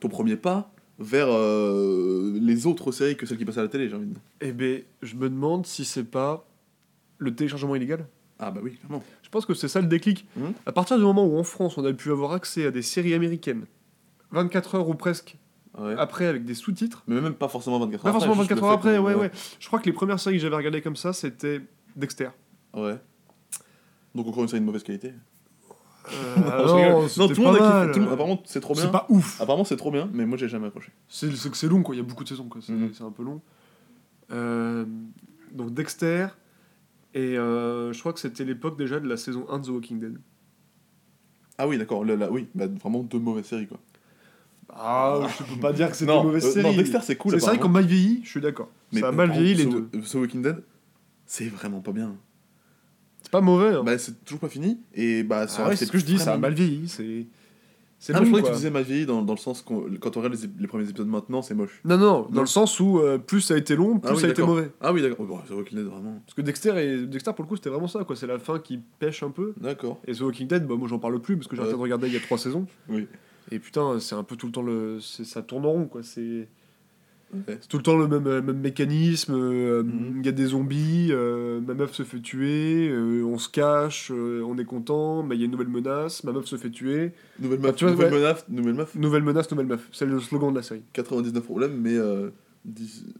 ton 0.00 0.08
premier 0.08 0.36
pas 0.36 0.73
vers 0.98 1.26
euh, 1.28 2.38
les 2.40 2.66
autres 2.66 2.92
séries 2.92 3.16
que 3.16 3.26
celles 3.26 3.38
qui 3.38 3.44
passent 3.44 3.58
à 3.58 3.62
la 3.62 3.68
télé, 3.68 3.88
j'ai 3.88 3.96
envie 3.96 4.06
de 4.06 4.12
dire 4.12 4.20
Eh 4.40 4.52
ben, 4.52 4.82
je 5.02 5.14
me 5.16 5.28
demande 5.28 5.66
si 5.66 5.84
c'est 5.84 6.04
pas 6.04 6.46
le 7.18 7.34
téléchargement 7.34 7.74
illégal. 7.74 8.06
Ah 8.38 8.50
bah 8.50 8.60
oui, 8.62 8.74
clairement. 8.76 9.02
Je 9.22 9.28
pense 9.28 9.46
que 9.46 9.54
c'est 9.54 9.68
ça 9.68 9.80
le 9.80 9.86
déclic. 9.86 10.26
Mhm. 10.36 10.52
À 10.66 10.72
partir 10.72 10.96
du 10.96 11.02
moment 11.04 11.24
où 11.24 11.38
en 11.38 11.44
France, 11.44 11.78
on 11.78 11.84
a 11.84 11.92
pu 11.92 12.10
avoir 12.10 12.32
accès 12.32 12.66
à 12.66 12.70
des 12.70 12.82
séries 12.82 13.14
américaines, 13.14 13.64
24 14.32 14.74
heures 14.76 14.88
ou 14.88 14.94
presque 14.94 15.36
Ouais. 15.76 15.96
après 15.98 16.26
avec 16.26 16.44
des 16.44 16.54
sous-titres, 16.54 17.02
Mais 17.08 17.20
même 17.20 17.34
pas 17.34 17.48
forcément 17.48 17.80
24 17.80 18.02
pas 18.02 18.08
heures 18.08 18.14
forcément 18.14 18.34
juste 18.34 18.50
24 18.50 18.60
le 18.60 18.66
heures 18.68 18.72
après, 18.74 18.98
ouais, 18.98 19.14
ouais. 19.14 19.30
Je 19.58 19.66
crois 19.66 19.80
que 19.80 19.86
les 19.86 19.92
premières 19.92 20.20
séries 20.20 20.36
que 20.36 20.42
j'avais 20.42 20.54
regardées 20.54 20.80
comme 20.82 20.94
ça, 20.94 21.12
c'était 21.12 21.60
Dexter. 21.96 22.28
Ouais. 22.74 22.96
Donc 24.14 24.28
encore 24.28 24.44
une 24.44 24.48
série 24.48 24.60
de 24.60 24.66
mauvaise 24.66 24.84
qualité. 24.84 25.12
Euh, 26.12 26.66
Non, 26.66 26.74
rigole. 26.76 26.92
non, 27.16 27.28
tout 27.28 27.40
le 27.40 27.46
monde 27.46 27.56
a 27.60 27.86
kiffé. 27.92 28.06
Apparemment, 28.12 28.42
c'est 28.44 28.60
trop 28.60 28.74
bien. 28.74 28.82
C'est 28.84 28.90
pas 28.92 29.06
ouf. 29.08 29.40
Apparemment, 29.40 29.64
c'est 29.64 29.76
trop 29.76 29.90
bien, 29.90 30.08
mais 30.12 30.26
moi, 30.26 30.36
j'ai 30.36 30.48
jamais 30.48 30.66
accroché. 30.66 30.92
C'est 31.08 31.28
que 31.28 31.56
c'est 31.56 31.68
long, 31.68 31.82
quoi. 31.82 31.94
Il 31.94 31.98
y 31.98 32.00
a 32.00 32.04
beaucoup 32.04 32.24
de 32.24 32.28
saisons, 32.28 32.48
quoi. 32.48 32.60
C'est 32.62 32.72
c'est 32.92 33.04
un 33.04 33.10
peu 33.10 33.22
long. 33.22 33.40
Euh, 34.32 34.84
donc 35.52 35.72
Dexter. 35.74 36.26
Et 37.14 37.38
euh, 37.38 37.92
je 37.92 38.00
crois 38.00 38.12
que 38.12 38.18
c'était 38.20 38.44
l'époque 38.44 38.76
déjà 38.76 38.98
de 38.98 39.06
la 39.08 39.16
saison 39.16 39.46
1 39.48 39.60
de 39.60 39.66
The 39.66 39.68
Walking 39.68 40.00
Dead. 40.00 40.18
Ah 41.58 41.68
oui, 41.68 41.78
d'accord. 41.78 42.04
Là, 42.04 42.16
là, 42.16 42.28
oui, 42.30 42.48
bah, 42.56 42.66
vraiment 42.66 43.02
deux 43.04 43.20
mauvaises 43.20 43.44
séries, 43.46 43.68
quoi. 43.68 43.78
Ah, 44.76 45.20
je 45.38 45.44
peux 45.54 45.60
pas 45.60 45.72
dire 45.72 45.88
que 45.90 45.96
c'est 45.96 46.04
une 46.06 46.22
mauvaise 46.24 46.52
série. 46.52 46.64
non, 46.64 46.72
Dexter, 46.76 46.98
c'est 47.02 47.14
cool. 47.16 47.38
c'est 47.38 47.46
vrai 47.46 47.58
qu'on 47.58 47.68
mal 47.68 47.86
vieilli, 47.86 48.20
je 48.24 48.30
suis 48.30 48.40
d'accord. 48.40 48.68
Mais 48.92 49.00
Ça 49.00 49.08
a 49.08 49.12
mal 49.12 49.30
vieilli 49.30 49.54
les 49.54 49.66
The- 49.66 49.70
deux. 49.70 49.88
The 50.00 50.14
Walking 50.14 50.42
Dead, 50.42 50.62
c'est 51.26 51.46
vraiment 51.48 51.80
pas 51.80 51.92
bien. 51.92 52.16
C'est 53.24 53.32
pas 53.32 53.40
mauvais. 53.40 53.74
Hein. 53.74 53.82
Bah, 53.84 53.98
c'est 53.98 54.24
toujours 54.24 54.40
pas 54.40 54.48
fini. 54.48 54.78
Et 54.94 55.22
bah, 55.24 55.46
Ah 55.58 55.74
c'est 55.76 55.86
ce 55.86 55.90
que 55.92 55.98
je 55.98 56.04
dis, 56.04 56.18
ça 56.18 56.34
a 56.34 56.38
mal 56.38 56.54
vieilli. 56.54 56.88
C'est. 56.88 57.26
C'est 58.00 58.12
Ah, 58.14 58.18
je 58.22 58.26
croyais 58.26 58.42
que 58.42 58.48
tu 58.50 58.54
disais 58.56 58.70
mal 58.70 58.82
vieilli 58.82 59.06
dans, 59.06 59.22
dans 59.22 59.32
le 59.32 59.38
sens 59.38 59.62
qu'on 59.62 59.86
quand 59.98 60.16
on 60.18 60.20
regarde 60.20 60.38
les, 60.38 60.48
les 60.60 60.66
premiers 60.66 60.86
épisodes 60.86 61.08
maintenant, 61.08 61.40
c'est 61.40 61.54
moche. 61.54 61.80
Non, 61.86 61.96
non, 61.96 62.26
dans 62.30 62.42
le 62.42 62.46
sens 62.46 62.78
où 62.78 62.98
euh, 62.98 63.16
plus 63.16 63.40
ça 63.40 63.54
a 63.54 63.56
été 63.56 63.76
long, 63.76 63.98
plus 63.98 64.10
Ah 64.10 64.14
oui, 64.14 64.20
ça 64.20 64.26
a 64.26 64.30
été 64.30 64.42
mauvais. 64.42 64.70
Ah 64.82 64.92
oui, 64.92 65.00
d'accord. 65.00 65.24
Bon, 65.24 65.38
The 65.38 65.52
Walking 65.52 65.78
Dead, 65.78 65.86
vraiment. 65.86 66.20
Parce 66.26 66.34
que 66.34 66.42
Dexter, 66.42 66.74
et... 66.84 67.06
Dexter 67.06 67.32
pour 67.32 67.44
le 67.44 67.48
coup, 67.48 67.56
c'était 67.56 67.70
vraiment 67.70 67.88
ça, 67.88 68.04
quoi. 68.04 68.14
C'est 68.14 68.26
la 68.26 68.38
fin 68.38 68.58
qui 68.58 68.78
pêche 68.98 69.22
un 69.22 69.30
peu. 69.30 69.54
D'accord. 69.58 70.00
Et 70.06 70.12
The 70.12 70.20
Walking 70.20 70.46
Dead, 70.48 70.66
bah, 70.66 70.74
moi 70.76 70.86
j'en 70.86 70.98
parle 70.98 71.18
plus 71.22 71.36
parce 71.36 71.48
que 71.48 71.56
j'ai 71.56 71.62
arrêté 71.62 71.76
de 71.78 71.80
regarder 71.82 72.08
il 72.08 72.12
y 72.12 72.16
a 72.18 72.20
trois 72.20 72.36
saisons. 72.36 72.66
Oui. 72.90 73.06
Et 73.50 73.58
putain, 73.58 73.98
c'est 74.00 74.16
un 74.16 74.22
peu 74.24 74.36
tout 74.36 74.46
le 74.46 74.52
temps 74.52 74.62
le. 74.62 74.98
c'est- 75.00 75.24
Ça 75.24 75.40
tourne 75.40 75.64
en 75.64 75.70
rond, 75.70 75.86
quoi. 75.86 76.02
C'est. 76.02 76.46
Ouais. 77.48 77.58
C'est 77.60 77.68
tout 77.68 77.76
le 77.78 77.82
temps 77.82 77.96
le 77.96 78.06
même, 78.08 78.26
euh, 78.26 78.40
même 78.42 78.58
mécanisme. 78.60 79.34
euh, 79.34 79.82
Il 79.86 80.16
Mhm. 80.16 80.24
y 80.24 80.28
a 80.28 80.32
des 80.32 80.46
zombies, 80.46 81.08
euh, 81.10 81.60
ma 81.60 81.74
meuf 81.74 81.92
se 81.92 82.02
fait 82.02 82.20
tuer, 82.20 82.88
euh, 82.90 83.22
on 83.24 83.38
se 83.38 83.48
cache, 83.48 84.10
on 84.10 84.56
est 84.58 84.64
content, 84.64 85.22
mais 85.22 85.34
il 85.34 85.40
y 85.40 85.42
a 85.42 85.46
une 85.46 85.50
nouvelle 85.52 85.68
menace, 85.68 86.24
ma 86.24 86.32
meuf 86.32 86.46
se 86.46 86.56
fait 86.56 86.70
tuer. 86.70 87.12
Nouvelle 87.40 87.58
Bah, 87.60 87.68
meuf, 87.68 87.76
tu 87.76 87.84
vois, 87.84 87.92
nouvelle 87.94 88.12
ouais. 88.14 88.20
meuf, 88.20 88.44
nouvelle 88.48 88.74
meuf. 88.74 88.94
Nouvelle 88.94 89.22
menace, 89.22 89.50
nouvelle 89.50 89.66
meuf. 89.66 89.88
C'est 89.92 90.06
le 90.06 90.18
slogan 90.20 90.50
de 90.52 90.56
la 90.56 90.62
série. 90.62 90.82
99 90.92 91.44
problèmes, 91.44 91.76
mais, 91.80 91.96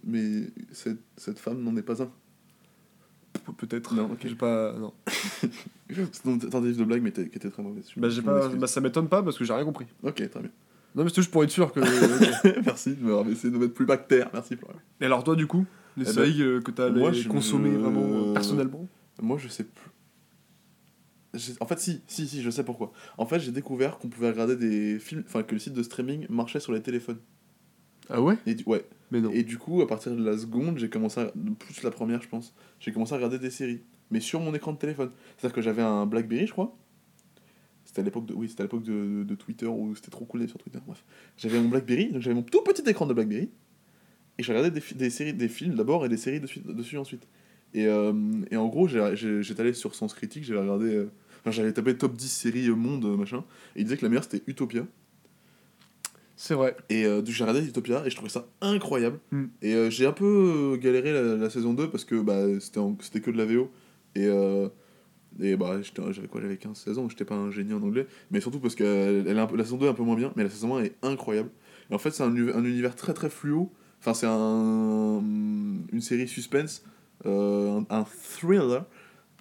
mais 0.04 0.42
cette, 0.72 0.98
cette 1.16 1.38
femme 1.38 1.62
n'en 1.62 1.76
est 1.76 1.82
pas 1.82 2.02
un. 2.02 2.06
Pe- 3.44 3.52
Peut-être. 3.58 3.94
Non, 3.94 4.04
ok. 4.12 4.18
J'ai 4.24 4.34
pas. 4.36 4.72
Non. 4.78 4.92
C'est 5.90 6.24
une 6.24 6.38
tentative 6.38 6.78
de 6.78 6.84
blague, 6.84 7.02
mais 7.02 7.12
qui 7.12 7.20
était 7.22 7.50
très 7.50 7.62
mauvaise. 7.62 7.84
Bah, 7.96 8.08
j'ai 8.08 8.22
pas... 8.22 8.38
excuse. 8.38 8.58
bah, 8.60 8.66
ça 8.66 8.80
m'étonne 8.80 9.08
pas 9.08 9.22
parce 9.22 9.36
que 9.36 9.44
j'ai 9.44 9.52
rien 9.52 9.64
compris. 9.64 9.86
Ok, 10.02 10.14
très 10.30 10.40
bien. 10.40 10.50
Non, 10.94 11.02
mais 11.02 11.08
c'était 11.08 11.22
juste 11.22 11.32
pour 11.32 11.42
être 11.44 11.50
sûr 11.50 11.72
que. 11.72 11.80
Merci 12.64 12.94
de 12.94 13.02
me 13.02 13.14
rabaisser, 13.14 13.50
de 13.50 13.58
mettre 13.58 13.74
plus 13.74 13.86
bactère. 13.86 14.30
Merci, 14.32 14.56
Florian. 14.56 14.78
Et 15.00 15.04
alors, 15.06 15.24
toi, 15.24 15.34
du 15.34 15.46
coup, 15.46 15.64
les 15.96 16.02
Eh 16.02 16.06
ben, 16.06 16.12
séries 16.12 16.42
euh, 16.42 16.60
que 16.60 16.70
t'as 16.70 16.90
moi, 16.90 17.10
je- 17.12 17.28
consommées 17.28 17.76
vraiment 17.76 18.30
euh, 18.30 18.32
personnellement 18.32 18.86
Moi, 19.20 19.38
je 19.38 19.48
sais 19.48 19.64
plus. 19.64 19.90
J'ai- 21.34 21.54
En 21.60 21.66
fait, 21.66 21.78
si, 21.80 22.00
si, 22.06 22.28
si, 22.28 22.42
je 22.42 22.50
sais 22.50 22.64
pourquoi. 22.64 22.92
En 23.18 23.26
fait, 23.26 23.40
j'ai 23.40 23.50
découvert 23.50 23.98
qu'on 23.98 24.08
pouvait 24.08 24.30
regarder 24.30 24.54
des 24.56 24.98
films, 25.00 25.24
enfin, 25.26 25.42
que 25.42 25.52
le 25.54 25.58
site 25.58 25.72
de 25.74 25.82
streaming 25.82 26.26
marchait 26.30 26.60
sur 26.60 26.72
les 26.72 26.80
téléphones. 26.82 27.18
Ah 28.08 28.20
ouais? 28.22 28.38
Et 28.46 28.54
du... 28.54 28.62
Ouais. 28.66 28.84
Mais 29.10 29.20
non. 29.20 29.30
Et 29.32 29.42
du 29.42 29.58
coup, 29.58 29.80
à 29.82 29.86
partir 29.88 30.14
de 30.14 30.22
la 30.24 30.38
seconde, 30.38 30.78
j'ai 30.78 30.88
commencé 30.88 31.20
à... 31.20 31.32
plus 31.58 31.82
la 31.82 31.90
première, 31.90 32.22
je 32.22 32.28
pense, 32.28 32.54
j'ai 32.78 32.92
commencé 32.92 33.12
à 33.14 33.16
regarder 33.16 33.38
des 33.38 33.50
séries, 33.50 33.82
mais 34.10 34.20
sur 34.20 34.38
mon 34.40 34.54
écran 34.54 34.72
de 34.72 34.78
téléphone. 34.78 35.10
C'est-à-dire 35.36 35.54
que 35.56 35.62
j'avais 35.62 35.82
un 35.82 36.06
BlackBerry, 36.06 36.46
je 36.46 36.52
crois. 36.52 36.76
C'était 37.94 38.02
à 38.02 38.04
l'époque 38.06 38.26
de, 38.26 38.34
oui, 38.34 38.48
c'était 38.48 38.62
à 38.62 38.64
l'époque 38.64 38.82
de, 38.82 39.22
de 39.22 39.34
Twitter 39.36 39.66
où 39.66 39.94
c'était 39.94 40.10
trop 40.10 40.24
cool 40.24 40.40
d'être 40.40 40.50
sur 40.50 40.58
Twitter. 40.58 40.80
Bref, 40.84 41.04
j'avais 41.36 41.60
mon 41.60 41.68
BlackBerry, 41.68 42.10
donc 42.10 42.22
j'avais 42.22 42.34
mon 42.34 42.42
tout 42.42 42.60
petit 42.62 42.82
écran 42.90 43.06
de 43.06 43.14
BlackBerry, 43.14 43.50
et 44.36 44.42
je 44.42 44.52
regardais 44.52 44.72
des, 44.72 44.82
des 44.96 45.10
séries, 45.10 45.32
des 45.32 45.46
films 45.46 45.76
d'abord 45.76 46.04
et 46.04 46.08
des 46.08 46.16
séries 46.16 46.40
dessus, 46.40 46.58
dessus 46.58 46.98
ensuite. 46.98 47.28
Et, 47.72 47.86
euh, 47.86 48.12
et 48.50 48.56
en 48.56 48.66
gros, 48.66 48.88
j'étais 48.88 49.60
allé 49.60 49.72
sur 49.74 49.94
Sens 49.94 50.12
Critique, 50.12 50.42
j'avais 50.42 50.58
regardé, 50.58 50.92
euh, 50.92 51.12
enfin, 51.40 51.52
j'avais 51.52 51.72
tapé 51.72 51.96
top 51.96 52.16
10 52.16 52.28
séries 52.28 52.66
euh, 52.66 52.74
monde 52.74 53.16
machin, 53.16 53.44
et 53.76 53.82
il 53.82 53.84
disait 53.84 53.96
que 53.96 54.02
la 54.02 54.08
meilleure 54.08 54.24
c'était 54.24 54.42
Utopia. 54.48 54.84
C'est 56.34 56.54
vrai. 56.54 56.76
Et 56.90 57.06
euh, 57.06 57.22
j'ai 57.24 57.44
regardé 57.44 57.64
Utopia 57.64 58.04
et 58.04 58.10
je 58.10 58.16
trouvais 58.16 58.28
ça 58.28 58.48
incroyable. 58.60 59.20
Mm. 59.30 59.44
Et 59.62 59.74
euh, 59.74 59.88
j'ai 59.88 60.04
un 60.04 60.12
peu 60.12 60.76
galéré 60.82 61.12
la, 61.12 61.36
la 61.36 61.48
saison 61.48 61.74
2 61.74 61.90
parce 61.90 62.04
que 62.04 62.20
bah, 62.20 62.42
c'était 62.58 63.20
que 63.20 63.30
de 63.30 63.38
la 63.38 63.44
VO. 63.44 63.70
Et, 64.16 64.26
euh, 64.26 64.68
et 65.40 65.56
bah, 65.56 65.80
j'avais 66.12 66.28
quoi 66.28 66.40
J'avais 66.40 66.54
15-16 66.56 66.98
ans, 66.98 67.08
j'étais 67.08 67.24
pas 67.24 67.34
un 67.34 67.50
génie 67.50 67.72
en 67.72 67.82
anglais. 67.82 68.06
Mais 68.30 68.40
surtout 68.40 68.60
parce 68.60 68.74
que 68.74 68.84
elle 69.26 69.36
est 69.36 69.40
un 69.40 69.46
peu- 69.46 69.56
la 69.56 69.64
saison 69.64 69.76
2 69.78 69.86
est 69.86 69.90
un 69.90 69.94
peu 69.94 70.02
moins 70.02 70.16
bien, 70.16 70.32
mais 70.36 70.42
la 70.44 70.50
saison 70.50 70.76
1 70.76 70.84
est 70.84 70.94
incroyable. 71.02 71.50
Et 71.90 71.94
en 71.94 71.98
fait, 71.98 72.10
c'est 72.12 72.22
un, 72.22 72.34
un 72.34 72.64
univers 72.64 72.94
très 72.96 73.12
très 73.14 73.30
fluo. 73.30 73.70
Enfin, 74.00 74.14
c'est 74.14 74.26
un, 74.28 75.22
une 75.92 76.00
série 76.00 76.28
suspense, 76.28 76.84
euh, 77.26 77.80
un, 77.90 77.98
un 78.00 78.04
thriller. 78.04 78.84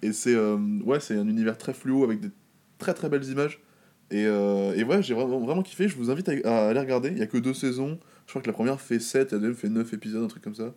Et 0.02 0.12
c'est 0.12 0.34
euh, 0.34 0.56
ouais, 0.84 1.00
c'est 1.00 1.16
un 1.16 1.28
univers 1.28 1.56
très 1.58 1.72
fluo 1.74 2.04
avec 2.04 2.20
des 2.20 2.30
très 2.78 2.94
très 2.94 3.08
belles 3.08 3.24
images. 3.28 3.60
Et, 4.10 4.26
euh, 4.26 4.74
et 4.74 4.84
ouais, 4.84 5.02
j'ai 5.02 5.14
vraiment, 5.14 5.40
vraiment 5.40 5.62
kiffé. 5.62 5.88
Je 5.88 5.96
vous 5.96 6.10
invite 6.10 6.28
à, 6.28 6.32
à 6.44 6.68
aller 6.68 6.80
regarder. 6.80 7.08
Il 7.10 7.18
y 7.18 7.22
a 7.22 7.26
que 7.26 7.38
deux 7.38 7.54
saisons. 7.54 7.98
Je 8.26 8.32
crois 8.32 8.42
que 8.42 8.46
la 8.46 8.52
première 8.52 8.80
fait 8.80 8.98
7, 9.00 9.32
la 9.32 9.38
deuxième 9.38 9.54
fait 9.56 9.68
9 9.68 9.92
épisodes, 9.94 10.22
un 10.22 10.28
truc 10.28 10.42
comme 10.42 10.54
ça. 10.54 10.74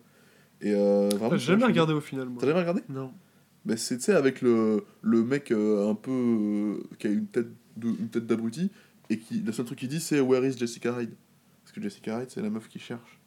Et 0.60 0.72
euh, 0.74 1.08
vraiment, 1.10 1.36
J'ai 1.36 1.46
jamais 1.52 1.64
regardé 1.64 1.92
au 1.92 2.00
final. 2.00 2.28
T'as 2.38 2.46
jamais 2.46 2.60
regardé? 2.60 2.82
Non. 2.88 3.12
Bah, 3.64 3.76
C'est 3.76 3.96
tu 3.98 4.04
sais, 4.04 4.12
avec 4.14 4.40
le, 4.42 4.84
le 5.02 5.22
mec 5.24 5.50
euh, 5.50 5.90
un 5.90 5.94
peu. 5.94 6.10
euh, 6.10 6.76
qui 6.98 7.06
a 7.06 7.10
une 7.10 7.26
tête 7.26 7.48
de- 7.76 7.88
une 7.88 8.08
tête 8.08 8.26
d'abruti. 8.26 8.70
Et 9.10 9.18
qui, 9.18 9.40
le 9.40 9.52
seul 9.52 9.64
truc 9.64 9.78
qu'il 9.78 9.88
dit, 9.88 10.00
c'est 10.00 10.20
Where 10.20 10.44
is 10.46 10.56
Jessica 10.58 11.00
Hyde? 11.00 11.14
Parce 11.64 11.72
que 11.72 11.80
Jessica 11.82 12.20
Hyde, 12.20 12.30
c'est 12.30 12.42
la 12.42 12.50
meuf 12.50 12.68
qui 12.68 12.78
cherche. 12.78 13.18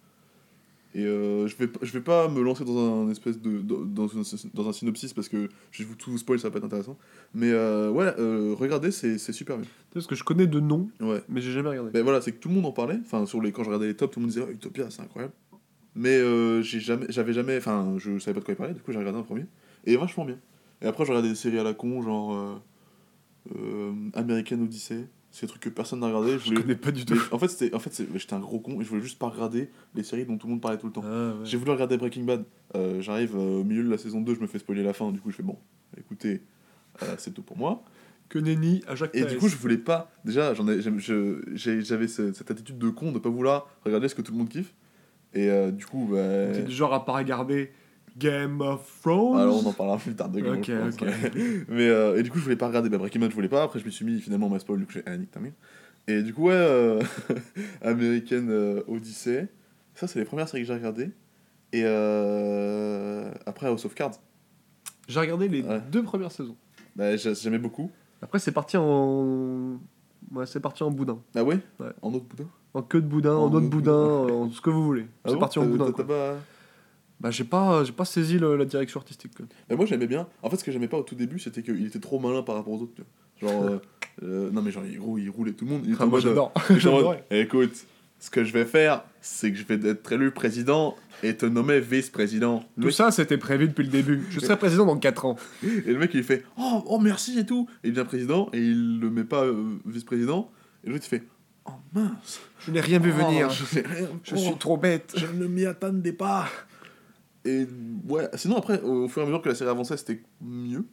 Et 0.93 1.05
euh, 1.05 1.47
je, 1.47 1.55
vais, 1.55 1.69
je 1.82 1.91
vais 1.93 2.01
pas 2.01 2.27
me 2.27 2.41
lancer 2.41 2.65
dans 2.65 3.05
un 3.05 3.09
espèce 3.09 3.39
de 3.39 3.59
dans, 3.61 3.79
dans, 3.79 4.07
un, 4.17 4.21
dans 4.53 4.67
un 4.67 4.73
synopsis 4.73 5.13
parce 5.13 5.29
que 5.29 5.47
je 5.71 5.84
vais 5.84 5.89
vous 5.89 5.95
tout 5.95 6.17
spoil, 6.17 6.38
ça 6.38 6.49
va 6.49 6.51
pas 6.51 6.57
être 6.57 6.65
intéressant. 6.65 6.97
Mais 7.34 7.51
ouais, 7.53 8.09
regardez, 8.55 8.91
c'est 8.91 9.17
c'est 9.17 9.32
super 9.32 9.57
bien. 9.57 9.67
Parce 9.93 10.05
que 10.05 10.15
je 10.15 10.23
connais 10.25 10.47
de 10.47 10.59
nom, 10.59 10.89
Ouais. 10.99 11.23
mais 11.29 11.39
j'ai 11.39 11.51
jamais 11.53 11.69
regardé. 11.69 11.91
Ben 11.91 12.03
voilà, 12.03 12.19
c'est 12.21 12.34
que 12.34 12.39
tout 12.39 12.49
le 12.49 12.55
monde 12.55 12.65
en 12.65 12.73
parlait. 12.73 12.99
Enfin, 13.05 13.25
sur 13.25 13.41
les, 13.41 13.53
quand 13.53 13.63
je 13.63 13.69
regardais 13.69 13.88
les 13.88 13.95
tops, 13.95 14.13
tout 14.13 14.19
le 14.19 14.25
monde 14.25 14.34
disait 14.34 14.45
oh, 14.45 14.51
Utopia, 14.51 14.89
c'est 14.89 15.01
incroyable. 15.01 15.34
Mais 15.95 16.19
j'ai 16.61 16.82
jamais, 16.82 17.05
j'avais 17.07 17.32
jamais, 17.34 17.55
enfin, 17.57 17.95
je 17.97 18.19
savais 18.19 18.34
pas 18.34 18.39
de 18.41 18.45
quoi 18.45 18.53
il 18.53 18.57
parlait. 18.57 18.73
Du 18.73 18.82
coup, 18.82 18.91
j'ai 18.91 18.99
regardé 18.99 19.17
un 19.19 19.23
premier 19.23 19.45
et 19.86 19.97
vachement 19.97 20.25
bien. 20.25 20.38
Et 20.82 20.88
après, 20.88 21.05
j'ai 21.05 21.11
regardé 21.11 21.29
des 21.29 21.36
séries 21.36 21.59
à 21.59 21.63
la 21.63 21.73
con, 21.73 22.01
genre 22.01 22.34
euh, 22.34 22.55
euh, 23.55 23.91
American 24.13 24.61
Odyssey. 24.61 25.07
C'est 25.34 25.45
des 25.45 25.49
trucs 25.49 25.61
que 25.63 25.69
personne 25.69 26.01
n'a 26.01 26.07
regardé. 26.07 26.34
Je 26.34 26.38
je 26.39 26.45
voulais- 26.49 26.61
connais 26.61 26.75
pas 26.75 26.91
du 26.91 27.05
tout. 27.05 27.13
mais 27.13 27.19
en 27.32 27.39
fait, 27.39 27.47
c'était, 27.47 27.73
en 27.73 27.79
fait, 27.79 28.03
j'étais 28.15 28.34
un 28.34 28.39
gros 28.39 28.59
con 28.59 28.82
et 28.82 28.84
je 28.84 28.89
voulais 28.89 29.01
juste 29.01 29.17
pas 29.17 29.27
regarder 29.29 29.69
les 29.95 30.03
séries 30.03 30.25
dont 30.25 30.38
tout 30.38 30.47
le 30.47 30.51
monde 30.53 30.61
parlait 30.61 30.77
tout 30.77 30.88
le 30.88 30.91
temps. 30.91 31.03
Ah, 31.05 31.29
ouais. 31.29 31.45
J'ai 31.45 31.55
voulu 31.57 31.71
regarder 31.71 31.95
Breaking 31.97 32.23
Bad. 32.23 32.43
Euh, 32.75 33.01
J'arrive 33.01 33.36
euh, 33.38 33.61
au 33.61 33.63
milieu 33.63 33.84
de 33.84 33.89
la 33.89 33.97
saison 33.97 34.19
2, 34.21 34.36
je 34.36 34.39
me 34.41 34.47
fais 34.47 34.59
spoiler 34.59 34.84
la 34.84 34.91
fin. 34.93 35.09
Du 35.11 35.21
coup, 35.21 35.32
je 35.32 35.38
fais 35.38 35.43
bon, 35.43 35.57
écoutez, 35.97 36.41
euh, 37.03 37.15
c'est 37.17 37.34
tout 37.34 37.43
pour 37.43 37.57
moi. 37.57 37.84
Que 38.27 38.39
nenni 38.39 38.82
à 38.88 38.95
Jacques 38.95 39.11
Et 39.13 39.23
du 39.25 39.38
coup, 39.38 39.47
je 39.49 39.55
voulais 39.57 39.77
pas. 39.77 40.09
Déjà, 40.25 40.53
j'en 40.53 40.67
ai, 40.67 40.82
je- 40.82 41.41
j'avais 41.55 42.07
ce- 42.07 42.32
cette 42.34 42.49
attitude 42.51 42.77
de 42.77 42.89
con 42.89 43.11
de 43.13 43.19
pas 43.19 43.29
vouloir 43.29 43.67
regarder 43.86 44.07
ce 44.09 44.15
que 44.15 44.21
tout 44.21 44.32
le 44.34 44.38
monde 44.38 44.49
kiffe. 44.49 44.73
Et 45.34 45.49
euh, 45.49 45.71
du 45.71 45.86
coup, 45.86 46.09
bah. 46.11 46.51
T'es 46.53 46.63
du 46.63 46.71
genre 46.73 46.93
à 46.93 47.03
pas 47.05 47.13
regarder 47.13 47.71
Game 48.18 48.59
of 48.62 48.99
Thrones 49.01 49.38
Alors, 49.39 49.66
on 49.66 49.70
en 49.70 49.74
parlera 49.74 49.97
plus 49.97 50.14
tard 50.16 50.30
de 50.30 50.39
Game 50.41 50.59
of 50.59 50.95
Thrones. 50.97 51.12
Mais 51.70 51.88
euh, 51.89 52.18
et 52.20 52.24
du 52.24 52.30
coup, 52.30 52.38
je 52.39 52.43
voulais 52.43 52.55
pas 52.55 52.68
regarder. 52.68 52.89
Bah, 52.89 52.97
Breaking 52.97 53.20
Bad, 53.22 53.30
je 53.30 53.36
voulais 53.36 53.47
pas. 53.49 53.64
Après, 53.64 53.80
je 53.80 53.86
me 53.86 53.89
suis 53.91 54.05
mis 54.05 54.20
finalement 54.20 54.49
ma 54.49 54.59
spoil. 54.59 54.80
Du 54.80 54.86
coup, 54.86 54.91
j'ai 54.93 55.03
ah, 55.05 55.16
nique 55.18 55.32
ta 55.32 55.39
mère. 55.39 55.53
Et 56.07 56.22
du 56.24 56.34
coup, 56.34 56.43
ouais, 56.47 56.53
euh, 56.55 57.01
American 57.82 58.47
euh, 58.49 58.84
Odyssey. 58.88 59.47
Ça, 59.95 60.07
c'est 60.07 60.20
les 60.20 60.26
premières 60.26 60.47
séries 60.49 60.64
que 60.64 60.68
j'ai 60.68 60.74
regardées. 60.74 61.12
Et 61.74 61.84
euh, 61.86 63.32
après, 63.45 63.68
House 63.68 63.86
of 63.86 63.93
Cards. 63.93 64.20
J'ai 65.07 65.20
regardé 65.20 65.47
les 65.47 65.62
Ouais. 65.64 65.82
deux 65.91 66.03
premières 66.03 66.32
saisons. 66.32 66.55
Bah, 66.95 67.16
j'ai- 67.16 67.36
j'aimais 67.36 67.59
beaucoup. 67.59 67.91
Après, 68.22 68.39
c'est 68.39 68.51
parti 68.51 68.78
en. 68.78 69.80
Ouais, 70.34 70.45
c'est 70.45 70.59
parti 70.59 70.84
en 70.84 70.91
boudin. 70.91 71.20
Ah 71.36 71.43
ouais? 71.43 71.59
Ouais. 71.80 71.88
En 72.01 72.14
autre 72.14 72.26
boudin? 72.26 72.47
En 72.74 72.82
queue 72.84 73.01
de 73.01 73.07
boudin, 73.07 73.36
En 73.36 73.47
en 73.47 73.53
autre 73.53 73.68
boudin, 73.68 73.91
en 73.93 74.49
ce 74.49 74.62
que 74.62 74.70
vous 74.70 74.84
voulez. 74.86 75.05
Ah 75.24 75.30
c'est 75.30 75.34
bon? 75.34 75.39
parti 75.39 75.59
en 75.59 75.66
boudin. 75.66 75.86
t'as- 75.86 75.91
quoi. 75.91 76.03
t'as 76.03 76.07
pas- 76.07 76.38
Bah, 77.22 77.30
j'ai 77.32 77.43
pas, 77.43 77.84
j'ai 77.84 77.91
pas 77.91 78.03
saisi 78.05 78.39
le- 78.39 78.55
la 78.57 78.65
direction 78.65 78.99
artistique. 78.99 79.36
quoi. 79.36 79.45
Mais 79.69 79.76
moi 79.76 79.86
j'aimais 79.86 80.07
bien. 80.07 80.28
En 80.41 80.49
fait, 80.49 80.57
ce 80.57 80.63
que 80.63 80.72
j'aimais 80.72 80.88
pas 80.88 80.97
au 80.97 81.03
tout 81.03 81.15
début, 81.15 81.38
c'était 81.39 81.61
qu'il 81.61 81.86
était 81.86 81.99
trop 81.99 82.19
malin 82.19 82.41
par 82.41 82.55
rapport 82.55 82.74
aux 82.74 82.82
autres. 82.82 82.93
tu 82.95 83.03
vois. 83.41 83.51
Genre, 83.51 83.63
euh, 83.69 83.80
euh, 84.24 84.49
non 84.51 84.61
mais 84.61 84.72
genre, 84.72 84.84
il, 84.86 84.99
roule, 84.99 85.22
il 85.22 85.30
roulait 85.30 85.53
tout 85.53 85.65
le 85.65 85.72
monde. 85.72 85.82
Il 85.86 85.93
était 85.93 86.01
Ah, 86.01 86.05
moi, 86.07 86.17
mode, 86.19 86.28
j'adore. 86.28 86.51
euh, 86.72 86.76
J'adorais. 86.80 87.24
Écoute, 87.30 87.86
ce 88.19 88.30
que 88.32 88.43
je 88.43 88.51
vais 88.53 88.65
faire, 88.65 89.03
c'est 89.22 89.51
que 89.51 89.57
je 89.57 89.63
vais 89.65 89.88
être 89.89 90.11
élu 90.11 90.32
président 90.32 90.95
et 91.24 91.36
te 91.38 91.45
nommer 91.45 91.80
vice-président. 91.80 92.59
Tout 92.80 92.86
mec- 92.88 92.91
ça, 92.93 93.11
c'était 93.11 93.38
prévu 93.38 93.67
depuis 93.67 93.84
le 93.84 93.89
début. 93.91 94.24
Je 94.32 94.39
serai 94.39 94.57
président 94.57 94.86
dans 94.88 94.97
4 94.97 95.26
ans. 95.26 95.36
Et 95.63 95.91
le 95.93 95.99
mec 95.99 96.11
il 96.15 96.24
fait 96.24 96.43
oh, 96.57 96.84
oh 96.88 96.97
merci 96.99 97.38
et 97.39 97.45
tout. 97.45 97.67
Et 97.84 97.89
il 97.89 97.93
devient 97.93 98.07
président 98.07 98.49
et 98.53 98.57
il 98.59 98.99
le 98.99 99.09
met 99.11 99.24
pas 99.24 99.43
euh, 99.45 99.76
vice-président. 99.86 100.51
Et 100.84 100.89
l'autre 100.89 101.03
il 101.05 101.09
fait 101.09 101.24
Oh 101.65 101.72
mince. 101.93 102.39
Je 102.65 102.72
n'ai 102.72 102.82
rien 102.82 102.97
vu 102.97 103.13
Oh, 103.15 103.24
venir. 103.28 103.49
Je, 103.51 103.63
fais 103.63 103.82
rien. 103.88 104.07
Je 104.24 104.36
suis 104.36 104.55
trop 104.57 104.78
bête. 104.78 105.13
je 105.15 105.28
ne 105.28 105.45
m'y 105.45 105.65
attendais 105.67 106.11
pas. 106.13 106.47
Et 107.46 107.66
ouais, 108.08 108.28
sinon 108.36 108.58
après, 108.58 108.82
au 108.82 109.08
fur 109.08 109.22
et 109.22 109.26
à 109.26 109.28
mesure 109.28 109.42
que 109.42 109.50
la 109.50 109.56
série 109.56 109.70
avançait, 109.70 109.98
c'était 109.98 110.22
mieux. 110.42 110.86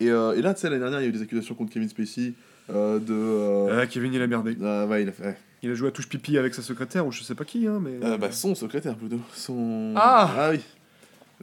Et, 0.00 0.10
euh, 0.10 0.32
et 0.36 0.42
là, 0.42 0.54
tu 0.54 0.60
sais, 0.60 0.68
l'année 0.68 0.80
dernière, 0.80 1.00
il 1.00 1.04
y 1.04 1.06
a 1.06 1.08
eu 1.08 1.12
des 1.12 1.22
accusations 1.22 1.54
contre 1.54 1.72
Kevin 1.72 1.88
Spacey 1.88 2.32
euh, 2.70 2.98
de. 2.98 3.12
euh, 3.12 3.80
Ah, 3.80 3.86
Kevin, 3.86 4.12
il 4.12 4.20
a 4.22 4.26
merdé. 4.26 4.56
ah, 4.62 4.86
ouais, 4.86 5.02
il 5.02 5.08
a 5.08 5.12
fait. 5.12 5.24
ouais. 5.24 5.36
Il 5.62 5.70
a 5.70 5.74
joué 5.74 5.88
à 5.88 5.90
touche 5.92 6.08
pipi 6.08 6.36
avec 6.38 6.54
sa 6.54 6.62
secrétaire, 6.62 7.06
ou 7.06 7.12
je 7.12 7.22
sais 7.22 7.36
pas 7.36 7.44
qui, 7.44 7.66
hein, 7.68 7.80
mais. 7.80 8.04
Euh, 8.04 8.16
bah, 8.18 8.32
son 8.32 8.54
secrétaire 8.56 8.96
plutôt. 8.96 9.20
Son... 9.32 9.92
Ah 9.96 10.48
oui. 10.52 10.60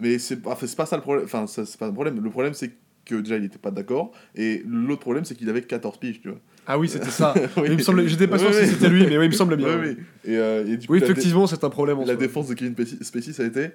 Mais 0.02 0.18
c'est 0.20 0.38
pas, 0.38 0.58
c'est 0.60 0.76
pas 0.76 0.86
ça 0.86 0.98
le 0.98 1.02
problème. 1.02 1.24
Enfin, 1.26 1.48
ça, 1.48 1.66
c'est 1.66 1.80
pas 1.80 1.88
le 1.88 1.94
problème. 1.94 2.22
Le 2.22 2.30
problème, 2.30 2.54
c'est 2.54 2.72
que 3.06 3.16
déjà, 3.16 3.38
il 3.38 3.46
était 3.46 3.58
pas 3.58 3.72
d'accord. 3.72 4.12
Et 4.36 4.64
l'autre 4.68 5.02
problème, 5.02 5.24
c'est 5.26 5.36
qu'il 5.36 5.50
avait 5.50 5.62
14 5.62 5.98
piges, 5.98 6.22
tu 6.22 6.30
vois. 6.30 6.40
Ah 6.68 6.78
oui, 6.78 6.88
c'était 6.90 7.10
ça. 7.10 7.34
Oui. 7.58 7.64
Il 7.68 7.78
me 7.78 7.82
semblait... 7.82 8.08
J'étais 8.08 8.28
pas 8.28 8.38
sûr 8.38 8.50
Oui, 8.50 8.54
si 8.56 8.62
oui. 8.62 8.68
c'était 8.70 8.90
lui, 8.90 9.06
mais 9.08 9.18
oui, 9.18 9.26
il 9.26 9.30
me 9.32 9.36
semble 9.36 9.56
bien. 9.56 9.80
Oui. 9.80 9.98
Et, 10.26 10.38
euh, 10.38 10.66
et 10.68 10.78
du 10.78 10.86
coup, 10.88 10.94
Oui, 10.94 11.00
la 11.00 11.08
dé- 11.08 11.12
effectivement, 11.14 11.48
c'est 11.48 11.64
un 11.64 11.70
problème 11.70 11.98
en 11.98 12.02
La 12.02 12.08
soi. 12.08 12.16
défense 12.18 12.48
de 12.50 12.54
Kevin 12.54 12.74
Spacey, 12.74 12.98
Spacey, 13.04 13.34
ça 13.34 13.44
a 13.44 13.46
été 13.48 13.70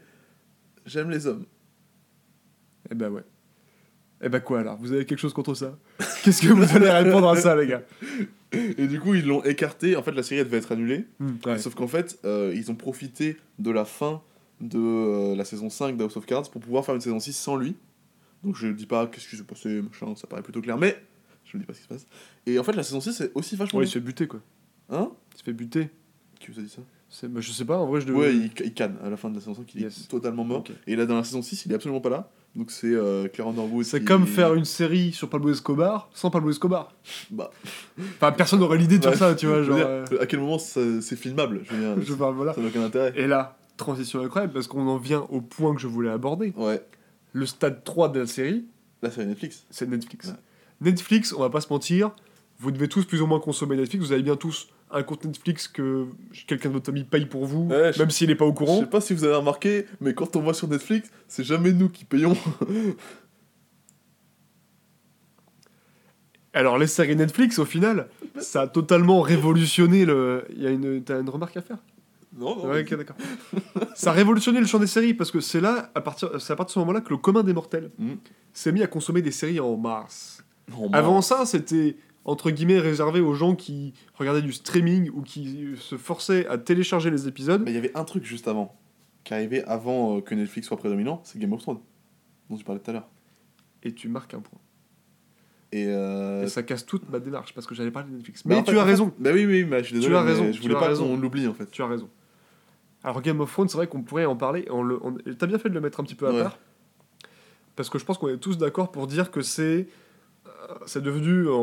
J'aime 0.87 1.11
les 1.11 1.27
hommes. 1.27 1.47
Eh 2.91 2.95
ben 2.95 3.11
ouais. 3.11 3.25
Eh 4.23 4.29
ben 4.29 4.41
quoi 4.41 4.61
alors? 4.61 4.77
Vous 4.79 4.93
avez 4.93 5.05
quelque 5.05 5.19
chose 5.19 5.33
contre 5.33 5.55
ça? 5.55 5.79
Qu'est-ce 6.23 6.43
que 6.43 6.53
vous 6.53 6.77
allez 6.77 6.91
répondre 6.91 7.29
à 7.29 7.37
ça, 7.37 7.57
les 7.57 7.67
gars? 7.67 7.83
Et 8.53 8.87
du 8.87 9.01
coup, 9.01 9.15
ils 9.15 9.27
l'ont 9.27 9.43
écarté. 9.43 9.97
En 9.97 10.03
fait, 10.03 10.13
la 10.13 10.23
série 10.23 10.41
elle 10.41 10.47
devait 10.47 10.59
être 10.59 10.73
annulée. 10.73 11.07
Ouais. 11.45 11.59
Sauf 11.59 11.75
qu'en 11.75 11.89
fait, 11.89 12.19
euh, 12.25 12.53
ils 12.55 12.71
ont 12.71 12.75
profité 12.75 13.37
de 13.59 13.71
la 13.71 13.85
fin 13.85 14.23
de 14.61 14.79
euh, 14.79 15.37
la 15.37 15.45
saison 15.45 15.69
5 15.69 15.97
d'House 15.97 16.17
of 16.17 16.27
Cards 16.27 16.51
pour 16.51 16.61
pouvoir 16.61 16.85
faire 16.85 16.95
une 16.95 17.01
saison 17.01 17.19
6 17.19 17.33
sans 17.33 17.57
lui. 17.57 17.77
Donc 18.45 18.57
je 18.57 18.69
dis 18.69 18.87
pas 18.87 19.07
qu'est-ce 19.07 19.29
qui 19.29 19.37
s'est 19.37 19.43
passé, 19.43 19.83
machin, 19.83 20.15
ça 20.17 20.27
paraît 20.27 20.43
plutôt 20.43 20.61
clair, 20.61 20.77
mais 20.79 21.03
je 21.45 21.57
ne 21.57 21.63
dis 21.63 21.67
pas 21.67 21.73
ce 21.73 21.79
qui 21.79 21.85
se 21.85 21.89
passe. 21.89 22.07
Et 22.47 22.59
en 22.59 22.65
fait, 22.65 22.73
la 22.73 22.83
saison 22.83 23.01
6 23.01 23.13
c'est 23.13 23.33
aussi 23.35 23.57
vachement 23.57 23.79
Ouais, 23.81 23.87
il 23.87 23.89
se 23.89 23.95
fait 23.95 24.05
buter, 24.05 24.27
quoi. 24.27 24.41
Hein? 24.91 25.11
Il 25.35 25.39
se 25.39 25.43
fait 25.43 25.53
buter. 25.53 25.91
Qui 26.39 26.51
vous 26.51 26.59
a 26.59 26.63
dit 26.63 26.69
ça? 26.69 26.83
Bah, 27.25 27.41
je 27.41 27.53
sais 27.53 27.65
pas, 27.65 27.79
en 27.79 27.87
vrai, 27.87 28.01
je 28.01 28.07
devais... 28.07 28.19
Ouais, 28.19 28.35
il, 28.35 28.51
il 28.65 28.75
canne 28.75 28.97
à 29.05 29.09
la 29.11 29.17
fin 29.17 29.29
de 29.31 29.35
la 29.35 29.41
saison 29.41 29.55
5, 29.55 29.75
il 29.75 29.83
Yes. 29.83 30.01
est 30.01 30.09
totalement 30.09 30.45
mort. 30.45 30.65
Et 30.87 30.97
là, 30.97 31.07
dans 31.07 31.15
la 31.17 31.25
saison 31.25 31.43
6, 31.43 31.65
il 31.67 31.73
est 31.73 31.75
absolument 31.75 32.01
pas 32.01 32.11
là. 32.11 32.31
Donc 32.57 32.71
c'est 32.71 32.87
euh, 32.95 33.27
Claire 33.29 33.49
Underwood. 33.49 33.85
C'est 33.85 33.99
qui- 34.01 34.05
comme 34.05 34.27
faire 34.29 34.55
une 34.55 34.65
série 34.65 35.13
sur 35.13 35.29
Pablo 35.29 35.51
Escobar 35.51 36.09
sans 36.15 36.31
Pablo 36.31 36.51
Escobar. 36.51 36.93
Bah, 37.31 37.51
Enfin, 38.17 38.31
personne 38.33 38.61
n'aurait 38.61 38.79
l'idée 38.79 38.99
de 38.99 39.05
faire 39.05 39.17
ça, 39.17 39.35
tu 39.35 39.47
vois, 39.47 39.63
genre... 39.65 39.77
dire, 39.77 39.87
euh, 39.89 40.05
à 40.21 40.27
quel 40.27 40.39
moment 40.41 40.59
c'est 40.59 41.01
filmable 41.17 41.63
Je 41.65 41.75
veux 41.75 41.81
dire, 41.97 42.05
Je 42.07 42.15
parle, 42.15 42.35
voilà. 42.37 42.55
ça 42.55 42.61
n'a 42.61 42.69
aucun 42.69 42.83
intérêt. 42.85 43.13
Et 43.17 43.27
là, 43.27 43.57
transition 43.77 44.21
incroyable, 44.21 44.53
parce 44.53 44.69
qu'on 44.69 44.87
en 44.87 44.99
vient 44.99 45.27
au 45.31 45.41
point 45.41 45.75
que 45.75 45.81
je 45.81 45.89
voulais 45.89 46.11
aborder. 46.11 46.53
Ouais, 46.57 46.81
Le 47.33 47.45
stade 47.47 47.83
3 47.83 48.11
de 48.11 48.21
la 48.21 48.27
série, 48.29 48.65
la 49.03 49.11
série 49.11 49.27
Netflix. 49.27 49.65
c'est 49.71 49.89
Netflix. 49.89 50.29
Ouais. 50.29 50.35
Netflix, 50.81 51.33
on 51.33 51.41
va 51.41 51.51
pas 51.51 51.61
se 51.61 51.73
mentir, 51.73 52.13
vous 52.61 52.71
devez 52.71 52.87
tous 52.89 53.05
plus 53.05 53.21
ou 53.21 53.27
moins 53.27 53.41
consommer 53.41 53.77
Netflix, 53.77 54.05
vous 54.07 54.13
avez 54.13 54.23
bien 54.23 54.37
tous 54.37 54.69
un 54.95 55.03
compte 55.03 55.25
Netflix 55.25 55.69
que 55.69 56.07
quelqu'un 56.47 56.69
de 56.69 56.75
votre 56.75 56.87
famille 56.87 57.05
paye 57.05 57.27
pour 57.27 57.45
vous, 57.47 57.69
Ouais, 57.69 57.93
je- 57.93 57.99
même 57.99 58.11
s'il 58.11 58.31
est 58.31 58.35
pas 58.37 58.45
au 58.45 58.51
Je 58.51 58.55
courant. 58.55 58.81
sais 58.81 58.87
pas 58.87 59.01
si 59.01 59.13
vous 59.15 59.25
avez 59.25 59.35
remarqué, 59.35 59.87
mais 60.01 60.15
quand 60.15 60.37
on 60.37 60.41
voit 60.41 60.55
sur 60.55 60.69
Netflix, 60.69 61.11
c'est 61.29 61.45
jamais 61.45 61.73
nous 61.73 61.89
qui 61.89 62.05
payons. 62.05 62.37
Alors 66.53 66.79
les 66.79 66.87
séries 66.87 67.17
Netflix, 67.17 67.59
au 67.59 67.65
final, 67.65 68.09
ça 68.39 68.63
a 68.63 68.67
totalement 68.69 69.21
révolutionné 69.23 70.05
le... 70.05 70.45
Il 70.51 70.63
y 70.63 70.67
a 70.67 70.71
une... 70.71 71.03
T'as 71.03 71.21
une 71.21 71.29
remarque 71.29 71.57
à 71.57 71.63
faire? 71.63 71.79
Non, 72.37 72.57
non. 72.57 72.69
Ouais, 72.69 72.85
d'accord. 72.85 73.17
ça 73.95 74.11
a 74.11 74.13
révolutionné 74.13 74.61
le 74.61 74.67
champ 74.67 74.79
des 74.79 74.87
séries, 74.87 75.15
parce 75.15 75.31
que 75.33 75.41
c'est 75.41 75.61
là, 75.61 75.91
à 75.95 76.01
partir... 76.01 76.31
c'est 76.41 76.53
à 76.53 76.57
partir 76.57 76.73
de 76.73 76.75
ce 76.75 76.79
moment-là 76.81 77.01
que 77.01 77.11
le 77.11 77.17
commun 77.17 77.43
des 77.43 77.53
mortels 77.53 77.91
Mhm. 77.99 78.17
s'est 78.53 78.71
mis 78.73 78.83
à 78.83 78.87
consommer 78.87 79.23
des 79.23 79.33
séries 79.33 79.59
en 79.61 79.77
masse. 79.77 80.45
Avant 80.93 81.21
ça, 81.23 81.45
c'était 81.45 81.97
entre 82.25 82.51
guillemets 82.51 82.79
réservé 82.79 83.21
aux 83.21 83.35
gens 83.35 83.55
qui 83.55 83.93
regardaient 84.15 84.43
du 84.43 84.53
streaming 84.53 85.11
ou 85.13 85.23
qui 85.23 85.75
se 85.77 85.97
forçaient 85.97 86.47
à 86.47 86.57
télécharger 86.59 87.11
les 87.11 87.29
épisodes. 87.29 87.63
Mais 87.65 87.71
il 87.73 87.75
y 87.75 87.79
avait 87.79 87.97
un 87.97 88.05
truc 88.05 88.25
juste 88.25 88.49
avant, 88.49 88.75
qui 89.25 89.35
arrivait 89.35 89.63
avant 89.65 90.17
euh, 90.17 90.21
que 90.21 90.35
Netflix 90.35 90.69
soit 90.69 90.77
prédominant, 90.77 91.21
c'est 91.25 91.39
Game 91.39 91.53
of 91.53 91.61
Thrones, 91.63 91.81
dont 92.51 92.57
tu 92.57 92.65
parlais 92.65 92.81
tout 92.81 92.91
à 92.91 92.95
l'heure. 92.95 93.09
Et 93.83 93.93
tu 93.93 94.09
marques 94.09 94.33
un 94.35 94.41
point. 94.41 94.59
Et, 95.73 95.87
euh... 95.89 96.45
Et 96.45 96.49
ça 96.49 96.63
casse 96.63 96.87
toute 96.87 97.11
ma 97.11 97.19
démarche 97.19 97.53
parce 97.53 97.67
que 97.67 97.75
j'allais 97.75 97.91
parler 97.91 98.09
de 98.11 98.17
Netflix. 98.17 98.43
bah, 98.47 98.55
Mais 98.57 98.65
fait- 98.65 98.73
tu 98.73 98.79
as 98.79 98.85
raison. 98.85 99.13
Bah 99.19 99.31
oui, 99.35 99.45
oui, 99.45 99.65
mais 99.65 99.81
je 99.81 99.87
suis 99.87 99.95
désolé. 99.97 100.15
as 100.17 100.23
mais 100.23 100.31
raison, 100.31 100.47
Je 100.47 100.53
tu 100.53 100.63
voulais 100.63 100.77
as 100.77 100.79
pas 100.81 100.89
raison. 100.89 101.07
qu'on 101.09 101.17
l'oublie 101.17 101.47
en 101.49 101.53
fait. 101.55 101.69
Tu 101.71 101.83
as 101.83 101.87
raison. 101.89 102.09
Alors 103.03 103.21
Game 103.21 103.41
of 103.41 103.51
Thrones, 103.53 103.69
c'est 103.69 103.77
vrai 103.77 103.87
qu'on 103.89 104.03
pourrait 104.03 104.25
en 104.25 104.37
parler. 104.37 104.67
On 104.71 104.83
le, 104.83 104.99
on- 105.05 105.15
T'as 105.37 105.47
bien 105.47 105.59
fait 105.59 105.69
de 105.69 105.75
le 105.75 105.81
mettre 105.81 106.01
un 106.01 106.05
petit 106.05 106.15
peu 106.15 106.27
à 106.29 106.33
Ouais. 106.33 106.43
part. 106.43 106.59
Parce 107.77 107.91
que 107.91 107.99
je 107.99 108.05
pense 108.05 108.19
qu'on 108.19 108.29
est 108.29 108.39
tous 108.39 108.57
d'accord 108.57 108.93
pour 108.93 109.07
dire 109.09 109.31
que 109.33 109.43
c'est 109.43 109.89
c'est 110.87 111.03
devenu 111.03 111.49
en, 111.49 111.55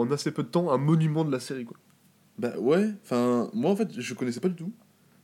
en 0.00 0.10
assez 0.10 0.30
peu 0.30 0.42
de 0.42 0.48
temps 0.48 0.70
un 0.70 0.78
monument 0.78 1.24
de 1.24 1.32
la 1.32 1.40
série. 1.40 1.64
Quoi. 1.64 1.76
Bah 2.38 2.52
ouais, 2.58 2.88
enfin, 3.02 3.50
moi 3.52 3.70
en 3.70 3.76
fait, 3.76 3.88
je 4.00 4.14
connaissais 4.14 4.40
pas 4.40 4.48
du 4.48 4.54
tout. 4.56 4.72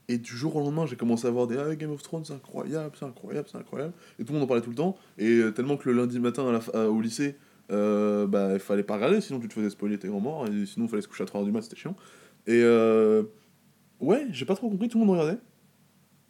Et 0.09 0.19
du 0.19 0.37
jour 0.37 0.55
au 0.55 0.61
lendemain, 0.61 0.87
j'ai 0.87 0.95
commencé 0.97 1.27
à 1.27 1.31
voir 1.31 1.49
des 1.49 1.57
ah, 1.59 1.75
Game 1.75 1.91
of 1.91 2.01
Thrones, 2.03 2.25
c'est 2.25 2.33
incroyable, 2.35 2.95
c'est 2.97 3.05
incroyable, 3.05 3.49
c'est 3.51 3.59
incroyable. 3.59 3.93
Et 4.21 4.25
tout 4.25 4.33
le 4.33 4.39
monde 4.39 4.45
en 4.45 4.47
parlait 4.47 4.63
tout 4.63 4.71
le 4.71 4.77
temps. 4.77 4.97
Et 5.19 5.39
euh, 5.39 5.51
tellement 5.51 5.77
que 5.77 5.89
le 5.91 5.97
lundi 5.97 6.21
matin 6.21 6.49
à 6.49 6.53
la 6.53 6.61
fa- 6.61 6.89
au 6.89 7.01
lycée, 7.01 7.37
euh, 7.73 8.29
bah 8.29 8.51
il 8.53 8.61
fallait 8.61 8.85
pas 8.85 8.95
regarder, 8.95 9.21
sinon 9.21 9.41
tu 9.41 9.49
te 9.49 9.55
faisais 9.55 9.71
spoiler 9.71 9.99
tes 9.99 10.07
grands 10.07 10.21
morts. 10.21 10.47
Et 10.47 10.65
sinon, 10.67 10.87
il 10.87 10.89
fallait 10.89 11.03
se 11.03 11.09
coucher 11.09 11.25
à 11.25 11.27
3h 11.27 11.45
du 11.45 11.51
mat, 11.51 11.63
c'était 11.63 11.75
chiant. 11.75 11.97
Et 12.47 12.61
euh, 12.63 13.25
ouais, 13.99 14.27
j'ai 14.31 14.45
pas 14.45 14.55
trop 14.55 14.71
compris, 14.71 14.89
tout 14.89 15.01
le 15.01 15.05
monde 15.07 15.19
regardait. 15.19 15.41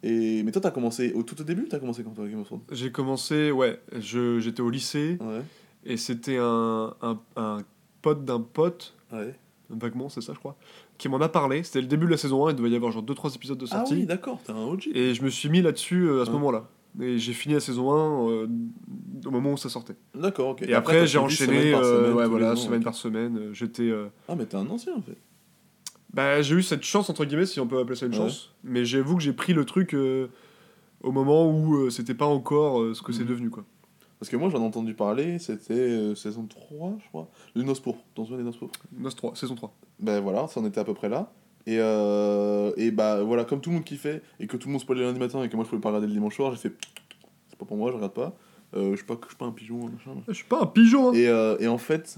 Et, 0.01 0.41
mais 0.41 0.51
toi, 0.51 0.61
t'as 0.61 0.71
commencé 0.71 1.11
au 1.13 1.21
tout 1.23 1.39
au 1.41 1.43
début 1.43 1.67
T'as 1.67 1.79
commencé 1.79 2.03
quand 2.03 2.11
toi, 2.11 2.27
Game 2.27 2.39
of 2.39 2.47
Thrones? 2.47 2.61
J'ai 2.71 2.91
commencé, 2.91 3.51
ouais, 3.51 3.79
j'étais 3.99 4.61
au 4.61 4.69
lycée 4.71 5.17
Ouais, 5.21 5.41
et 5.87 5.97
c'était 5.97 6.37
un, 6.37 6.93
un, 7.01 7.19
un 7.35 7.57
pote 8.01 8.23
d'un 8.25 8.39
pote, 8.41 8.93
ouais. 9.11 9.33
vaguement, 9.69 10.09
c'est 10.09 10.21
ça, 10.21 10.33
je 10.33 10.39
crois, 10.39 10.55
qui 10.97 11.09
m'en 11.09 11.19
a 11.21 11.29
parlé. 11.29 11.63
C'était 11.63 11.81
le 11.81 11.87
début 11.87 12.05
de 12.05 12.11
la 12.11 12.17
saison 12.17 12.45
1, 12.47 12.51
il 12.51 12.55
devait 12.55 12.69
y 12.69 12.75
avoir 12.75 12.91
genre 12.91 13.03
2-3 13.03 13.35
épisodes 13.35 13.57
de 13.57 13.65
Ah 13.71 13.77
sortie. 13.77 13.93
oui, 13.95 14.05
d'accord, 14.05 14.39
t'es 14.45 14.51
un 14.51 14.57
OG. 14.63 14.89
Et 14.93 15.13
je 15.13 15.23
me 15.23 15.29
suis 15.29 15.49
mis 15.49 15.61
là-dessus 15.61 16.03
euh, 16.07 16.21
à 16.21 16.25
ce 16.25 16.29
Ouais. 16.29 16.37
moment-là. 16.37 16.69
Et 16.99 17.17
j'ai 17.19 17.33
fini 17.33 17.53
la 17.53 17.59
saison 17.59 17.91
1 17.91 18.29
euh, 18.31 18.47
au 19.25 19.31
moment 19.31 19.53
où 19.53 19.57
ça 19.57 19.69
sortait. 19.69 19.95
D'accord, 20.15 20.49
ok. 20.49 20.63
Et, 20.63 20.73
après, 20.73 21.05
j'ai 21.07 21.17
enchaîné, 21.19 21.53
semaine 21.57 21.71
par 21.73 21.81
euh, 21.83 21.97
semaine, 21.97 22.13
ouais, 22.15 22.27
voilà, 22.27 22.55
semaine 22.55 22.83
par 22.83 22.95
semaine. 22.95 23.49
J'étais. 23.53 23.91
Ah, 24.27 24.35
mais 24.35 24.45
t'es 24.45 24.55
un 24.57 24.67
ancien 24.69 24.95
en 24.95 25.01
fait. 25.01 25.17
Bah, 26.13 26.41
j'ai 26.41 26.55
eu 26.55 26.63
cette 26.63 26.83
chance, 26.83 27.09
entre 27.09 27.25
guillemets, 27.25 27.45
si 27.45 27.59
on 27.59 27.67
peut 27.67 27.77
appeler 27.79 27.95
ça 27.95 28.05
une 28.07 28.13
Ouais. 28.13 28.17
chance. 28.17 28.53
Mais 28.63 28.85
j'avoue 28.85 29.17
que 29.17 29.21
j'ai 29.21 29.33
pris 29.33 29.53
le 29.53 29.65
truc 29.65 29.93
euh, 29.93 30.27
au 31.03 31.11
moment 31.11 31.51
où 31.51 31.75
euh, 31.75 31.89
c'était 31.91 32.15
pas 32.15 32.25
encore 32.25 32.81
euh, 32.81 32.93
ce 32.95 33.03
que 33.03 33.11
c'est 33.11 33.23
Mhm. 33.23 33.29
devenu, 33.29 33.49
quoi. 33.51 33.63
Parce 34.19 34.31
que 34.31 34.35
moi 34.35 34.49
j'en 34.49 34.59
ai 34.61 34.65
entendu 34.65 34.93
parler, 34.93 35.37
c'était 35.37 35.73
euh, 35.73 36.15
saison 36.15 36.45
3, 36.47 36.97
je 37.03 37.07
crois. 37.09 37.29
Le 37.55 37.63
Noce 37.63 37.79
pourpre, 37.79 38.03
dans 38.15 38.25
une 38.25 38.37
des 38.37 38.43
Noces 38.43 38.57
pourpres. 38.57 38.79
Nos 38.91 39.11
3, 39.11 39.35
saison 39.35 39.55
3. 39.55 39.75
Ben 39.99 40.19
voilà, 40.19 40.47
ça 40.47 40.59
en 40.59 40.65
était 40.65 40.79
à 40.79 40.83
peu 40.83 40.95
près 40.95 41.09
là. 41.09 41.31
Et, 41.67 41.77
euh, 41.79 42.71
et 42.77 42.91
bah 42.91 43.21
voilà, 43.21 43.43
comme 43.45 43.61
tout 43.61 43.69
le 43.69 43.75
monde 43.75 43.85
kiffait, 43.85 44.21
et 44.39 44.47
que 44.47 44.57
tout 44.57 44.69
le 44.69 44.71
monde 44.71 44.81
spoilait 44.81 45.03
lundi 45.03 45.19
matin, 45.19 45.43
et 45.43 45.49
que 45.49 45.55
moi 45.55 45.65
je 45.65 45.69
pouvais 45.69 45.81
pas 45.81 45.89
regarder 45.89 46.07
le 46.07 46.13
dimanche 46.13 46.35
soir, 46.35 46.51
j'ai 46.51 46.57
fait 46.57 46.73
c'est 47.49 47.59
pas 47.59 47.65
pour 47.65 47.77
moi, 47.77 47.91
je 47.91 47.95
regarde 47.95 48.13
pas. 48.13 48.35
Euh, 48.75 48.91
je 48.91 48.97
suis 48.97 49.05
pas, 49.05 49.17
je 49.21 49.27
suis 49.27 49.37
pas 49.37 49.45
un 49.45 49.51
pigeon, 49.51 49.89
machin. 49.89 50.21
Je 50.27 50.33
suis 50.33 50.45
pas 50.45 50.61
un 50.61 50.65
pigeon, 50.65 51.09
hein. 51.09 51.13
Et, 51.13 51.63
et 51.63 51.67
en 51.67 51.77
fait, 51.77 52.17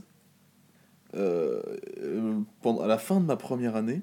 pendant, 2.62 2.82
à 2.82 2.88
la 2.88 2.98
fin 2.98 3.20
de 3.20 3.26
ma 3.26 3.36
première 3.36 3.76
année, 3.76 4.02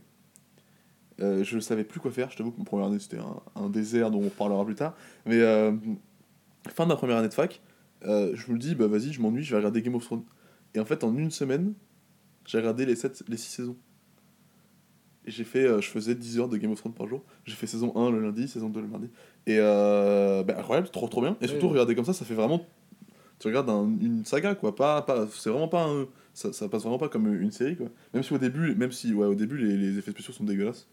je 1.18 1.58
savais 1.60 1.84
plus 1.84 2.00
quoi 2.00 2.10
faire. 2.10 2.30
Je 2.30 2.36
t'avoue 2.36 2.50
que 2.50 2.58
ma 2.58 2.64
première 2.64 2.88
année 2.88 2.98
c'était 2.98 3.18
un, 3.18 3.40
un 3.54 3.70
désert 3.70 4.10
dont 4.10 4.18
on 4.18 4.24
reparlera 4.24 4.66
plus 4.66 4.74
tard. 4.74 4.94
Mais 5.24 5.40
fin 6.68 6.84
de 6.84 6.88
ma 6.88 6.96
première 6.96 7.16
année 7.16 7.28
de 7.28 7.34
fac, 7.34 7.60
euh, 8.06 8.34
je 8.34 8.50
me 8.52 8.58
dis, 8.58 8.74
bah 8.74 8.86
vas-y, 8.86 9.12
je 9.12 9.20
m'ennuie, 9.20 9.42
je 9.42 9.50
vais 9.50 9.56
regarder 9.56 9.82
Game 9.82 9.94
of 9.94 10.04
Thrones. 10.04 10.24
Et 10.74 10.80
en 10.80 10.84
fait, 10.84 11.04
en 11.04 11.16
une 11.16 11.30
semaine, 11.30 11.74
j'ai 12.46 12.58
regardé 12.58 12.86
les, 12.86 12.96
sept, 12.96 13.22
les 13.28 13.36
6 13.36 13.50
saisons. 13.50 13.76
Et 15.24 15.30
j'ai 15.32 15.44
fait, 15.44 15.64
euh, 15.64 15.80
je 15.80 15.88
faisais 15.88 16.14
10 16.14 16.38
heures 16.38 16.48
de 16.48 16.56
Game 16.56 16.70
of 16.70 16.78
Thrones 16.78 16.94
par 16.94 17.08
jour. 17.08 17.24
J'ai 17.44 17.54
fait 17.56 17.66
saison 17.66 17.92
1 17.96 18.10
le 18.10 18.20
lundi, 18.20 18.46
saison 18.46 18.68
2 18.68 18.80
le 18.80 18.86
mardi. 18.86 19.08
Et 19.46 19.58
euh, 19.58 20.44
bah, 20.44 20.54
incroyable, 20.58 20.88
trop 20.90 21.08
trop 21.08 21.20
bien. 21.20 21.36
Et 21.40 21.48
surtout, 21.48 21.66
Ouais. 21.66 21.72
regarder 21.72 21.94
comme 21.96 22.04
ça, 22.04 22.12
ça 22.12 22.24
fait 22.24 22.34
vraiment. 22.34 22.64
Tu 23.38 23.48
regardes 23.48 23.68
un- 23.68 23.96
une 24.00 24.24
saga, 24.24 24.54
quoi. 24.54 24.74
Pas, 24.76 25.02
pas, 25.02 25.26
c'est 25.34 25.50
vraiment 25.50 25.68
pas 25.68 25.84
un- 25.86 26.06
ça, 26.32 26.52
ça 26.52 26.68
passe 26.68 26.82
vraiment 26.82 26.98
pas 26.98 27.08
comme 27.08 27.26
une 27.42 27.50
série, 27.50 27.76
quoi. 27.76 27.88
Même 28.14 28.22
si 28.22 28.32
au 28.32 28.38
début, 28.38 28.74
même 28.76 28.92
si, 28.92 29.12
ouais, 29.12 29.26
au 29.26 29.34
début 29.34 29.58
les, 29.58 29.76
les 29.76 29.98
effets 29.98 30.12
spéciaux 30.12 30.32
sont 30.32 30.44
dégueulasses. 30.44 30.86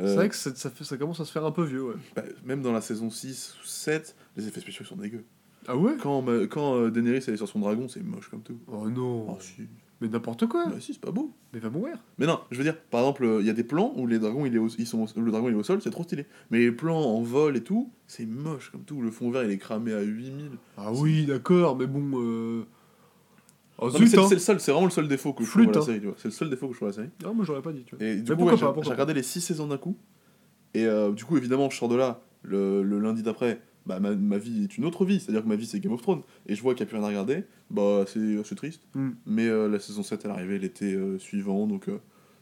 Euh, 0.00 0.08
C'est 0.08 0.14
vrai 0.16 0.28
que 0.28 0.34
c'est- 0.34 0.56
ça, 0.56 0.68
fait, 0.70 0.82
ça 0.84 0.96
commence 0.96 1.20
à 1.20 1.24
se 1.24 1.30
faire 1.30 1.44
un 1.44 1.52
peu 1.52 1.62
vieux, 1.64 1.84
ouais. 1.84 1.94
bah, 2.16 2.22
même 2.44 2.60
dans 2.62 2.72
la 2.72 2.80
saison 2.80 3.08
6 3.10 3.54
ou 3.62 3.66
7, 3.66 4.16
les 4.36 4.48
effets 4.48 4.60
spéciaux 4.60 4.84
sont 4.84 4.96
dégueux. 4.96 5.24
Ah 5.66 5.76
ouais 5.76 5.92
Quand, 6.00 6.22
ma- 6.22 6.46
quand 6.46 6.76
euh, 6.76 6.90
Daenerys 6.90 7.22
elle 7.26 7.34
est 7.34 7.36
sur 7.38 7.48
son 7.48 7.58
dragon, 7.60 7.88
c'est 7.88 8.02
moche 8.02 8.28
comme 8.28 8.42
tout. 8.42 8.58
Oh 8.68 8.88
non. 8.88 9.26
Oh, 9.30 9.36
si. 9.40 9.62
Mais 10.00 10.08
n'importe 10.08 10.46
quoi. 10.46 10.66
Bah, 10.66 10.74
si, 10.80 10.92
c'est 10.92 11.00
pas 11.00 11.12
beau. 11.12 11.32
Mais 11.52 11.60
va 11.60 11.70
mourir. 11.70 11.96
Mais 12.18 12.26
non, 12.26 12.40
je 12.50 12.58
veux 12.58 12.64
dire, 12.64 12.76
par 12.76 13.00
exemple, 13.00 13.24
euh, 13.24 13.40
il 13.40 13.46
y 13.46 13.50
a 13.50 13.52
des 13.54 13.64
plans 13.64 13.92
où 13.96 14.06
les 14.06 14.18
dragons, 14.18 14.44
il 14.44 14.54
est 14.54 14.58
au, 14.58 14.68
ils 14.68 14.86
sont, 14.86 15.02
au- 15.04 15.20
le 15.20 15.30
dragon 15.30 15.48
il 15.48 15.52
est 15.54 15.58
au 15.58 15.62
sol, 15.62 15.80
c'est 15.80 15.90
trop 15.90 16.02
stylé. 16.02 16.26
Mais 16.50 16.58
les 16.58 16.72
plans 16.72 16.98
en 17.00 17.22
vol 17.22 17.56
et 17.56 17.62
tout, 17.62 17.90
c'est 18.06 18.26
moche 18.26 18.70
comme 18.70 18.82
tout. 18.82 19.00
Le 19.00 19.10
fond 19.10 19.30
vert 19.30 19.44
il 19.44 19.50
est 19.50 19.58
cramé 19.58 19.92
à 19.92 20.00
8000. 20.02 20.50
Ah 20.76 20.92
oui, 20.92 21.24
d'accord, 21.26 21.76
mais 21.76 21.86
bon. 21.86 22.10
Euh... 22.20 22.64
Oh, 23.78 23.86
Non, 23.88 23.92
mais 23.94 24.06
zut, 24.06 24.08
c'est 24.10 24.18
hein. 24.18 24.26
c'est 24.28 24.34
le 24.34 24.40
seul, 24.40 24.60
c'est 24.60 24.70
vraiment 24.72 24.86
le 24.86 24.92
seul 24.92 25.08
défaut 25.08 25.32
que 25.32 25.44
je 25.44 25.50
trouve 25.50 25.62
à 25.68 25.72
la 25.72 25.78
hein. 25.78 25.82
série. 25.82 26.00
tu 26.00 26.06
vois. 26.06 26.14
C'est 26.18 26.28
le 26.28 26.32
seul 26.32 26.50
défaut 26.50 26.68
que 26.68 26.74
je 26.74 26.78
trouve 26.78 26.88
à 26.88 26.90
la 26.90 26.96
série. 26.96 27.08
Ah, 27.24 27.32
moi 27.32 27.44
j'aurais 27.44 27.62
pas 27.62 27.72
dit, 27.72 27.84
tu 27.84 27.96
vois. 27.96 28.04
Et 28.06 28.16
du 28.16 28.22
Mais 28.22 28.28
coup, 28.28 28.36
pourquoi 28.36 28.44
ouais, 28.44 28.50
pas, 28.52 28.56
j'ai- 28.56 28.64
pourquoi 28.66 28.82
j'ai 28.82 28.88
pas. 28.90 28.94
regardé 28.94 29.14
les 29.14 29.22
6 29.22 29.40
saisons 29.40 29.66
d'un 29.68 29.78
coup. 29.78 29.96
Et 30.74 30.86
euh, 30.86 31.12
du 31.12 31.24
coup, 31.24 31.36
évidemment, 31.36 31.70
je 31.70 31.76
sors 31.76 31.88
de 31.88 31.96
là 31.96 32.20
le, 32.42 32.82
le 32.82 32.98
lundi 33.00 33.22
d'après. 33.22 33.60
Bah, 33.86 34.00
ma, 34.00 34.14
ma 34.14 34.38
vie 34.38 34.64
est 34.64 34.78
une 34.78 34.84
autre 34.86 35.04
vie, 35.04 35.20
c'est-à-dire 35.20 35.42
que 35.42 35.48
ma 35.48 35.56
vie 35.56 35.66
c'est 35.66 35.78
Game 35.80 35.92
of 35.92 36.00
Thrones. 36.02 36.22
Et 36.46 36.54
je 36.54 36.62
vois 36.62 36.74
qu'il 36.74 36.84
n'y 36.84 36.88
a 36.88 36.90
plus 36.90 36.96
rien 36.96 37.04
à 37.04 37.08
regarder. 37.08 37.44
Bah, 37.70 38.04
c'est 38.06 38.54
triste. 38.54 38.82
Hmm. 38.94 39.10
Mais 39.26 39.46
euh, 39.48 39.68
la 39.68 39.78
saison 39.78 40.02
7 40.02 40.24
elle 40.24 40.30
arrivait 40.30 40.58
l'été 40.58 40.94
euh, 40.94 41.18
suivant, 41.18 41.66
donc 41.66 41.88
euh, 41.88 41.98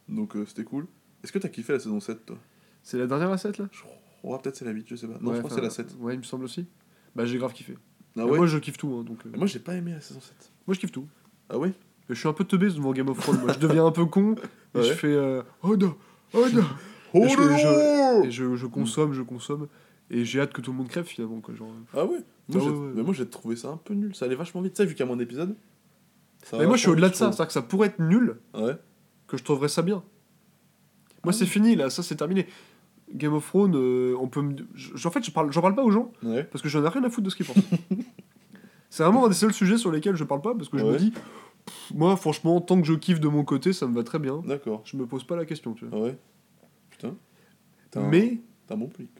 donc 0.08 0.34
c'était 0.46 0.64
cool. 0.64 0.86
Est-ce 1.24 1.32
que 1.32 1.38
t'as 1.38 1.48
kiffé 1.48 1.72
la 1.72 1.78
saison 1.80 1.98
7 2.00 2.26
toi? 2.26 2.36
C'est 2.82 2.98
la 2.98 3.06
dernière 3.06 3.30
à 3.30 3.38
7 3.38 3.58
là? 3.58 3.68
Je 3.72 3.80
crois 4.22 4.40
peut-être 4.40 4.56
c'est 4.56 4.64
la 4.64 4.70
8, 4.72 4.86
je 4.88 4.96
sais 4.96 5.06
pas. 5.06 5.18
Non, 5.20 5.30
Ouais, 5.30 5.36
je 5.36 5.38
crois 5.40 5.48
que 5.50 5.54
c'est 5.56 5.60
la 5.62 5.70
7. 5.70 5.96
Ouais, 6.00 6.14
il 6.14 6.18
me 6.18 6.22
semble 6.24 6.44
aussi. 6.44 6.66
Bah 7.16 7.24
j'ai 7.24 7.38
grave 7.38 7.52
kiffé. 7.52 7.76
Ah 8.16 8.26
ouais? 8.26 8.36
Moi, 8.36 8.46
je 8.46 8.58
kiffe 8.58 8.76
tout. 8.76 8.94
hein, 9.00 9.04
donc, 9.04 9.24
Moi, 9.36 9.46
j'ai 9.46 9.58
pas 9.58 9.74
aimé 9.74 9.92
la 9.92 10.00
saison 10.00 10.20
7. 10.20 10.52
moi, 10.66 10.74
je 10.74 10.80
kiffe 10.80 10.92
tout. 10.92 11.06
Ah 11.48 11.58
ouais? 11.58 11.72
Je 12.10 12.14
suis 12.14 12.28
un 12.28 12.32
peu 12.34 12.44
teubé 12.44 12.66
devant 12.68 12.92
Game 12.92 13.08
of 13.08 13.18
Thrones. 13.18 13.40
Moi, 13.40 13.52
je 13.54 13.58
deviens 13.58 13.86
un 13.86 13.90
peu 13.90 14.04
con. 14.06 14.34
Et 14.34 14.38
Ouais. 14.78 14.84
je 14.84 14.92
fais. 14.92 15.16
Oh 15.62 15.76
non 15.76 15.94
Oh 16.34 16.44
non 16.52 16.62
Oh 17.14 17.24
Et 17.24 17.28
je- 17.28 18.16
non 18.18 18.24
Et 18.24 18.30
je, 18.30 18.54
je 18.56 18.66
consomme, 18.66 19.12
je 19.12 19.22
consomme. 19.22 19.66
Et 20.12 20.24
j'ai 20.24 20.40
hâte 20.40 20.52
que 20.52 20.60
tout 20.60 20.70
le 20.72 20.76
monde 20.78 20.88
crève 20.88 21.04
finalement. 21.06 21.40
Quoi, 21.40 21.54
genre. 21.54 21.72
Ah 21.94 22.04
ouais 22.04 22.18
Moi, 22.18 22.20
Ah 22.20 22.52
j'ai- 22.52 22.58
ouais, 22.70 22.70
ouais. 22.70 22.92
Mais 22.96 23.02
moi, 23.02 23.14
j'ai 23.14 23.26
trouvé 23.26 23.56
ça 23.56 23.68
un 23.70 23.76
peu 23.78 23.94
nul. 23.94 24.14
Ça 24.14 24.26
allait 24.26 24.34
vachement 24.36 24.60
vite. 24.60 24.74
Tu 24.74 24.82
sais, 24.82 24.86
vu 24.86 24.94
a 25.02 25.06
moins 25.06 25.16
d'épisodes. 25.16 25.56
ça 26.44 26.58
Mais 26.58 26.66
moi, 26.66 26.76
je 26.76 26.82
suis 26.82 26.90
au-delà 26.90 27.08
de 27.08 27.14
ça. 27.14 27.26
C'est-à-dire 27.32 27.46
que 27.46 27.52
ça 27.52 27.62
pourrait 27.62 27.88
être 27.88 27.98
nul, 27.98 28.36
Ouais. 28.54 28.76
que 29.26 29.36
je 29.38 29.42
trouverais 29.42 29.68
ça 29.68 29.82
bien. 29.82 29.96
Moi, 31.24 31.28
Ah 31.28 31.32
c'est 31.32 31.44
oui. 31.44 31.50
fini, 31.50 31.76
là. 31.76 31.88
Ça, 31.90 32.02
c'est 32.02 32.16
terminé. 32.16 32.46
Game 33.14 33.32
of 33.34 33.46
Thrones, 33.46 33.74
euh, 33.76 34.14
on 34.20 34.28
peut 34.28 34.40
me... 34.42 34.54
en 35.06 35.10
fait, 35.10 35.22
je 35.24 35.30
parle, 35.30 35.52
j'en 35.52 35.60
parle 35.60 35.74
pas 35.74 35.82
aux 35.84 35.90
gens 35.90 36.12
Ouais. 36.22 36.44
parce 36.44 36.62
que 36.62 36.68
j'en 36.68 36.82
ai 36.84 36.88
rien 36.88 37.04
à 37.04 37.10
foutre 37.10 37.24
de 37.26 37.30
ce 37.30 37.36
qu'ils 37.36 37.44
pensent. 37.46 37.56
c'est 38.90 39.02
vraiment 39.02 39.26
un 39.26 39.28
des 39.28 39.34
seuls 39.34 39.52
sujets 39.52 39.76
sur 39.78 39.90
lesquels 39.92 40.16
je 40.16 40.24
parle 40.24 40.40
pas 40.42 40.54
parce 40.54 40.68
que 40.68 40.78
je 40.78 40.84
me 40.84 40.96
dis, 40.98 41.10
pff, 41.10 41.92
moi, 41.94 42.16
franchement, 42.16 42.60
tant 42.60 42.80
que 42.80 42.86
je 42.86 42.94
kiffe 42.94 43.20
de 43.20 43.28
mon 43.28 43.44
côté, 43.44 43.72
ça 43.72 43.86
me 43.86 43.94
va 43.94 44.02
très 44.02 44.18
bien. 44.18 44.42
D'accord. 44.46 44.82
Je 44.84 44.96
me 44.96 45.06
pose 45.06 45.24
pas 45.24 45.36
la 45.36 45.44
question, 45.44 45.74
tu 45.74 45.86
vois. 45.86 45.98
Ah 45.98 46.02
ouais. 46.02 46.18
Putain. 46.90 47.14
Un- 47.96 48.08
Mais, 48.08 48.40
T'as 48.66 48.74
un 48.74 48.78
bon 48.78 48.88
public. 48.88 49.10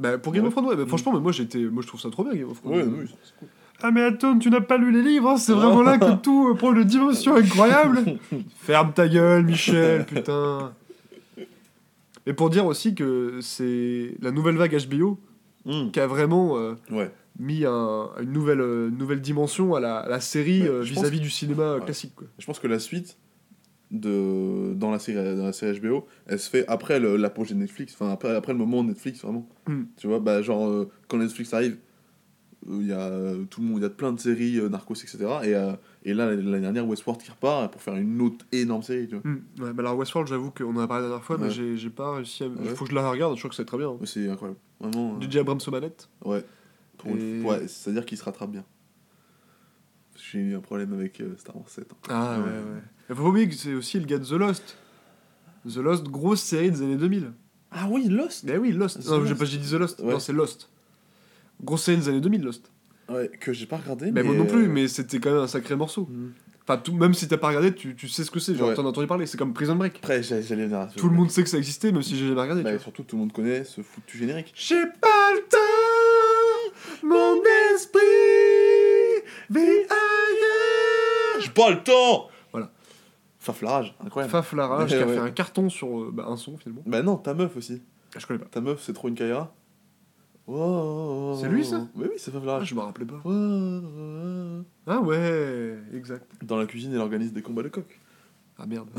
Bah, 0.00 0.18
pour 0.18 0.32
Game 0.32 0.42
Ouais. 0.42 0.48
of 0.48 0.54
Thrones, 0.54 0.66
ouais, 0.68 0.76
bah, 0.76 0.84
Mm. 0.84 0.88
franchement, 0.88 1.12
mais 1.12 1.20
moi, 1.20 1.32
j'étais, 1.32 1.58
moi, 1.58 1.82
je 1.82 1.86
trouve 1.88 2.00
ça 2.00 2.10
trop 2.10 2.24
bien, 2.24 2.34
Game 2.34 2.50
of 2.50 2.60
Thrones. 2.60 2.74
Ouais, 2.74 2.82
oui, 2.84 3.06
c'est 3.24 3.36
cool. 3.38 3.48
Ah 3.82 3.90
mais 3.90 4.02
attends, 4.02 4.38
tu 4.38 4.50
n'as 4.50 4.60
pas 4.60 4.76
lu 4.76 4.92
les 4.92 5.00
livres, 5.00 5.30
hein, 5.30 5.36
c'est 5.38 5.54
vraiment 5.54 5.80
là 5.82 5.96
que 5.96 6.14
tout 6.20 6.48
euh, 6.50 6.54
prend 6.54 6.74
une 6.74 6.84
dimension 6.84 7.34
incroyable. 7.36 8.18
Ferme 8.60 8.92
ta 8.92 9.08
gueule, 9.08 9.44
Michel, 9.44 10.04
putain. 10.04 10.72
Mais 12.26 12.34
pour 12.34 12.50
dire 12.50 12.66
aussi 12.66 12.94
que 12.94 13.38
c'est 13.40 14.14
la 14.20 14.30
nouvelle 14.32 14.56
vague 14.56 14.76
HBO 14.88 15.18
Hmm. 15.66 15.90
qui 15.90 16.00
a 16.00 16.06
vraiment 16.06 16.56
euh, 16.56 16.74
Ouais. 16.90 17.10
mis 17.38 17.64
un- 17.66 18.08
une 18.22 18.32
nouvelle, 18.32 18.60
euh, 18.62 18.88
nouvelle 18.90 19.20
dimension 19.20 19.74
à 19.74 19.80
la, 19.80 19.98
à 19.98 20.08
la 20.08 20.20
série 20.20 20.62
Ouais, 20.62 20.68
euh, 20.68 20.82
je 20.82 20.92
vis-à-vis 20.94 21.20
du 21.20 21.28
cinéma 21.30 21.74
Ouais. 21.76 21.80
classique. 21.84 22.12
Quoi. 22.16 22.26
Je 22.38 22.46
pense 22.46 22.58
que 22.58 22.66
la 22.66 22.78
suite 22.78 23.16
de 23.90 24.72
dans 24.74 24.90
la 24.90 24.98
série 24.98 25.36
dans 25.36 25.44
la 25.46 25.52
série 25.52 25.78
HBO, 25.80 26.06
elle 26.26 26.38
se 26.38 26.48
fait 26.48 26.64
après 26.68 27.00
le- 27.00 27.16
l'apogée 27.16 27.54
de 27.54 27.58
Netflix, 27.60 27.94
enfin 27.94 28.10
après 28.12 28.34
après 28.34 28.52
le 28.52 28.58
moment 28.58 28.84
Netflix 28.84 29.22
vraiment. 29.22 29.48
Hmm. 29.66 29.82
Tu 29.96 30.06
vois, 30.06 30.20
bah 30.20 30.42
genre 30.42 30.68
euh, 30.68 30.88
quand 31.08 31.18
Netflix 31.18 31.52
arrive, 31.54 31.76
euh, 32.68 32.78
il 32.80 32.86
y 32.86 32.92
a 32.92 33.00
euh, 33.00 33.44
tout 33.50 33.60
le 33.60 33.66
monde, 33.66 33.78
il 33.78 33.82
y 33.82 33.86
a 33.86 33.90
plein 33.90 34.12
de 34.12 34.20
séries 34.20 34.60
narcos 34.70 34.94
etc. 34.94 35.18
Et 35.42 36.08
et 36.08 36.14
là 36.14 36.30
l'année 36.34 36.60
dernière 36.60 36.86
Westworld 36.86 37.20
qui 37.20 37.30
repart 37.30 37.72
pour 37.72 37.82
faire 37.82 37.96
une 37.96 38.20
autre 38.22 38.44
énorme 38.52 38.82
série, 38.82 39.08
tu 39.08 39.16
vois. 39.16 39.28
Hmm. 39.28 39.42
Ouais, 39.60 39.72
bah 39.72 39.82
alors 39.82 39.96
Westworld, 39.98 40.28
j'avoue 40.28 40.50
qu'on 40.52 40.76
en 40.76 40.78
a 40.80 40.86
parlé 40.86 41.02
la 41.02 41.08
dernière 41.08 41.24
fois, 41.24 41.36
mais 41.38 41.50
j'ai 41.50 41.76
j'ai 41.76 41.90
pas 41.90 42.14
réussi 42.14 42.44
à. 42.44 42.46
Il 42.46 42.52
Ouais. 42.68 42.74
faut 42.76 42.84
que 42.84 42.90
je 42.90 42.94
la 42.94 43.10
regarde, 43.10 43.34
je 43.34 43.40
crois 43.40 43.50
que 43.50 43.56
c'est 43.56 43.64
très 43.64 43.78
bien. 43.78 43.90
hein. 43.90 43.98
C'est 44.04 44.28
incroyable, 44.28 44.60
vraiment. 44.78 45.18
DJ 45.20 45.36
Abrams 45.38 45.60
manettes. 45.72 46.08
Ouais. 46.24 46.44
Et- 47.06 47.42
ouais, 47.42 47.66
c'est 47.66 47.90
à 47.90 47.92
dire 47.94 48.04
qu'il 48.06 48.18
se 48.18 48.24
rattrape 48.24 48.50
bien. 48.50 48.64
J'ai 50.16 50.38
eu 50.38 50.54
un 50.54 50.60
problème 50.60 50.92
avec 50.92 51.20
euh, 51.20 51.34
Star 51.38 51.56
Wars 51.56 51.68
7. 51.68 51.90
hein. 51.92 51.96
Ah 52.10 52.38
ouais, 52.38 52.44
Ouais. 52.44 52.82
Que 53.14 53.54
c'est 53.54 53.74
aussi 53.74 53.98
le 53.98 54.06
gars 54.06 54.18
de 54.18 54.24
The 54.24 54.32
Lost. 54.32 54.76
The 55.68 55.76
Lost, 55.76 56.04
grosse 56.04 56.40
série 56.42 56.70
des 56.70 56.80
années 56.82 56.96
2000. 56.96 57.32
Ah 57.72 57.86
oui, 57.90 58.08
Lost. 58.08 58.44
Mais 58.44 58.56
oui, 58.56 58.72
Lost. 58.72 59.00
The 59.02 59.06
non, 59.08 59.22
j'ai 59.24 59.30
Lost. 59.30 59.38
pas 59.38 59.44
dit 59.46 59.58
The 59.58 59.72
Lost. 59.74 60.00
Ouais. 60.00 60.12
Non, 60.12 60.18
c'est 60.20 60.32
Lost. 60.32 60.68
Grosse 61.62 61.82
série 61.84 61.98
des 61.98 62.08
années 62.08 62.20
2000, 62.20 62.42
Lost. 62.42 62.70
Ouais, 63.08 63.28
que 63.40 63.52
j'ai 63.52 63.66
pas 63.66 63.76
regardé. 63.78 64.10
Mais 64.12 64.22
moi 64.22 64.34
non 64.34 64.46
plus, 64.46 64.64
euh, 64.66 64.68
mais 64.68 64.86
c'était 64.88 65.18
quand 65.18 65.30
même 65.32 65.40
un 65.42 65.46
sacré 65.48 65.74
morceau. 65.76 66.02
hmm. 66.10 66.30
Enfin, 66.62 66.78
tout, 66.78 66.92
même 66.92 67.14
si 67.14 67.26
t'as 67.26 67.36
pas 67.38 67.48
regardé, 67.48 67.74
tu, 67.74 67.96
tu 67.96 68.06
sais 68.08 68.22
ce 68.22 68.30
que 68.30 68.38
c'est. 68.38 68.54
Genre, 68.54 68.68
Ouais. 68.68 68.74
t'en 68.74 68.84
as 68.84 68.88
entendu 68.90 69.08
parler. 69.08 69.26
C'est 69.26 69.36
comme 69.36 69.52
Prison 69.52 69.74
Break. 69.74 69.96
Après, 69.96 70.22
j'allais 70.22 70.40
venir. 70.42 70.88
Tout 70.96 71.08
le 71.08 71.16
monde 71.16 71.30
sait 71.30 71.42
que 71.42 71.48
ça 71.48 71.58
existait, 71.58 71.90
même 71.90 72.02
si 72.02 72.16
j'ai 72.16 72.28
jamais 72.28 72.40
regardé. 72.40 72.62
Bah, 72.62 72.70
vois. 72.70 72.78
surtout, 72.80 73.02
tout 73.02 73.16
le 73.16 73.20
monde 73.20 73.32
connaît 73.32 73.64
ce 73.64 73.80
foutu 73.82 74.18
générique. 74.18 74.52
J'ai 74.54 74.84
pas 75.00 75.32
le 75.34 75.40
temps, 75.48 77.06
mon 77.06 77.40
esprit 77.74 77.98
vit 79.50 79.60
ailleurs. 79.60 81.40
J'ai 81.40 81.50
pas 81.50 81.70
le 81.70 81.82
temps. 81.82 82.28
Faflarage, 83.40 83.94
incroyable. 84.04 84.30
Faf 84.30 84.52
Larage 84.52 84.90
qui 84.90 84.94
a 84.96 84.98
Ouais. 85.06 85.14
fait 85.14 85.18
un 85.18 85.30
carton 85.30 85.68
sur 85.68 85.88
euh, 85.98 86.10
bah, 86.12 86.26
un 86.28 86.36
son 86.36 86.56
finalement. 86.58 86.82
Bah 86.86 87.02
non, 87.02 87.16
ta 87.16 87.34
meuf 87.34 87.56
aussi. 87.56 87.82
Ah, 88.14 88.18
je 88.18 88.26
connais 88.26 88.38
pas. 88.38 88.46
Ta 88.46 88.60
meuf, 88.60 88.80
c'est 88.82 88.92
trop 88.92 89.08
une 89.08 89.14
Kaira. 89.14 89.52
Oh, 90.46 91.36
C'est 91.40 91.48
lui, 91.48 91.64
ça 91.64 91.86
Oui, 91.94 92.06
oui, 92.10 92.14
c'est 92.18 92.30
Ah, 92.30 92.34
Faflarage. 92.34 92.68
je 92.68 92.74
me 92.74 92.80
rappelais 92.80 93.06
pas. 93.06 93.20
Oh, 93.24 93.30
oh. 93.30 94.62
Ah 94.86 95.00
ouais, 95.00 95.78
exact. 95.94 96.26
Dans 96.42 96.56
la 96.56 96.66
cuisine, 96.66 96.92
elle 96.92 97.00
organise 97.00 97.32
des 97.32 97.42
combats 97.42 97.62
de 97.62 97.68
coq. 97.68 97.98
Ah 98.58 98.66
merde. 98.66 98.88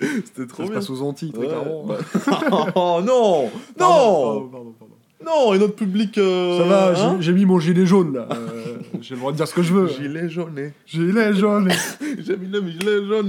C'était 0.00 0.42
Ça 0.42 0.46
trop 0.48 0.62
se 0.64 0.68
bien. 0.70 0.78
passe 0.78 0.90
aux 0.90 1.02
Antilles, 1.02 1.30
très 1.32 1.42
Ouais, 1.42 1.46
clairement. 1.48 1.84
bah- 1.86 1.98
oh 2.74 3.00
non 3.04 3.44
Non 3.78 4.48
pardon, 4.48 4.48
pardon, 4.48 4.74
pardon. 4.78 4.94
Non, 5.24 5.52
et 5.54 5.58
notre 5.58 5.74
public. 5.74 6.16
euh, 6.18 6.58
Ça 6.58 6.64
va, 6.64 6.94
j'ai- 6.94 7.00
hein 7.02 7.16
j'ai 7.20 7.32
mis 7.32 7.44
mon 7.44 7.58
gilet 7.58 7.86
jaune 7.86 8.14
là. 8.14 8.28
Euh, 8.30 8.76
j'ai 9.00 9.14
le 9.14 9.20
droit 9.20 9.32
de 9.32 9.36
dire 9.36 9.48
ce 9.48 9.54
que 9.54 9.62
je 9.62 9.72
veux. 9.72 9.88
Gilet 9.88 10.28
jaune. 10.28 10.72
Gilet 10.86 11.34
jaune. 11.34 11.70
J'ai 12.18 12.36
mis 12.36 12.46
le 12.48 12.60
gilet 12.70 13.04
jaune. 13.06 13.28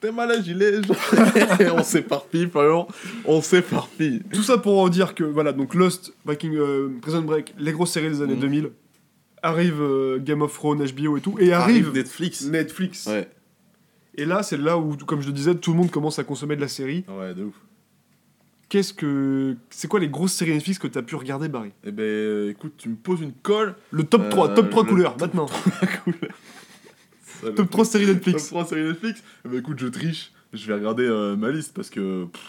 T'es 0.00 0.10
malade, 0.12 0.44
gilet 0.44 0.82
jaune. 0.82 0.96
on 1.78 1.82
s'éparpille, 1.82 2.48
Florian. 2.48 2.88
On 3.24 3.40
s'éparpille. 3.40 4.22
Tout 4.32 4.42
ça 4.42 4.58
pour 4.58 4.80
en 4.80 4.88
dire 4.88 5.14
que 5.14 5.22
voilà, 5.24 5.52
donc 5.52 5.74
Lost, 5.74 6.12
Breaking, 6.24 6.54
euh, 6.54 6.88
Prison 7.00 7.22
Break, 7.22 7.54
les 7.58 7.72
grosses 7.72 7.92
séries 7.92 8.10
des 8.10 8.20
années 8.22 8.34
Mhm. 8.34 8.40
2000, 8.40 8.70
arrive 9.42 9.80
euh, 9.80 10.18
Game 10.18 10.42
of 10.42 10.52
Thrones, 10.54 10.84
HBO 10.84 11.16
et 11.16 11.20
tout, 11.20 11.36
et 11.38 11.52
arrive 11.52 11.92
Netflix. 11.94 12.44
Netflix. 12.46 13.06
Ouais. 13.06 13.28
Et 14.16 14.24
là, 14.24 14.42
c'est 14.42 14.56
là 14.58 14.76
où, 14.76 14.96
comme 14.96 15.20
je 15.22 15.28
le 15.28 15.32
disais, 15.32 15.54
tout 15.54 15.72
le 15.72 15.78
monde 15.78 15.90
commence 15.90 16.18
à 16.18 16.24
consommer 16.24 16.56
de 16.56 16.60
la 16.60 16.68
série. 16.68 17.04
Ouais, 17.08 17.32
de 17.34 17.44
ouf. 17.44 17.54
Qu'est-ce 18.72 18.94
que. 18.94 19.54
C'est 19.68 19.86
quoi 19.86 20.00
les 20.00 20.08
grosses 20.08 20.32
séries 20.32 20.52
Netflix 20.54 20.78
que 20.78 20.86
t'as 20.86 21.02
pu 21.02 21.14
regarder, 21.14 21.46
Barry? 21.46 21.72
Eh 21.84 21.92
ben, 21.92 22.02
euh, 22.04 22.50
écoute, 22.52 22.72
tu 22.78 22.88
me 22.88 22.94
poses 22.94 23.20
une 23.20 23.34
colle. 23.34 23.74
Le 23.90 24.02
top 24.02 24.30
3, 24.30 24.48
Euh, 24.48 24.54
top 24.54 24.70
3 24.70 24.84
le 24.84 24.88
couleurs, 24.88 25.14
top 25.18 25.34
maintenant. 25.34 25.46
Top 27.54 27.68
3 27.68 27.84
séries 27.84 28.06
Top 28.06 28.14
Netflix. 28.14 28.46
3 28.46 28.64
série 28.64 28.84
Netflix. 28.84 29.22
Eh 29.44 29.48
ben, 29.50 29.58
écoute, 29.58 29.78
je 29.78 29.88
triche. 29.88 30.32
Je 30.54 30.66
vais 30.66 30.72
regarder 30.72 31.02
euh, 31.02 31.36
ma 31.36 31.50
liste 31.50 31.74
parce 31.74 31.90
que. 31.90 32.24
pff, 32.24 32.42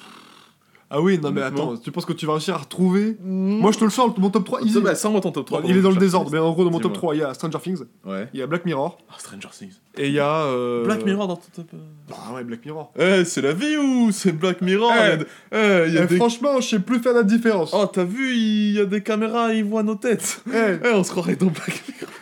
Ah 0.95 1.01
oui, 1.01 1.17
non 1.17 1.31
mais 1.31 1.41
attends, 1.41 1.75
tu 1.75 1.91
penses 1.91 2.05
que 2.05 2.13
tu 2.13 2.27
vas 2.27 2.33
réussir 2.33 2.53
à 2.53 2.59
retrouver 2.59 3.17
Moi 3.23 3.71
je 3.71 3.79
te 3.79 3.83
le 3.83 3.89
sors, 3.89 4.13
mon 4.19 4.29
top 4.29 4.45
3, 4.45 4.59
Ça, 4.59 4.65
easy. 4.67 4.79
bah, 4.79 4.93
sans 4.93 5.09
moi 5.11 5.21
ton 5.21 5.31
top 5.31 5.47
3. 5.47 5.61
il 5.65 5.75
est 5.75 5.81
dans 5.81 5.89
le 5.89 5.97
désordre, 5.97 6.29
mais 6.31 6.37
en 6.37 6.51
gros, 6.51 6.63
dans 6.63 6.69
mon 6.69 6.77
top 6.79 6.91
Dis-moi. 6.93 7.13
3, 7.13 7.15
il 7.15 7.19
y 7.19 7.23
a 7.23 7.33
Stranger 7.33 7.57
Things, 7.63 7.79
Ouais. 8.05 8.29
il 8.31 8.39
y 8.39 8.43
a 8.43 8.47
Black 8.47 8.63
Mirror, 8.65 8.99
Ah, 9.09 9.15
Stranger 9.17 9.47
Things. 9.51 9.73
et 9.97 10.07
il 10.09 10.13
y 10.13 10.19
a. 10.19 10.43
euh, 10.45 10.83
Black 10.85 11.03
Mirror 11.03 11.27
dans 11.27 11.35
ton 11.37 11.47
top. 11.55 11.65
euh, 11.73 11.77
Ah 12.11 12.33
ouais, 12.35 12.43
Black 12.43 12.63
Mirror. 12.63 12.91
Eh, 12.99 13.25
c'est 13.25 13.41
la 13.41 13.53
vie 13.53 13.75
ou 13.75 14.11
c'est 14.11 14.33
Black 14.33 14.61
Mirror? 14.61 14.91
Eh. 14.95 15.15
Il 15.17 15.25
eh, 15.57 15.85
il 15.87 15.93
y 15.95 15.97
a 15.97 16.03
Eh, 16.03 16.07
des... 16.07 16.15
Franchement, 16.17 16.61
je 16.61 16.67
sais 16.69 16.79
plus 16.79 16.99
faire 16.99 17.13
la 17.13 17.23
différence. 17.23 17.71
Oh, 17.73 17.87
t'as 17.91 18.03
vu, 18.03 18.35
il 18.35 18.73
y 18.73 18.79
a 18.79 18.85
des 18.85 19.01
caméras, 19.01 19.51
ils 19.51 19.63
voient 19.65 19.81
nos 19.83 19.95
têtes. 19.95 20.43
Eh, 20.53 20.77
Eh, 20.85 20.89
on 20.93 21.03
se 21.03 21.09
croirait 21.09 21.35
dans 21.35 21.47
Black 21.47 21.83
Mirror. 21.87 22.13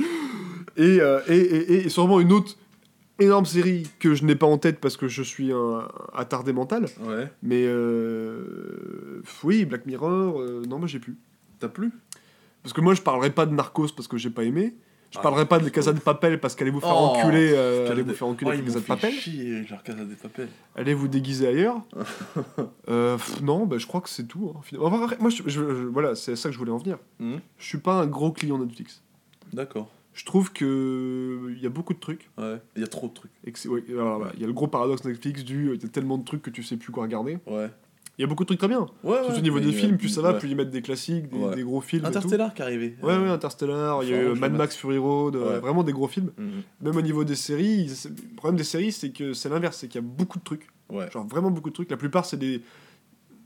Et, 0.76 1.00
euh, 1.00 1.18
et, 1.28 1.36
et, 1.36 1.72
et- 1.72 1.86
et 1.86 1.88
sûrement 1.88 2.20
une 2.20 2.32
autre 2.32 2.54
énorme 3.18 3.46
série 3.46 3.86
que 3.98 4.14
je 4.14 4.24
n'ai 4.24 4.34
pas 4.36 4.46
en 4.46 4.58
tête 4.58 4.80
parce 4.80 4.96
que 4.96 5.08
je 5.08 5.22
suis 5.22 5.52
un 5.52 5.88
attardé 6.14 6.52
mental. 6.52 6.86
Ouais. 7.00 7.30
Mais 7.42 7.64
euh, 7.66 9.22
oui, 9.44 9.64
Black 9.64 9.86
Mirror, 9.86 10.40
euh, 10.40 10.62
non, 10.68 10.78
moi 10.78 10.88
j'ai 10.88 10.98
plus. 11.00 11.16
T'as 11.58 11.68
plus? 11.68 11.92
Parce 12.62 12.72
que 12.72 12.80
moi 12.80 12.94
je 12.94 13.02
parlerai 13.02 13.30
pas 13.30 13.46
de 13.46 13.54
Narcos 13.54 13.88
parce 13.96 14.08
que 14.08 14.16
j'ai 14.16 14.30
pas 14.30 14.44
aimé. 14.44 14.74
Je 15.10 15.18
Ah, 15.18 15.22
parlerai 15.22 15.46
pas 15.46 15.58
de 15.58 15.66
Casa 15.70 15.94
de 15.94 16.00
Papel 16.00 16.38
parce 16.38 16.54
qu'allez 16.54 16.70
vous 16.70 16.80
faire 16.80 16.90
Oh, 16.92 17.14
enculer, 17.16 17.52
euh, 17.54 17.90
allez 17.90 18.02
vous 18.02 18.12
faire 18.12 18.28
enculer 18.28 18.50
Oh, 18.50 18.52
avec 18.52 18.62
ils 18.62 18.66
Casa 18.66 18.80
de 18.80 18.84
Papel. 18.84 20.48
Allez 20.76 20.92
vous 20.92 21.08
déguiser 21.08 21.46
ailleurs. 21.48 21.80
Euh, 22.90 23.16
pff, 23.16 23.40
non, 23.42 23.66
bah, 23.66 23.76
je 23.78 23.86
crois 23.86 24.00
que 24.02 24.08
c'est 24.10 24.24
tout. 24.26 24.52
hein. 24.54 24.60
Enfin, 24.80 25.14
moi, 25.20 25.30
je- 25.30 25.42
je- 25.46 25.50
je- 25.50 25.86
voilà, 25.86 26.14
c'est 26.14 26.32
à 26.32 26.36
ça 26.36 26.48
que 26.48 26.52
je 26.54 26.58
voulais 26.58 26.70
en 26.72 26.78
venir. 26.78 26.98
Mhm. 27.20 27.40
Je 27.58 27.64
suis 27.66 27.78
pas 27.78 27.94
un 28.00 28.06
gros 28.06 28.32
client 28.32 28.58
Netflix. 28.58 29.02
D'accord. 29.52 29.88
Je 30.18 30.24
trouve 30.24 30.52
que 30.52 31.52
il 31.56 31.62
y 31.62 31.66
a 31.66 31.68
beaucoup 31.68 31.94
de 31.94 32.00
trucs. 32.00 32.28
Ouais. 32.36 32.58
Il 32.74 32.80
y 32.80 32.84
a 32.84 32.88
trop 32.88 33.06
de 33.06 33.14
trucs. 33.14 33.30
Ouais, 33.46 33.82
il 33.86 33.94
y 34.40 34.44
a 34.44 34.46
le 34.48 34.52
gros 34.52 34.66
paradoxe 34.66 35.04
Netflix 35.04 35.44
du 35.44 35.70
il 35.74 35.80
y 35.82 35.86
a 35.86 35.88
tellement 35.88 36.18
de 36.18 36.24
trucs 36.24 36.42
que 36.42 36.50
tu 36.50 36.64
sais 36.64 36.76
plus 36.76 36.90
quoi 36.90 37.04
regarder. 37.04 37.38
Ouais. 37.46 37.70
Il 38.18 38.22
y 38.22 38.24
a 38.24 38.26
beaucoup 38.26 38.42
de 38.42 38.48
trucs 38.48 38.58
très 38.58 38.66
bien. 38.66 38.80
Ouais, 39.04 39.14
Surtout 39.18 39.30
ouais, 39.34 39.38
au 39.38 39.42
niveau 39.42 39.60
des 39.60 39.70
films, 39.70 39.96
plus 39.96 40.08
ça 40.08 40.20
va, 40.22 40.34
plus 40.34 40.48
ils 40.48 40.56
mettent 40.56 40.70
des 40.72 40.82
classiques, 40.82 41.26
des, 41.54 41.62
gros 41.62 41.80
films. 41.80 42.00
et 42.00 42.10
tout. 42.10 42.18
Interstellar 42.18 42.52
qui 42.52 42.62
est 42.62 42.64
arrivé. 42.64 42.96
Ouais, 43.00 43.12
Euh, 43.12 43.22
ouais, 43.22 43.28
Interstellar, 43.28 44.02
il 44.02 44.08
y 44.08 44.12
a 44.12 44.16
Enfin, 44.16 44.32
eu 44.32 44.34
je 44.34 44.40
Mad 44.40 44.52
Max 44.54 44.74
Fury 44.76 44.98
Road, 44.98 45.36
euh, 45.36 45.60
vraiment 45.60 45.84
des 45.84 45.92
gros 45.92 46.08
films. 46.08 46.32
mhm. 46.36 46.62
Même 46.80 46.96
au 46.96 47.00
niveau 47.00 47.22
des 47.22 47.36
séries, 47.36 47.86
le 47.86 48.34
problème 48.34 48.56
des 48.58 48.64
séries, 48.64 48.90
c'est 48.90 49.10
que 49.10 49.34
c'est 49.34 49.48
l'inverse, 49.48 49.76
c'est 49.78 49.86
qu'il 49.86 50.00
y 50.02 50.04
a 50.04 50.08
beaucoup 50.08 50.40
de 50.40 50.44
trucs. 50.44 50.66
Genre 51.12 51.28
vraiment 51.28 51.52
beaucoup 51.52 51.68
de 51.70 51.74
trucs. 51.74 51.90
La 51.92 51.96
plupart, 51.96 52.24
c'est 52.26 52.38
des. 52.38 52.60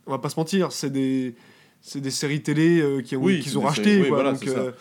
On 0.06 0.10
va 0.12 0.18
pas 0.18 0.30
se 0.30 0.40
mentir, 0.40 0.72
c'est 0.72 0.90
des. 0.90 1.34
C'est 1.82 2.00
des 2.00 2.10
séries 2.12 2.42
télé 2.42 2.80
euh, 2.80 3.02
qui 3.02 3.14
ont, 3.16 3.20
Oui, 3.22 3.40
qu'ils 3.40 3.58
ont 3.58 3.70
séries, 3.72 4.02
oui, 4.02 4.08
quoi, 4.08 4.16
voilà, 4.22 4.32
donc, 4.32 4.40
c'est 4.44 4.50
ça. 4.54 4.58
euh, 4.58 4.72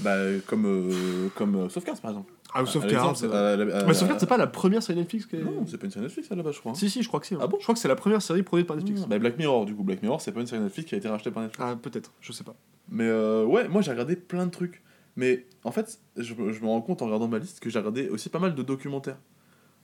Bah, 0.00 0.10
euh, 0.14 0.40
comme, 0.46 0.66
euh, 0.66 1.28
comme 1.34 1.54
euh, 1.56 1.68
par 2.02 2.10
exemple. 2.10 2.32
Vrai. 3.28 3.36
à 3.38 3.56
la- 3.56 3.62
à 3.62 3.80
Mais 3.82 3.86
la- 3.88 3.94
Sauvegarde, 3.94 4.20
c'est 4.20 4.26
pas 4.28 4.36
la 4.38 4.46
première 4.46 4.82
série 4.82 4.98
Netflix 4.98 5.26
qui 5.26 5.36
est- 5.36 5.40
Non, 5.44 5.64
c'est 5.66 5.78
pas 5.78 5.84
une 5.86 5.90
série 5.90 6.04
Netflix, 6.04 6.30
là-bas, 6.30 6.52
je 6.52 6.60
crois. 6.60 6.74
Si, 6.74 6.88
si, 6.88 7.02
je 7.02 7.08
crois 7.08 7.20
que 7.20 7.26
c'est. 7.26 7.34
hein. 7.34 7.38
Ah 7.42 7.46
bon 7.46 7.56
Je 7.58 7.62
crois 7.64 7.74
que 7.74 7.80
c'est 7.80 7.88
la 7.88 7.96
première 7.96 8.22
série 8.22 8.42
produite 8.42 8.66
par 8.66 8.76
Netflix. 8.76 9.02
Bah, 9.08 9.18
Black 9.18 9.38
Mirror, 9.38 9.66
du 9.66 9.74
coup. 9.74 9.82
Black 9.84 10.02
Mirror, 10.02 10.20
c'est 10.20 10.32
pas 10.32 10.40
une 10.40 10.46
série 10.46 10.62
Netflix 10.62 10.88
qui 10.88 10.94
a 10.94 10.98
été 10.98 11.08
rachetée 11.08 11.30
par 11.30 11.42
Netflix. 11.42 11.66
Ah, 11.70 11.76
peut-être, 11.80 12.12
je 12.20 12.32
sais 12.32 12.44
pas. 12.44 12.54
Mais 12.90 13.04
euh, 13.08 13.44
ouais, 13.44 13.68
moi 13.68 13.82
j'ai 13.82 13.90
regardé 13.90 14.16
plein 14.16 14.46
de 14.46 14.50
trucs. 14.50 14.82
Mais 15.16 15.46
en 15.64 15.70
fait, 15.72 15.98
je, 16.16 16.34
me- 16.34 16.52
je 16.52 16.60
me 16.60 16.66
rends 16.66 16.80
compte 16.82 17.02
en 17.02 17.06
regardant 17.06 17.26
ma 17.28 17.38
liste 17.38 17.58
que 17.60 17.68
j'ai 17.70 17.78
regardé 17.78 18.08
aussi 18.10 18.28
pas 18.28 18.38
mal 18.38 18.54
de 18.54 18.62
documentaires. 18.62 19.18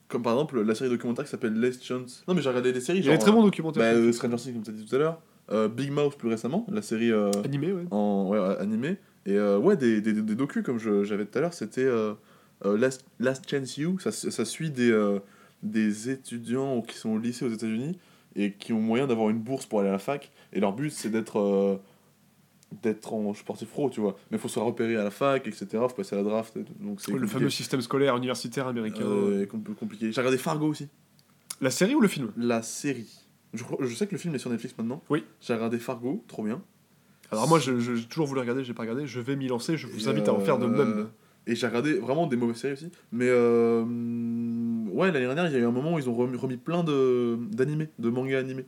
Comme 0.08 0.22
par 0.22 0.34
exemple 0.34 0.60
la 0.60 0.74
série 0.74 0.90
documentaire 0.90 1.24
qui 1.24 1.30
s'appelle 1.30 1.54
Last 1.58 1.82
Chance. 1.84 2.22
Non, 2.28 2.34
mais 2.34 2.42
j'ai 2.42 2.48
regardé 2.50 2.72
des 2.72 2.80
séries 2.80 2.98
Il 2.98 3.04
y 3.04 3.08
a 3.08 3.12
genre. 3.12 3.18
des 3.18 3.22
très 3.24 3.32
bons 3.32 3.42
documentaires. 3.42 3.82
bah, 3.94 3.98
euh, 3.98 4.12
Stranger 4.12 4.36
Things, 4.36 4.52
comme 4.54 4.62
tu 4.62 4.70
as 4.70 4.74
dit 4.74 4.84
tout 4.86 4.94
à 4.94 4.98
l'heure. 4.98 5.20
euh, 5.50 5.68
Big 5.68 5.90
Mouth 5.90 6.16
plus 6.16 6.28
récemment, 6.28 6.64
la 6.70 6.82
série 6.82 7.10
euh, 7.10 7.30
Animé, 7.44 7.72
ouais. 7.72 7.84
en 7.90 8.28
ouais, 8.28 8.38
euh, 8.38 8.60
animée. 8.60 8.96
Et 9.26 9.36
euh, 9.36 9.58
ouais, 9.58 9.76
des, 9.76 10.00
des, 10.00 10.12
des 10.12 10.34
docus 10.34 10.62
comme 10.64 10.78
j'avais 10.78 11.24
tout 11.26 11.38
à 11.38 11.40
l'heure, 11.40 11.54
c'était 11.54 11.84
euh, 11.84 12.14
euh, 12.64 12.76
Last, 12.76 13.04
Last 13.20 13.48
Chance 13.48 13.76
You. 13.78 13.98
Ça, 14.00 14.10
ça 14.12 14.44
suit 14.44 14.70
des, 14.70 15.18
des 15.62 16.10
étudiants 16.10 16.82
qui 16.82 16.96
sont 16.96 17.10
au 17.10 17.18
lycée 17.18 17.44
aux 17.44 17.50
États-Unis 17.52 17.98
et 18.34 18.52
qui 18.52 18.72
ont 18.72 18.80
moyen 18.80 19.06
d'avoir 19.06 19.30
une 19.30 19.38
bourse 19.38 19.66
pour 19.66 19.80
aller 19.80 19.90
à 19.90 19.92
la 19.92 19.98
fac. 19.98 20.32
Et 20.52 20.60
leur 20.60 20.72
but, 20.72 20.90
c'est 20.90 21.10
d'être 21.10 21.80
d'être 22.82 23.12
en 23.12 23.34
sportif 23.34 23.68
pro, 23.68 23.90
tu 23.90 24.00
vois. 24.00 24.16
Mais 24.30 24.38
il 24.38 24.40
faut 24.40 24.48
se 24.48 24.58
repérer 24.58 24.96
à 24.96 25.04
la 25.04 25.10
fac, 25.10 25.46
etc. 25.46 25.66
faut 25.72 25.88
passer 25.88 26.14
à 26.14 26.18
la 26.18 26.24
draft. 26.24 26.56
Donc 26.80 27.02
c'est 27.02 27.12
le 27.12 27.26
fameux 27.26 27.50
système 27.50 27.82
scolaire 27.82 28.16
universitaire 28.16 28.66
américain. 28.66 29.04
Euh, 29.04 29.44
compl- 29.44 29.74
compliqué. 29.74 30.10
J'ai 30.10 30.20
regardé 30.22 30.38
Fargo 30.38 30.68
aussi. 30.68 30.88
La 31.60 31.70
série 31.70 31.94
ou 31.94 32.00
le 32.00 32.08
film? 32.08 32.32
La 32.36 32.62
série. 32.62 33.10
Je, 33.52 33.62
je 33.80 33.94
sais 33.94 34.06
que 34.06 34.12
le 34.12 34.18
film 34.18 34.34
est 34.34 34.38
sur 34.38 34.48
Netflix 34.48 34.74
maintenant. 34.78 35.02
Oui. 35.10 35.22
J'ai 35.42 35.52
regardé 35.52 35.78
Fargo, 35.78 36.24
trop 36.26 36.42
bien. 36.44 36.62
Alors 37.32 37.48
moi, 37.48 37.58
je- 37.58 37.78
je- 37.80 37.94
j'ai 37.94 38.04
toujours 38.06 38.26
voulu 38.26 38.40
regarder, 38.40 38.62
j'ai 38.64 38.74
pas 38.74 38.82
regardé. 38.82 39.06
Je 39.06 39.20
vais 39.20 39.36
m'y 39.36 39.48
lancer. 39.48 39.76
Je 39.76 39.86
vous 39.86 40.06
Et, 40.06 40.08
invite 40.10 40.28
à 40.28 40.34
en 40.34 40.40
faire 40.40 40.58
de 40.58 40.66
euh, 40.66 40.68
même. 40.68 41.08
Et 41.46 41.56
j'ai 41.56 41.66
regardé 41.66 41.94
vraiment 41.94 42.26
des 42.26 42.36
mauvaises 42.36 42.56
séries 42.58 42.74
aussi. 42.74 42.90
Mais 43.10 43.26
euh, 43.28 43.82
ouais, 44.90 45.10
l'année 45.10 45.26
dernière, 45.26 45.46
il 45.46 45.52
y 45.52 45.56
a 45.56 45.58
eu 45.60 45.64
un 45.64 45.70
moment 45.72 45.94
où 45.94 45.98
ils 45.98 46.08
ont 46.08 46.14
remis, 46.14 46.36
remis 46.36 46.56
plein 46.56 46.84
de 46.84 47.38
d'animés, 47.50 47.88
de 47.98 48.10
mangas 48.10 48.38
animés. 48.38 48.66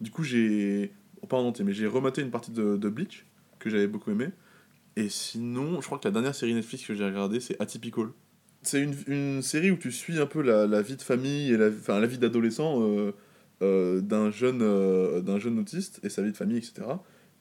Du 0.00 0.10
coup, 0.10 0.22
j'ai. 0.24 0.92
Pas 1.28 1.36
en 1.36 1.46
entier, 1.48 1.64
mais 1.64 1.72
j'ai 1.72 1.86
rematé 1.88 2.22
une 2.22 2.30
partie 2.30 2.52
de, 2.52 2.76
de 2.76 2.88
Bleach, 2.88 3.26
que 3.58 3.68
j'avais 3.68 3.88
beaucoup 3.88 4.10
aimé. 4.12 4.28
Et 4.96 5.08
sinon, 5.08 5.80
je 5.80 5.86
crois 5.86 5.98
que 5.98 6.06
la 6.06 6.12
dernière 6.12 6.34
série 6.34 6.54
Netflix 6.54 6.86
que 6.86 6.94
j'ai 6.94 7.04
regardée, 7.04 7.40
c'est 7.40 7.60
Atypical. 7.60 8.06
C'est 8.62 8.80
une, 8.82 8.94
une 9.08 9.42
série 9.42 9.70
où 9.72 9.76
tu 9.76 9.90
suis 9.92 10.20
un 10.20 10.26
peu 10.26 10.42
la, 10.42 10.66
la 10.68 10.80
vie 10.80 10.96
de 10.96 11.02
famille 11.02 11.52
et 11.52 11.56
la, 11.56 11.68
enfin, 11.68 11.98
la 12.00 12.06
vie 12.06 12.18
d'adolescent 12.18 12.80
euh, 12.82 13.12
euh, 13.62 14.00
d'un 14.00 14.30
jeune, 14.30 14.60
euh, 14.62 15.20
d'un 15.20 15.38
jeune 15.40 15.58
autiste 15.58 16.00
et 16.04 16.08
sa 16.08 16.22
vie 16.22 16.30
de 16.32 16.36
famille, 16.36 16.56
etc. 16.58 16.82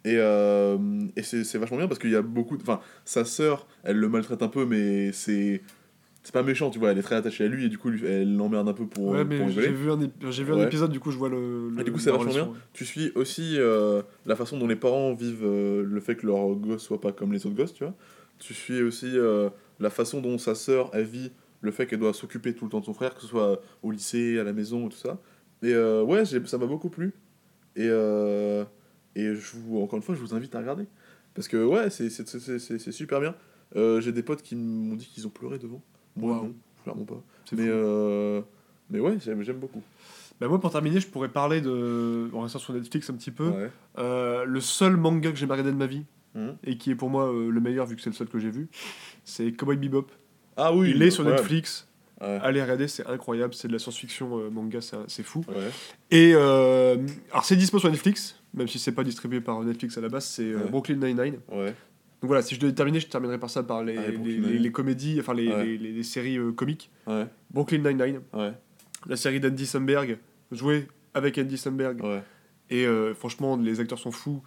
Et, 0.08 0.16
euh, 0.16 0.78
et 1.18 1.22
c'est 1.22 1.43
c'est 1.43 1.58
vachement 1.58 1.78
bien 1.78 1.88
parce 1.88 1.99
qu'il 1.99 2.12
y 2.12 2.16
a 2.16 2.22
beaucoup. 2.22 2.55
Enfin, 2.55 2.80
sa 3.03 3.26
sœur, 3.26 3.68
elle 3.84 3.97
le 3.97 4.08
maltraite 4.08 4.41
un 4.41 4.47
peu, 4.47 4.66
mais 4.66 5.12
c'est. 5.12 5.62
C'est 6.24 6.34
pas 6.34 6.43
méchant, 6.43 6.70
tu 6.70 6.78
vois, 6.78 6.91
elle 6.91 6.97
est 6.97 7.03
très 7.03 7.16
attachée 7.16 7.45
à 7.45 7.47
lui 7.47 7.66
et 7.66 7.70
du 7.70 7.78
coup, 7.78 7.89
elle 7.89 8.36
l'emmerde 8.36 8.68
un 8.68 8.74
peu 8.74 8.86
pour, 8.86 9.12
ouais, 9.12 9.24
mais 9.24 9.49
j'ai 9.49 9.72
vu 9.72 9.89
un, 9.89 9.97
j'ai 10.30 10.43
vu 10.43 10.51
un 10.51 10.60
épisode, 10.60 10.91
du 10.91 10.99
coup, 10.99 11.10
je 11.10 11.18
vois 11.18 11.30
le. 11.30 11.74
Et 11.80 11.86
du 11.86 11.91
coup, 11.93 11.99
c'est 11.99 12.12
vachement 12.12 12.32
relation. 12.32 12.53
Tu 12.74 12.84
suis 12.84 13.14
aussi 13.16 13.55
euh, 13.58 14.01
la 14.26 14.36
façon 14.36 14.58
dont 14.58 14.68
les 14.68 14.76
parents 14.76 15.14
vivent 15.14 15.45
euh, 15.45 15.86
le 15.86 15.99
fait 16.01 16.16
que 16.16 16.28
leur 16.28 16.53
gosse 16.55 16.84
soit 16.84 16.99
pas 16.99 17.14
comme 17.14 17.32
les 17.32 17.45
autres 17.45 17.55
gosses, 17.55 17.74
tu 17.74 17.86
vois. 17.86 17.93
Tu 18.39 18.53
suis 18.53 18.82
aussi 18.82 19.14
la 19.80 19.89
façon 19.89 20.20
dont 20.20 20.38
sa 20.38 20.53
sœur, 20.53 20.89
elle 20.93 21.05
vit 21.05 21.32
le 21.62 21.72
fait 21.72 21.88
qu'elle 21.88 21.99
doit 21.99 22.14
s'occuper 22.14 22.53
tout 22.53 22.66
le 22.66 22.72
temps 22.72 22.82
de 22.82 22.86
son 22.86 22.93
frère, 22.93 23.16
que 23.16 23.22
ce 23.22 23.28
soit 23.28 23.62
au 23.82 23.91
lycée, 23.91 24.38
à 24.38 24.43
la 24.43 24.51
maison, 24.51 24.89
tout 24.89 24.97
ça. 24.97 25.20
Et 25.64 25.74
ouais, 25.78 26.26
ça 26.26 26.58
m'a 26.58 26.66
beaucoup 26.66 26.89
plu. 26.89 27.14
Et, 27.78 27.89
et 29.20 29.36
je 29.36 29.57
vous, 29.57 29.82
encore 29.82 29.97
une 29.97 30.03
fois, 30.03 30.15
je 30.15 30.20
vous 30.22 30.34
invite 30.36 30.53
à 30.55 30.59
regarder. 30.59 30.86
Parce 31.34 31.47
que 31.47 31.63
ouais, 31.63 31.89
c'est 31.89 32.09
c'est- 32.09 32.28
c'est- 32.28 32.59
c'est- 32.59 32.80
c'est 32.80 32.91
super 32.91 33.20
bien. 33.20 33.36
Euh, 33.76 33.99
j'ai 34.01 34.11
des 34.11 34.24
potes 34.24 34.41
qui 34.41 34.55
m'ont 34.55 34.95
dit 34.95 35.05
qu'ils 35.07 35.28
ont 35.28 35.30
pleuré 35.32 35.59
devant. 35.59 35.82
Moi, 36.15 36.36
Wow. 36.38 36.43
non, 36.43 36.55
clairement 36.84 37.05
pas. 37.05 37.22
Mais, 37.51 37.68
euh, 37.68 38.41
mais 38.89 38.99
ouais, 38.99 39.18
j'aime 39.24 39.43
j'aime 39.43 39.57
beaucoup. 39.59 39.82
Bah, 40.39 40.47
moi, 40.47 40.59
pour 40.59 40.72
terminer, 40.72 40.99
je 40.99 41.07
pourrais 41.07 41.30
parler 41.30 41.61
de. 41.61 42.30
En 42.34 42.41
restant 42.41 42.59
sur 42.59 42.74
Netflix 42.74 43.09
un 43.09 43.13
petit 43.15 43.32
peu. 43.32 43.47
Ouais. 43.49 43.72
Euh, 43.97 44.45
le 44.45 44.61
seul 44.61 44.95
manga 44.97 45.32
que 45.32 45.38
j'ai 45.38 45.45
regardé 45.45 45.72
de 45.72 45.78
ma 45.78 45.88
vie, 45.88 46.05
Mhm. 46.36 46.55
et 46.63 46.78
qui 46.78 46.91
est 46.91 46.95
pour 46.95 47.09
moi 47.09 47.32
le 47.32 47.59
meilleur 47.59 47.86
vu 47.88 47.95
que 47.95 48.01
c'est 48.01 48.09
le 48.11 48.15
seul 48.15 48.28
que 48.28 48.39
j'ai 48.39 48.51
vu, 48.51 48.68
c'est 49.24 49.51
Cowboy 49.51 49.78
Bebop. 49.78 50.07
Ah 50.55 50.74
oui, 50.74 50.91
Il 50.95 51.01
est 51.03 51.11
sur. 51.11 51.24
Netflix. 51.24 51.88
Ouais. 52.22 52.39
Allez 52.41 52.61
regarder, 52.63 52.88
c'est 52.88 53.05
incroyable. 53.05 53.53
C'est 53.53 53.68
de 53.68 53.74
la 53.74 53.80
science-fiction 53.80 54.39
euh, 54.39 54.49
manga, 54.49 54.82
c'est 54.82 54.97
c'est 55.07 55.22
fou. 55.24 55.43
Ouais. 55.49 55.70
Et 56.09 56.32
euh, 56.34 56.97
alors, 57.32 57.45
c'est 57.45 57.55
dispo 57.55 57.78
sur 57.78 57.91
Netflix, 57.91 58.39
même 58.58 58.68
si 58.68 58.80
c'est 58.80 58.91
pas 58.91 59.03
distribué 59.03 59.39
par 59.39 59.62
Netflix 59.64 59.97
à 59.97 60.01
la 60.01 60.10
base, 60.10 60.26
c'est 60.26 60.51
euh, 60.51 60.58
Ouais. 60.64 60.70
Brooklyn 60.70 60.95
Nine-Nine. 60.95 61.39
Ouais. 61.51 61.68
Donc 62.22 62.30
voilà, 62.30 62.41
si 62.41 62.55
je 62.55 62.60
devais 62.60 62.74
terminer, 62.74 62.99
je 62.99 63.08
terminerai 63.08 63.38
par 63.39 63.49
ça, 63.49 63.62
par 63.64 63.84
les, 63.84 63.95
Ah, 63.97 64.10
les 64.10 64.72
comédies, 64.72 65.18
enfin 65.20 65.34
les, 65.36 65.47
Ouais. 65.47 65.78
les, 65.78 66.03
séries 66.03 66.38
euh, 66.38 66.51
comiques. 66.51 66.89
Ouais. 67.05 67.26
Brooklyn 67.51 67.78
Nine-Nine, 67.80 68.22
la 69.05 69.16
série 69.16 69.39
d'Andy 69.39 69.66
Samberg, 69.68 70.18
jouée 70.51 70.88
avec 71.14 71.38
Andy 71.38 71.58
Samberg. 71.58 72.01
Et 72.70 72.86
euh, 72.86 73.14
franchement, 73.14 73.55
les 73.55 73.80
acteurs 73.80 73.99
sont 73.99 74.12
fous. 74.12 74.41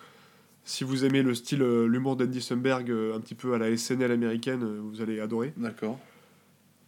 Si 0.65 0.85
vous 0.85 1.05
aimez 1.07 1.23
le 1.23 1.35
style, 1.35 1.63
l'humour 1.63 2.17
d'Andy 2.17 2.43
Samberg, 2.43 2.91
un 2.91 3.21
petit 3.21 3.35
peu 3.35 3.55
à 3.55 3.59
la 3.59 3.75
SNL 3.77 4.11
américaine, 4.11 4.63
vous 4.81 5.01
allez 5.01 5.21
adorer. 5.21 5.55
D'accord. 5.57 5.99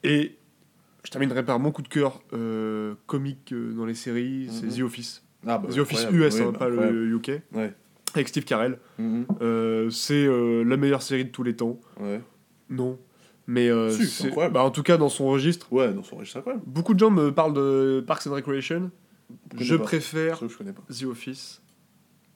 Et 0.05 0.37
je 1.05 1.11
terminerai 1.11 1.45
par 1.45 1.59
mon 1.59 1.70
coup 1.70 1.83
de 1.83 1.89
cœur 1.89 2.23
comique 3.07 3.55
dans 3.55 3.87
les 3.87 3.95
séries, 3.95 4.49
c'est 4.51 4.66
Mhm. 4.66 4.73
The 4.77 4.81
Office. 4.83 5.23
Ah, 5.47 5.59
bah, 5.59 5.68
The 5.74 5.78
Office 5.78 6.01
incroyable. 6.05 6.24
US, 6.26 6.34
Oui, 6.36 6.40
hein, 6.43 6.51
bah, 6.53 6.59
pas 6.59 6.68
le 6.68 7.14
UK. 7.16 7.30
Ouais. 7.53 7.74
Avec 8.14 8.28
Steve 8.28 8.45
Carell. 8.45 8.78
Mhm. 8.99 9.26
Euh, 9.40 9.90
c'est 9.90 10.24
euh, 10.26 10.62
la 10.64 10.76
meilleure 10.76 11.03
série 11.03 11.24
de 11.24 11.30
tous 11.30 11.43
les 11.43 11.57
temps. 11.57 11.80
Ouais. 12.01 12.20
Non. 12.68 12.99
Mais 13.47 13.68
euh, 13.70 13.90
Si, 13.90 14.07
c'est 14.07 14.30
bah, 14.51 14.62
en 14.62 14.70
tout 14.70 14.82
cas, 14.82 14.97
dans 14.99 15.09
son 15.09 15.26
registre, 15.26 15.72
Ouais, 15.72 15.93
dans 15.93 16.03
son 16.05 16.16
registre, 16.16 16.38
incroyable. 16.38 16.62
beaucoup 16.66 16.95
de 16.95 16.99
gens 16.99 17.11
me 17.11 17.32
parlent 17.32 17.55
de 17.55 18.05
Parks 18.07 18.26
and 18.26 18.32
Recreation. 18.34 18.90
Je 19.59 19.74
préfère 19.76 20.38
Je. 20.40 21.03
The 21.03 21.07
Office. 21.07 21.61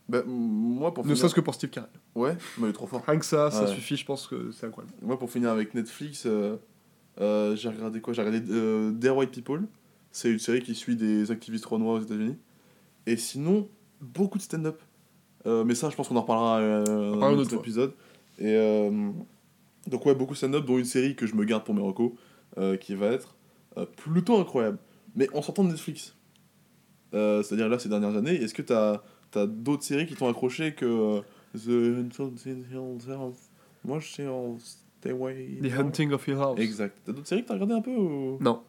Bah, 0.09 0.23
moi, 0.27 0.95
pour 0.95 1.05
Ne 1.05 1.09
finir. 1.09 1.19
serait-ce 1.19 1.35
que 1.35 1.41
pour 1.41 1.55
Steve 1.55 1.71
Carell. 1.71 1.91
Ouais, 2.15 2.37
mais 2.59 2.69
il 2.69 2.71
est 2.71 2.73
trop 2.73 2.87
fort. 2.87 3.03
Rien 3.07 3.19
que 3.19 3.25
ça, 3.27 3.51
ça 3.51 3.65
Ouais. 3.65 3.75
suffit, 3.75 3.97
je 3.97 4.05
pense 4.07 4.27
que 4.27 4.51
c'est 4.53 4.67
incroyable. 4.67 4.95
Moi, 5.03 5.19
pour 5.19 5.31
finir 5.31 5.51
avec 5.51 5.75
Netflix, 5.75 6.27
j'ai 6.27 7.69
regardé 7.69 8.01
quoi? 8.01 8.13
J'ai 8.15 8.23
regardé 8.23 8.41
Dear 8.93 9.17
White 9.17 9.31
People. 9.31 9.63
C'est 10.11 10.31
une 10.33 10.39
série 10.39 10.63
qui 10.63 10.75
suit 10.75 10.97
des 10.97 11.31
activistes 11.31 11.67
renois 11.67 11.95
aux 11.95 12.01
États-Unis. 12.01 12.37
Et 13.07 13.17
sinon, 13.17 13.69
beaucoup 14.01 14.39
de 14.39 14.43
stand-up. 14.43 14.81
Euh, 15.47 15.65
mais 15.65 15.75
ça, 15.75 15.91
je 15.91 15.97
pense 15.97 16.09
qu'on 16.09 16.17
en 16.17 16.23
reparlera 16.23 16.59
euh, 16.59 16.85
On 16.89 17.17
dans 17.17 17.27
un 17.27 17.39
autre 17.39 17.55
épisode. 17.55 17.93
Et 18.39 18.55
euh, 18.55 19.11
donc, 19.87 20.05
ouais, 20.07 20.15
beaucoup 20.15 20.33
de 20.33 20.39
stand-up, 20.39 20.65
dont 20.65 20.79
une 20.79 20.85
série 20.85 21.15
que 21.15 21.27
je 21.27 21.35
me 21.35 21.45
garde 21.45 21.65
pour 21.65 21.75
mes 21.75 21.83
recos, 21.83 22.13
qui 22.81 22.95
va 22.95 23.09
être 23.09 23.37
plutôt 23.97 24.39
incroyable. 24.39 24.79
Mais 25.15 25.29
en 25.35 25.43
sortant 25.43 25.65
de 25.65 25.71
Netflix. 25.71 26.15
C'est-à-dire 27.13 27.69
là, 27.69 27.79
ces 27.79 27.89
dernières 27.89 28.17
années, 28.17 28.35
est-ce 28.35 28.55
que 28.55 28.63
tu 28.63 28.73
as, 28.73 29.03
d'autres 29.47 29.83
séries 29.83 30.07
qui 30.07 30.15
t'ont 30.15 30.29
accroché 30.29 30.75
que 30.75 31.21
The 31.55 32.19
Hunting 32.19 32.65
Hill 32.71 32.99
House? 33.11 33.51
Moi, 33.85 33.99
je 34.01 34.09
sais 34.09 34.27
en 34.27 34.57
Stay 34.59 35.11
Away. 35.11 35.59
The 35.63 35.79
Hunting 35.79 36.13
of 36.13 36.27
Hill 36.27 36.37
House. 36.37 36.59
Exact. 36.59 36.97
T'as 37.05 37.13
d'autres 37.13 37.29
séries 37.29 37.43
que 37.43 37.49
t'as 37.49 37.55
regardé 37.55 37.75
un 37.75 37.83
peu 37.83 37.95
ou... 37.95 38.39
Non, 38.41 38.63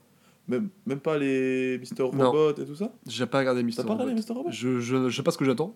même, 0.48 0.70
même 0.86 1.00
pas 1.00 1.18
les 1.18 1.78
Mister. 1.80 2.04
Robot 2.04 2.52
et 2.52 2.66
tout 2.66 2.76
ça? 2.76 2.92
J'ai 3.06 3.26
pas 3.26 3.40
regardé 3.40 3.64
Mr. 3.64 3.72
T'as 3.78 3.84
pas 3.84 3.94
regardé 3.94 4.14
Robot. 4.14 4.24
Mr. 4.28 4.34
Robot? 4.34 4.50
Je, 4.52 4.80
je, 4.80 5.10
je 5.10 5.16
sais 5.16 5.24
pas 5.24 5.32
ce 5.32 5.38
que 5.38 5.46
j'attends, 5.46 5.76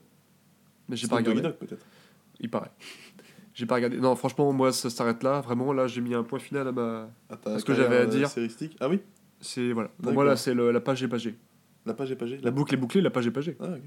mais 0.89 0.95
j'ai 0.95 1.07
pas 1.07 1.17
regardé. 1.17 1.41
Peut-être. 1.41 1.85
Il 2.39 2.49
paraît. 2.49 2.71
J'ai 3.53 3.65
pas 3.65 3.75
regardé. 3.75 3.97
Non, 3.97 4.15
franchement, 4.15 4.51
moi, 4.53 4.71
ça 4.71 4.89
s'arrête 4.89 5.23
là. 5.23 5.41
Vraiment, 5.41 5.73
là, 5.73 5.87
j'ai 5.87 6.01
mis 6.01 6.13
un 6.13 6.23
point 6.23 6.39
final 6.39 6.67
à 6.67 6.71
ma. 6.71 7.09
Ta 7.43 7.59
Ce 7.59 7.65
que 7.65 7.73
j'avais 7.73 7.97
à 7.97 7.99
euh, 8.01 8.05
dire. 8.05 8.29
séristique. 8.29 8.77
Ah 8.79 8.87
oui? 8.89 9.01
C'est 9.39 9.71
voilà. 9.73 9.89
Pour 10.01 10.13
moi, 10.13 10.23
là, 10.23 10.35
c'est 10.35 10.53
la 10.55 10.79
page 10.79 11.03
est 11.03 11.07
pagée. 11.07 11.35
La 11.85 11.93
page 11.93 12.11
est 12.11 12.15
pagée 12.15 12.39
La 12.43 12.51
boucle 12.51 12.73
est 12.75 12.77
bouclée, 12.77 13.01
la 13.01 13.09
page 13.09 13.25
est 13.27 13.31
pagée. 13.31 13.57
Ah, 13.59 13.65
ok. 13.69 13.81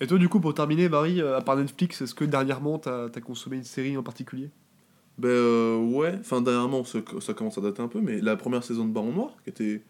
Et 0.00 0.06
toi, 0.06 0.18
du 0.18 0.28
coup, 0.28 0.38
pour 0.40 0.52
terminer, 0.52 0.88
Marie, 0.90 1.22
euh, 1.22 1.38
à 1.38 1.40
part 1.40 1.56
Netflix, 1.56 2.02
est-ce 2.02 2.14
que 2.14 2.26
dernièrement, 2.26 2.78
t'as 2.78 3.06
as 3.06 3.20
consommé 3.22 3.56
une 3.56 3.64
série 3.64 3.96
en 3.96 4.02
particulier? 4.02 4.50
Ben 5.18 5.28
euh, 5.30 5.78
ouais, 5.78 6.14
enfin 6.20 6.42
dernièrement 6.42 6.84
ça, 6.84 6.98
ça 7.20 7.32
commence 7.32 7.56
à 7.56 7.62
dater 7.62 7.80
un 7.80 7.88
peu, 7.88 8.02
mais 8.02 8.20
la 8.20 8.36
première 8.36 8.62
saison 8.62 8.84
de 8.84 8.92
Baron 8.92 9.12
Noir, 9.12 9.30
qui 9.44 9.48
était 9.48 9.82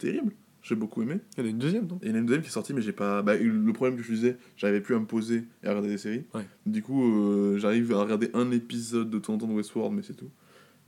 terrible, 0.00 0.32
j'ai 0.62 0.74
beaucoup 0.74 1.02
aimé. 1.02 1.16
Il 1.36 1.40
y 1.40 1.42
en 1.44 1.46
a 1.46 1.50
une 1.50 1.58
deuxième, 1.58 1.86
non? 1.86 1.98
Et 2.02 2.06
il 2.06 2.08
y 2.08 2.12
en 2.12 2.16
a 2.16 2.18
une 2.18 2.26
deuxième 2.26 2.42
qui 2.42 2.48
est 2.48 2.52
sortie, 2.52 2.74
mais 2.74 2.82
j'ai 2.82 2.92
pas. 2.92 3.22
Bah, 3.22 3.36
le 3.36 3.72
problème 3.72 3.96
que 3.96 4.02
je 4.02 4.12
disais, 4.12 4.36
j'arrivais 4.56 4.80
plus 4.80 4.94
à 4.94 4.98
me 4.98 5.06
poser 5.06 5.44
et 5.62 5.66
à 5.66 5.70
regarder 5.70 5.88
des 5.88 5.98
séries. 5.98 6.24
Ouais. 6.34 6.46
Du 6.66 6.82
coup, 6.82 7.04
euh, 7.04 7.58
j'arrive 7.58 7.92
à 7.92 8.02
regarder 8.02 8.30
un 8.34 8.50
épisode 8.50 9.08
de 9.10 9.18
temps 9.18 9.34
en 9.34 9.38
temps 9.38 9.46
de 9.46 9.52
Westworld, 9.52 9.94
mais 9.94 10.02
c'est 10.02 10.14
tout. 10.16 10.30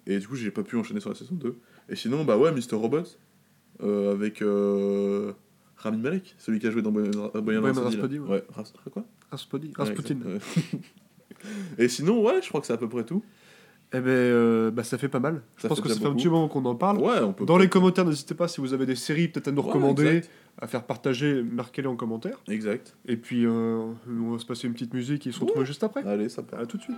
Et 0.06 0.18
du 0.18 0.26
coup, 0.26 0.34
j'ai 0.34 0.50
pas 0.50 0.62
pu 0.64 0.76
enchaîner 0.76 1.00
sur 1.00 1.10
la 1.10 1.14
saison 1.16 1.34
2. 1.36 1.56
Et 1.88 1.96
sinon, 1.96 2.24
bah 2.24 2.36
ouais, 2.36 2.50
Mr. 2.52 2.74
Robot, 2.74 3.02
euh, 3.82 4.12
avec 4.12 4.42
euh, 4.42 5.32
Rami 5.76 5.98
Malek, 5.98 6.34
celui 6.38 6.58
qui 6.58 6.66
a 6.66 6.70
joué 6.70 6.82
dans 6.82 6.92
Rhapsody. 6.92 7.96
là. 7.96 8.02
Rhapsody, 8.02 8.18
ouais. 8.18 8.28
Ouais, 8.28 8.44
Ras- 8.50 8.72
quoi? 8.92 9.04
Rasputin. 9.30 10.16
Ouais. 10.24 10.38
Et 11.78 11.88
sinon, 11.88 12.22
ouais, 12.24 12.40
je 12.42 12.48
crois 12.48 12.60
que 12.60 12.66
c'est 12.66 12.72
à 12.72 12.76
peu 12.78 12.88
près 12.88 13.04
tout. 13.04 13.24
Eh 13.94 14.00
ben, 14.00 14.08
euh, 14.08 14.70
bah, 14.70 14.84
ça 14.84 14.96
fait 14.96 15.08
pas 15.08 15.18
mal. 15.20 15.42
Je 15.56 15.62
Ça 15.62 15.68
pense 15.68 15.80
que 15.80 15.88
ça 15.88 16.00
fait 16.00 16.06
un 16.06 16.14
petit 16.14 16.28
moment 16.28 16.48
qu'on 16.48 16.64
en 16.64 16.74
parle. 16.74 16.98
Ouais, 16.98 17.20
on 17.22 17.32
peut. 17.32 17.44
Dans 17.44 17.58
les 17.58 17.68
commentaires, 17.68 18.06
n'hésitez 18.06 18.34
pas 18.34 18.48
si 18.48 18.60
vous 18.60 18.72
avez 18.72 18.86
des 18.86 18.94
séries 18.96 19.28
peut-être 19.28 19.48
à 19.48 19.52
nous 19.52 19.60
recommander, 19.62 20.22
à 20.60 20.66
faire 20.66 20.84
partager, 20.84 21.42
marquez-les 21.42 21.88
en 21.88 21.96
commentaire. 21.96 22.38
Exact. 22.48 22.96
Et 23.06 23.16
puis, 23.16 23.44
euh, 23.44 23.82
on 24.08 24.30
va 24.32 24.38
se 24.38 24.46
passer 24.46 24.66
une 24.66 24.72
petite 24.72 24.94
musique 24.94 25.26
et 25.26 25.30
on 25.30 25.32
se 25.34 25.40
retrouve 25.40 25.64
juste 25.64 25.84
après. 25.84 26.02
Allez, 26.06 26.28
ça 26.30 26.42
part. 26.42 26.60
À 26.60 26.66
tout 26.66 26.78
de 26.78 26.82
suite. 26.82 26.96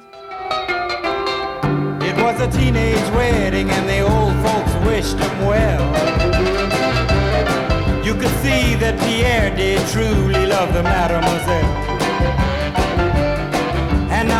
It 2.06 2.16
was 2.22 2.40
a 2.40 2.46
teenage 2.48 3.10
wedding 3.16 3.68
and 3.70 3.86
the 3.88 4.02
old 4.02 4.34
folks 4.44 4.74
wished 4.86 5.18
him 5.18 5.46
well. 5.48 5.82
You 8.04 8.14
could 8.14 8.30
see 8.42 8.76
that 8.76 8.96
Pierre 9.00 9.50
did 9.56 9.80
truly 9.88 10.46
love 10.46 10.72
the 10.74 10.82
mademoiselle. 10.82 11.63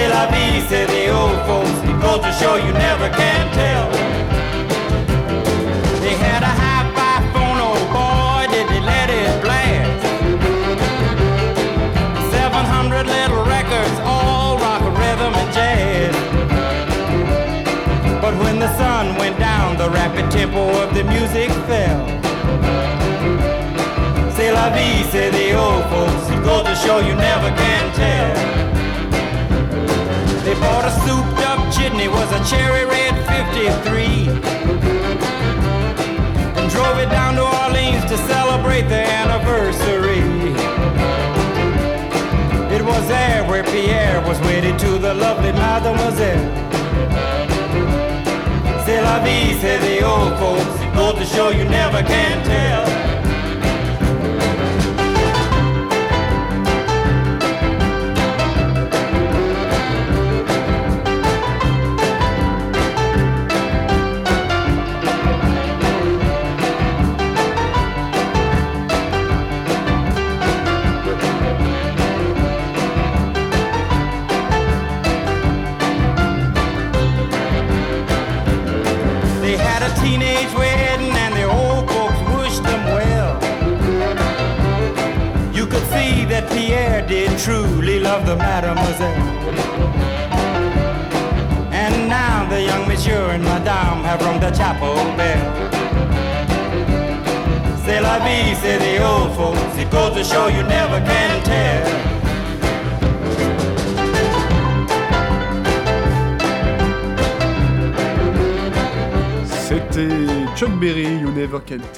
C'est 0.00 0.08
la 0.08 0.26
vie, 0.28 0.62
say 0.66 0.86
the 0.86 1.10
old 1.10 1.38
folks. 1.46 1.68
To 2.24 2.32
show 2.32 2.56
you 2.56 2.72
never 2.72 3.10
can 3.10 3.44
tell. 3.52 3.86
They 6.00 6.14
had 6.16 6.42
a 6.42 6.52
hi-fi 6.62 7.20
phone, 7.32 7.60
oh 7.60 7.76
boy, 7.92 8.48
did 8.50 8.66
they 8.68 8.80
let 8.80 9.10
it 9.10 9.42
blast. 9.44 10.00
700 12.32 13.06
little 13.06 13.44
records, 13.44 13.96
all 14.04 14.56
rock, 14.56 14.82
rhythm, 14.98 15.34
and 15.34 15.52
jazz. 15.52 16.14
But 18.22 18.34
when 18.42 18.58
the 18.58 18.74
sun 18.78 19.16
went 19.16 19.38
down, 19.38 19.76
the 19.76 19.90
rapid 19.90 20.30
tempo 20.30 20.62
of 20.82 20.94
the 20.94 21.04
music 21.04 21.50
fell. 21.68 22.00
C'est 24.34 24.50
la 24.50 24.70
vie, 24.70 25.04
say 25.12 25.28
the 25.30 25.52
old 25.54 25.84
folks. 25.92 26.30
Goes 26.42 26.64
to 26.64 26.74
show 26.74 26.98
you 27.00 27.14
never 27.14 27.50
can 27.54 27.92
tell. 27.92 28.59
Bought 30.60 30.84
a 30.84 30.92
souped 31.04 31.40
up 31.50 31.60
chitney, 31.72 32.08
was 32.08 32.30
a 32.32 32.40
cherry 32.44 32.84
red 32.84 33.14
53. 33.26 34.28
And 36.58 36.70
drove 36.70 36.98
it 36.98 37.10
down 37.10 37.34
to 37.36 37.44
Orleans 37.62 38.04
to 38.10 38.16
celebrate 38.28 38.86
their 38.88 39.06
anniversary. 39.06 40.20
It 42.76 42.82
was 42.84 43.08
there 43.08 43.44
where 43.48 43.64
Pierre 43.64 44.20
was 44.28 44.38
wedded 44.40 44.78
to 44.78 44.98
the 44.98 45.14
lovely 45.14 45.52
mademoiselle. 45.52 46.46
C'est 48.84 49.00
la 49.02 49.18
vie, 49.24 49.54
say 49.60 49.78
the 49.78 50.04
old 50.04 50.38
folks. 50.38 50.80
Goes 50.94 51.14
to 51.20 51.24
show 51.24 51.48
you 51.50 51.64
never 51.64 52.02
can 52.02 52.44
tell. 52.44 52.69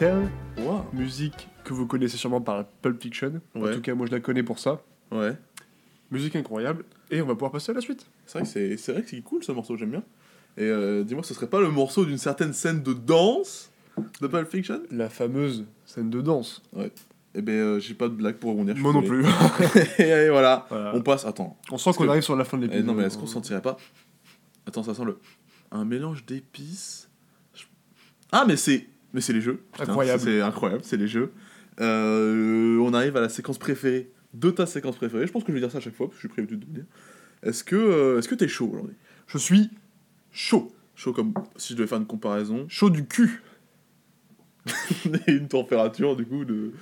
Wow. 0.06 0.84
musique 0.92 1.48
que 1.62 1.72
vous 1.72 1.86
connaissez 1.86 2.16
sûrement 2.16 2.40
par 2.40 2.64
Pulp 2.82 3.00
Fiction. 3.00 3.40
En 3.54 3.60
Ouais. 3.60 3.74
tout 3.74 3.80
cas, 3.80 3.94
moi 3.94 4.06
je 4.06 4.10
la 4.12 4.18
connais 4.18 4.42
pour 4.42 4.58
ça. 4.58 4.82
Ouais. 5.12 5.36
Musique 6.10 6.34
incroyable. 6.34 6.84
Et 7.12 7.22
on 7.22 7.26
va 7.26 7.34
pouvoir 7.34 7.52
passer 7.52 7.70
à 7.70 7.74
la 7.76 7.80
suite. 7.80 8.04
C'est 8.26 8.40
vrai 8.40 8.72
que 8.72 9.06
c'est, 9.06 9.20
cool 9.22 9.44
ce 9.44 9.52
morceau, 9.52 9.76
j'aime 9.76 9.90
bien. 9.92 10.02
Et 10.56 10.64
euh, 10.64 11.04
dis-moi, 11.04 11.22
ce 11.22 11.34
serait 11.34 11.46
pas 11.46 11.60
le 11.60 11.70
morceau 11.70 12.04
d'une 12.04 12.18
certaine 12.18 12.52
scène 12.52 12.82
de 12.82 12.92
danse 12.92 13.70
de 14.20 14.26
Pulp 14.26 14.50
Fiction? 14.50 14.82
La 14.90 15.08
fameuse 15.08 15.66
scène 15.86 16.10
de 16.10 16.20
danse. 16.20 16.62
Eh 17.34 17.40
ben, 17.40 17.52
euh, 17.52 17.78
j'ai 17.78 17.94
pas 17.94 18.08
de 18.08 18.14
blague 18.14 18.36
pour 18.36 18.50
rebondir. 18.50 18.74
Moi 18.76 18.92
non 18.92 19.02
plus. 19.02 19.24
et 20.00 20.12
allez, 20.12 20.30
voilà. 20.30 20.66
Voilà. 20.68 20.96
on 20.96 21.00
passe. 21.00 21.24
Attends. 21.24 21.56
On 21.70 21.78
sent 21.78 21.92
qu'on 21.96 22.04
que- 22.04 22.08
arrive 22.10 22.22
sur 22.22 22.34
la 22.36 22.44
fin 22.44 22.58
de 22.58 22.64
Eh, 22.64 22.66
l'épisode. 22.66 22.86
non, 22.86 22.94
mais 22.94 23.04
est-ce 23.04 23.16
qu'on 23.16 23.26
sentirait 23.28 23.62
pas? 23.62 23.76
Attends, 24.66 24.82
ça 24.82 24.94
sent 24.94 25.04
le. 25.04 25.18
Un 25.70 25.84
mélange 25.84 26.26
d'épices. 26.26 27.08
Je- 27.54 27.64
Ah, 28.32 28.44
mais 28.46 28.56
c'est. 28.56 28.86
Mais 29.14 29.20
c'est 29.20 29.32
les 29.32 29.40
jeux. 29.40 29.62
Putain, 29.72 29.84
Incroyable. 29.84 30.22
C'est 30.22 30.40
incroyable, 30.40 30.82
c'est 30.84 30.96
les 30.96 31.08
jeux. 31.08 31.32
Euh, 31.80 32.78
on 32.78 32.92
arrive 32.94 33.16
à 33.16 33.20
la 33.20 33.28
séquence 33.28 33.58
préférée 33.58 34.10
de 34.34 34.50
ta 34.50 34.66
séquence 34.66 34.96
préférée. 34.96 35.26
Je 35.26 35.32
pense 35.32 35.44
que 35.44 35.52
je 35.52 35.54
vais 35.54 35.60
dire 35.60 35.70
ça 35.70 35.78
à 35.78 35.80
chaque 35.80 35.94
fois, 35.94 36.06
parce 36.06 36.16
que 36.16 36.22
je 36.22 36.28
suis 36.28 36.42
prévu 36.42 36.56
de 36.56 36.62
te 36.62 36.66
le 36.66 36.72
dire. 36.72 36.84
Est-ce 37.42 37.64
que 37.64 37.76
euh, 37.76 38.18
est-ce 38.18 38.28
que 38.28 38.34
t'es 38.34 38.48
chaud 38.48 38.70
aujourd'hui? 38.72 38.96
Je 39.26 39.38
suis 39.38 39.70
chaud. 40.30 40.72
Chaud 40.94 41.12
comme 41.12 41.34
si 41.56 41.72
je 41.72 41.78
devais 41.78 41.88
faire 41.88 41.98
une 41.98 42.06
comparaison. 42.06 42.66
Chaud 42.68 42.90
du 42.90 43.06
cul. 43.06 43.42
Et 45.26 45.32
une 45.32 45.48
température 45.48 46.16
du 46.16 46.24
coup 46.24 46.44
de. 46.44 46.72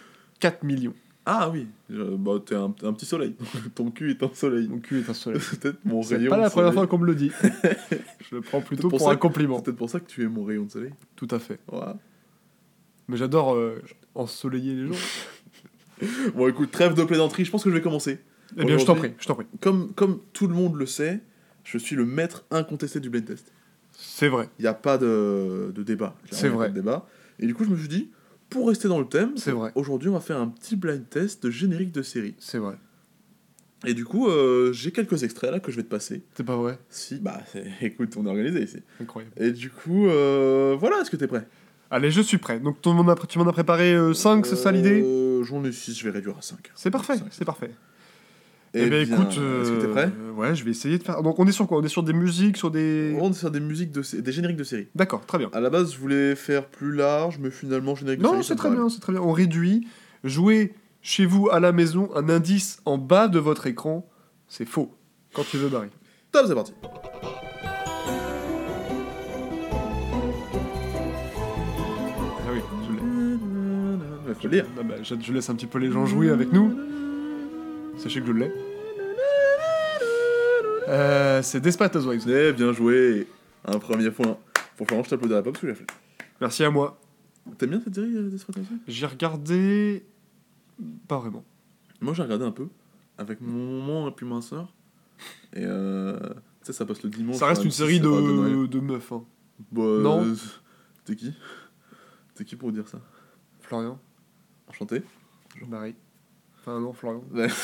4 0.41 0.65
millions. 0.65 0.95
Ah 1.27 1.51
oui, 1.51 1.69
bah 1.89 2.43
t'es 2.45 2.55
un, 2.55 2.75
un 2.83 2.93
petit 2.93 3.05
soleil. 3.05 3.37
Ton 3.75 3.91
cul 3.91 4.11
est 4.11 4.23
un 4.23 4.31
soleil. 4.33 4.69
Mon 4.69 4.79
cul 4.79 5.01
est 5.01 5.11
un 5.11 5.15
soleil. 5.15 5.41
C'est 5.41 5.61
peut-être 5.61 5.85
mon 5.85 6.03
C'est 6.03 6.17
rayon. 6.17 6.31
pas 6.31 6.39
de 6.39 6.43
la 6.43 6.51
première 6.51 6.73
fois 6.73 6.87
qu'on 6.87 6.99
me 6.99 7.07
le 7.07 7.15
dit. 7.15 7.31
Je 8.31 8.37
le 8.37 8.41
prends 8.41 8.61
plutôt 8.63 8.89
pour 8.89 8.99
pour, 8.99 9.11
un 9.11 9.17
compliment. 9.17 9.59
C'est 9.59 9.65
peut-être 9.65 9.77
pour 9.77 9.91
ça 9.91 10.01
que 10.01 10.07
tu 10.07 10.25
es 10.25 10.29
mon 10.29 10.45
rayon 10.45 10.65
de 10.65 10.71
soleil. 10.71 10.93
Tout 11.17 11.29
à 11.31 11.39
fait. 11.39 11.61
Voilà. 11.69 11.99
Mais 13.11 13.17
j'adore 13.17 13.55
euh, 13.55 13.83
ensoleiller 14.15 14.75
les 14.75 14.87
gens. 14.87 14.95
Bon 16.35 16.49
écoute, 16.49 16.71
trêve 16.71 16.95
de 16.95 17.05
plaisanterie, 17.05 17.45
je 17.45 17.51
pense 17.51 17.63
que 17.63 17.69
je 17.69 17.75
vais 17.75 17.83
commencer. 17.83 18.21
Eh 18.57 18.65
bien, 18.65 18.79
je 18.79 18.87
t'en 18.87 18.95
prie, 18.95 19.13
je 19.19 19.27
t'en 19.27 19.35
prie. 19.35 19.45
Comme, 19.61 19.93
comme 19.93 20.21
tout 20.33 20.47
le 20.47 20.55
monde 20.55 20.77
le 20.77 20.87
sait, 20.87 21.21
je 21.63 21.77
suis 21.77 21.95
le 21.95 22.07
maître 22.07 22.45
incontesté 22.51 23.01
du 23.01 23.11
blind 23.11 23.27
test. 23.27 23.53
C'est 23.93 24.29
vrai. 24.29 24.49
Il 24.59 24.63
n'y 24.63 24.69
a 24.69 24.73
pas 24.73 24.97
de, 24.97 25.73
de 25.75 25.83
débat. 25.83 26.17
C'est 26.31 26.49
vrai. 26.49 26.67
pas 26.67 26.71
de 26.71 26.75
débat. 26.75 27.07
Et 27.39 27.47
du 27.47 27.53
coup, 27.55 27.65
je 27.65 27.69
me 27.71 27.77
suis 27.77 27.89
dit, 27.89 28.11
pour 28.49 28.69
rester 28.69 28.89
dans 28.89 28.99
le 28.99 29.07
thème, 29.07 29.33
C'est 29.37 29.51
vrai. 29.51 29.73
aujourd'hui, 29.75 30.09
on 30.09 30.15
va 30.15 30.21
faire 30.21 30.39
un 30.41 30.49
petit 30.49 30.75
blind 30.77 31.07
test 31.11 31.43
de 31.43 31.51
générique 31.51 31.93
de 31.93 32.01
série. 32.03 32.35
C'est 32.39 32.59
vrai. 32.59 32.77
Et 33.87 33.93
du 33.93 34.05
coup, 34.07 34.29
euh, 34.29 34.73
j'ai 34.73 34.91
quelques 34.91 35.23
extraits 35.23 35.51
là 35.51 35.61
que 35.61 35.71
je 35.71 35.77
vais 35.77 35.83
te 35.83 35.89
passer. 35.89 36.23
C'est 36.35 36.45
pas 36.45 36.57
vrai. 36.57 36.79
Si, 36.89 37.17
bah, 37.17 37.41
écoute, 37.83 38.15
on 38.17 38.25
est 38.25 38.31
organisé 38.31 38.63
ici. 38.63 38.79
Incroyable. 39.01 39.35
Et 39.37 39.53
du 39.53 39.69
coup, 39.71 40.07
euh, 40.09 40.77
voilà, 40.79 41.01
est-ce 41.01 41.11
que 41.11 41.17
t'es 41.17 41.27
prêt? 41.27 41.47
Allez, 41.91 42.11
je 42.11 42.21
suis 42.21 42.39
prêt. 42.39 42.61
Donc, 42.61 42.81
ton- 42.81 42.95
tu 43.29 43.39
m'en 43.39 43.47
as 43.49 43.53
préparé 43.53 43.97
5, 44.15 44.47
c'est 44.47 44.57
ça 44.57 44.71
l'idée 44.73 45.03
Euh, 45.05 45.43
J'en 45.45 45.65
ai 45.65 45.73
6, 45.73 45.99
je 45.99 46.05
vais 46.05 46.11
réduire 46.11 46.37
à 46.39 46.43
5. 46.43 46.59
C'est 46.75 46.91
parfait, 46.91 47.15
c'est 47.31 47.45
parfait. 47.45 47.71
Eh, 48.73 48.83
Eh 48.83 48.89
bien, 48.91 49.03
bien, 49.03 49.17
écoute. 49.17 49.31
est-ce 49.33 49.71
que 49.73 49.81
t'es 49.81 49.87
euh, 49.87 49.93
prêt? 49.93 50.13
Ouais, 50.37 50.55
je 50.55 50.63
vais 50.65 50.71
essayer 50.71 50.97
de 50.99 51.03
faire. 51.03 51.23
Donc, 51.23 51.39
on 51.41 51.47
est 51.47 51.53
sur 51.53 51.67
quoi? 51.67 51.79
On 51.79 51.83
est 51.83 51.89
sur 51.89 52.05
des 52.05 52.13
musiques, 52.13 52.57
sur 52.57 52.71
des. 52.71 53.17
On 53.21 53.31
est 53.31 53.35
sur 53.35 53.51
des 53.51 53.59
musiques, 53.59 53.91
de, 53.91 54.03
sé- 54.03 54.23
des 54.23 54.31
génériques 54.31 54.59
de 54.59 54.63
série. 54.65 54.87
D'accord, 54.95 55.27
très 55.27 55.39
bien. 55.39 55.49
À 55.53 55.59
la 55.61 55.71
base, 55.71 55.93
je 55.93 55.99
voulais 55.99 56.37
faire 56.37 56.67
plus 56.67 56.93
large, 56.95 57.39
mais 57.41 57.51
finalement, 57.51 57.97
générique 57.97 58.21
de 58.21 58.25
série. 58.27 58.37
Non, 58.37 58.43
c'est 58.45 58.55
très 58.55 58.71
bien, 58.71 58.89
c'est 58.89 59.01
très 59.01 59.13
bien. 59.13 59.23
On 59.23 59.33
réduit. 59.33 59.89
Jouez 60.23 60.75
chez 61.03 61.25
vous 61.27 61.49
à 61.51 61.59
la 61.59 61.73
maison 61.73 62.11
un 62.15 62.29
indice 62.29 62.81
en 62.85 62.97
bas 62.99 63.27
de 63.27 63.41
votre 63.41 63.67
écran. 63.67 64.09
C'est 64.47 64.67
faux. 64.67 64.95
Quand 65.35 65.43
tu 65.51 65.57
veux, 65.57 65.69
Barry. 65.69 65.89
Top, 66.31 66.45
c'est 66.47 66.55
parti. 66.55 66.73
L'ai. 74.49 74.61
Ah 74.79 74.83
bah, 74.83 74.95
je, 75.03 75.15
je 75.21 75.33
laisse 75.33 75.49
un 75.51 75.55
petit 75.55 75.67
peu 75.67 75.79
les 75.79 75.91
gens 75.91 76.07
jouer 76.07 76.31
avec 76.31 76.53
nous. 76.53 76.77
Sachez 77.99 78.21
que 78.21 78.27
je 78.27 78.33
l'ai. 78.33 78.53
Euh, 80.89 81.43
c'est 81.43 81.61
Desperate 81.61 81.95
Housewives. 81.97 82.29
Eh, 82.29 82.53
bien 82.53 82.73
joué. 82.73 83.29
Un 83.65 83.79
premier 83.79 84.11
point. 84.11 84.39
Franchement, 84.77 85.03
je 85.05 85.11
t'applaudirai 85.11 85.43
pas 85.43 85.51
parce 85.51 85.61
que 85.61 85.69
j'ai 85.69 85.75
fait. 85.75 85.87
Merci 86.41 86.65
à 86.65 86.71
moi. 86.71 86.99
T'aimes 87.59 87.71
bien 87.71 87.81
cette 87.85 87.95
série, 87.95 88.15
euh, 88.17 88.31
Housewives? 88.31 88.67
J'ai 88.89 89.07
regardé. 89.07 90.05
Pas 91.07 91.19
vraiment. 91.19 91.45
Moi, 92.01 92.15
j'ai 92.15 92.23
regardé 92.23 92.45
un 92.45 92.51
peu. 92.51 92.69
Avec 93.19 93.41
mon 93.41 93.81
maman 93.81 94.09
et 94.09 94.13
puis 94.13 94.27
ma 94.27 94.41
soeur. 94.41 94.73
Et 95.55 95.65
euh. 95.65 96.19
Tu 96.61 96.67
sais, 96.67 96.73
ça 96.73 96.87
passe 96.87 97.03
le 97.03 97.11
dimanche. 97.11 97.37
Ça 97.37 97.47
reste 97.47 97.61
à 97.61 97.65
une 97.65 97.71
M6, 97.71 97.75
série 97.75 98.01
de, 98.01 98.67
de 98.67 98.81
meufs. 98.81 99.13
Hein. 99.13 99.25
Bah, 99.71 99.83
euh, 99.83 100.03
Non. 100.03 100.27
T'es 101.05 101.17
qui? 101.17 101.33
T'es 102.35 102.45
qui 102.45 102.57
pour 102.57 102.73
dire 102.73 102.89
ça? 102.89 102.99
Florian, 103.61 103.99
Enchanté. 104.71 105.03
Barry. 105.69 105.95
Enfin, 106.61 106.81
non, 106.81 106.93
Florian. 106.93 107.23
Ouais. 107.33 107.49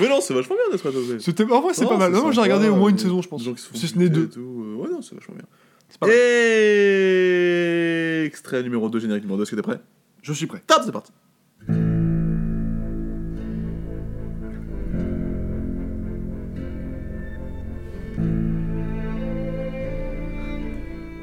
Mais 0.00 0.08
non, 0.08 0.20
c'est 0.20 0.34
vachement 0.34 0.56
bien 0.56 0.64
Desperate 0.72 0.94
Housewives. 0.96 1.20
C'était... 1.20 1.44
En 1.44 1.60
vrai, 1.60 1.74
c'est 1.74 1.82
Non, 1.84 1.90
pas 1.90 1.98
mal. 1.98 2.12
c'est 2.14 2.18
Non, 2.20 2.28
j'ai 2.30 2.34
sympa, 2.36 2.42
regardé 2.44 2.68
au 2.68 2.76
moins 2.76 2.88
une 2.90 2.96
des- 2.96 3.02
saison, 3.02 3.20
je 3.22 3.28
pense. 3.28 3.40
des 3.42 3.46
gens 3.46 3.54
qui 3.54 3.62
se 3.62 3.68
font 3.68 3.76
Si 3.76 3.88
ce 3.88 3.98
n'est 3.98 4.08
buter 4.08 4.20
deux. 4.20 4.28
tout, 4.28 4.64
euh, 4.64 4.74
Ouais, 4.76 4.88
non, 4.90 5.02
c'est 5.02 5.14
vachement 5.14 5.34
bien. 5.34 5.44
C'est 5.88 5.98
pas 5.98 6.06
mal. 6.06 6.14
Et 6.16 8.24
extrait 8.26 8.62
numéro 8.62 8.88
2, 8.88 8.98
générique 9.00 9.22
numéro 9.24 9.36
2, 9.36 9.42
est-ce 9.42 9.50
que 9.50 9.56
t'es 9.56 9.62
prêt? 9.62 9.80
Je 10.22 10.32
suis 10.32 10.46
prêt. 10.46 10.62
Top, 10.66 10.82
c'est 10.84 10.92
parti. 10.92 11.12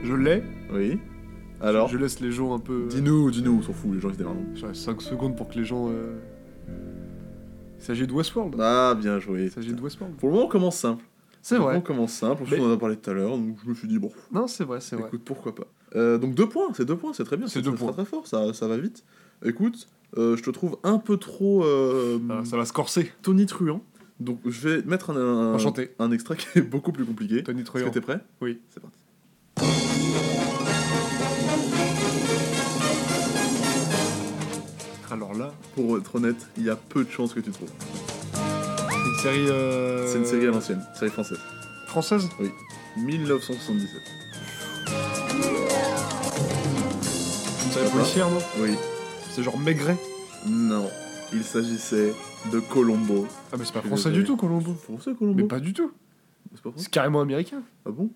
Je 0.03 0.13
l'ai. 0.13 0.43
Oui. 0.71 0.99
Alors 1.61 1.87
Je 1.89 1.97
laisse 1.97 2.19
les 2.19 2.31
gens 2.31 2.53
un 2.53 2.59
peu. 2.59 2.85
Dis-nous, 2.89 3.31
dis-nous, 3.31 3.57
on 3.57 3.61
s'en 3.61 3.73
fout, 3.73 3.93
les 3.93 3.99
gens 3.99 4.09
ils 4.09 4.13
se 4.13 4.17
démarrent. 4.17 4.35
5 4.73 5.01
secondes 5.01 5.35
pour 5.35 5.47
que 5.49 5.55
les 5.57 5.65
gens. 5.65 5.89
euh, 5.89 6.17
Il 7.79 7.83
s'agit 7.83 8.07
de 8.07 8.13
Westworld. 8.13 8.55
Ah, 8.59 8.95
bien 8.99 9.19
joué. 9.19 9.43
Il 9.45 9.51
s'agit 9.51 9.73
de 9.73 9.81
Westworld. 9.81 10.15
Pour 10.17 10.29
le 10.29 10.35
moment, 10.35 10.45
on 10.47 10.49
commence 10.49 10.77
simple. 10.77 11.03
C'est 11.41 11.57
vrai. 11.57 11.77
On 11.77 11.81
commence 11.81 12.11
simple, 12.11 12.43
on 12.59 12.65
en 12.69 12.73
a 12.73 12.77
parlé 12.77 12.97
tout 12.97 13.09
à 13.09 13.13
l'heure, 13.13 13.37
donc 13.37 13.55
je 13.63 13.69
me 13.69 13.73
suis 13.73 13.87
dit, 13.87 13.97
bon, 13.97 14.11
Non, 14.29 14.45
c'est 14.47 14.65
vrai, 14.65 14.81
c'est 14.81 14.97
vrai. 14.97 15.07
écoute, 15.07 15.21
pourquoi 15.23 15.55
pas. 15.55 15.67
Euh, 15.95 16.17
donc 16.17 16.35
deux 16.35 16.49
points, 16.49 16.67
c'est 16.73 16.83
deux 16.83 16.97
points, 16.97 17.13
c'est 17.13 17.23
très 17.23 17.37
bien, 17.37 17.47
C'est 17.47 17.61
deux 17.61 17.69
très, 17.71 17.79
points. 17.79 17.93
très 17.93 18.03
fort, 18.03 18.27
ça, 18.27 18.53
ça 18.53 18.67
va 18.67 18.77
vite. 18.77 19.05
Écoute, 19.45 19.87
euh, 20.17 20.35
je 20.35 20.43
te 20.43 20.49
trouve 20.49 20.77
un 20.83 20.97
peu 20.97 21.15
trop 21.15 21.63
euh, 21.63 22.19
Ah, 22.29 22.43
ça 22.43 22.57
va 22.57 22.65
se 22.65 22.73
corser. 22.73 23.13
tonitruant, 23.21 23.81
donc 24.19 24.39
je 24.45 24.67
vais 24.67 24.81
mettre 24.83 25.11
un, 25.11 25.55
un, 25.55 25.57
un 25.99 26.11
extrait 26.11 26.35
qui 26.35 26.59
est 26.59 26.61
beaucoup 26.61 26.91
plus 26.91 27.05
compliqué. 27.05 27.41
Tony 27.41 27.59
Est-ce 27.61 27.65
Troyan. 27.67 27.87
que 27.87 27.93
t'es 27.93 28.01
prêt? 28.01 28.19
Oui. 28.41 28.59
C'est 28.69 28.81
parti. 28.81 29.88
Alors 35.11 35.33
là, 35.33 35.51
Pour 35.75 35.97
être 35.97 36.15
honnête, 36.15 36.47
il 36.57 36.63
y 36.65 36.69
a 36.69 36.75
peu 36.75 37.03
de 37.03 37.09
chances 37.09 37.33
que 37.33 37.39
tu 37.39 37.51
trouves. 37.51 37.69
c'est 38.31 38.95
une 38.95 39.17
série. 39.21 39.49
euh, 39.49 40.07
C'est 40.07 40.17
une 40.19 40.25
série 40.25 40.47
à 40.47 40.51
l'ancienne, 40.51 40.81
série 40.97 41.11
française. 41.11 41.39
Française? 41.87 42.29
1977. 42.97 43.89
Une 47.65 47.71
série 47.71 47.89
policière, 47.91 48.29
non? 48.29 48.37
Oui. 48.59 48.71
C'est 49.31 49.43
genre 49.43 49.57
Maigret? 49.59 49.97
Non. 50.47 50.87
Il 51.33 51.43
s'agissait 51.43 52.13
de 52.51 52.59
Colombo. 52.59 53.27
Ah, 53.51 53.55
mais 53.57 53.65
c'est 53.65 53.73
pas 53.73 53.81
français 53.81 54.11
du 54.11 54.23
tout, 54.23 54.35
Colombo. 54.37 54.73
Français, 54.73 55.11
Colombo 55.17 55.37
Mais 55.41 55.47
pas 55.47 55.59
du 55.59 55.73
tout. 55.73 55.91
C'est 56.53 56.61
pas 56.61 56.69
français 56.69 56.85
C'est 56.85 56.91
carrément 56.91 57.21
américain. 57.21 57.61
Ah 57.85 57.91
bon? 57.91 58.09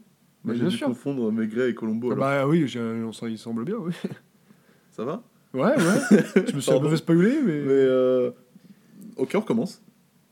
Mais 0.44 0.53
J'ai 0.56 0.61
bien 0.61 0.70
dû 0.70 0.78
sûr. 0.78 0.88
confondre 0.88 1.32
Maigret 1.32 1.70
et 1.70 1.76
Colombo. 1.76 2.11
alors. 2.11 2.20
Bah 2.24 2.48
oui, 2.48 2.65
on 2.78 3.28
il 3.28 3.38
semble 3.38 3.64
bien, 3.65 3.76
oui. 3.78 3.94
Ça 4.91 5.03
va? 5.06 5.24
Ouais, 5.53 5.61
ouais. 5.75 5.75
Je 6.49 6.55
me 6.55 6.61
suis 6.61 6.71
un 6.71 6.80
peu 6.80 6.89
fait 6.89 6.97
spoiler, 6.97 7.39
mais. 7.43 7.59
Mais 7.61 7.71
euh... 7.71 8.31
Ok, 9.17 9.31
on 9.35 9.39
recommence. 9.41 9.81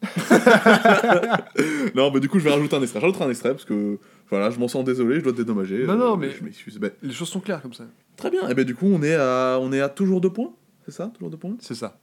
non, 1.96 2.12
mais 2.12 2.20
du 2.20 2.28
coup, 2.28 2.40
je 2.40 2.44
vais 2.46 2.52
rajouter 2.52 2.76
un 2.76 2.82
extrait. 2.82 3.00
J'ajouterai 3.00 3.26
un 3.26 3.30
extrait 3.30 3.52
parce 3.52 3.66
que 3.66 4.00
voilà, 4.30 4.50
je 4.50 4.60
m'en 4.60 4.68
sens 4.68 4.84
désolé, 4.84 5.20
je 5.20 5.24
dois 5.24 5.32
te 5.32 5.38
dédommager. 5.38 5.86
Non, 5.86 5.96
non, 5.96 6.18
mais- 6.18 6.32
Je 6.32 6.44
m'excuse. 6.44 6.78
Ben, 6.80 6.92
Les 7.04 7.14
choses 7.14 7.30
sont 7.30 7.40
claires 7.40 7.62
comme 7.62 7.74
ça. 7.74 7.86
très 8.18 8.32
bien. 8.32 8.48
Et 8.50 8.54
ben 8.56 8.66
du 8.66 8.74
coup, 8.76 8.88
on 8.88 9.04
est 9.04 9.14
à, 9.16 9.60
on 9.62 9.72
est 9.72 9.82
à 9.82 9.90
toujours 9.90 10.22
deux 10.22 10.32
points. 10.32 10.54
C'est 10.86 10.92
ça, 10.92 11.12
toujours 11.14 11.30
deux 11.30 11.38
points? 11.38 11.56
C'est 11.60 11.76
ça. 11.76 12.00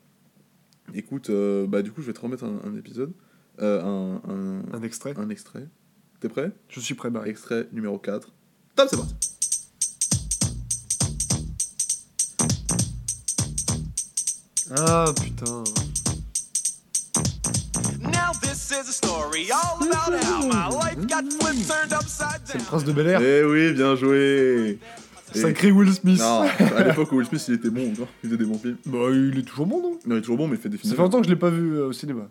Écoute, 0.95 1.31
euh, 1.31 1.67
bah 1.67 1.83
du 1.83 1.91
coup, 1.91 2.01
je 2.01 2.07
vais 2.07 2.13
te 2.13 2.21
remettre 2.21 2.45
un, 2.45 2.61
un 2.65 2.77
épisode, 2.77 3.13
euh, 3.61 3.83
un, 3.83 4.23
un, 4.31 4.63
Un 4.77 4.83
extrait. 4.83 5.15
un 5.17 5.29
extrait. 5.29 5.67
T'es 6.21 6.29
prêt? 6.29 6.53
Je 6.69 6.79
suis 6.81 6.95
prêt, 6.95 7.11
Barry. 7.11 7.31
Extrait 7.31 7.67
numéro 7.73 7.99
4. 7.99 8.31
Top, 8.77 8.87
c'est 8.91 8.97
parti. 8.97 9.15
Turned 21.67 21.93
upside 21.93 22.41
C'est 22.45 22.55
le 22.55 22.61
down. 22.61 22.67
prince 22.67 22.85
de 22.85 22.93
Bel 22.93 23.07
Air. 23.09 23.21
Eh 23.23 23.45
oui, 23.45 23.73
bien 23.73 23.95
joué. 23.97 24.79
Sacré 25.33 25.71
Will 25.71 25.93
Smith. 25.93 26.19
Non, 26.21 26.43
à 26.77 26.85
l'époque 26.87 27.13
où 27.13 27.17
Will 27.17 27.27
Smith 27.27 27.45
il 27.49 27.55
était 27.55 27.71
bon 27.71 27.93
encore, 27.93 28.09
il 28.23 28.29
faisait 28.29 28.39
des 28.39 28.45
bons 28.45 28.59
films. 28.59 28.77
Bah, 28.87 28.99
il 29.11 29.39
est 29.39 29.43
toujours 29.43 29.67
bon, 29.67 29.83
non? 29.83 29.99
Non, 30.07 30.15
il 30.17 30.19
est 30.19 30.21
toujours 30.23 30.39
bon, 30.39 30.49
mais 30.49 30.57
il 30.57 30.61
fait 30.61 30.69
des 30.71 30.79
films. 30.79 30.91
Ça 30.91 30.97
fait 30.97 31.03
longtemps 31.03 31.21
que 31.21 31.27
je 31.27 31.31
l'ai 31.31 31.39
pas 31.39 31.51
vu 31.51 31.77
euh, 31.77 31.89
au 31.89 31.93
cinéma. 31.93 32.29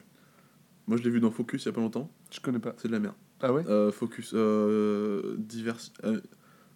Moi, 0.88 0.98
je 0.98 1.04
l'ai 1.04 1.10
vu 1.10 1.20
dans 1.20 1.30
Focus 1.32 1.64
il 1.64 1.66
y 1.68 1.70
a 1.70 1.74
pas 1.74 1.82
longtemps. 1.82 2.10
Je 2.32 2.40
connais 2.40 2.60
pas. 2.60 2.74
C'est 2.78 2.88
de 2.88 2.94
la 2.94 3.00
merde. 3.00 3.16
Ah 3.42 3.54
ouais? 3.54 3.64
Euh, 3.68 3.92
Focus, 3.92 4.32
euh, 4.34 5.36
divers, 5.38 5.78
euh, 6.06 6.22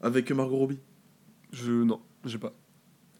avec 0.02 0.32
Margot 0.32 0.58
Robbie. 0.58 0.80
Je. 1.54 1.72
Non, 1.72 2.02
j'ai 2.26 2.38
pas. 2.38 2.54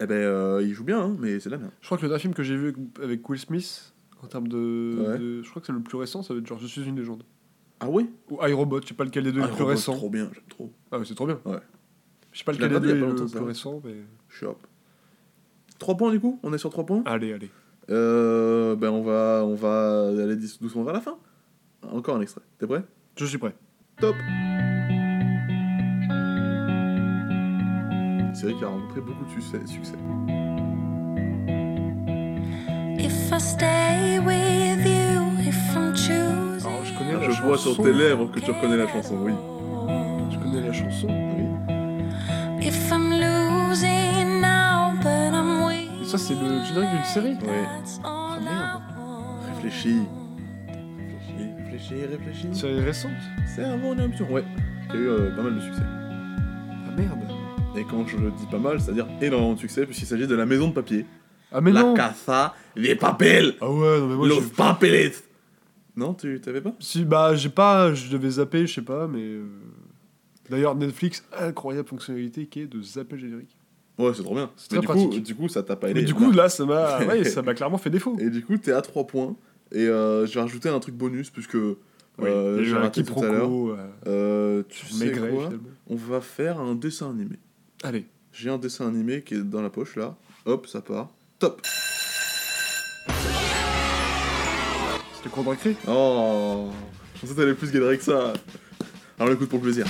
Eh 0.00 0.06
ben, 0.06 0.14
euh, 0.14 0.62
il 0.62 0.72
joue 0.74 0.84
bien, 0.84 1.00
hein, 1.00 1.16
mais 1.18 1.38
c'est 1.40 1.50
la 1.50 1.58
merde. 1.58 1.70
Je 1.80 1.86
crois 1.86 1.96
que 1.98 2.02
le 2.02 2.08
dernier 2.08 2.20
film 2.22 2.34
que 2.34 2.42
j'ai 2.42 2.56
vu 2.56 2.74
avec 3.02 3.28
Will 3.28 3.38
Smith, 3.38 3.94
en 4.22 4.26
termes 4.26 4.48
de, 4.48 4.94
Ouais. 4.98 5.18
de- 5.18 5.42
Je 5.42 5.50
crois 5.50 5.60
que 5.60 5.66
c'est 5.66 5.72
le 5.72 5.80
plus 5.80 5.96
récent, 5.98 6.22
ça 6.22 6.34
va 6.34 6.40
être 6.40 6.46
genre 6.46 6.58
Je 6.58 6.66
suis 6.66 6.82
une 6.84 6.96
légende. 6.96 7.22
Ah 7.80 7.88
ouais 7.90 8.06
Ou 8.30 8.38
iRobot, 8.46 8.80
je 8.82 8.88
sais 8.88 8.94
pas 8.94 9.04
lequel 9.04 9.24
des 9.24 9.32
deux 9.32 9.40
est 9.40 9.44
Ah, 9.44 9.48
le 9.48 9.54
plus 9.54 9.64
récent. 9.64 9.94
Trop 9.94 10.10
bien, 10.10 10.28
j'aime 10.32 10.44
trop. 10.48 10.72
Ah 10.90 10.98
ouais, 10.98 11.04
c'est 11.04 11.14
trop 11.14 11.26
bien. 11.26 11.40
Ouais. 11.44 11.58
Je 12.32 12.38
sais 12.38 12.44
pas 12.44 12.52
Je 12.52 12.58
lequel 12.58 12.80
des 12.80 12.80
deux 12.88 12.96
est 12.96 13.00
le 13.00 13.26
plus 13.26 13.40
récent, 13.44 13.80
mais. 13.84 13.96
Shop. 14.28 14.56
3 15.78 15.96
points 15.96 16.12
du 16.12 16.20
coup? 16.20 16.38
On 16.42 16.52
est 16.52 16.58
sur 16.58 16.70
3 16.70 16.86
points? 16.86 17.02
Allez, 17.06 17.32
allez. 17.32 17.50
euh, 17.90 18.76
Ben, 18.76 18.90
on 18.90 19.02
va, 19.02 19.42
on 19.44 19.54
va 19.54 20.08
aller 20.08 20.36
doucement 20.36 20.84
vers 20.84 20.94
la 20.94 21.00
fin. 21.00 21.18
Encore 21.82 22.16
un 22.16 22.20
extrait. 22.20 22.42
T'es 22.58 22.66
prêt? 22.66 22.84
Je 23.16 23.24
suis 23.24 23.38
prêt. 23.38 23.54
Top 24.00 24.14
Une 28.32 28.38
série 28.38 28.56
qui 28.56 28.64
a 28.64 28.68
rencontré 28.68 29.02
beaucoup 29.02 29.26
de 29.26 29.30
succès. 29.30 29.58
succès. 29.66 29.92
If 32.98 33.30
I 33.30 33.38
stay 33.38 34.18
with 34.20 34.86
you, 34.86 35.46
if 35.46 35.76
I'm 35.76 35.94
choosing. 35.94 36.66
Alors, 36.66 36.82
je 36.82 36.94
connais 36.96 37.12
Ah, 37.14 37.20
la 37.26 37.30
je 37.30 37.42
vois 37.42 37.58
sur 37.58 37.76
tes 37.76 37.92
lèvres 37.92 38.30
que 38.30 38.40
tu 38.40 38.50
reconnais 38.50 38.78
la 38.78 38.88
chanson, 38.88 39.18
oui. 39.20 39.32
Je 40.30 40.38
connais 40.38 40.62
la 40.66 40.72
chanson. 40.72 41.08
Oui. 41.08 42.66
If 42.66 42.90
I'm 42.90 43.10
losing 43.10 44.40
now, 44.40 44.94
but 45.02 45.34
I'm 45.34 45.70
Et 46.00 46.06
ça, 46.06 46.16
c'est 46.16 46.32
le 46.32 46.64
générique 46.64 46.90
d'une 46.90 47.04
série 47.04 47.34
Ouais. 47.34 47.66
That's 47.80 48.00
Ah 48.02 48.38
merde. 48.42 48.82
Réfléchis. 49.56 50.06
Réfléchis, 50.68 51.50
réfléchis, 51.66 52.06
réfléchis. 52.06 52.46
Une 52.46 52.54
série 52.54 52.80
récente 52.80 53.10
C'est 53.54 53.64
un 53.64 53.76
bon 53.76 54.00
option. 54.00 54.26
Ouais. 54.32 54.44
Qui 54.90 54.96
a 54.96 55.00
eu 55.00 55.06
euh, 55.06 55.36
pas 55.36 55.42
mal 55.42 55.54
de 55.56 55.60
succès. 55.60 55.82
Ah 55.84 56.90
merde. 56.96 57.18
Et 57.76 57.84
quand 57.84 58.06
je 58.06 58.16
le 58.18 58.30
dis 58.32 58.46
pas 58.46 58.58
mal, 58.58 58.80
c'est-à-dire 58.80 59.06
énormément 59.20 59.54
de 59.54 59.58
succès, 59.58 59.86
puisqu'il 59.86 60.06
s'agit 60.06 60.26
de 60.26 60.34
la 60.34 60.44
maison 60.46 60.68
de 60.68 60.74
papier. 60.74 61.06
Ah 61.50 61.60
mais 61.60 61.72
la 61.72 61.82
non 61.82 61.94
casa 61.94 62.54
des 62.76 62.94
papel 62.96 63.54
Ah 63.60 63.70
ouais, 63.70 63.98
non 64.00 64.06
mais 64.08 64.14
moi 64.16 64.28
Los 64.28 64.40
je... 64.42 64.48
papeles 64.48 65.12
Non, 65.96 66.14
tu 66.14 66.40
t'avais 66.40 66.60
pas? 66.60 66.74
Si, 66.80 67.04
bah 67.04 67.34
j'ai 67.34 67.48
pas... 67.50 67.92
Je 67.94 68.10
devais 68.10 68.30
zapper, 68.30 68.66
je 68.66 68.74
sais 68.74 68.82
pas, 68.82 69.06
mais... 69.08 69.20
euh, 69.22 69.44
D'ailleurs, 70.50 70.74
Netflix, 70.74 71.24
incroyable 71.38 71.88
fonctionnalité 71.88 72.46
qui 72.46 72.60
est 72.60 72.66
de 72.66 72.82
zapper 72.82 73.16
le 73.16 73.20
générique. 73.22 73.56
Ouais, 73.98 74.12
c'est 74.14 74.22
trop 74.22 74.34
bien. 74.34 74.50
C'est 74.56 74.72
Mais 74.72 74.78
très 74.78 74.80
du 74.80 74.86
coup, 75.02 75.06
pratique. 75.08 75.22
du 75.24 75.34
coup, 75.34 75.48
ça 75.48 75.62
t'a 75.62 75.76
pas 75.76 75.90
aidé. 75.90 76.00
Mais 76.00 76.06
du 76.06 76.14
coup, 76.14 76.30
là, 76.30 76.48
ça 76.48 76.64
m'a 76.66 76.98
ouais, 77.06 77.24
ça 77.24 77.42
m'a 77.42 77.54
clairement 77.54 77.78
fait 77.78 77.90
défaut. 77.90 78.16
Et 78.18 78.28
du 78.30 78.42
coup, 78.44 78.56
t'es 78.58 78.72
à 78.72 78.80
3 78.82 79.06
points. 79.06 79.34
Et 79.72 79.86
euh, 79.86 80.26
j'ai 80.26 80.40
rajouté 80.40 80.68
un 80.68 80.80
truc 80.80 80.94
bonus, 80.94 81.30
puisque 81.30 81.54
euh, 81.56 81.78
Oui, 82.18 82.28
il 82.28 82.30
y 82.30 82.32
a 82.34 82.60
eu 82.60 82.64
j'ai 82.64 82.76
un 82.76 82.80
raté 82.80 83.04
tout 83.04 83.18
à 83.18 83.22
l'heure. 83.26 83.32
quiproquo, 83.48 83.70
euh, 83.72 83.86
Euh, 84.06 84.62
tu 84.68 84.86
sais 84.86 85.04
Maigret, 85.06 85.30
quoi? 85.30 85.44
finalement. 85.44 85.68
On 85.88 85.96
va 85.96 86.20
faire 86.20 86.60
un 86.60 86.74
dessin 86.74 87.10
animé. 87.10 87.36
Allez. 87.84 88.06
J'ai 88.32 88.48
un 88.48 88.58
dessin 88.58 88.86
animé 88.86 89.22
qui 89.22 89.34
est 89.34 89.42
dans 89.42 89.60
la 89.60 89.68
poche 89.68 89.96
là. 89.96 90.14
Hop, 90.46 90.68
ça 90.68 90.80
part. 90.80 91.10
Top 91.40 91.60
C'était 95.16 95.40
récré 95.50 95.76
Oh 95.88 96.70
Je 97.14 97.20
pensais 97.20 97.34
que 97.34 97.40
t'allais 97.40 97.54
plus 97.54 97.72
galérer 97.72 97.98
que 97.98 98.04
ça. 98.04 98.34
Alors 99.18 99.32
on 99.32 99.34
écoute 99.34 99.48
pour 99.48 99.58
le 99.58 99.64
plaisir. 99.64 99.86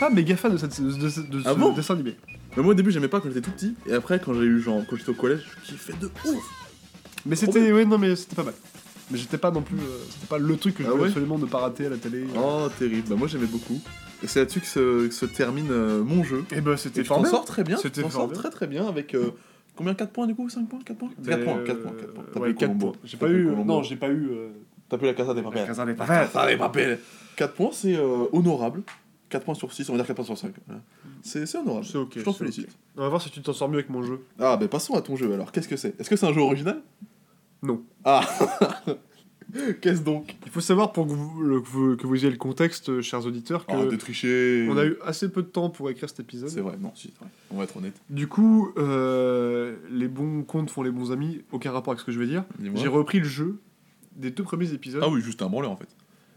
Pas 0.00 0.10
méga 0.10 0.36
fan 0.36 0.52
de, 0.52 0.56
cette, 0.56 0.80
de, 0.82 1.08
ce- 1.08 1.20
de 1.20 1.42
Ah 1.44 1.54
bon 1.54 1.72
dessin 1.72 1.94
animé. 1.94 2.16
Mais 2.56 2.62
moi 2.62 2.72
au 2.72 2.74
début 2.74 2.90
j'aimais 2.90 3.08
pas 3.08 3.20
quand 3.20 3.28
j'étais 3.28 3.40
tout 3.42 3.52
petit. 3.52 3.74
Et 3.86 3.92
après 3.92 4.18
quand 4.20 4.34
j'ai 4.34 4.40
eu 4.40 4.60
genre 4.60 4.82
quand 4.88 4.96
j'étais 4.96 5.10
au 5.10 5.14
collège, 5.14 5.46
je 5.64 5.70
kiffais 5.70 5.92
de 6.00 6.06
ouf 6.06 6.36
Mais 7.26 7.36
c'était... 7.36 7.70
Ouais, 7.72 7.84
non 7.84 7.98
mais 7.98 8.16
c'était 8.16 8.36
pas 8.36 8.42
mal. 8.44 8.54
Mais 9.10 9.18
j'étais 9.18 9.38
pas 9.38 9.50
non 9.50 9.62
plus... 9.62 9.76
euh, 9.76 9.98
c'était 10.10 10.26
pas 10.26 10.38
le 10.38 10.56
truc 10.56 10.74
que 10.76 10.82
je 10.82 10.88
Ah 10.88 10.92
voulais 10.92 11.02
ouais 11.04 11.08
absolument 11.08 11.38
ne 11.38 11.46
pas 11.46 11.58
rater 11.58 11.86
à 11.86 11.90
la 11.90 11.96
télé. 11.96 12.24
Oh 12.36 12.68
terrible, 12.78 13.08
bah 13.08 13.16
moi 13.16 13.28
j'aimais 13.28 13.46
beaucoup. 13.46 13.80
Et 14.22 14.26
c'est 14.26 14.40
là-dessus 14.40 14.60
que 14.60 14.66
se, 14.66 15.06
que 15.08 15.14
se 15.14 15.26
termine 15.26 15.68
euh, 15.70 16.02
mon 16.04 16.22
jeu. 16.24 16.44
Et 16.52 16.60
bah 16.60 16.72
Et 16.74 16.76
c'était 16.76 17.02
tu 17.02 17.08
t'en 17.08 17.14
fort 17.16 17.22
bien. 17.22 17.30
sors 17.30 17.44
très 17.44 17.64
bien. 17.64 17.76
C'était 17.76 18.02
Tu 18.02 18.02
t'en 18.02 18.10
sors 18.10 18.28
bien. 18.28 18.38
très 18.38 18.50
très 18.50 18.66
bien 18.66 18.86
avec 18.86 19.14
euh, 19.14 19.30
combien? 19.76 19.94
4 19.94 20.10
points 20.12 20.26
du 20.26 20.34
coup? 20.34 20.48
5 20.48 20.68
points? 20.68 20.78
4 20.84 20.96
points? 20.98 21.08
4 21.24 21.38
Mais, 21.38 21.44
points, 21.44 21.58
4 21.64 21.70
euh, 21.78 21.82
points, 21.82 21.92
4 21.92 22.12
points. 22.14 22.24
T'as 22.34 22.40
Ouais, 22.40 22.48
pris 22.52 22.58
4 22.58 22.68
Colombo. 22.68 22.86
points. 22.92 23.00
J'ai 23.04 23.16
T'as 23.16 23.26
pas 23.26 23.32
pris 23.32 23.40
eu... 23.40 23.44
Colombo. 23.46 23.64
Non, 23.64 23.82
j'ai 23.82 23.96
pas 23.96 24.08
eu... 24.08 24.28
euh, 24.30 24.48
T'as 24.88 24.98
plus 24.98 25.06
la 25.06 25.14
Casa 25.14 25.34
des 25.34 25.42
Papel. 25.42 25.66
Casa 25.66 25.84
des 25.86 25.92
La 25.92 25.96
Papel. 25.98 26.28
Casa 26.32 26.46
des 26.48 26.56
Papel. 26.56 26.98
4 27.36 27.54
points, 27.54 27.70
c'est 27.72 27.96
euh, 27.96 28.26
honorable. 28.32 28.82
4 29.30 29.44
points 29.44 29.54
sur 29.54 29.72
6, 29.72 29.88
on 29.88 29.92
va 29.92 29.98
dire 29.98 30.06
4 30.06 30.16
points 30.16 30.24
sur 30.26 30.36
5. 30.38 30.52
Voilà. 30.66 30.82
C'est 31.22 31.54
honorable. 31.56 31.86
C'est 31.86 31.96
ok, 31.98 32.12
Je 32.16 32.22
t'en 32.22 32.32
félicite. 32.32 32.68
On 32.96 33.00
va 33.02 33.08
voir 33.08 33.22
si 33.22 33.30
tu 33.30 33.40
t'en 33.40 33.52
sors 33.52 33.68
mieux 33.68 33.78
avec 33.78 33.88
mon 33.90 34.02
jeu. 34.02 34.20
Ah, 34.38 34.56
ben 34.56 34.68
passons 34.68 34.94
à 34.94 35.00
ton 35.02 35.16
jeu 35.16 35.32
alors. 35.32 35.52
Qu'est-ce 35.52 35.68
que 35.68 35.76
c'est? 35.76 35.98
Est-ce 36.00 36.10
que 36.10 36.16
c'est 36.16 36.26
un 36.26 36.32
jeu 36.32 36.40
original? 36.40 36.82
Non. 37.62 37.82
Ah 38.04 38.22
Qu'est-ce 39.80 40.02
donc? 40.02 40.36
Il 40.46 40.52
faut 40.52 40.60
savoir 40.60 40.92
pour 40.92 41.06
que 41.08 41.12
vous, 41.12 41.42
le- 41.42 41.60
que 41.60 41.66
vous, 41.68 41.96
que 41.96 42.06
vous 42.06 42.14
ayez 42.14 42.30
le 42.30 42.36
contexte, 42.36 42.88
euh, 42.88 43.02
chers 43.02 43.26
auditeurs, 43.26 43.66
que 43.66 43.72
Ah, 43.74 43.84
de 43.84 43.96
tricher 43.96 44.68
on 44.70 44.76
a 44.76 44.84
eu 44.84 44.96
assez 45.04 45.28
peu 45.28 45.42
de 45.42 45.48
temps 45.48 45.70
pour 45.70 45.90
écrire 45.90 46.08
cet 46.08 46.20
épisode. 46.20 46.50
C'est 46.50 46.60
vrai, 46.60 46.76
non, 46.80 46.92
si, 46.94 47.12
vrai. 47.18 47.28
On 47.50 47.56
va 47.58 47.64
être 47.64 47.76
honnête. 47.76 48.00
Du 48.10 48.28
coup, 48.28 48.72
euh, 48.76 49.74
les 49.90 50.06
bons 50.06 50.44
comptes 50.44 50.70
font 50.70 50.82
les 50.84 50.92
bons 50.92 51.10
amis, 51.10 51.42
aucun 51.50 51.72
rapport 51.72 51.90
avec 51.92 52.00
ce 52.00 52.04
que 52.04 52.12
je 52.12 52.20
vais 52.20 52.26
dire. 52.28 52.44
J'ai 52.76 52.86
repris 52.86 53.18
le 53.18 53.24
jeu 53.26 53.58
des 54.14 54.30
deux 54.30 54.44
premiers 54.44 54.72
épisodes. 54.72 55.02
Ah 55.04 55.08
oui, 55.08 55.20
juste 55.20 55.42
un 55.42 55.48
branleur 55.48 55.72
en 55.72 55.76
fait. 55.76 55.88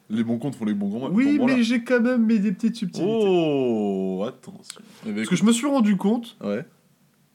Les 0.09 0.23
bons 0.23 0.38
comptes 0.38 0.55
font 0.55 0.65
les 0.65 0.73
bons 0.73 0.89
grands 0.89 1.09
Oui, 1.11 1.39
mais 1.43 1.63
j'ai 1.63 1.84
quand 1.84 2.01
même 2.01 2.25
mis 2.25 2.39
des 2.39 2.51
petites 2.51 2.75
subtilités. 2.75 3.09
Oh, 3.27 4.23
attention. 4.27 4.81
Eh 5.05 5.09
ben, 5.09 5.15
Parce 5.17 5.30
que 5.30 5.35
je 5.35 5.43
me 5.45 5.51
suis 5.51 5.65
rendu 5.67 5.95
compte. 5.97 6.38
Ouais. 6.43 6.65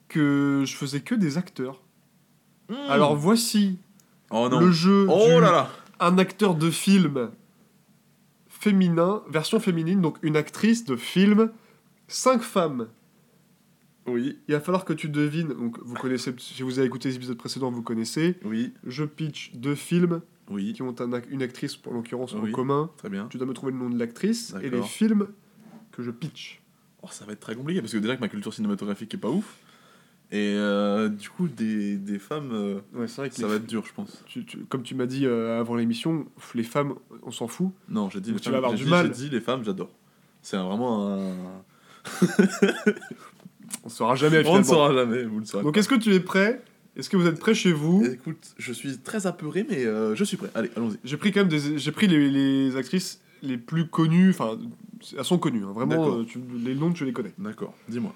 que 0.07 0.63
je 0.65 0.75
faisais 0.75 1.01
que 1.01 1.13
des 1.15 1.37
acteurs 1.37 1.81
Alors 2.89 3.15
voici 3.15 3.77
Oh 4.31 4.47
non. 4.49 4.59
le 4.59 4.71
jeu 4.71 5.07
oh 5.09 5.25
du- 5.25 5.41
là 5.41 5.51
là. 5.51 5.69
un 5.99 6.17
acteur 6.19 6.55
de 6.55 6.69
film 6.69 7.29
féminin, 8.47 9.21
version 9.29 9.59
féminine, 9.59 10.01
donc 10.01 10.17
une 10.21 10.35
actrice 10.35 10.85
de 10.85 10.95
film, 10.95 11.51
cinq 12.07 12.41
femmes. 12.41 12.87
Oui, 14.07 14.39
Il 14.47 14.53
va 14.55 14.59
falloir 14.59 14.85
que 14.85 14.93
tu 14.93 15.07
devines, 15.09 15.49
donc 15.49 15.77
vous 15.83 15.93
connaissez, 15.95 16.33
si 16.39 16.63
vous 16.63 16.79
avez 16.79 16.87
écouté 16.87 17.09
les 17.09 17.15
épisodes 17.15 17.37
précédents, 17.37 17.69
vous 17.71 17.83
connaissez. 17.83 18.37
oui, 18.43 18.73
Je 18.85 19.03
pitch 19.03 19.51
deux 19.55 19.75
films 19.75 20.21
oui. 20.49 20.73
qui 20.73 20.81
ont 20.81 20.89
un 20.99 21.11
ac- 21.11 21.25
une 21.29 21.41
actrice, 21.41 21.77
en 21.87 21.93
l'occurrence, 21.93 22.33
en 22.33 22.49
commun. 22.51 22.89
Très 22.97 23.09
bien. 23.09 23.27
Tu 23.29 23.37
dois 23.37 23.47
me 23.47 23.53
trouver 23.53 23.71
le 23.71 23.77
nom 23.79 23.89
de 23.89 23.97
l'actrice 23.99 24.53
et 24.61 24.69
les 24.69 24.81
films 24.81 25.27
que 25.91 26.03
je 26.03 26.11
pitch. 26.11 26.61
Oh, 27.01 27.07
ça 27.11 27.25
va 27.25 27.33
être 27.33 27.39
très 27.39 27.55
compliqué 27.55 27.81
parce 27.81 27.93
que 27.93 27.97
déjà 27.97 28.15
que 28.15 28.21
ma 28.21 28.27
culture 28.27 28.53
cinématographique 28.53 29.13
est 29.13 29.17
pas 29.17 29.29
ouf. 29.29 29.57
Et 30.31 30.53
euh, 30.57 31.09
du 31.09 31.27
coup, 31.29 31.47
des, 31.47 31.95
des 31.97 32.19
femmes, 32.19 32.51
euh, 32.53 32.79
Ouais, 32.93 33.07
c'est 33.07 33.21
vrai 33.21 33.29
que 33.29 33.35
ça 33.35 33.47
va 33.47 33.55
être 33.55 33.65
dur, 33.65 33.83
je 33.87 33.93
pense. 33.93 34.23
tu- 34.27 34.45
tu- 34.45 34.59
comme 34.65 34.83
tu 34.83 34.93
m'as 34.93 35.07
dit 35.07 35.25
euh, 35.25 35.59
avant 35.59 35.75
l'émission, 35.75 36.27
les 36.53 36.61
femmes, 36.63 36.93
on 37.23 37.31
s'en 37.31 37.47
fout. 37.47 37.71
Non, 37.87 38.09
j'ai 38.11 38.21
dit, 38.21 38.31
les 38.33 38.37
femmes- 38.37 39.09
dit- 39.09 39.23
dit 39.23 39.29
les 39.29 39.39
femmes, 39.41 39.63
j'adore. 39.63 39.89
C'est 40.43 40.57
vraiment 40.57 41.09
un. 41.17 41.33
On 43.83 43.89
saura 43.89 44.15
jamais 44.15 44.43
On 44.47 44.57
ne 44.59 44.63
saura 44.63 44.93
jamais, 44.93 45.23
vous 45.23 45.39
le 45.39 45.45
saurez. 45.45 45.63
Donc 45.63 45.77
est-ce 45.77 45.89
que 45.89 45.95
tu 45.95 46.13
es 46.13 46.19
prêt 46.19 46.61
Est-ce 46.99 47.09
que 47.09 47.17
vous 47.17 47.25
êtes 47.27 47.39
prêts 47.39 47.53
chez 47.53 47.71
vous 47.71 48.03
Écoute, 48.05 48.53
je 48.57 48.73
suis 48.73 48.97
très 48.99 49.25
apeuré, 49.25 49.65
mais 49.69 49.85
euh, 49.85 50.15
je 50.15 50.23
suis 50.23 50.37
prêt. 50.37 50.49
Allez, 50.53 50.69
allons-y. 50.75 50.97
J'ai 51.03 51.17
pris 51.17 51.31
quand 51.31 51.39
même 51.41 51.47
des, 51.49 51.77
j'ai 51.79 51.91
pris 51.91 52.07
les, 52.07 52.29
les 52.29 52.75
actrices 52.75 53.21
les 53.41 53.57
plus 53.57 53.87
connues, 53.87 54.31
enfin 54.31 54.59
elles 55.17 55.23
sont 55.23 55.37
connues, 55.39 55.63
hein, 55.63 55.71
vraiment. 55.71 56.17
Euh, 56.19 56.23
tu- 56.25 56.41
les 56.63 56.75
noms 56.75 56.91
tu 56.91 57.05
les 57.05 57.13
connais. 57.13 57.31
D'accord, 57.37 57.73
dis-moi. 57.87 58.13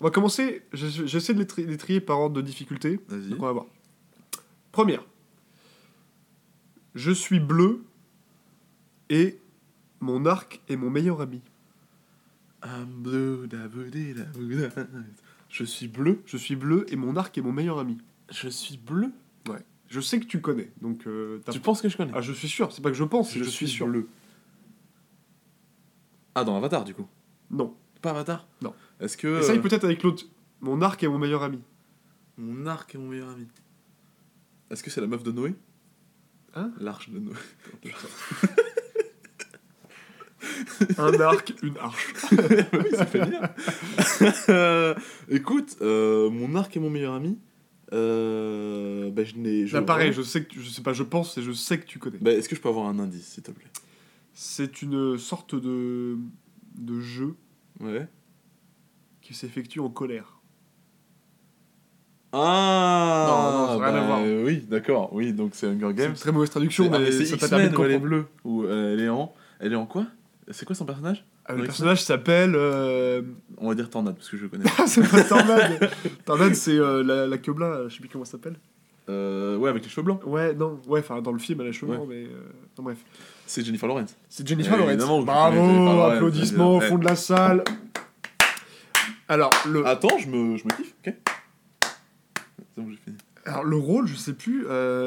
On 0.00 0.04
va 0.04 0.10
commencer. 0.10 0.62
je- 0.74 1.06
J'essaie 1.06 1.32
de 1.32 1.38
les, 1.38 1.46
tri- 1.46 1.64
les 1.64 1.78
trier 1.78 2.00
par 2.00 2.20
ordre 2.20 2.36
de 2.36 2.42
difficulté. 2.42 3.00
Vas-y. 3.08 3.30
Donc 3.30 3.38
on 3.42 3.46
va 3.46 3.52
voir. 3.52 3.66
Première. 4.70 5.02
Je 6.94 7.10
suis 7.10 7.40
bleu 7.40 7.84
et 9.10 9.38
mon 10.00 10.26
arc 10.26 10.60
est 10.68 10.76
mon 10.76 10.90
meilleur 10.90 11.20
ami. 11.22 11.40
I'm 12.64 12.86
blue, 12.86 13.46
da 13.48 13.68
blue, 13.68 13.90
da 14.14 14.24
blue, 14.24 14.56
da. 14.56 14.68
Je 15.48 15.64
suis 15.64 15.88
bleu. 15.88 16.20
Je 16.26 16.36
suis 16.36 16.56
bleu 16.56 16.84
et 16.88 16.96
mon 16.96 17.16
arc 17.16 17.36
est 17.38 17.42
mon 17.42 17.52
meilleur 17.52 17.78
ami. 17.78 17.96
Je 18.30 18.48
suis 18.48 18.76
bleu. 18.76 19.10
Je 19.88 20.00
sais 20.00 20.18
que 20.18 20.24
tu 20.26 20.40
connais, 20.40 20.72
donc 20.82 21.06
euh, 21.06 21.38
t'as- 21.44 21.52
Tu 21.52 21.60
penses 21.60 21.80
que 21.80 21.88
je 21.88 21.96
connais? 21.96 22.10
Ah 22.12 22.20
je 22.20 22.32
suis 22.32 22.48
sûr. 22.48 22.72
C'est 22.72 22.82
pas 22.82 22.90
que 22.90 22.96
je 22.96 23.04
pense, 23.04 23.32
je 23.32 23.44
suis 23.44 23.68
sûr. 23.68 23.86
bleu. 23.86 24.08
Ah, 26.34 26.42
dans 26.42 26.56
Avatar, 26.56 26.82
du 26.84 26.92
coup? 26.92 27.06
Non. 27.52 27.72
Pas 28.02 28.10
Avatar? 28.10 28.48
Non. 28.62 28.74
Est-ce 28.98 29.16
que. 29.16 29.38
Essaye 29.38 29.58
euh, 29.58 29.62
peut-être 29.62 29.84
avec 29.84 30.02
l'autre. 30.02 30.24
Mon 30.60 30.82
arc 30.82 31.00
est 31.04 31.08
mon 31.08 31.18
meilleur 31.18 31.44
ami. 31.44 31.60
Mon 32.36 32.66
arc 32.66 32.96
est 32.96 32.98
mon 32.98 33.06
meilleur 33.06 33.28
ami. 33.28 33.46
Est-ce 34.70 34.82
que 34.82 34.90
c'est 34.90 35.00
la 35.00 35.06
meuf 35.06 35.22
de 35.22 35.30
Noé? 35.30 35.54
Hein? 36.56 36.72
L'arche 36.80 37.08
de 37.10 37.20
Noé. 37.20 37.34
Un 40.98 41.20
arc, 41.20 41.54
une 41.62 41.76
arche. 41.78 42.12
oui, 42.32 42.90
ça 42.92 43.06
fait 43.06 43.24
bien. 43.24 43.40
Euh, 44.48 44.94
Écoute, 45.28 45.76
euh, 45.82 46.30
mon 46.30 46.54
arc 46.56 46.76
est 46.76 46.80
mon 46.80 46.90
meilleur 46.90 47.14
ami. 47.14 47.38
Euh, 47.92 49.10
bah, 49.10 49.22
je 49.24 49.36
n'ai. 49.36 49.66
je- 49.66 49.74
Là, 49.76 49.82
pareil, 49.82 50.12
je 50.12 50.22
sais 50.22 50.42
que 50.42 50.48
tu- 50.48 50.60
je 50.60 50.68
sais 50.70 50.82
pas, 50.82 50.92
je 50.92 51.02
pense 51.04 51.38
et 51.38 51.42
je 51.42 51.52
sais 51.52 51.78
que 51.78 51.86
tu 51.86 51.98
connais. 51.98 52.18
Bah, 52.18 52.32
Est-ce 52.32 52.48
que 52.48 52.56
je 52.56 52.60
peux 52.60 52.68
avoir 52.68 52.86
un 52.86 52.98
indice, 52.98 53.26
s'il 53.28 53.42
te 53.42 53.50
plaît? 53.52 53.70
C'est 54.32 54.82
une 54.82 55.16
sorte 55.18 55.54
de 55.54 56.18
de 56.76 57.00
jeu 57.00 57.36
Ouais. 57.80 58.06
qui 59.22 59.32
s'effectue 59.34 59.80
en 59.80 59.88
colère. 59.88 60.40
Ah 62.32 63.26
Non, 63.28 63.58
non, 63.58 63.66
ça 63.68 63.78
n'a 63.90 63.92
rien 63.98 64.02
à 64.02 64.06
voir. 64.06 64.44
Oui, 64.44 64.58
d'accord. 64.68 65.12
Oui, 65.12 65.32
donc 65.32 65.54
c'est 65.54 65.66
Hunger 65.66 65.78
C'est 65.80 65.90
une 65.90 65.92
Games. 65.96 66.14
très 66.14 66.32
mauvaise 66.32 66.50
traduction, 66.50 66.90
ah, 66.92 66.98
mais 66.98 67.12
c'est 67.12 67.24
ça 67.24 67.36
t'a 67.38 67.48
permis 67.48 67.64
de 67.64 67.68
X-Men 67.70 67.80
où 67.80 67.84
elle 67.84 67.90
est 67.92 67.94
comprendre. 68.00 68.08
bleue. 68.10 68.26
Ou 68.44 68.62
euh, 68.64 68.92
elle 68.94 69.00
est 69.00 69.08
en. 69.08 69.32
Elle 69.60 69.72
est 69.72 69.76
en 69.76 69.86
quoi? 69.86 70.06
C'est 70.50 70.66
quoi 70.66 70.74
son 70.76 70.84
personnage? 70.84 71.24
Le 71.48 71.56
Dans 71.58 71.64
personnage 71.64 72.02
s'appelle. 72.02 72.54
euh, 72.56 73.22
On 73.58 73.68
va 73.68 73.74
dire 73.74 73.88
Tornade, 73.90 74.16
parce 74.16 74.28
que 74.28 74.36
je 74.36 74.46
connais. 74.46 74.64
c'est 74.86 75.08
pas 75.08 75.22
Tornade. 75.22 75.90
Tornade, 76.24 76.54
c'est 76.54 76.76
euh, 76.78 77.02
la, 77.02 77.26
la 77.26 77.36
je 77.36 77.94
sais 77.94 78.00
plus 78.00 78.08
comment 78.08 78.24
ça 78.24 78.32
s'appelle. 78.32 78.56
euh, 79.08 79.56
ouais, 79.56 79.70
avec 79.70 79.82
les 79.84 79.88
cheveux 79.88 80.02
blancs. 80.02 80.20
Ouais, 80.26 80.54
non, 80.54 80.80
ouais, 80.88 81.00
enfin 81.00 81.20
dans 81.22 81.32
le 81.32 81.38
film, 81.38 81.60
elle 81.60 81.66
a 81.66 81.70
les 81.70 81.72
cheveux 81.76 81.92
Ouais. 81.92 81.96
blancs, 81.98 82.08
mais. 82.08 82.24
non, 82.78 82.84
bref. 82.84 82.98
C'est 83.46 83.64
Jennifer 83.64 83.86
Lawrence. 83.88 84.16
C'est 84.28 84.46
Jennifer 84.46 84.76
Lawrence. 84.76 85.24
Bravo, 85.24 85.56
Lawrence, 85.56 86.12
applaudissements 86.14 86.76
au 86.76 86.80
fond 86.80 86.98
de 86.98 87.04
la 87.04 87.14
salle. 87.16 87.62
Alors, 89.28 89.50
le, 89.68 89.86
Attends, 89.86 90.18
je 90.18 90.28
me, 90.28 90.56
je 90.56 90.64
me 90.64 90.70
kiffe, 90.70 90.94
ok 91.06 91.14
C'est 91.84 92.82
bon, 92.82 92.90
j'ai 92.90 92.96
fini. 92.96 93.16
alors, 93.44 93.64
le 93.64 93.76
rôle, 93.76 94.06
je 94.06 94.14
sais 94.16 94.32
plus, 94.34 94.66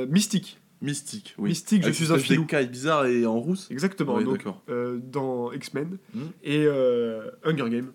mystique. 0.10 0.58
Mystique, 0.82 1.36
oui. 1.38 1.50
Mystique, 1.50 1.86
je 1.86 1.92
suis 1.92 2.12
un 2.12 2.18
filou. 2.18 2.42
d'écaille 2.44 2.68
bizarre 2.68 3.06
et 3.06 3.26
en 3.26 3.38
rousse. 3.40 3.68
Exactement, 3.70 4.16
Oui, 4.16 4.24
donc, 4.24 4.44
euh, 4.70 4.98
dans 5.04 5.52
X-Men 5.52 5.98
Hmm. 6.14 6.20
et 6.44 6.64
euh, 6.66 7.30
Hunger 7.44 7.70
Games. 7.70 7.92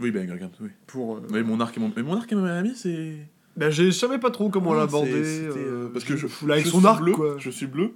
Oui, 0.00 0.10
ben, 0.10 0.30
regarde, 0.30 0.52
oui. 0.60 0.68
Pour, 0.86 1.16
euh, 1.16 1.22
Oui, 1.30 1.42
mon 1.42 1.58
arc 1.60 1.76
et 1.76 1.80
mon, 1.80 1.92
mais 1.96 2.02
mon 2.02 2.16
arc 2.16 2.30
et 2.32 2.34
mon 2.36 2.44
ami, 2.44 2.72
c'est. 2.76 3.16
Ben, 3.56 3.70
je 3.70 3.90
savais 3.90 4.18
pas 4.18 4.30
trop 4.30 4.48
comment 4.48 4.72
Ah, 4.72 4.76
l'aborder. 4.78 5.10
euh, 5.14 5.88
parce 5.92 6.04
que 6.04 6.16
je, 6.16 6.26
là, 6.46 6.54
avec 6.54 6.66
je 6.66 6.70
son 6.70 6.78
suis 6.78 6.86
arc, 6.86 7.02
bleu, 7.02 7.12
quoi. 7.12 7.36
Je 7.38 7.50
suis 7.50 7.66
bleu. 7.66 7.94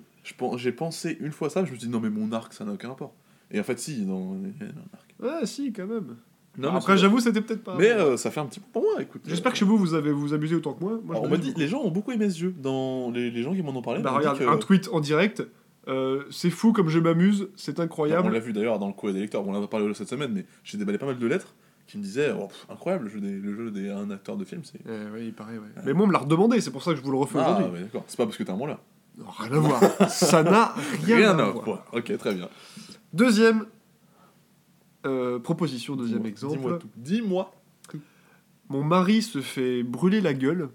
J'ai 0.56 0.72
pensé 0.72 1.16
une 1.20 1.32
fois 1.32 1.48
ça, 1.48 1.64
je 1.64 1.70
me 1.72 1.76
suis 1.78 1.86
dit 1.86 1.92
non 1.92 2.00
mais 2.00 2.10
mon 2.10 2.30
arc 2.32 2.52
ça 2.52 2.64
n'a 2.64 2.72
aucun 2.72 2.88
rapport. 2.88 3.14
Et 3.50 3.58
en 3.58 3.62
fait 3.62 3.78
si, 3.78 4.04
dans 4.04 4.36
il 4.36 4.50
y 4.60 4.68
a 4.68 4.72
un 4.72 4.84
arc. 4.92 5.40
Ouais, 5.40 5.46
si, 5.46 5.72
quand 5.72 5.86
même. 5.86 6.16
Non, 6.58 6.74
Après, 6.74 6.96
j'avoue, 6.98 7.20
c'était 7.20 7.40
peut-être 7.40 7.62
pas. 7.64 7.76
Mais 7.78 7.90
euh, 7.90 8.16
ça 8.16 8.30
fait 8.30 8.40
un 8.40 8.46
petit 8.46 8.60
peu 8.60 8.66
pour 8.72 8.82
moi, 8.82 9.00
écoute. 9.00 9.22
J'espère 9.26 9.52
que 9.52 9.58
chez 9.58 9.64
vous, 9.64 9.76
vous 9.78 9.94
avez 9.94 10.10
vous 10.12 10.34
amusez 10.34 10.54
autant 10.56 10.72
que 10.74 10.80
moi. 10.82 10.98
moi 11.04 11.16
Alors, 11.16 11.24
je 11.24 11.28
on 11.28 11.30
m'a 11.30 11.36
dit, 11.38 11.54
les 11.56 11.68
gens 11.68 11.80
ont 11.80 11.90
beaucoup 11.90 12.10
aimé 12.12 12.28
ce 12.30 12.38
jeu. 12.38 12.54
Dans 12.58 13.10
les, 13.10 13.30
les 13.30 13.42
gens 13.42 13.54
qui 13.54 13.62
m'en 13.62 13.70
ont 13.76 13.82
parlé. 13.82 14.00
Bah 14.02 14.10
m'ont 14.12 14.18
dit 14.18 14.26
regarde, 14.26 14.38
que- 14.38 14.44
un 14.48 14.56
tweet 14.58 14.88
en 14.92 15.00
direct. 15.00 15.42
euh, 15.88 16.24
c'est 16.30 16.50
fou 16.50 16.72
comme 16.72 16.88
je 16.88 16.98
m'amuse, 16.98 17.48
c'est 17.56 17.78
on 17.78 17.82
incroyable. 17.82 18.32
l'a 18.32 18.40
vu 18.40 18.52
d'ailleurs 18.52 18.78
dans 18.78 18.88
le 18.88 18.92
courrier 18.92 19.14
des 19.14 19.20
lecteurs. 19.20 19.46
On 19.46 19.54
en 19.54 19.62
a 19.62 19.66
parlé 19.66 19.92
cette 19.94 20.08
semaine, 20.08 20.32
mais 20.34 20.44
j'ai 20.64 20.76
déballé 20.78 20.98
pas 20.98 21.06
mal 21.06 21.18
de 21.18 21.26
lettres 21.26 21.54
qui 21.86 21.96
me 21.96 22.02
disaient 22.02 22.32
oh, 22.38 22.48
pff, 22.48 22.66
incroyable 22.68 23.04
le 23.04 23.10
jeu 23.10 23.20
des, 23.20 23.30
le 23.32 23.54
jeu 23.54 23.70
des 23.70 23.88
un 23.88 24.10
acteur 24.10 24.36
de 24.36 24.44
film. 24.44 24.60
C'est 24.64 24.78
Eh 24.86 24.90
oui, 25.14 25.26
il 25.28 25.32
paraît, 25.32 25.56
ouais. 25.56 25.68
Mais 25.86 25.94
moi, 25.94 26.04
on 26.04 26.08
me 26.08 26.12
l'a 26.12 26.18
redemandé, 26.18 26.60
c'est 26.60 26.70
pour 26.70 26.82
ça 26.82 26.90
que 26.90 26.98
je 26.98 27.02
vous 27.02 27.10
le 27.12 27.16
refais 27.16 27.38
ah 27.40 27.52
aujourd'hui. 27.52 27.72
ouais, 27.72 27.80
d'accord. 27.84 28.04
C'est 28.08 28.16
pas 28.18 28.26
parce 28.26 28.36
que 28.36 28.42
t'es 28.42 28.50
un 28.50 28.58
là. 28.66 28.78
Non, 29.16 29.24
Rien 29.38 29.52
à 29.52 29.58
voir. 29.58 30.10
ça 30.10 30.42
n'a 30.42 30.74
rien, 31.06 31.38
à, 31.38 31.50
voir. 31.50 31.84
Ok, 31.92 32.16
très 32.18 32.34
bien. 32.34 32.48
Deuxième 33.14 33.64
euh, 35.08 35.38
proposition, 35.38 35.96
deuxième 35.96 36.26
exemple. 36.26 36.56
Dis-moi 36.58 36.78
tout. 36.78 36.88
Dis-moi. 36.96 37.54
Mon 38.68 38.84
mari 38.84 39.22
se 39.22 39.40
fait 39.40 39.82
brûler 39.82 40.20
la 40.20 40.34
gueule, 40.34 40.68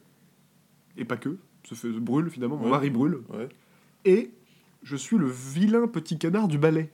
et 0.97 1.05
pas 1.05 1.15
que, 1.17 1.37
se 1.63 1.75
fait 1.75 1.93
se 1.93 1.99
brûle 1.99 2.29
finalement, 2.31 2.57
mon 2.57 2.65
Ouais. 2.65 2.71
mari 2.71 2.89
brûle, 2.89 3.19
Ouais. 3.29 3.47
et 4.05 4.31
je 4.81 4.95
suis 4.95 5.17
le 5.17 5.27
vilain 5.27 5.87
petit 5.87 6.17
canard 6.17 6.47
du 6.47 6.57
ballet. 6.57 6.89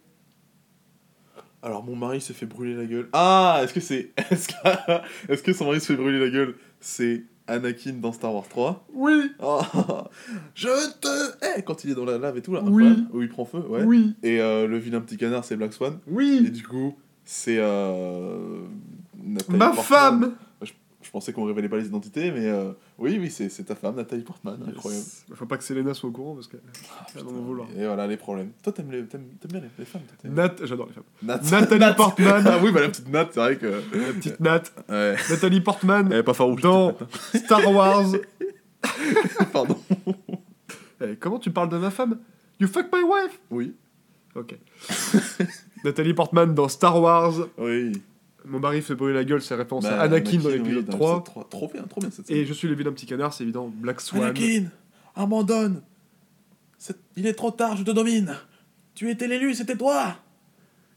Alors 1.62 1.84
mon 1.84 1.96
mari 1.96 2.22
s'est 2.22 2.34
fait 2.34 2.46
brûler 2.46 2.76
la 2.76 2.86
gueule. 2.86 3.10
Ah, 3.14 3.60
est-ce 3.64 3.74
que 3.74 3.80
c'est 3.82 4.12
est-ce 4.32 4.48
que 4.48 5.32
est-ce 5.32 5.44
que 5.44 5.54
son 5.54 5.66
mari 5.66 5.80
se 5.82 5.88
fait 5.88 5.96
brûler 5.98 6.20
la 6.20 6.30
gueule 6.30 6.56
C'est 6.80 7.24
Anakin 7.48 7.94
dans 7.94 8.12
Star 8.14 8.34
Wars 8.34 8.48
3. 8.48 8.86
Oui, 8.94 9.32
Oh, 9.42 9.60
je 10.56 10.68
te 11.02 11.46
hais 11.58 11.64
quand 11.64 11.84
il 11.84 11.92
est 11.92 11.96
dans 11.96 12.06
la 12.06 12.18
lave 12.18 12.38
et 12.38 12.42
tout 12.42 12.54
là. 12.54 12.62
Oui. 12.64 13.06
Où 13.12 13.22
il 13.22 13.28
prend 13.30 13.44
feu, 13.46 13.60
ouais. 13.60 13.84
oui, 13.84 14.16
Et 14.24 14.40
euh, 14.40 14.68
le 14.68 14.78
vilain 14.78 15.02
petit 15.02 15.18
canard 15.18 15.44
c'est 15.44 15.58
Black 15.58 15.74
Swan. 15.74 15.94
Et 16.08 16.12
oui, 16.12 16.52
du 16.52 16.64
coup 16.64 16.96
c'est 17.32 17.58
euh, 17.60 18.62
Nathalie 19.24 19.58
ma 19.60 19.66
Portman. 19.70 19.84
femme 19.86 20.36
Je 21.02 21.12
pensais 21.12 21.32
qu'on 21.32 21.46
révélait 21.46 21.70
pas 21.70 21.78
les 21.78 21.86
identités, 21.88 22.32
mais 22.32 22.46
euh, 22.48 22.72
oui 22.98 23.18
oui 23.20 23.30
c'est 23.32 23.50
c'est 23.50 23.64
ta 23.66 23.76
femme 23.76 23.96
Nathalie 23.96 24.24
Portman. 24.24 24.60
Incroyable. 24.68 25.06
Faut 25.36 25.46
pas 25.46 25.58
que 25.58 25.64
Selena 25.64 25.94
soit 25.94 26.10
au 26.10 26.12
courant 26.12 26.34
parce 26.36 26.48
que. 26.48 26.58
Ah, 26.58 27.06
Elle 27.08 27.14
putain, 27.22 27.26
va 27.26 27.32
m'en 27.32 27.42
vouloir. 27.46 27.68
Et 27.78 27.86
voilà 27.86 28.08
les 28.08 28.18
problèmes. 28.18 28.52
Toi 28.64 28.74
t'aimes 28.74 28.92
les 28.92 29.06
t'aimes 29.06 29.28
t'aimes 29.40 29.52
bien 29.52 29.62
les, 29.62 29.70
les 29.78 29.86
femmes. 29.86 30.02
toi, 30.22 30.30
Nat, 30.30 30.56
j'adore 30.64 30.88
les 30.88 30.94
femmes. 30.94 31.04
Nat. 31.22 31.40
Nathalie 31.52 31.80
Nat. 31.80 31.94
Portman. 31.94 32.44
Ah 32.48 32.58
oui 32.64 32.72
bah 32.72 32.82
la 32.82 32.90
petite 32.90 33.10
Nat 33.10 33.28
c'est 33.32 33.40
vrai 33.40 33.58
que. 33.58 33.68
La 33.68 34.14
petite 34.14 34.40
Nat, 34.40 34.64
Ouais. 34.90 35.16
Nathalie 35.30 35.62
Portman 35.62 36.10
Elle 36.12 36.18
est 36.20 36.24
pas 36.24 36.34
farouche. 36.34 36.62
dans 36.62 36.96
cette 37.32 37.46
Star 37.46 37.72
Wars. 37.72 38.08
Nat. 38.12 38.20
Pardon. 39.54 39.78
Eh, 41.02 41.16
comment 41.20 41.38
tu 41.40 41.52
parles 41.52 41.70
de 41.70 41.78
ma 41.78 41.92
femme? 41.92 42.18
You 42.60 42.68
fuck 42.68 42.88
my 42.94 43.04
wife 43.04 43.40
Oui. 43.52 43.74
Ok. 44.36 44.56
Nathalie 45.84 46.14
Portman 46.14 46.54
dans 46.54 46.68
Star 46.68 47.02
Wars. 47.02 47.34
Oui. 47.58 47.92
Mon 48.46 48.60
mari 48.60 48.82
fait 48.82 48.96
brûler 48.96 49.14
la 49.16 49.24
gueule, 49.26 49.42
c'est 49.42 49.56
référence 49.56 49.84
Bah, 49.84 50.00
à 50.00 50.04
Anakin, 50.04 50.38
dans 50.40 50.50
l'épisode 50.50 50.86
dans 50.86 50.92
3. 50.98 51.10
l'épisode 51.18 51.26
3. 51.26 51.48
Trop 51.50 51.68
bien, 51.74 51.84
trop 51.84 52.02
bien 52.02 52.10
cette 52.10 52.28
scène. 52.28 52.38
Et 52.38 52.46
je 52.46 52.54
suis 52.54 52.68
le 52.68 52.74
vilain 52.76 52.92
petit 52.92 53.06
canard, 53.06 53.34
c'est 53.34 53.44
évident, 53.44 53.72
Black 53.74 54.00
Swan. 54.02 54.24
Anakin, 54.24 54.66
abandonne. 55.16 55.82
Il 57.18 57.28
est 57.28 57.34
trop 57.34 57.52
tard, 57.52 57.76
je 57.76 57.84
te 57.84 57.92
domine. 57.92 58.36
Tu 58.96 59.10
étais 59.10 59.28
l'élu, 59.28 59.54
c'était 59.54 59.76
toi. 59.76 60.16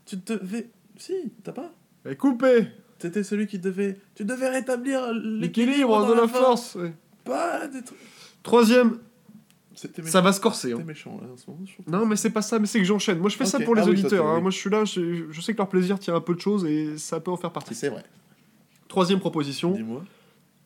Tu 0.06 0.16
devais. 0.16 0.68
Si, 0.96 1.14
t'as 1.42 1.52
pas. 1.52 1.72
Et 2.08 2.14
coupé 2.16 2.68
C'était 2.98 3.22
celui 3.24 3.46
qui 3.48 3.58
devait. 3.58 3.98
Tu 4.14 4.24
devais 4.24 4.48
rétablir 4.48 5.12
L'équilibre 5.12 6.06
de 6.08 6.12
la 6.14 6.28
force. 6.28 6.76
ouais. 6.76 6.92
Pas 7.24 7.66
des 7.66 7.82
trucs. 7.82 7.98
Troisième, 8.44 8.98
ça 10.04 10.20
va 10.20 10.32
se 10.32 10.40
corser. 10.40 10.72
hein. 10.72 10.82
Méchant 10.86 11.18
là 11.20 11.28
en 11.32 11.36
ce 11.36 11.50
moment. 11.50 11.62
je. 11.64 11.90
Non, 11.90 12.06
mais 12.06 12.16
c'est 12.16 12.30
pas 12.30 12.42
ça, 12.42 12.58
mais 12.58 12.66
c'est 12.66 12.78
que 12.78 12.84
j'enchaîne. 12.84 13.18
Moi, 13.18 13.28
je 13.30 13.36
fais 13.36 13.46
ça 13.46 13.58
Ok. 13.58 13.64
pour 13.64 13.74
les 13.74 13.82
Ah 13.82 13.86
oui, 13.86 13.90
auditeurs. 13.92 14.26
hein. 14.26 14.36
oui. 14.36 14.42
Moi, 14.42 14.50
je 14.50 14.56
suis 14.58 14.70
là, 14.70 14.84
je, 14.84 15.30
je 15.30 15.40
sais 15.40 15.52
que 15.52 15.58
leur 15.58 15.68
plaisir 15.68 15.98
tient 15.98 16.14
un 16.14 16.20
peu 16.20 16.34
de 16.34 16.40
choses 16.40 16.64
et 16.64 16.96
ça 16.98 17.20
peut 17.20 17.30
en 17.30 17.36
faire 17.36 17.52
partie. 17.52 17.74
C'est 17.74 17.88
vrai. 17.88 18.04
Troisième 18.88 19.20
proposition, 19.20 19.72
Dis-moi. 19.72 20.04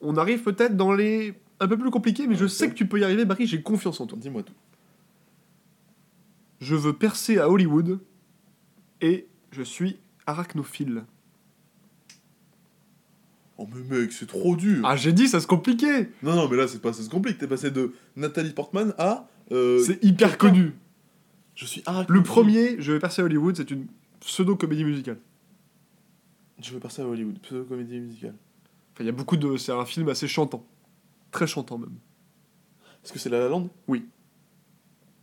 on 0.01 0.17
arrive 0.17 0.43
peut-être 0.43 0.77
dans 0.77 0.93
les 0.93 1.35
un 1.61 1.69
peu 1.69 1.79
plus 1.79 1.91
compliqué, 1.91 2.27
mais 2.27 2.35
je 2.35 2.45
Ok. 2.45 2.51
sais 2.51 2.69
que 2.69 2.75
tu 2.75 2.87
peux 2.87 2.99
y 3.01 3.05
arriver, 3.05 3.25
Barry, 3.25 3.47
j'ai 3.47 3.63
confiance 3.63 4.01
en 4.01 4.07
toi. 4.07 4.19
Dis-moi 4.21 4.43
tout. 4.43 4.53
Je 6.61 6.75
veux 6.75 6.93
percer 6.95 7.39
à 7.39 7.49
Hollywood 7.51 8.01
et 9.01 9.27
je 9.53 9.63
suis 9.63 9.99
arachnophile. 10.27 11.05
Oh 13.59 13.67
mais 13.75 13.99
mec, 14.01 14.13
c'est 14.13 14.27
trop 14.27 14.55
dur. 14.57 14.83
Ah, 14.85 14.97
j'ai 14.97 15.13
dit, 15.13 15.29
ça 15.29 15.41
se 15.41 15.47
compliquait 15.47 16.11
Non, 16.23 16.35
non, 16.35 16.49
mais 16.49 16.57
là, 16.57 16.69
c'est 16.69 16.81
pas 16.83 16.93
ça 16.93 17.03
se 17.03 17.09
complique. 17.09 17.39
T'es 17.39 17.47
passé 17.47 17.71
de 17.71 17.95
Nathalie 18.17 18.53
Portman 18.53 18.93
à. 18.99 19.29
euh, 19.53 19.83
C'est 19.83 20.03
hyper 20.05 20.37
connu. 20.37 20.75
Je 21.55 21.65
suis 21.65 21.83
arachnophile. 21.87 22.15
Le 22.17 22.23
premier, 22.23 22.77
je 22.83 22.93
veux 22.93 22.99
percer 22.99 23.23
à 23.23 23.25
Hollywood, 23.25 23.57
c'est 23.57 23.71
une 23.71 23.87
pseudo-comédie 24.21 24.85
musicale. 24.85 25.19
Je 26.63 26.73
veux 26.73 26.81
passer 26.81 27.01
à 27.03 27.07
Hollywood, 27.07 27.39
pseudo-comédie 27.41 27.99
musicale. 28.01 28.35
Enfin, 28.93 29.05
il 29.05 29.07
y 29.07 29.11
a 29.11 29.13
beaucoup 29.13 29.37
de... 29.39 29.57
C'est 29.57 29.73
un 29.73 29.85
film 29.87 30.09
assez 30.11 30.29
chantant. 30.29 30.67
Très 31.31 31.47
chantant, 31.47 31.79
même. 31.79 31.95
Est-ce 33.05 33.13
que 33.13 33.19
c'est 33.19 33.31
La 33.31 33.39
La 33.39 33.49
Land? 33.49 33.69
Oui. 33.89 34.05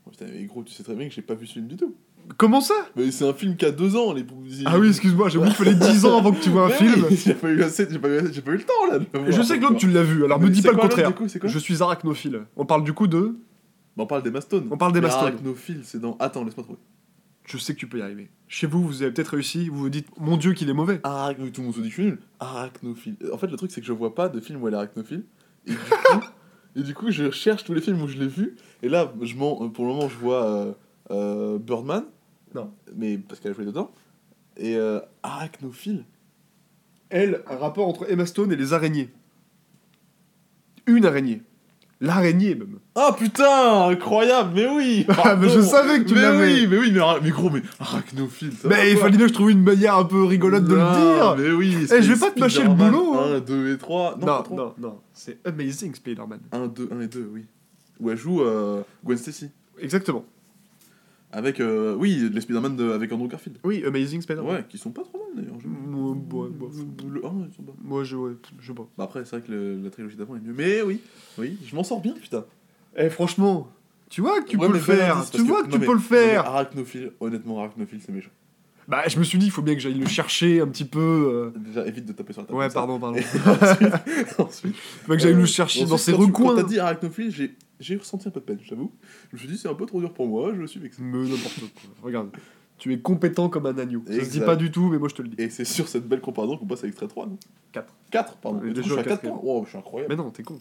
Oh, 0.05 0.09
putain, 0.09 0.25
mais 0.31 0.43
gros, 0.45 0.63
tu 0.63 0.73
sais 0.73 0.83
très 0.83 0.95
bien 0.95 1.07
que 1.07 1.13
j'ai 1.13 1.21
pas 1.21 1.35
vu 1.35 1.45
ce 1.45 1.53
film 1.53 1.67
du 1.67 1.75
tout. 1.75 1.95
Comment 2.37 2.61
ça 2.61 2.73
Mais 2.95 3.11
c'est 3.11 3.27
un 3.27 3.33
film 3.33 3.55
qui 3.55 3.65
a 3.65 3.71
deux 3.71 3.95
ans, 3.95 4.13
les 4.13 4.25
Ah 4.65 4.79
oui, 4.79 4.87
excuse-moi, 4.89 5.29
j'ai 5.29 5.37
oublié 5.37 5.53
qu'il 5.55 5.65
fallait 5.65 5.75
10 5.93 6.05
ans 6.05 6.17
avant 6.19 6.31
que 6.31 6.39
tu 6.41 6.49
vois 6.49 6.65
un 6.65 6.69
Mais 6.69 6.73
film. 6.75 7.05
oui, 7.09 7.15
J'ai 7.25 7.33
pas, 7.33 7.49
eu 7.49 7.61
assez- 7.63 7.87
j'ai 7.89 7.99
pas, 7.99 8.09
eu- 8.09 8.33
j'ai 8.33 8.41
pas 8.41 8.51
eu 8.51 8.57
le 8.57 8.63
temps 8.63 8.85
là 8.91 8.99
de 8.99 9.05
le 9.13 9.25
je 9.31 9.35
voir 9.35 9.45
sais 9.45 9.55
que 9.57 9.61
l'autre, 9.61 9.71
encore. 9.73 9.79
tu 9.81 9.89
l'as 9.89 10.03
vu, 10.03 10.23
alors 10.25 10.39
Mais 10.39 10.45
me 10.47 10.51
dis 10.51 10.61
c'est 10.61 10.67
pas 10.67 10.71
le 10.71 10.75
quoi 10.77 10.83
l'autre, 10.85 10.95
contraire. 10.95 11.09
du 11.11 11.15
coup, 11.15 11.27
c'est 11.27 11.39
quoi 11.39 11.49
Je 11.49 11.59
suis 11.59 11.81
arachnophile. 11.83 12.41
On 12.55 12.65
parle 12.65 12.83
du 12.83 12.93
coup 12.93 13.07
de... 13.07 13.35
Bah, 13.95 14.03
On 14.03 14.07
parle 14.07 14.23
des 14.23 14.31
Mastones. 14.31 14.67
On 14.71 14.77
parle 14.77 14.93
des 14.93 15.01
Mais 15.01 15.07
Mastones. 15.07 15.27
Arachnophile, 15.27 15.81
c'est 15.83 15.99
dans. 16.01 16.17
Attends, 16.19 16.43
laisse-moi 16.43 16.63
trouver. 16.63 16.79
Je 17.45 17.57
sais 17.57 17.73
que 17.75 17.79
tu 17.79 17.87
peux 17.87 17.99
y 17.99 18.01
arriver. 18.01 18.29
Chez 18.47 18.67
vous, 18.67 18.81
vous 18.83 19.03
avez 19.03 19.11
peut-être 19.11 19.27
réussi, 19.29 19.67
vous 19.69 19.77
vous 19.79 19.89
dites, 19.89 20.07
mon 20.19 20.37
dieu, 20.37 20.53
qu'il 20.53 20.69
est 20.69 20.73
mauvais. 20.73 20.99
Tout 20.99 21.61
le 21.61 21.63
monde 21.63 21.75
se 21.75 21.81
dit 21.81 21.89
que 21.89 21.89
je 21.89 21.93
suis 21.93 22.03
nul. 22.05 22.19
Arachnophile. 22.39 23.17
En 23.33 23.37
fait, 23.37 23.47
le 23.47 23.57
truc, 23.57 23.69
c'est 23.71 23.81
que 23.81 23.87
je 23.87 23.91
vois 23.93 24.15
pas 24.15 24.29
de 24.29 24.39
film 24.39 24.61
où 24.63 24.67
elle 24.67 24.73
est 24.73 24.77
arachnophile. 24.77 25.23
Et 25.67 25.71
du 25.71 25.77
coup, 25.77 26.19
et 26.75 26.81
du 26.81 26.93
coup 26.95 27.11
je 27.11 27.29
cherche 27.31 27.63
tous 27.63 27.73
les 27.73 27.81
films 27.81 28.01
où 28.01 28.07
je 28.07 28.17
l'ai 28.17 28.27
vu. 28.27 28.55
Et 28.81 28.89
là, 28.89 29.13
je 29.21 29.35
pour 29.35 29.85
le 29.85 29.91
moment, 29.93 30.09
je 30.09 30.17
vois 30.17 30.45
euh, 30.45 30.71
euh, 31.11 31.57
Birdman. 31.59 32.03
Non. 32.55 32.71
Mais 32.95 33.17
parce 33.17 33.39
qu'elle 33.39 33.51
a 33.51 33.55
joué 33.55 33.65
dedans. 33.65 33.91
Et 34.57 34.75
euh, 34.75 34.99
arachnophile. 35.23 36.05
Elle, 37.09 37.41
un 37.49 37.57
rapport 37.57 37.87
entre 37.87 38.09
Emma 38.11 38.25
Stone 38.25 38.51
et 38.51 38.55
les 38.55 38.73
araignées. 38.73 39.09
Une 40.87 41.05
araignée. 41.05 41.41
L'araignée, 42.01 42.53
même. 42.55 42.79
Ah 42.95 43.15
putain, 43.17 43.87
incroyable, 43.87 44.51
mais 44.55 44.67
oui 44.67 45.05
Ah, 45.23 45.37
mais 45.37 45.47
je 45.47 45.61
savais 45.61 45.99
que 45.99 46.09
tu 46.09 46.15
mais 46.15 46.21
l'avais. 46.21 46.53
oui, 46.53 46.67
mais 46.69 46.77
oui, 46.77 46.91
mais, 46.91 46.99
ara- 46.99 47.21
mais 47.21 47.29
gros, 47.29 47.49
mais 47.49 47.61
arachnophile, 47.79 48.51
ça 48.51 48.67
va 48.67 48.75
Mais 48.75 48.89
il 48.91 48.95
quoi 48.95 49.03
fallait 49.05 49.17
bien 49.17 49.25
que 49.27 49.29
je 49.29 49.33
trouve 49.35 49.51
une 49.51 49.63
manière 49.63 49.95
un 49.97 50.03
peu 50.03 50.23
rigolote 50.25 50.65
de 50.65 50.75
Non, 50.75 50.91
le 50.91 50.99
dire. 51.15 51.35
mais 51.37 51.51
oui 51.53 51.77
Eh, 51.89 52.01
je 52.01 52.11
vais 52.13 52.19
pas 52.19 52.31
te 52.31 52.39
mâcher 52.41 52.63
le 52.63 52.69
boulot, 52.73 53.13
hein. 53.17 53.35
1, 53.37 53.39
2 53.39 53.73
et 53.73 53.77
3. 53.77 54.17
Non, 54.19 54.19
Non, 54.19 54.25
pas 54.25 54.43
3. 54.43 54.57
non, 54.57 54.73
non. 54.79 54.99
C'est 55.13 55.37
Amazing 55.47 55.95
Spider-Man. 55.95 56.39
1, 56.51 56.67
2, 56.67 56.89
1 56.91 56.99
et 56.99 57.07
2, 57.07 57.29
oui. 57.31 57.45
Où 58.01 58.09
elle 58.11 58.17
joue 58.17 58.41
euh, 58.41 58.81
Gwen 59.05 59.17
Stacy. 59.17 59.49
Exactement. 59.79 60.25
Avec, 61.35 61.59
euh, 61.59 61.95
oui, 61.97 62.29
les 62.31 62.41
Spider-Man 62.41 62.75
de- 62.75 62.91
avec 62.91 63.11
Andrew 63.11 63.27
Garfield. 63.27 63.57
Oui, 63.63 63.83
Amazing 63.85 64.21
Spider-Man. 64.21 64.55
Ouais, 64.55 64.65
qui 64.69 64.77
sont 64.77 64.91
pas 64.91 65.01
trop 65.01 65.17
mal 65.17 65.43
d'ailleurs. 65.43 65.59
je- 65.59 65.67
Moi, 65.67 66.15
moi, 66.31 66.47
moi, 66.59 66.69
Le 67.11 67.25
1, 67.25 67.47
ils 67.49 67.55
sont 67.55 67.63
pas. 67.63 67.73
moi, 67.83 68.03
je, 68.03 68.15
ouais, 68.15 68.33
je 68.59 68.67
sais 68.67 68.73
pas. 68.73 68.87
Bah 68.97 69.05
après, 69.05 69.25
c'est 69.25 69.37
vrai 69.37 69.41
que 69.47 69.51
le- 69.51 69.81
la 69.83 69.89
trilogie 69.89 70.15
d'avant 70.15 70.35
est 70.35 70.39
mieux. 70.41 70.53
Mais 70.55 70.81
oui, 70.83 71.01
oui, 71.39 71.57
je 71.65 71.75
m'en 71.75 71.83
sors 71.83 71.99
bien, 72.01 72.13
putain. 72.13 72.45
Eh, 72.95 73.09
franchement, 73.09 73.67
tu 74.09 74.21
vois 74.21 74.41
que 74.41 74.47
tu 74.49 74.57
Ouais, 74.57 74.67
peux 74.67 74.73
le 74.73 74.79
faire. 74.79 75.25
Tu 75.31 75.41
vois 75.41 75.61
que- 75.63 75.67
que 75.67 75.71
non, 75.71 75.73
tu 75.73 75.79
mais- 75.79 75.85
peux 75.87 75.93
le 75.93 75.99
faire. 75.99 76.45
Arachnophile, 76.45 77.11
honnêtement, 77.19 77.59
arachnophile, 77.61 77.99
c'est 78.05 78.11
méchant. 78.11 78.29
Bah, 78.87 79.01
je 79.07 79.17
me 79.17 79.23
suis 79.23 79.37
dit, 79.39 79.45
il 79.47 79.51
faut 79.51 79.61
bien 79.61 79.73
que 79.75 79.79
j'aille 79.79 79.93
le 79.97 80.05
chercher 80.05 80.59
un 80.61 80.67
petit 80.67 80.83
peu. 80.85 81.51
Déjà, 81.55 81.87
évite 81.87 82.05
de 82.05 82.11
taper 82.11 82.33
sur 82.33 82.41
la 82.41 82.45
euh. 82.45 82.47
table. 82.49 82.59
Ouais, 82.59 82.69
pardon, 82.69 82.99
pardon. 82.99 83.17
ensuite, 83.61 84.39
ensuite, 84.39 84.75
faut 84.75 85.13
que 85.13 85.17
j'aille 85.19 85.33
euh, 85.33 85.37
le 85.37 85.45
chercher 85.45 85.85
dans 85.85 85.97
ses 85.97 86.11
recoins. 86.11 86.49
Quand 86.49 86.55
t'as 86.57 86.63
dit 86.63 86.79
arachnophile, 86.79 87.31
j'ai 87.31 87.55
j'ai 87.83 87.97
ressenti 87.97 88.27
un 88.27 88.31
peu 88.31 88.39
de 88.39 88.45
peine, 88.45 88.59
j'avoue. 88.63 88.91
Je 89.31 89.35
me 89.35 89.39
suis 89.39 89.47
dit, 89.47 89.57
c'est 89.57 89.67
un 89.69 89.73
peu 89.75 89.85
trop 89.85 89.99
dur 89.99 90.13
pour 90.13 90.27
moi, 90.27 90.53
je 90.59 90.65
suis 90.65 90.79
vexé. 90.79 91.01
Mais 91.01 91.17
n'importe 91.27 91.59
quoi. 91.59 91.69
Regarde. 92.01 92.29
Tu 92.79 92.91
es 92.91 92.99
compétent 92.99 93.49
comme 93.49 93.65
un 93.67 93.77
agneau. 93.77 94.03
Ça 94.07 94.25
se 94.25 94.29
dit 94.31 94.39
pas 94.39 94.55
du 94.55 94.71
tout, 94.71 94.89
mais 94.89 94.97
moi 94.97 95.07
je 95.07 95.15
te 95.15 95.21
le 95.21 95.29
dis. 95.29 95.35
Et 95.41 95.49
c'est 95.49 95.63
sur 95.65 95.87
cette 95.87 96.07
belle 96.07 96.21
comparaison 96.21 96.57
qu'on 96.57 96.65
passe 96.65 96.83
à 96.83 96.87
extrait 96.87 97.07
3, 97.07 97.27
non 97.27 97.37
4. 97.71 97.93
4, 98.11 98.37
pardon. 98.37 98.63
Et 98.65 98.73
je 98.75 98.81
suis 98.81 98.91
à 98.93 98.95
4 98.97 99.07
quatrième. 99.07 99.35
points. 99.39 99.43
Wow, 99.53 99.63
je 99.65 99.69
suis 99.69 99.77
incroyable. 99.77 100.13
Mais 100.13 100.21
non, 100.21 100.31
t'es 100.31 100.43
con. 100.43 100.59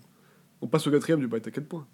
On 0.60 0.66
passe 0.68 0.86
au 0.86 0.90
quatrième 0.90 1.20
du 1.20 1.26
bail, 1.26 1.40
t'as 1.40 1.50
4 1.50 1.66
points. 1.66 1.86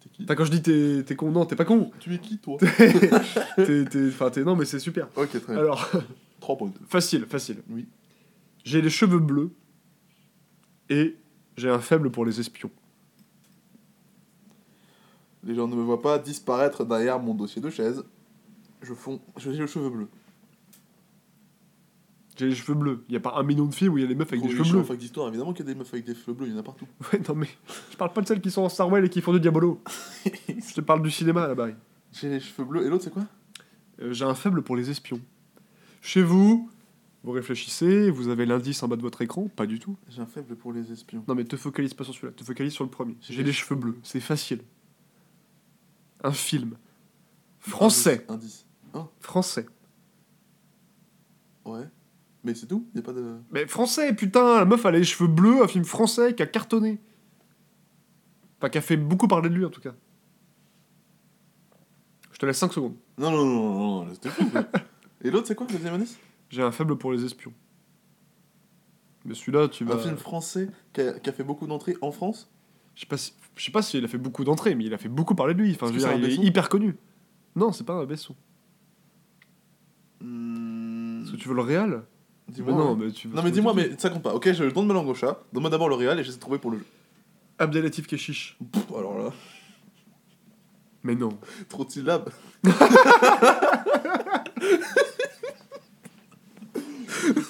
T'es 0.00 0.08
qui 0.08 0.24
Enfin, 0.24 0.34
quand 0.34 0.44
je 0.46 0.50
dis 0.50 0.62
t'es 0.62 1.02
t'es 1.04 1.14
con, 1.16 1.30
non, 1.30 1.44
t'es 1.44 1.54
pas 1.54 1.64
con. 1.66 1.90
Tu 2.00 2.14
es 2.14 2.18
qui, 2.18 2.38
toi 2.38 2.56
T'es. 3.56 3.84
t'es- 3.84 4.08
Enfin, 4.08 4.30
t'es. 4.30 4.42
Non, 4.42 4.56
mais 4.56 4.64
c'est 4.64 4.78
super. 4.80 5.06
Ok, 5.16 5.30
très 5.30 5.52
bien. 5.52 5.58
Alors, 5.62 5.88
3 6.40 6.56
points. 6.56 6.72
facile, 6.88 7.26
facile. 7.26 7.58
Oui. 7.70 7.86
J'ai 8.64 8.80
les 8.80 8.90
cheveux 8.90 9.18
bleus 9.20 9.50
et 10.88 11.16
j'ai 11.56 11.68
un 11.70 11.78
faible 11.80 12.10
pour 12.10 12.24
les 12.24 12.40
espions. 12.40 12.70
Les 15.44 15.54
gens 15.54 15.68
ne 15.68 15.76
me 15.76 15.82
voient 15.82 16.02
pas 16.02 16.18
disparaître 16.18 16.84
derrière 16.84 17.18
mon 17.18 17.34
dossier 17.34 17.60
de 17.60 17.70
chaise. 17.70 18.02
Je 18.82 18.94
fonds, 18.94 19.20
j'ai 19.36 19.52
le 19.52 19.66
cheveu 19.66 19.90
bleu. 19.90 20.08
J'ai 22.36 22.48
les 22.48 22.54
cheveux 22.54 22.74
bleus. 22.74 23.04
Y 23.08 23.16
a 23.16 23.20
pas 23.20 23.34
un 23.36 23.42
million 23.42 23.66
de 23.66 23.74
films 23.74 23.94
où 23.94 23.98
il 23.98 24.02
y 24.02 24.04
a 24.04 24.08
des 24.08 24.14
meufs 24.14 24.32
avec 24.32 24.42
des 24.42 24.50
cheveux 24.50 24.70
bleus. 24.70 24.82
fac 24.82 24.98
d'histoire, 24.98 25.28
évidemment 25.28 25.52
qu'il 25.52 25.64
y 25.66 25.70
a 25.70 25.72
des 25.72 25.78
meufs 25.78 25.92
avec 25.92 26.04
des 26.04 26.14
cheveux 26.14 26.32
bleus, 26.32 26.48
il 26.48 26.52
y 26.52 26.56
en 26.56 26.60
a 26.60 26.62
partout. 26.62 26.86
Ouais, 27.12 27.20
non, 27.28 27.34
mais 27.34 27.48
je 27.90 27.96
parle 27.96 28.12
pas 28.12 28.22
de 28.22 28.26
celles 28.26 28.40
qui 28.40 28.50
sont 28.50 28.62
en 28.62 28.68
Starwell 28.68 29.04
et 29.04 29.08
qui 29.08 29.20
font 29.20 29.32
du 29.32 29.40
Diabolo. 29.40 29.80
je 30.26 30.74
te 30.74 30.80
parle 30.80 31.02
du 31.02 31.10
cinéma 31.10 31.46
là-bas. 31.46 31.68
J'ai 32.12 32.28
les 32.28 32.40
cheveux 32.40 32.64
bleus, 32.64 32.86
et 32.86 32.90
l'autre 32.90 33.04
c'est 33.04 33.12
quoi? 33.12 33.24
Euh, 34.00 34.12
j'ai 34.12 34.24
un 34.24 34.34
faible 34.34 34.62
pour 34.62 34.76
les 34.76 34.90
espions. 34.90 35.20
Chez 36.00 36.22
vous, 36.22 36.68
vous 37.22 37.32
réfléchissez, 37.32 38.10
vous 38.10 38.28
avez 38.28 38.46
l'indice 38.46 38.82
en 38.82 38.88
bas 38.88 38.96
de 38.96 39.02
votre 39.02 39.22
écran, 39.22 39.48
pas 39.54 39.66
du 39.66 39.78
tout. 39.78 39.96
J'ai 40.08 40.20
un 40.20 40.26
faible 40.26 40.56
pour 40.56 40.72
les 40.72 40.92
espions. 40.92 41.24
Non 41.28 41.34
mais 41.34 41.44
te 41.44 41.56
focalise 41.56 41.94
pas 41.94 42.04
sur 42.04 42.14
celui-là, 42.14 42.32
te 42.32 42.44
focalise 42.44 42.72
sur 42.72 42.84
le 42.84 42.90
premier. 42.90 43.16
J'ai 43.20 43.34
J'ai 43.34 43.42
les 43.42 43.46
les 43.46 43.52
cheveux 43.52 43.76
bleus, 43.76 43.96
c'est 44.02 44.20
facile. 44.20 44.60
Un 46.24 46.32
film. 46.32 46.76
Français. 47.60 48.24
Indice. 48.28 48.66
Français. 49.20 49.66
Ouais. 51.64 51.84
Mais 52.42 52.54
c'est 52.54 52.66
tout? 52.66 52.86
Y 52.94 52.98
a 52.98 53.02
pas 53.02 53.12
de. 53.12 53.36
Mais 53.50 53.66
français, 53.66 54.14
putain, 54.14 54.58
la 54.58 54.64
meuf 54.64 54.84
elle 54.84 54.94
a 54.94 54.98
les 54.98 55.04
cheveux 55.04 55.28
bleus, 55.28 55.62
un 55.62 55.68
film 55.68 55.84
français 55.84 56.34
qui 56.34 56.42
a 56.42 56.46
cartonné. 56.46 56.98
Enfin, 58.58 58.70
qui 58.70 58.78
a 58.78 58.80
fait 58.80 58.96
beaucoup 58.96 59.28
parler 59.28 59.48
de 59.50 59.54
lui 59.54 59.64
en 59.64 59.70
tout 59.70 59.80
cas. 59.80 59.94
Je 62.32 62.38
te 62.38 62.46
laisse 62.46 62.58
5 62.58 62.72
secondes. 62.72 62.96
Non, 63.18 63.30
non, 63.30 63.44
non, 63.44 63.74
non, 63.74 64.04
non, 64.06 64.12
et 65.22 65.30
l'autre 65.30 65.46
c'est 65.46 65.54
quoi, 65.54 65.66
le 65.68 65.74
deuxième 65.74 65.94
indice? 65.94 66.18
J'ai 66.50 66.62
un 66.62 66.72
faible 66.72 66.96
pour 66.96 67.12
les 67.12 67.24
espions. 67.24 67.52
Mais 69.24 69.34
celui-là, 69.34 69.68
tu 69.68 69.84
vas. 69.84 69.94
Un 69.94 69.98
film 69.98 70.16
français 70.16 70.68
qui 70.92 71.00
a 71.02 71.32
fait 71.32 71.44
beaucoup 71.44 71.66
d'entrées 71.66 71.96
en 72.00 72.12
France? 72.12 72.50
Je 72.94 73.00
sais 73.00 73.06
pas 73.06 73.16
si, 73.16 73.32
je 73.56 73.64
sais 73.64 73.72
pas 73.72 73.82
s'il 73.82 74.04
a 74.04 74.08
fait 74.08 74.18
beaucoup 74.18 74.44
d'entrées, 74.44 74.74
mais 74.74 74.84
il 74.84 74.94
a 74.94 74.98
fait 74.98 75.08
beaucoup 75.08 75.34
parler 75.34 75.54
de 75.54 75.60
lui. 75.62 75.72
Enfin, 75.74 75.86
je 75.88 75.92
veux 75.92 75.98
dire, 75.98 76.12
il 76.14 76.24
est 76.24 76.36
hyper 76.36 76.68
connu. 76.68 76.96
Non, 77.56 77.72
c'est 77.72 77.84
pas 77.84 77.94
un 77.94 78.04
Besson. 78.04 78.34
Hmm, 80.20 81.22
Est-ce 81.22 81.32
que 81.32 81.36
tu 81.36 81.48
veux 81.48 81.54
le 81.54 81.62
réel 81.62 82.02
Dis-moi. 82.48 82.72
Mais 82.72 82.78
non, 82.78 82.92
ouais. 82.94 83.06
mais 83.06 83.12
tu 83.12 83.28
veux 83.28 83.34
Non, 83.34 83.42
mais 83.42 83.50
dis-moi, 83.50 83.72
mais 83.74 83.90
ça 83.98 84.10
compte 84.10 84.22
pas. 84.22 84.34
Ok, 84.34 84.52
je 84.52 84.64
donne 84.64 84.86
ma 84.86 84.94
langue 84.94 85.08
au 85.08 85.14
chat. 85.14 85.42
Donne-moi 85.52 85.70
d'abord 85.70 85.88
le 85.88 85.94
réel 85.94 86.18
et 86.18 86.24
j'essaie 86.24 86.36
de 86.36 86.40
trouver 86.42 86.58
pour 86.58 86.70
le 86.70 86.78
jeu. 86.78 86.84
Abdelatif 87.58 88.06
Keshish. 88.06 88.56
Pff, 88.72 88.84
alors 88.96 89.16
là, 89.18 89.32
Mais 91.04 91.14
non. 91.14 91.38
trop 91.68 91.84
de 91.84 91.90
syllabes. 91.90 92.28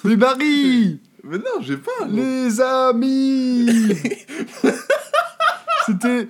Mais 0.03 0.15
Barry 0.15 0.99
Mais 1.23 1.37
non, 1.37 1.61
j'ai 1.61 1.77
pas. 1.77 2.05
Les 2.07 2.61
amis 2.61 3.67
C'était. 5.85 6.27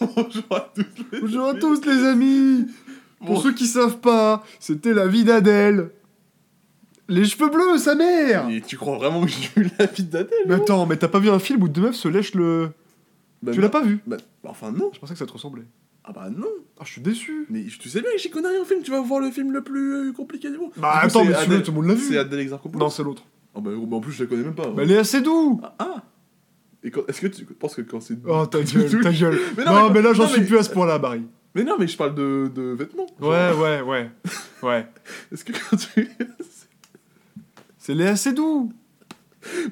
Bonjour 0.00 0.44
à 0.50 0.72
tous. 0.74 0.84
les 1.12 1.20
Bonjour 1.20 1.44
à 1.46 1.50
amis. 1.50 1.60
tous 1.60 1.84
les 1.84 2.04
amis 2.04 2.66
Pour 3.18 3.36
Bon. 3.36 3.40
ceux 3.40 3.52
qui 3.54 3.66
savent 3.66 3.98
pas, 3.98 4.44
c'était 4.60 4.94
la 4.94 5.06
vie 5.06 5.24
d'Adèle. 5.24 5.90
Les 7.08 7.24
cheveux 7.24 7.48
bleus, 7.50 7.78
sa 7.78 7.94
mère 7.94 8.48
Et 8.48 8.60
tu 8.60 8.76
crois 8.76 8.96
vraiment 8.98 9.22
que 9.24 9.28
j'ai 9.30 9.48
vu 9.56 9.70
la 9.78 9.86
vie 9.86 10.02
d'Adèle 10.04 10.38
Mais 10.46 10.54
attends, 10.54 10.86
mais 10.86 10.96
t'as 10.96 11.08
pas 11.08 11.18
vu 11.20 11.30
un 11.30 11.38
film 11.38 11.62
où 11.62 11.68
deux 11.68 11.80
meufs 11.82 11.94
se 11.96 12.08
lèchent 12.08 12.34
le. 12.34 12.70
Bah, 13.42 13.52
tu 13.52 13.60
l'as 13.60 13.68
pas 13.68 13.82
vu 13.82 14.00
Bah, 14.06 14.16
enfin, 14.44 14.72
non. 14.72 14.90
Je 14.92 14.98
pensais 14.98 15.12
que 15.12 15.18
ça 15.18 15.26
te 15.26 15.32
ressemblait. 15.32 15.64
Ah 16.04 16.12
bah 16.12 16.28
non. 16.30 16.46
Ah, 16.78 16.82
je 16.84 16.92
suis 16.92 17.00
déçu 17.00 17.46
Mais 17.50 17.64
tu 17.64 17.88
sais 17.88 18.00
bien 18.00 18.10
que 18.12 18.18
j'y 18.18 18.30
connais 18.30 18.48
rien 18.48 18.60
au 18.62 18.64
film. 18.64 18.80
Tu 18.82 18.92
vas 18.92 19.00
voir 19.00 19.20
le 19.20 19.30
film 19.32 19.52
le 19.52 19.62
plus 19.62 19.92
euh, 19.94 20.12
compliqué 20.12 20.50
du 20.50 20.56
monde. 20.58 20.70
Bah 20.76 20.92
Du 20.94 21.00
coup, 21.00 21.06
attends, 21.06 21.20
c'est 21.24 21.28
mais 21.30 21.34
celui-là, 21.34 21.56
Adèle- 21.58 21.62
tout 21.64 21.70
le 21.72 21.76
monde 21.76 21.86
l'a 21.88 21.94
vu 21.94 22.04
C'est 22.08 22.18
Adèle 22.18 22.40
Exarchopoulos 22.40 22.84
Non, 22.84 22.90
c'est 22.90 23.02
l'autre. 23.02 23.22
Ah 23.56 23.60
bah, 23.60 23.70
en 23.74 24.00
plus, 24.00 24.12
je 24.12 24.22
la 24.24 24.28
connais 24.28 24.42
même 24.42 24.54
pas. 24.54 24.68
Bah, 24.68 24.84
Léa 24.84 25.02
Seydoux 25.04 25.60
Ah 25.78 26.02
Et 26.84 26.90
quand- 26.90 27.06
est-ce 27.08 27.20
que 27.22 27.26
tu 27.28 27.44
penses 27.44 27.74
que 27.74 27.82
quand 27.82 28.00
c'est. 28.00 28.18
Oh, 28.26 28.44
ta 28.46 28.62
gueule, 28.62 29.00
ta 29.02 29.12
gueule 29.12 29.38
Mais 29.56 29.64
Non, 29.64 29.72
non, 29.74 29.86
mais, 29.88 29.94
mais- 29.94 30.02
là, 30.02 30.12
j'en 30.12 30.24
non, 30.24 30.28
suis 30.28 30.40
mais- 30.42 30.46
plus 30.46 30.58
à 30.58 30.62
ce 30.62 30.70
point-là, 30.70 30.98
Barry. 30.98 31.22
Mais 31.54 31.64
non, 31.64 31.76
mais 31.78 31.86
je 31.88 31.96
parle 31.96 32.14
de, 32.14 32.50
de 32.54 32.62
vêtements. 32.78 33.06
Genre, 33.18 33.30
Ouais, 33.30 33.52
ouais, 33.52 33.80
ouais. 33.80 34.10
Ouais. 34.62 34.86
Est-ce 35.32 35.42
que 35.44 35.52
quand 35.52 35.76
tu. 35.76 36.08
C'est 37.78 37.94
Léa 37.94 38.16
Seydoux 38.16 38.72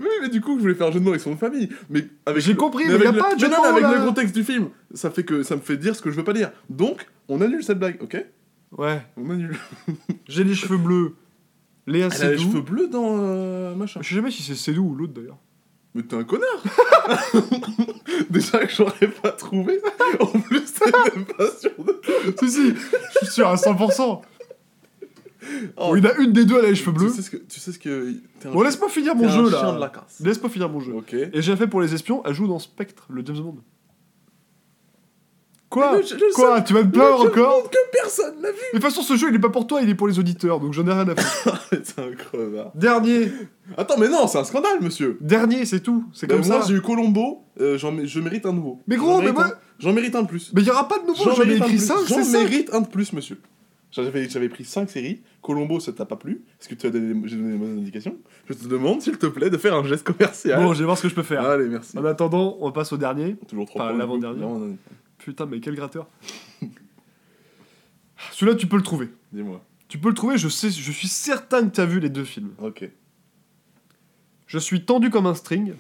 Oui, 0.01 0.09
mais 0.23 0.29
du 0.29 0.41
coup, 0.41 0.57
je 0.57 0.63
voulais 0.63 0.75
faire 0.75 0.87
un 0.87 0.93
jeu 0.93 1.01
de 1.01 1.05
mots 1.05 1.11
avec 1.11 1.21
son 1.21 1.37
famille. 1.37 1.69
Mais 1.91 2.07
avec 2.27 2.43
J'ai 2.43 2.55
compris, 2.55 2.85
mais 2.87 2.93
y 2.99 3.07
a 3.07 3.13
pas 3.13 3.35
de 3.35 3.41
jeu 3.41 3.49
mais 3.49 3.55
de 3.57 3.61
non, 3.61 3.63
mais 3.65 3.71
mots, 3.71 3.77
avec 3.77 3.83
là. 3.83 3.99
le 3.99 4.07
contexte 4.07 4.35
du 4.35 4.45
film, 4.45 4.69
ça 4.95 5.11
fait 5.11 5.25
que 5.25 5.43
ça 5.43 5.57
me 5.57 5.61
fait 5.61 5.77
dire 5.77 5.95
ce 5.97 6.01
que 6.03 6.11
je 6.11 6.17
veux 6.17 6.25
pas 6.25 6.33
dire. 6.33 6.53
Donc, 6.71 7.07
on 7.29 7.41
annule 7.41 7.63
cette 7.65 7.79
blague, 7.79 7.99
ok? 8.01 8.25
Ouais. 8.79 9.03
On 9.17 9.29
annule. 9.31 9.57
J'ai 10.29 10.45
les 10.45 10.55
cheveux 10.55 10.79
bleus. 10.79 11.15
Léa 11.87 12.09
Elle 12.15 12.23
a 12.27 12.31
les 12.31 12.39
Seydoux. 12.39 12.51
cheveux 12.53 12.63
bleus 12.63 12.89
dans 12.89 13.19
euh, 13.19 13.75
machin. 13.75 14.01
Je 14.03 14.09
sais 14.09 14.15
jamais 14.15 14.31
si 14.31 14.43
c'est 14.43 14.55
Seydoux 14.55 14.83
ou 14.85 14.95
l'autre 14.95 15.13
d'ailleurs. 15.13 15.39
Mais 15.95 16.03
t'es 16.03 16.17
un 16.17 16.25
connard 16.25 16.63
Déjà 18.31 18.67
que 18.67 18.73
j'aurais 18.73 19.09
pas 19.23 19.31
trouvé. 19.33 19.81
En 20.21 20.27
plus, 20.27 20.65
t'es 20.73 20.91
même 21.15 21.25
pas 21.25 21.51
sûr 21.53 21.71
de. 21.79 22.01
si, 22.41 22.51
si, 22.51 22.75
je 22.75 23.19
suis 23.19 23.27
sûr 23.27 23.47
à 23.49 23.55
100%. 23.55 24.01
Oh, 24.01 24.21
Bon, 25.77 25.95
il 25.97 26.03
y 26.03 26.07
en 26.07 26.11
a 26.11 26.17
une 26.17 26.33
des 26.33 26.47
deux, 26.47 26.59
elle 26.59 26.65
a 26.65 26.69
les 26.71 26.75
cheveux 26.75 26.93
bleus. 26.93 27.11
Tu 27.11 27.17
sais 27.17 27.23
ce 27.23 27.31
que. 27.31 27.37
Tu 27.37 27.61
sais 27.61 27.71
ce 27.73 27.79
que 27.79 28.13
t'es 28.41 28.49
un 28.49 28.53
Bon, 28.53 28.63
laisse-moi 28.63 28.89
finir 28.89 29.13
t'es 29.13 29.19
mon 29.19 29.29
un 29.29 29.31
jeu 29.45 29.51
chien 29.51 29.73
là. 29.73 29.79
la 29.79 29.89
casse. 29.91 30.21
Laisse-moi 30.21 30.49
finir 30.51 30.69
mon 30.71 30.81
jeu. 30.81 30.95
Ok. 30.95 31.13
Et 31.15 31.43
j'ai 31.43 31.55
fait 31.55 31.67
pour 31.67 31.81
les 31.83 31.93
espions, 31.95 32.23
elle 32.25 32.33
joue 32.35 32.49
dans 32.49 32.59
Spectre, 32.59 33.05
le 33.11 33.23
James 33.25 33.39
Bond. 33.41 33.59
Quoi 35.75 35.93
le- 35.93 35.99
le 35.99 36.33
Quoi 36.35 36.57
seul- 36.57 36.65
Tu 36.65 36.73
vas 36.73 36.83
te 36.83 36.89
plaindre 36.89 37.21
encore 37.27 37.71
que 37.71 37.77
personne 37.93 38.35
l'a 38.43 38.51
vu 38.51 38.57
Mais 38.73 38.79
de 38.79 38.85
toute 38.85 38.91
façon, 38.91 39.03
ce 39.03 39.17
jeu, 39.17 39.29
il 39.31 39.35
est 39.35 39.39
pas 39.41 39.49
pour 39.51 39.67
toi, 39.67 39.81
il 39.83 39.89
est 39.91 39.95
pour 39.95 40.09
les 40.09 40.19
auditeurs, 40.19 40.61
donc 40.61 40.73
j'en 40.73 40.87
ai 40.87 40.93
rien 40.93 41.09
à 41.09 41.15
faire. 41.17 41.67
C'est 41.85 41.99
un 41.99 42.13
crevard. 42.13 42.71
Dernier 42.75 43.31
Attends, 43.77 43.97
mais 43.99 44.09
non, 44.09 44.27
c'est 44.27 44.39
un 44.39 44.45
scandale, 44.45 44.81
monsieur 44.83 45.17
Dernier, 45.23 45.65
c'est 45.65 45.81
tout. 45.81 46.05
C'est 46.13 46.27
comme 46.29 46.45
moi, 46.47 46.61
ça. 46.61 46.69
j'ai 46.69 46.75
eu 46.75 46.83
Colombo, 46.83 47.45
euh, 47.61 47.79
je 47.79 48.21
mérite 48.21 48.45
un 48.47 48.53
nouveau. 48.53 48.81
Mais 48.87 48.97
gros, 48.97 49.21
mais 49.23 49.33
moi- 49.33 49.53
J'en 49.79 49.93
mérite 49.93 50.15
un 50.17 50.23
de 50.23 50.29
plus. 50.29 50.53
Mais 50.55 50.61
il 50.61 50.67
y 50.67 50.71
aura 50.71 50.87
pas 50.87 50.99
de 50.99 51.07
nouveau, 51.07 51.25
J'en 51.25 51.43
ai 51.43 51.57
écrit 51.57 51.71
plus. 51.71 51.79
5, 51.79 51.97
J'en 52.07 52.25
mérite 52.31 52.73
un 52.75 52.83
de 52.83 52.89
plus, 52.89 53.13
monsieur. 53.15 53.39
J'avais 53.91 54.29
j'avais 54.29 54.49
pris 54.49 54.65
5 54.65 54.91
séries. 54.91 55.23
Colombo, 55.41 55.79
ça 55.79 55.93
t'a 55.93 56.05
pas 56.05 56.17
plu? 56.17 56.43
Est-ce 56.61 56.69
que 56.69 56.75
tu 56.75 56.87
as 56.87 56.91
donné, 56.91 57.15
j'ai 57.27 57.37
donné 57.37 57.53
des 57.53 57.59
bonnes 57.59 57.79
indications? 57.79 58.17
Je 58.49 58.55
te 58.55 58.67
demande, 58.67 59.01
s'il 59.03 59.17
te 59.19 59.27
plaît, 59.27 59.51
de 59.51 59.57
faire 59.57 59.75
un 59.77 59.85
geste 59.85 60.05
commercial. 60.05 60.61
Bon, 60.61 60.73
je 60.75 60.81
vais 60.81 60.85
voir 60.85 60.99
ce 60.99 61.05
que 61.05 61.09
je 61.09 61.15
peux 61.15 61.23
faire. 61.23 61.45
Allez, 61.49 61.69
merci. 61.69 61.97
En 61.97 62.05
attendant, 62.05 62.57
on 62.61 62.73
passe 62.73 62.93
au 62.93 62.97
dernier. 62.97 63.37
Toujours 63.49 63.67
trop 63.67 63.81
Enfin, 63.81 63.93
l'avant-dernier. 63.97 64.45
Putain, 65.25 65.47
mais 65.47 65.59
quel 65.59 65.75
gratteur. 65.75 66.07
Celui-là, 68.33 68.59
tu 68.59 68.67
peux 68.67 68.77
le 68.77 68.83
trouver. 68.83 69.09
Dis-moi. 69.33 69.65
Tu 69.89 69.97
peux 69.97 70.09
le 70.09 70.15
trouver, 70.15 70.37
je 70.37 70.49
sais, 70.49 70.71
je 70.71 70.93
suis 70.93 71.09
certain 71.09 71.67
que 71.67 71.75
tu 71.75 71.81
as 71.81 71.87
vu 71.87 71.99
les 71.99 72.11
deux 72.11 72.25
films. 72.25 72.53
Ok. 72.59 72.87
Je 74.47 74.59
suis 74.59 74.85
tendu 74.85 75.09
comme 75.09 75.27
un 75.27 75.35
string. 75.35 75.73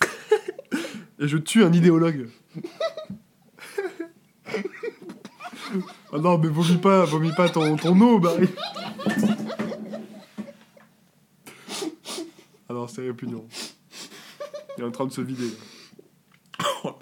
et 1.18 1.28
je 1.28 1.36
tue 1.36 1.62
un 1.62 1.72
idéologue. 1.74 2.30
ah 6.10 6.18
non, 6.18 6.38
mais 6.38 6.48
vomis 6.48 6.78
pas, 6.78 7.04
vomis 7.04 7.32
pas 7.36 7.50
ton, 7.50 7.76
ton 7.76 8.00
eau, 8.00 8.18
Barry. 8.18 8.48
ah 12.70 12.72
non, 12.72 12.88
c'est 12.88 13.02
répugnant. 13.02 13.44
Il 14.78 14.84
est 14.84 14.86
en 14.86 14.90
train 14.90 15.04
de 15.04 15.12
se 15.12 15.20
vider. 15.20 15.48
là. 15.48 15.77
Oh 16.84 16.94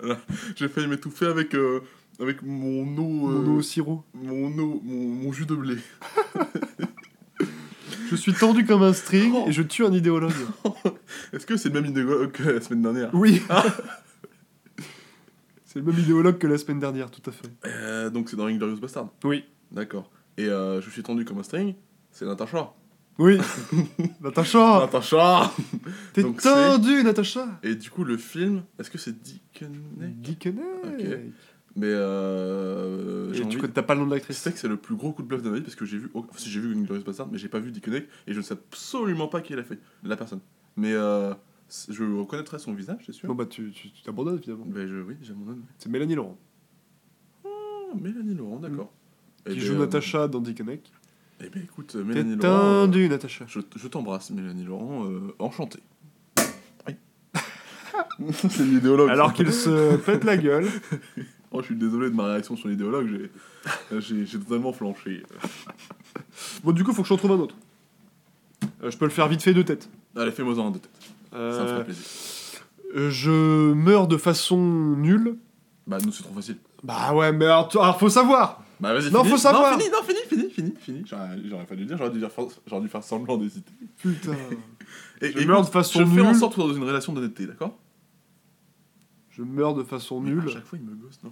J'ai 0.57 0.69
failli 0.69 0.87
m'étouffer 0.87 1.27
avec, 1.27 1.55
euh, 1.55 1.81
avec 2.21 2.43
mon 2.43 2.85
eau. 2.97 3.29
euh, 3.31 3.43
Mon 3.43 3.55
eau 3.55 3.59
au 3.59 3.63
sirop. 3.63 4.05
mon 4.15 4.57
eau. 4.59 4.81
Mon, 4.85 5.09
mon 5.09 5.33
jus 5.33 5.47
de 5.47 5.55
blé. 5.55 5.77
Je 8.11 8.15
suis 8.15 8.33
tendu 8.33 8.65
comme 8.65 8.85
un 8.85 8.93
string 8.93 9.35
et 9.49 9.53
je 9.53 9.63
tue 9.63 9.85
un 9.85 9.93
idéologue. 9.93 10.31
Est-ce 11.33 11.45
que 11.45 11.57
c'est 11.57 11.71
le 11.71 11.81
même 11.81 11.91
idéologue 11.91 12.31
que 12.31 12.45
la 12.45 12.61
semaine 12.61 12.83
dernière 12.83 13.11
Oui. 13.13 13.43
c'est 15.65 15.81
le 15.81 15.85
même 15.85 15.99
idéologue 15.99 16.39
que 16.39 16.47
la 16.47 16.57
semaine 16.57 16.79
dernière, 16.79 17.11
tout 17.11 17.29
à 17.29 17.33
fait. 17.33 17.49
Euh, 17.65 18.09
Donc 18.11 18.31
c'est 18.31 18.37
dans 18.37 18.47
Inglorious 18.47 18.77
Bastard. 18.79 19.09
Oui. 19.25 19.45
D'accord. 19.73 20.09
Et 20.39 20.45
euh, 20.45 20.81
je 20.81 20.89
suis 20.91 21.03
tendu 21.03 21.25
comme 21.25 21.39
un 21.39 21.43
string, 21.43 21.75
c'est 22.13 22.27
Natacha. 22.27 22.73
Oui. 23.19 23.39
Natacha 24.21 24.81
Natacha 24.81 25.51
T'es 26.13 26.23
Donc 26.23 26.41
c'est- 26.41 26.49
tendu, 26.53 27.03
Natacha 27.03 27.59
Et 27.63 27.75
du 27.75 27.91
coup, 27.91 28.05
le 28.05 28.17
film, 28.19 28.63
est-ce 28.79 28.91
que 28.91 28.99
c'est 28.99 29.19
Dickeneck 29.23 30.21
Dickeneck. 30.21 30.65
Ok. 30.85 31.07
Mais 31.79 31.87
euh. 31.89 33.33
J'ai 33.35 33.47
tu 33.49 33.59
envie- 33.61 33.73
t'as 33.73 33.83
pas 33.83 33.95
le 33.95 34.01
nom 34.01 34.07
de 34.07 34.11
Je 34.11 34.15
l'actrice 34.17 34.39
sais 34.39 34.51
que 34.53 34.59
c'est 34.59 34.69
le 34.69 34.77
plus 34.79 34.97
gros 34.97 35.13
coup 35.13 35.23
de 35.23 35.29
bluff 35.29 35.43
de 35.43 35.51
ma 35.51 35.57
vie 35.57 35.63
parce 35.63 35.75
que 35.75 35.85
j'ai 35.85 35.99
vu. 35.99 36.11
Enfin, 36.15 36.29
si 36.37 36.51
j'ai 36.51 36.61
vu 36.61 36.75
Inglorious 36.75 37.05
Bastard, 37.05 37.29
mais 37.31 37.37
j'ai 37.39 37.49
pas 37.49 37.59
vu 37.59 37.71
Dickeneck 37.71 38.07
et 38.27 38.33
je 38.33 38.39
ne 38.39 38.43
sais 38.43 38.55
absolument 38.55 39.29
pas 39.29 39.41
qui 39.43 39.55
l'a 39.55 39.63
fait, 39.65 39.79
la 40.03 40.17
personne. 40.17 40.41
Mais 40.77 40.93
euh, 40.95 41.35
c- 41.69 41.93
je 41.93 42.03
reconnaîtrai 42.05 42.59
son 42.59 42.73
visage, 42.73 43.03
c'est 43.05 43.13
sûr. 43.13 43.29
Bon 43.29 43.35
bah 43.35 43.45
tu 43.47 43.71
tu- 43.73 43.91
tu 43.91 44.03
t'abandonnes 44.03 44.41
finalement. 44.41 44.65
Ben 44.67 44.87
je, 44.89 44.97
oui, 44.97 45.17
j'abandonne. 45.23 45.63
C'est 45.79 45.91
Mélanie 45.91 46.15
Laurent. 46.15 46.39
Oh, 47.45 47.93
Mélanie 48.01 48.35
Laurent, 48.35 48.59
d'accord. 48.59 48.93
Eh 49.47 49.51
Qui 49.51 49.57
ben, 49.59 49.65
joue 49.67 49.75
euh, 49.75 49.79
Natacha 49.81 50.29
dans 50.29 50.41
Dickeneck. 50.41 50.91
Eh 51.41 51.49
ben 51.51 51.63
écoute, 51.63 51.89
T'es 51.93 51.99
Mélanie 52.03 52.37
Laurent. 52.37 52.49
euh, 52.65 52.85
tendu, 52.87 53.09
Natacha. 53.09 53.45
Je, 53.47 53.61
je 53.77 53.89
t'embrasse, 53.89 54.31
Mélanie 54.31 54.65
Laurent, 54.65 55.05
euh, 55.05 55.35
enchanté. 55.39 55.81
Oui. 56.89 56.95
c'est 58.33 58.61
l'idéologue. 58.65 59.11
Alors 59.11 59.33
qu'il 59.35 59.53
se 59.53 59.97
pète 59.97 60.25
la 60.25 60.37
gueule. 60.37 60.69
Oh, 61.53 61.61
je 61.61 61.67
suis 61.67 61.77
désolé 61.77 62.11
de 62.11 62.15
ma 62.15 62.25
réaction 62.27 62.55
sur 62.57 62.69
l'idéologue, 62.69 63.31
j'ai, 64.01 64.27
j'ai 64.27 64.39
totalement 64.39 64.73
flanché. 64.73 65.23
Bon 66.65 66.73
du 66.73 66.83
coup 66.85 66.93
faut 66.93 67.01
que 67.03 67.09
je 67.09 67.15
retrouve 67.15 67.33
un 67.33 67.39
autre. 67.39 67.55
Euh, 68.83 68.91
je 68.91 68.97
peux 68.99 69.05
le 69.07 69.11
faire 69.13 69.29
vite 69.29 69.43
fait 69.43 69.55
de 69.55 69.63
tête. 69.63 69.89
Allez, 70.17 70.33
fais-moi 70.33 70.59
en 70.59 70.71
deux 70.71 70.81
têtes. 70.81 70.91
Ça 71.31 71.39
me 71.39 71.43
Euh, 71.43 71.67
ferait 71.69 71.85
plaisir. 71.85 72.05
euh, 72.97 73.11
je 73.11 73.73
meurs 73.73 74.07
de 74.09 74.17
façon 74.19 74.59
nulle. 74.59 75.37
Bah, 75.87 75.99
nous, 76.05 76.13
c'est 76.13 76.25
trop 76.25 76.35
facile. 76.35 76.57
Bah 76.83 77.15
ouais 77.15 77.33
mais 77.33 77.47
alors, 77.47 77.99
faut 77.99 78.11
savoir. 78.11 78.63
Bah, 78.81 78.93
vas-y, 78.93 79.11
Non, 79.13 79.21
fini. 79.21 79.31
faut 79.33 79.39
savoir. 79.41 79.73
Non, 79.73 79.79
fini, 79.79 79.91
non, 79.91 80.03
fini, 80.03 80.19
fini, 80.29 80.46
fini. 80.87 81.03
J'aurais, 81.05 81.67
fallu 81.67 81.85
dire, 81.85 81.99
j'aurais 81.99 82.11
dû, 82.11 82.21
dû 82.21 82.89
faire 82.89 83.03
semblant 83.05 83.37
d'hésiter. 83.37 83.73
Putain. 83.99 84.33
Et, 85.21 85.27
Je 85.27 85.31
écoute, 85.33 85.47
meurs 85.47 85.63
de 85.63 85.67
façon 85.67 86.01
Je 86.01 86.05
fais 86.07 86.21
en 86.21 86.31
nulle. 86.31 86.35
sorte 86.35 86.59
dans 86.59 86.73
une 86.73 86.83
relation 86.83 87.13
d'honnêteté, 87.13 87.47
d'accord? 87.47 87.77
Je 89.31 89.43
meurs 89.43 89.75
de 89.75 89.83
façon 89.83 90.21
Mais 90.21 90.31
nulle. 90.31 90.49
À 90.49 90.53
chaque 90.53 90.65
fois, 90.65 90.79
il 90.79 90.85
me 90.85 90.95
gosse. 90.95 91.19
Non, 91.23 91.31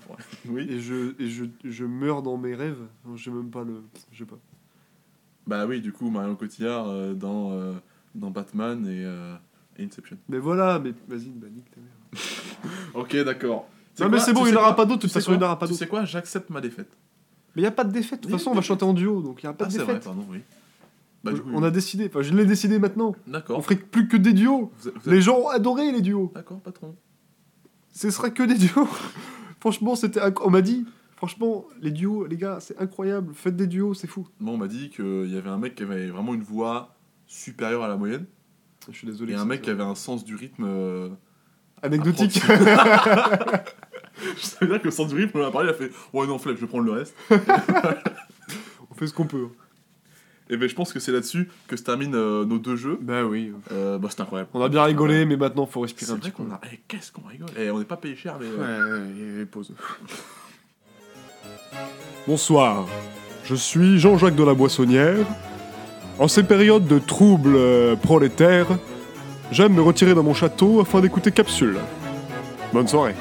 oui. 0.48 0.66
Et 0.68 0.78
je, 0.80 1.14
et 1.18 1.28
je, 1.28 1.44
je 1.64 1.84
meurs 1.84 2.22
dans 2.22 2.36
mes 2.36 2.54
rêves. 2.54 2.82
Non, 3.06 3.16
j'ai 3.16 3.30
même 3.30 3.50
pas 3.50 3.64
le. 3.64 3.82
Je 4.12 4.18
sais 4.18 4.24
pas. 4.26 4.38
Bah 5.46 5.66
oui, 5.66 5.80
du 5.80 5.92
coup, 5.92 6.10
Marion 6.10 6.36
Cotillard 6.36 6.88
euh, 6.88 7.14
dans, 7.14 7.52
euh, 7.52 7.72
dans 8.14 8.30
Batman 8.30 8.86
et, 8.86 9.04
euh, 9.04 9.34
et 9.78 9.84
Inception. 9.84 10.18
Mais 10.28 10.38
voilà, 10.38 10.78
mais 10.78 10.92
vas-y, 11.08 11.30
bah 11.30 11.46
nique 11.54 11.70
ta 11.70 11.80
mère. 11.80 12.22
Ok, 12.94 13.16
d'accord. 13.24 13.68
Tu 13.94 13.98
sais 13.98 14.04
Non, 14.04 14.10
mais 14.10 14.18
c'est 14.20 14.32
bon, 14.32 14.40
Tu 14.40 14.46
il 14.46 14.50
sais 14.50 14.52
n'y 14.52 14.58
en 14.58 14.60
aura 14.62 14.74
quoi 14.74 14.76
pas 14.76 14.84
d'autres, 14.86 15.02
de 15.02 15.06
Tu 15.06 15.06
toute 15.08 15.12
sais 15.12 15.20
façon, 15.20 15.32
il 15.32 15.34
n'y 15.34 15.36
en 15.36 15.40
quoi 15.40 15.46
aura 15.48 15.58
pas 15.58 15.66
Tu 15.66 15.70
d'autres. 15.72 15.78
sais 15.78 15.86
quoi? 15.88 16.04
J'accepte 16.04 16.50
ma 16.50 16.60
défaite. 16.60 16.96
Mais 17.54 17.62
il 17.62 17.64
n'y 17.64 17.68
a 17.68 17.72
pas 17.72 17.84
de 17.84 17.92
défaite, 17.92 18.20
de 18.20 18.26
toute 18.28 18.32
façon, 18.36 18.50
on 18.50 18.54
va 18.54 18.60
chanter 18.62 18.84
en 18.84 18.92
duo, 18.94 19.20
donc 19.22 19.42
il 19.42 19.46
n'y 19.46 19.50
a 19.50 19.52
pas 19.52 19.64
Ah, 19.64 19.68
de 19.68 19.72
c'est 19.72 19.78
vrai, 19.78 19.86
défaite. 19.94 20.04
pardon, 20.04 20.24
oui. 20.30 20.38
Bah, 21.22 21.32
coup, 21.32 21.38
on 21.54 21.62
a 21.62 21.70
décidé, 21.70 22.06
enfin 22.08 22.20
je 22.22 22.34
l'ai 22.34 22.44
décidé 22.44 22.78
maintenant. 22.78 23.14
On 23.48 23.62
ferait 23.62 23.76
plus 23.76 24.08
que 24.08 24.16
des 24.16 24.32
duos. 24.34 24.70
Vous 24.78 24.88
êtes- 24.88 24.94
vous 25.02 25.10
Les 25.10 25.22
gens 25.22 25.38
ont 25.38 25.48
adoré 25.48 25.90
les 25.90 26.02
duos. 26.02 26.30
D'accord, 26.34 26.60
patron. 26.60 26.94
Ce 27.92 28.10
sera 28.10 28.28
que 28.30 28.42
des 28.42 28.56
duos. 28.56 28.88
franchement, 29.60 29.94
c'était. 29.94 30.20
On 30.44 30.50
m'a 30.50 30.60
dit, 30.60 30.84
franchement, 31.16 31.64
les 31.80 31.92
duos, 31.92 32.26
les 32.26 32.36
gars, 32.36 32.58
c'est 32.60 32.78
incroyable. 32.78 33.32
Faites 33.34 33.56
des 33.56 33.66
duos, 33.68 33.94
c'est 33.94 34.06
fou. 34.08 34.28
Moi, 34.40 34.52
on 34.52 34.58
m'a 34.58 34.68
dit 34.68 34.90
qu'il 34.90 35.30
y 35.32 35.38
avait 35.38 35.48
un 35.48 35.56
mec 35.58 35.76
qui 35.76 35.82
avait 35.84 36.08
vraiment 36.08 36.34
une 36.34 36.42
voix 36.42 36.94
supérieure 37.26 37.82
à 37.84 37.88
la 37.88 37.96
moyenne 37.96 38.26
Je 38.90 38.96
suis 38.96 39.06
désolé. 39.06 39.32
et 39.32 39.36
un 39.36 39.44
mec 39.46 39.62
qui 39.62 39.70
avait 39.70 39.82
un 39.82 39.94
sens 39.94 40.24
du 40.26 40.34
rythme. 40.34 40.64
euh, 40.66 41.08
Anecdotique. 41.82 42.42
Ça 44.36 44.56
veut 44.60 44.68
dire 44.68 44.80
que 44.80 44.84
le 44.84 44.90
sens 44.90 45.08
du 45.08 45.16
rythme, 45.16 45.38
on 45.38 45.46
a 45.46 45.50
parlé, 45.50 45.68
il 45.68 45.70
a 45.70 45.74
fait 45.74 45.90
Ouais, 46.12 46.26
non, 46.26 46.38
flemme, 46.38 46.56
je 46.56 46.60
vais 46.62 46.66
prendre 46.66 46.84
le 46.84 46.92
reste. 46.92 47.14
on 47.30 48.94
fait 48.94 49.06
ce 49.06 49.14
qu'on 49.14 49.26
peut. 49.26 49.48
Et 50.50 50.56
ben, 50.56 50.68
je 50.68 50.74
pense 50.74 50.92
que 50.92 51.00
c'est 51.00 51.12
là-dessus 51.12 51.48
que 51.66 51.76
se 51.76 51.82
terminent 51.82 52.16
euh, 52.16 52.44
nos 52.44 52.58
deux 52.58 52.76
jeux. 52.76 52.98
Bah 53.00 53.24
oui. 53.24 53.52
Euh, 53.72 53.96
bah, 53.98 54.08
c'est 54.10 54.20
incroyable. 54.20 54.50
On 54.52 54.60
a 54.62 54.68
bien 54.68 54.82
rigolé, 54.84 55.24
mais 55.24 55.36
maintenant, 55.36 55.64
faut 55.66 55.80
respirer 55.80 56.12
un 56.12 56.18
petit 56.18 56.30
peu. 56.30 56.42
a. 56.42 56.60
Eh, 56.70 56.80
qu'est-ce 56.86 57.12
qu'on 57.12 57.26
rigole? 57.26 57.48
Eh, 57.58 57.70
on 57.70 57.78
n'est 57.78 57.86
pas 57.86 57.96
payé 57.96 58.14
cher, 58.14 58.36
mais. 58.38 58.46
Ouais, 58.46 58.56
euh, 58.58 59.06
ouais, 59.06 59.38
les 59.38 59.46
pauses. 59.46 59.72
Bonsoir, 62.26 62.86
je 63.44 63.54
suis 63.54 63.98
Jean-Jacques 63.98 64.36
de 64.36 64.44
la 64.44 64.54
Boissonnière. 64.54 65.26
En 66.18 66.28
ces 66.28 66.42
périodes 66.44 66.86
de 66.86 66.98
troubles 66.98 67.58
prolétaires, 68.02 68.78
j'aime 69.50 69.74
me 69.74 69.82
retirer 69.82 70.14
dans 70.14 70.22
mon 70.22 70.34
château 70.34 70.80
afin 70.80 71.00
d'écouter 71.00 71.32
Capsule. 71.32 71.78
Bonne 72.72 72.86
soirée. 72.86 73.14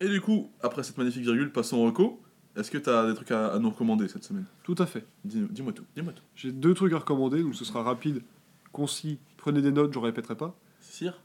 Et 0.00 0.08
du 0.08 0.20
coup, 0.20 0.50
après 0.62 0.82
cette 0.82 0.98
magnifique 0.98 1.22
virgule, 1.22 1.50
passons 1.52 1.76
au 1.78 1.84
reco. 1.86 2.20
Est-ce 2.56 2.70
que 2.70 2.78
t'as 2.78 3.06
des 3.06 3.14
trucs 3.14 3.30
à, 3.30 3.48
à 3.48 3.58
nous 3.58 3.68
recommander 3.70 4.08
cette 4.08 4.24
semaine? 4.24 4.46
Tout 4.62 4.74
à 4.78 4.86
fait. 4.86 5.04
Dis- 5.24 5.46
Dis-moi 5.50 5.72
tout, 5.72 5.84
dis-moi 5.94 6.12
tout. 6.14 6.22
J'ai 6.34 6.52
deux 6.52 6.72
trucs 6.74 6.92
à 6.94 6.98
recommander, 6.98 7.42
donc 7.42 7.54
ce 7.54 7.64
sera 7.66 7.82
rapide, 7.82 8.22
concis. 8.72 9.18
Prenez 9.36 9.60
des 9.60 9.72
notes, 9.72 9.92
je 9.92 9.98
répéterai 9.98 10.36
pas. 10.36 10.56
Sire? 10.80 11.20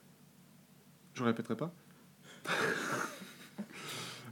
Je 1.14 1.24
répéterai 1.24 1.56
pas. 1.56 1.74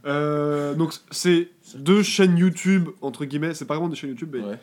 Euh, 0.06 0.74
donc 0.74 0.94
c'est 1.10 1.50
deux 1.74 2.02
chaînes 2.02 2.38
YouTube 2.38 2.88
entre 3.02 3.26
guillemets, 3.26 3.52
c'est 3.52 3.66
pas 3.66 3.74
vraiment 3.74 3.90
des 3.90 3.96
chaînes 3.96 4.08
YouTube, 4.08 4.30
mais 4.32 4.40
Ouais. 4.42 4.58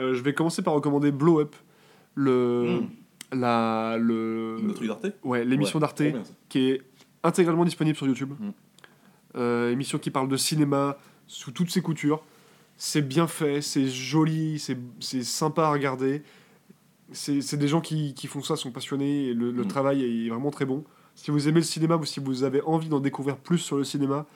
euh, 0.00 0.12
je 0.14 0.20
vais 0.22 0.34
commencer 0.34 0.60
par 0.60 0.74
recommander 0.74 1.12
Blow 1.12 1.38
Up, 1.40 1.54
le 2.16 2.80
Mm. 2.80 3.38
la 3.40 3.96
le 4.00 4.56
Le 4.60 4.74
truc 4.74 4.88
d'Arte? 4.88 5.06
Ouais 5.22 5.44
l'émission 5.44 5.78
Ouais, 5.78 5.82
d'Arte 5.82 6.02
qui 6.48 6.70
est 6.70 6.82
intégralement 7.22 7.64
disponible 7.64 7.96
sur 7.96 8.08
YouTube. 8.08 8.32
Mm. 8.40 8.48
Euh, 9.36 9.70
émission 9.72 9.98
qui 9.98 10.10
parle 10.10 10.28
de 10.28 10.36
cinéma 10.36 10.98
sous 11.26 11.50
toutes 11.52 11.70
ses 11.70 11.80
coutures. 11.82 12.22
C'est 12.76 13.02
bien 13.02 13.26
fait, 13.26 13.60
c'est 13.62 13.86
joli, 13.88 14.58
c'est 14.58 15.22
sympa 15.22 15.64
à 15.64 15.70
regarder. 15.72 16.22
C'est 17.12 17.56
des 17.56 17.68
gens 17.68 17.80
qui, 17.82 18.14
qui 18.14 18.26
font 18.26 18.42
ça, 18.42 18.56
sont 18.56 18.70
passionnés, 18.70 19.26
et 19.28 19.34
le, 19.34 19.50
le 19.50 19.64
Mm. 19.64 19.68
travail 19.68 20.02
est 20.26 20.28
vraiment 20.30 20.50
très 20.50 20.64
bon. 20.64 20.82
Si 21.14 21.30
vous 21.30 21.46
aimez 21.46 21.60
le 21.60 21.66
cinéma 21.66 21.96
ou 21.96 22.04
si 22.06 22.20
vous 22.20 22.42
avez 22.42 22.62
envie 22.62 22.88
d'en 22.88 23.00
découvrir 23.00 23.36
plus 23.36 23.58
sur 23.58 23.76
le 23.76 23.84
cinéma, 23.84 24.26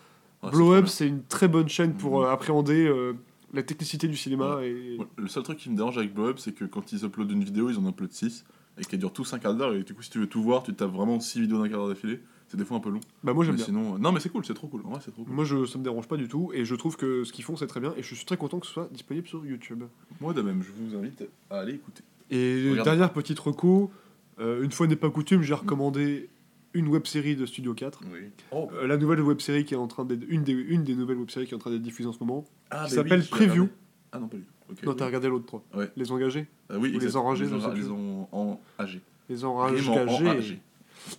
Blow 0.52 0.74
Up, 0.74 0.86
c'est 0.86 1.08
une 1.08 1.22
très 1.24 1.48
bonne 1.48 1.68
chaîne 1.68 1.94
pour 1.94 2.20
Mm. 2.20 2.24
euh, 2.24 2.30
appréhender 2.30 2.86
euh, 2.86 3.14
la 3.54 3.62
technicité 3.62 4.06
du 4.08 4.16
cinéma. 4.16 4.58
Et... 4.62 4.72
bien. 4.74 4.98
Ouais, 5.00 5.06
Le 5.16 5.28
seul 5.28 5.42
truc 5.42 5.58
qui 5.58 5.70
me 5.70 5.76
dérange 5.76 5.96
avec 5.96 6.12
Blow 6.12 6.26
Up, 6.28 6.38
c'est 6.38 6.52
que 6.52 6.66
quand 6.66 6.92
ils 6.92 7.04
uploadent 7.04 7.30
une 7.32 7.44
vidéo, 7.44 7.70
ils 7.70 7.78
en 7.78 7.88
uploadent 7.88 8.12
6. 8.12 8.44
et 8.78 8.84
qui 8.84 8.98
dure 8.98 9.12
tout 9.12 9.24
5 9.24 9.38
quarts 9.40 9.54
d'heure. 9.54 9.72
Et 9.72 9.82
du 9.82 9.94
coup, 9.94 10.02
si 10.02 10.10
tu 10.10 10.18
veux 10.18 10.26
tout 10.28 10.42
voir, 10.42 10.62
tu 10.62 10.74
tapes 10.74 10.92
vraiment 10.92 11.18
6 11.18 11.40
vidéos 11.40 11.58
d'un 11.62 11.68
quart 11.70 11.78
d'heure 11.78 11.88
d'affilée. 11.88 12.20
C'est 12.48 12.56
des 12.56 12.64
fois 12.64 12.76
un 12.76 12.80
peu 12.80 12.90
long. 12.90 13.00
Bah, 13.24 13.32
moi, 13.32 13.44
j'aime 13.44 13.56
bien. 13.56 13.64
sinon, 13.64 13.94
euh, 13.94 13.98
non, 13.98 14.12
mais 14.12 14.20
c'est 14.20 14.28
cool, 14.28 14.44
c'est 14.44 14.54
trop 14.54 14.68
cool. 14.68 14.82
En 14.84 14.90
vrai, 14.90 15.00
c'est 15.04 15.10
trop 15.10 15.24
cool. 15.24 15.32
Moi, 15.34 15.44
je, 15.44 15.64
ça 15.66 15.78
me 15.78 15.84
dérange 15.84 16.06
pas 16.06 16.16
du 16.16 16.28
tout, 16.28 16.52
et 16.54 16.64
je 16.64 16.74
trouve 16.76 16.96
que 16.96 17.24
ce 17.24 17.32
qu'ils 17.32 17.44
font, 17.44 17.56
c'est 17.56 17.66
très 17.66 17.80
bien, 17.80 17.92
et 17.96 18.02
je 18.02 18.14
suis 18.14 18.24
très 18.24 18.36
content 18.36 18.60
que 18.60 18.66
ce 18.66 18.72
soit 18.72 18.88
disponible 18.92 19.26
sur 19.26 19.44
YouTube. 19.44 19.82
Moi 20.20 20.32
de 20.32 20.42
même, 20.42 20.62
je 20.62 20.70
vous 20.70 20.96
invite 20.96 21.24
à 21.50 21.60
aller 21.60 21.74
écouter. 21.74 22.02
Et 22.30 22.74
dernière 22.84 23.12
petite 23.12 23.38
reco, 23.38 23.90
euh, 24.38 24.62
une 24.62 24.70
fois 24.72 24.86
n'est 24.86 24.96
pas 24.96 25.10
coutume, 25.10 25.42
j'ai 25.42 25.54
recommandé 25.54 26.28
une 26.72 26.88
web 26.88 27.06
série 27.06 27.36
de 27.36 27.46
Studio 27.46 27.72
4. 27.74 28.00
Oui. 28.12 28.18
Oh. 28.52 28.68
Euh, 28.74 28.86
la 28.86 28.96
nouvelle 28.96 29.20
web 29.22 29.40
série 29.40 29.64
qui 29.64 29.74
est 29.74 29.78
en 29.78 29.86
train 29.86 30.04
d'être. 30.04 30.24
Une 30.28 30.42
des, 30.42 30.52
une 30.52 30.84
des 30.84 30.94
nouvelles 30.94 31.16
web 31.18 31.30
séries 31.30 31.46
qui 31.46 31.52
est 31.52 31.56
en 31.56 31.60
train 31.60 31.70
d'être 31.70 31.82
diffusée 31.82 32.08
en 32.08 32.12
ce 32.12 32.18
moment. 32.20 32.44
Ah, 32.70 32.84
qui 32.86 32.90
bah 32.96 33.02
s'appelle 33.02 33.20
oui, 33.20 33.28
Preview. 33.28 33.68
Ah 34.12 34.18
non, 34.18 34.28
pas 34.28 34.36
du 34.36 34.42
tout. 34.42 34.52
Ok, 34.68 34.82
non, 34.82 34.94
t'as 34.94 35.06
regardé 35.06 35.28
l'autre 35.28 35.46
3. 35.46 35.64
Ouais. 35.76 35.90
Les 35.96 36.12
engagés 36.12 36.46
Ah 36.68 36.74
oui, 36.78 36.94
Ou 36.94 36.98
les 36.98 37.16
enragés, 37.16 37.44
Les, 37.44 37.50
je 37.50 37.56
sais 37.56 37.64
enra- 37.64 37.72
plus. 37.72 37.82
les 37.82 37.90
en, 37.90 38.28
en 38.32 38.60
AG. 38.78 39.00
Les 39.28 39.44
enragés. 39.44 40.60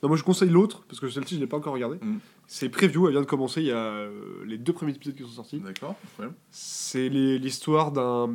Non, 0.04 0.10
moi 0.10 0.18
je 0.18 0.24
conseille 0.24 0.50
l'autre, 0.50 0.84
parce 0.88 1.00
que 1.00 1.10
celle-ci 1.10 1.36
je 1.36 1.40
l'ai 1.40 1.48
pas 1.48 1.58
encore 1.58 1.74
regardée. 1.74 1.98
Mm. 2.02 2.18
C'est 2.48 2.70
Preview, 2.70 3.08
elle 3.08 3.14
vient 3.14 3.22
de 3.22 3.26
commencer, 3.26 3.62
il 3.62 3.68
y 3.68 3.72
a 3.72 3.78
euh, 3.78 4.44
les 4.46 4.58
deux 4.58 4.74
premiers 4.74 4.94
épisodes 4.94 5.16
qui 5.16 5.24
sont 5.24 5.30
sortis. 5.30 5.60
D'accord, 5.60 5.96
problème. 6.14 6.34
C'est 6.52 7.10
les- 7.10 7.40
l'histoire 7.40 7.92
d'un 7.92 8.28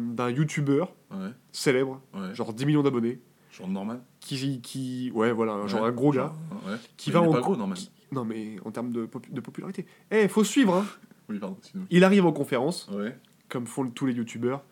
Ouais, 1.11 1.29
célèbre, 1.53 2.01
ouais. 2.15 2.35
genre 2.35 2.53
10 2.53 2.67
millions 2.67 2.83
d'abonnés, 2.83 3.21
Genre 3.53 3.69
normal. 3.69 4.01
qui, 4.21 4.61
qui. 4.61 5.11
Ouais, 5.15 5.33
voilà, 5.33 5.67
genre 5.67 5.83
Ouais. 5.83 5.89
un 5.89 5.93
gros 5.93 6.11
gars. 6.13 6.33
Ouais. 6.67 6.75
Qui 6.97 7.11
Mais 7.11 7.15
va 7.15 7.21
il 7.21 7.25
est 7.25 7.29
en 7.29 7.33
pas 7.33 7.41
gros, 7.41 7.57
normal. 7.57 7.79
qui- 7.79 7.91
Non, 8.13 8.25
mais 8.25 8.57
en 8.65 8.71
termes 8.71 8.93
de, 8.93 9.07
popu- 9.07 9.33
de 9.33 9.41
popularité. 9.41 9.87
Eh, 10.11 10.29
faut 10.29 10.45
suivre, 10.45 10.75
hein 10.75 10.87
Oui, 11.29 11.39
pardon, 11.39 11.57
sinon. 11.63 11.85
Il 11.91 12.05
arrive 12.05 12.27
en 12.27 12.33
conférence, 12.33 12.89
Ouais. 12.93 13.17
comme 13.49 13.67
font 13.67 13.89
tous 13.89 14.07
les 14.07 14.13
youtubeurs, 14.15 14.63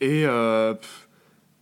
et 0.00 0.24
euh, 0.26 0.74
pff, 0.74 1.08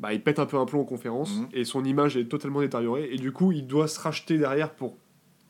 bah, 0.00 0.12
il 0.12 0.22
pète 0.22 0.38
un 0.38 0.46
peu 0.46 0.56
un 0.58 0.64
plomb 0.66 0.80
en 0.80 0.84
conférence, 0.84 1.38
Mhm. 1.40 1.48
et 1.52 1.64
son 1.64 1.84
image 1.84 2.16
est 2.16 2.26
totalement 2.26 2.60
détériorée, 2.60 3.08
et 3.12 3.16
du 3.16 3.32
coup, 3.32 3.52
il 3.52 3.66
doit 3.66 3.88
se 3.88 3.98
racheter 4.00 4.38
derrière 4.38 4.70
pour 4.74 4.96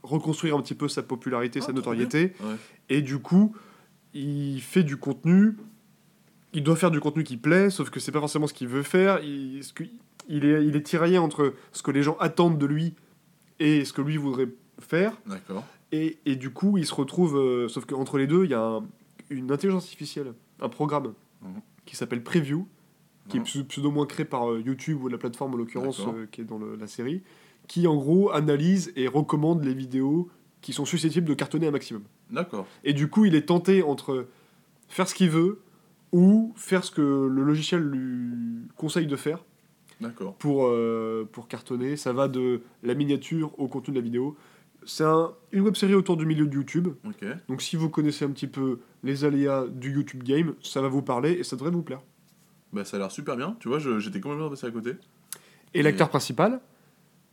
reconstruire 0.03 0.57
un 0.57 0.63
petit 0.63 0.75
peu 0.75 0.89
sa 0.89 1.03
popularité, 1.03 1.59
Ah, 1.63 1.67
sa 1.67 1.73
notoriété, 1.73 2.33
Ouais. 2.41 2.55
et 2.89 3.03
du 3.03 3.19
coup, 3.19 3.55
il 4.15 4.61
fait 4.61 4.85
du 4.85 4.97
contenu, 4.97 5.57
il 6.55 6.63
doit 6.63 6.77
faire 6.77 6.91
du 6.91 7.01
contenu 7.01 7.25
qui 7.25 7.37
plaît, 7.37 7.69
sauf 7.71 7.91
que 7.91 8.01
c'est 8.01 8.13
pas 8.13 8.21
forcément 8.21 8.47
ce 8.47 8.55
qu'il 8.55 8.69
veut 8.69 8.83
faire, 8.83 9.23
il, 9.23 9.63
ce 9.63 9.73
que- 9.73 9.85
il, 10.29 10.45
est, 10.45 10.65
il 10.67 10.77
est 10.77 10.83
tiraillé 10.83 11.19
entre 11.19 11.55
ce 11.73 11.83
que 11.83 11.91
les 11.91 12.03
gens 12.03 12.17
attendent 12.19 12.59
de 12.59 12.67
lui 12.67 12.95
et 13.59 13.85
ce 13.85 13.93
que 13.93 14.01
lui 14.03 14.17
voudrait 14.17 14.49
faire, 14.79 15.13
D'accord. 15.27 15.65
et, 15.93 16.19
et 16.25 16.37
du 16.37 16.51
coup, 16.51 16.79
il 16.79 16.87
se 16.87 16.95
retrouve. 16.95 17.37
euh, 17.37 17.69
sauf 17.69 17.85
qu'entre 17.85 18.17
les 18.19 18.27
deux, 18.27 18.45
il 18.45 18.51
y 18.51 18.55
a 18.55 18.63
un- 18.63 18.85
une 19.31 19.51
intelligence 19.53 19.85
artificielle, 19.85 20.33
un 20.61 20.69
programme 20.71 21.13
Mhm. 21.43 21.61
qui 21.85 21.97
s'appelle 21.97 22.23
Preview, 22.23 22.67
qui 23.29 23.37
est 23.37 23.41
Mhm. 23.41 23.47
pseu- 23.47 23.65
pseudo-moins 23.65 24.07
créé 24.07 24.25
par 24.25 24.51
euh, 24.51 24.61
YouTube 24.61 25.03
ou 25.03 25.09
la 25.09 25.19
plateforme 25.19 25.55
en 25.55 25.57
l'occurrence 25.57 26.01
euh, 26.01 26.27
qui 26.31 26.41
est 26.41 26.45
dans 26.45 26.59
le- 26.59 26.77
la 26.77 26.87
série, 26.87 27.23
qui 27.67 27.87
en 27.87 27.97
gros 27.97 28.31
analyse 28.33 28.93
et 28.97 29.07
recommande 29.09 29.63
les 29.65 29.75
vidéos 29.75 30.29
qui 30.61 30.73
sont 30.73 30.85
susceptibles 30.85 31.29
de 31.29 31.35
cartonner 31.35 31.67
un 31.69 31.71
maximum. 31.71 32.03
D'accord. 32.31 32.67
Et 32.85 32.93
du 32.93 33.09
coup, 33.09 33.25
il 33.27 33.35
est 33.35 33.47
tenté 33.47 33.83
entre 33.83 34.27
faire 34.89 35.07
ce 35.09 35.15
qu'il 35.15 35.31
veut 35.31 35.61
ou 36.13 36.53
faire 36.57 36.83
ce 36.85 36.91
que 36.91 37.03
le 37.03 37.43
logiciel 37.45 37.83
lui 37.83 38.63
conseille 38.77 39.07
de 39.07 39.17
faire 39.17 39.45
D'accord. 40.01 40.35
pour, 40.37 40.67
euh, 40.67 41.29
pour 41.31 41.49
cartonner. 41.49 41.97
Ça 41.97 42.13
va 42.13 42.29
de 42.29 42.63
la 42.83 42.95
miniature 42.95 43.53
au 43.59 43.69
contenu 43.69 43.93
de 43.95 43.99
la 44.01 44.05
vidéo. 44.05 44.37
C'est 44.87 45.05
un- 45.05 45.33
une 45.53 45.61
web 45.63 45.75
série 45.77 45.95
autour 45.95 46.17
du 46.17 46.25
milieu 46.25 46.47
de 46.47 46.55
YouTube. 46.55 46.89
Ok. 47.07 47.25
Donc 47.49 47.61
si 47.63 47.77
vous 47.77 47.91
connaissez 47.91 48.25
un 48.25 48.31
petit 48.31 48.47
peu 48.47 48.79
les 49.05 49.25
aléas 49.25 49.67
du 49.69 49.93
YouTube 49.93 50.23
game, 50.23 50.55
ça 50.63 50.81
va 50.81 50.89
vous 50.89 51.03
parler 51.03 51.33
et 51.33 51.45
ça 51.45 51.57
devrait 51.57 51.71
vous 51.71 51.83
plaire. 51.83 52.01
Bah, 52.73 52.85
ça 52.85 52.97
a 52.97 53.01
l'air 53.01 53.11
super 53.11 53.37
bien. 53.37 53.57
Tu 53.61 53.69
vois, 53.69 53.79
j'étais 53.79 54.21
complètement 54.21 54.51
passé 54.51 54.67
à 54.67 54.71
côté. 54.71 54.97
Et 55.75 55.83
l'acteur 55.83 56.09
principal 56.09 56.61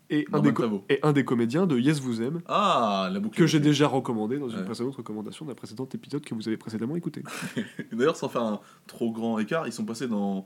est 0.10 0.26
un, 0.34 0.40
des 0.40 0.54
est 0.90 1.04
un 1.04 1.14
des 1.14 1.26
comédiens 1.26 1.66
de 1.66 1.78
Yes 1.80 2.00
Vous 2.00 2.22
Aime, 2.22 2.42
Ah, 2.48 3.10
la 3.12 3.20
boucle. 3.20 3.38
que 3.38 3.48
j'ai 3.48 3.60
déjà 3.60 3.88
recommandé 3.88 4.38
dans 4.38 4.50
une 4.50 4.60
Ouais. 4.60 4.66
précédente 4.66 4.96
recommandation 4.96 5.46
d'un 5.46 5.56
précédent 5.56 5.88
épisode 5.94 6.24
que 6.24 6.36
vous 6.36 6.48
avez 6.48 6.58
précédemment 6.58 6.96
écouté. 6.96 7.24
D'ailleurs, 7.92 8.16
sans 8.16 8.30
faire 8.30 8.44
un 8.44 8.60
trop 8.88 9.12
grand 9.12 9.40
écart, 9.40 9.66
ils 9.68 9.74
sont 9.74 9.86
passés 9.86 10.08
dans. 10.08 10.46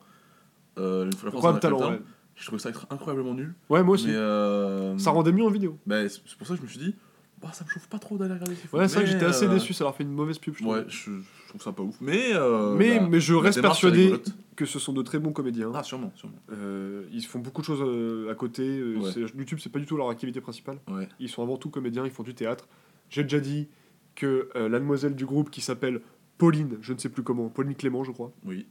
Euh, 0.77 1.09
la 1.23 1.31
France 1.31 1.59
talent, 1.59 1.91
ouais. 1.91 2.01
Je 2.35 2.45
trouvais 2.45 2.59
ça 2.61 2.69
être 2.69 2.87
incroyablement 2.89 3.33
nul. 3.33 3.53
Ouais, 3.69 3.83
moi 3.83 3.95
aussi. 3.95 4.07
Mais, 4.07 4.13
euh, 4.15 4.97
Ça 4.97 5.11
rendait 5.11 5.33
mieux 5.33 5.43
en 5.43 5.49
vidéo. 5.49 5.77
bah, 5.85 6.07
c'est 6.07 6.21
pour 6.37 6.47
ça 6.47 6.53
que 6.53 6.59
je 6.59 6.63
me 6.63 6.67
suis 6.69 6.79
dit, 6.79 6.95
bah, 7.41 7.49
ça 7.51 7.65
me 7.65 7.69
chauffe 7.69 7.87
pas 7.89 7.99
trop 7.99 8.17
d'aller 8.17 8.33
regarder 8.35 8.55
ces 8.55 8.67
films. 8.67 8.79
Ouais, 8.81 8.87
c'est 8.87 8.95
vrai 8.95 9.03
que 9.03 9.09
j'étais 9.11 9.25
assez 9.25 9.45
euh, 9.47 9.53
déçu, 9.53 9.73
ça 9.73 9.83
leur 9.83 9.93
fait 9.93 10.03
une 10.03 10.13
mauvaise 10.13 10.37
pub. 10.37 10.53
je 10.55 10.61
trouve. 10.63 10.73
Ouais, 10.75 10.85
je, 10.87 11.11
je 11.11 11.49
trouve 11.49 11.61
ça 11.61 11.73
pas 11.73 11.83
ouf. 11.83 11.95
Mais. 11.99 12.29
euh, 12.33 12.75
mais, 12.77 12.95
la- 12.95 13.07
mais 13.07 13.19
je 13.19 13.33
reste 13.33 13.61
persuadé. 13.61 14.13
Que 14.59 14.65
ce 14.65 14.77
sont 14.77 14.91
de 14.91 15.01
très 15.01 15.19
bons 15.19 15.31
comédiens. 15.31 15.71
Ah, 15.73 15.83
sûrement, 15.83 16.11
sûrement. 16.15 16.35
Euh, 16.51 17.05
ils 17.13 17.25
font 17.25 17.39
beaucoup 17.39 17.61
de 17.61 17.65
choses 17.65 17.81
euh, 17.81 18.29
à 18.29 18.35
côté. 18.35 18.63
euh, 18.67 18.97
Ouais. 18.97 19.11
c'est- 19.13 19.21
YouTube, 19.37 19.59
c'est 19.61 19.71
pas 19.71 19.79
du 19.79 19.85
tout 19.85 19.95
leur 19.95 20.09
activité 20.09 20.41
principale. 20.41 20.79
Ouais. 20.91 21.07
Ils 21.21 21.29
sont 21.29 21.41
avant 21.41 21.55
tout 21.57 21.69
comédiens, 21.69 22.03
ils 22.03 22.11
font 22.11 22.23
du 22.23 22.33
théâtre. 22.35 22.67
J'ai 23.09 23.23
déjà 23.23 23.39
dit 23.39 23.69
que 24.15 24.49
euh, 24.57 24.67
la 24.67 24.79
demoiselle 24.79 25.15
du 25.15 25.25
groupe 25.25 25.49
qui 25.49 25.61
s'appelle 25.61 26.01
Pauline, 26.37 26.77
je 26.81 26.91
ne 26.91 26.97
sais 26.97 27.07
plus 27.07 27.23
comment, 27.23 27.47
Pauline 27.47 27.73
Clément, 27.73 28.03
je 28.03 28.11
crois, 28.11 28.33
Oui. 28.45 28.67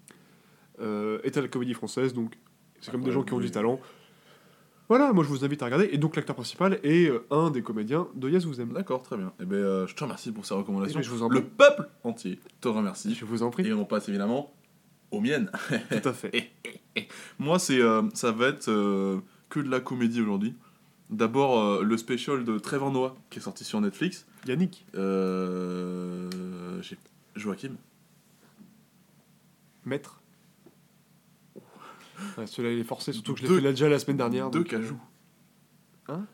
euh, 0.81 1.21
est 1.25 1.37
à 1.39 1.41
la 1.41 1.49
comédie 1.49 1.73
française, 1.75 2.13
donc 2.13 2.39
c'est 2.83 2.91
comme 2.91 3.03
des 3.03 3.11
gens 3.13 3.23
qui 3.23 3.33
ont 3.33 3.41
du 3.41 3.51
talent. 3.51 3.81
Voilà, 4.91 5.13
moi 5.13 5.23
je 5.25 5.29
vous 5.31 5.45
invite 5.45 5.63
à 5.63 5.67
regarder. 5.67 5.89
Et 5.93 5.99
donc 5.99 6.17
l'acteur 6.17 6.35
principal 6.37 6.79
est 6.83 7.11
euh, 7.11 7.27
un 7.31 7.51
des 7.51 7.63
comédiens 7.63 8.09
de 8.15 8.29
Yes 8.31 8.45
Vous 8.45 8.61
Aime. 8.61 8.73
D'accord, 8.73 9.03
très 9.03 9.17
bien. 9.17 9.33
Et 9.41 9.45
ben, 9.45 9.57
euh, 9.57 9.87
je 9.87 9.95
te 9.95 10.03
remercie 10.05 10.33
pour 10.33 10.45
ces 10.47 10.55
recommandations. 10.55 10.99
Eh 10.99 11.03
ben, 11.03 11.07
je 11.07 11.11
vous 11.15 11.23
en 11.23 11.29
Le 11.29 11.43
peuple 11.45 11.89
entier 12.05 12.41
te 12.61 12.69
remercie. 12.69 13.15
Je 13.15 13.25
vous 13.27 13.43
en 13.43 13.51
prie. 13.51 13.67
Et 13.67 13.73
on 13.73 13.85
passe 13.85 14.09
évidemment 14.09 14.53
aux 15.11 15.21
miennes. 15.21 15.51
Tout 15.91 16.09
à 16.09 16.13
fait. 16.13 16.51
Moi, 17.39 17.59
c'est, 17.59 17.81
euh, 17.81 18.03
ça 18.15 18.33
va 18.33 18.49
être 18.49 18.69
euh, 18.69 19.21
que 19.49 19.61
de 19.61 19.71
la 19.71 19.81
comédie 19.81 20.21
aujourd'hui. 20.21 20.55
D'abord, 21.11 21.59
euh, 21.61 21.83
le 21.83 21.97
special 21.97 22.45
de 22.45 22.59
Trevor 22.59 22.91
Noah 22.93 23.17
qui 23.31 23.39
est 23.39 23.43
sorti 23.43 23.65
sur 23.65 23.81
Netflix. 23.81 24.27
Yannick, 24.47 24.85
j'ai 24.95 24.99
Joachim. 27.37 27.77
maître. 29.85 30.21
Ouais, 32.37 32.47
Celui-là 32.47 32.75
il 32.75 32.81
est 32.81 32.85
forcé, 32.85 33.13
surtout 33.13 33.35
que 33.35 33.39
je 33.41 33.45
l'ai 33.45 33.49
Deux- 33.49 33.57
fait 33.57 33.63
là 33.63 33.71
déjà 33.71 33.89
la 33.89 33.99
semaine 33.99 34.17
dernière. 34.17 34.51
Deux 34.51 34.61
donc, 34.61 34.69
cajous. 34.69 35.01
Hein? 36.09 36.27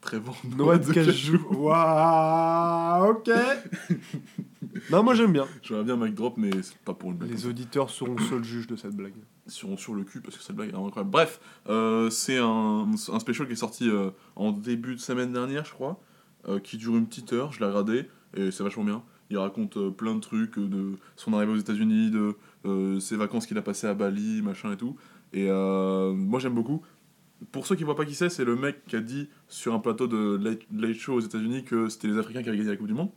Trevor 0.00 0.36
Noix 0.56 0.78
de 0.78 0.92
cajou. 0.92 1.38
Waouh, 1.50 3.10
ok. 3.12 3.30
non, 4.90 5.02
moi 5.02 5.14
j'aime 5.14 5.32
bien. 5.32 5.46
J'aurais 5.62 5.84
bien 5.84 5.96
Mike 5.96 6.14
Drop, 6.14 6.34
mais 6.36 6.50
c'est 6.62 6.76
pas 6.78 6.94
pour 6.94 7.10
une 7.10 7.16
blague. 7.16 7.30
Les 7.30 7.46
auditeurs 7.46 7.90
seront 7.90 8.16
seuls 8.18 8.44
juges 8.44 8.66
de 8.66 8.76
cette 8.76 8.94
blague. 8.94 9.14
sur, 9.46 9.78
sur 9.78 9.94
le 9.94 10.04
cul 10.04 10.20
parce 10.20 10.36
que 10.36 10.42
cette 10.42 10.56
blague 10.56 10.70
est 10.70 10.76
incroyable. 10.76 11.10
Bref, 11.10 11.40
euh, 11.68 12.10
c'est 12.10 12.38
un, 12.38 12.86
un 13.12 13.18
special 13.18 13.46
qui 13.46 13.52
est 13.52 13.56
sorti 13.56 13.88
euh, 13.88 14.10
en 14.34 14.52
début 14.52 14.94
de 14.94 15.00
semaine 15.00 15.32
dernière, 15.32 15.64
je 15.64 15.72
crois, 15.72 16.00
euh, 16.48 16.58
qui 16.58 16.76
dure 16.76 16.96
une 16.96 17.06
petite 17.06 17.32
heure. 17.32 17.52
Je 17.52 17.60
l'ai 17.60 17.66
regardé 17.66 18.08
et 18.36 18.50
c'est 18.50 18.62
vachement 18.62 18.84
bien. 18.84 19.02
Il 19.30 19.38
raconte 19.38 19.76
euh, 19.76 19.90
plein 19.90 20.14
de 20.14 20.20
trucs 20.20 20.58
de 20.58 20.92
son 21.16 21.32
arrivée 21.32 21.52
aux 21.52 21.56
États-Unis, 21.56 22.10
de 22.10 22.36
euh, 22.64 23.00
ses 23.00 23.16
vacances 23.16 23.46
qu'il 23.46 23.58
a 23.58 23.62
passées 23.62 23.86
à 23.88 23.94
Bali, 23.94 24.40
machin 24.42 24.72
et 24.72 24.76
tout. 24.76 24.96
Et 25.32 25.46
euh, 25.50 26.12
moi 26.12 26.38
j'aime 26.40 26.54
beaucoup. 26.54 26.82
Pour 27.52 27.66
ceux 27.66 27.74
qui 27.76 27.84
voient 27.84 27.96
pas 27.96 28.04
qui 28.06 28.14
c'est, 28.14 28.30
c'est 28.30 28.44
le 28.44 28.56
mec 28.56 28.84
qui 28.86 28.96
a 28.96 29.00
dit 29.00 29.28
sur 29.48 29.74
un 29.74 29.78
plateau 29.78 30.06
de 30.06 30.36
Late, 30.42 30.62
Late 30.72 30.94
Show 30.96 31.14
aux 31.14 31.20
États-Unis 31.20 31.64
que 31.64 31.88
c'était 31.88 32.08
les 32.08 32.18
Africains 32.18 32.42
qui 32.42 32.48
avaient 32.48 32.56
gagné 32.56 32.70
la 32.70 32.76
Coupe 32.76 32.86
du 32.86 32.94
Monde 32.94 33.10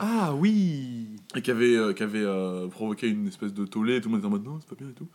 Ah 0.00 0.34
oui 0.34 1.14
et 1.34 1.42
qui 1.42 1.50
avait, 1.50 1.76
euh, 1.76 1.92
qui 1.92 2.02
avait 2.02 2.22
euh, 2.24 2.68
provoqué 2.68 3.08
une 3.08 3.26
espèce 3.26 3.52
de 3.52 3.64
tollé, 3.64 4.00
tout 4.00 4.08
le 4.08 4.12
monde 4.12 4.20
était 4.20 4.26
en 4.26 4.30
mode 4.30 4.44
non, 4.44 4.60
c'est 4.60 4.68
pas 4.68 4.76
bien 4.76 4.88
et 4.88 4.94
tout. 4.94 5.08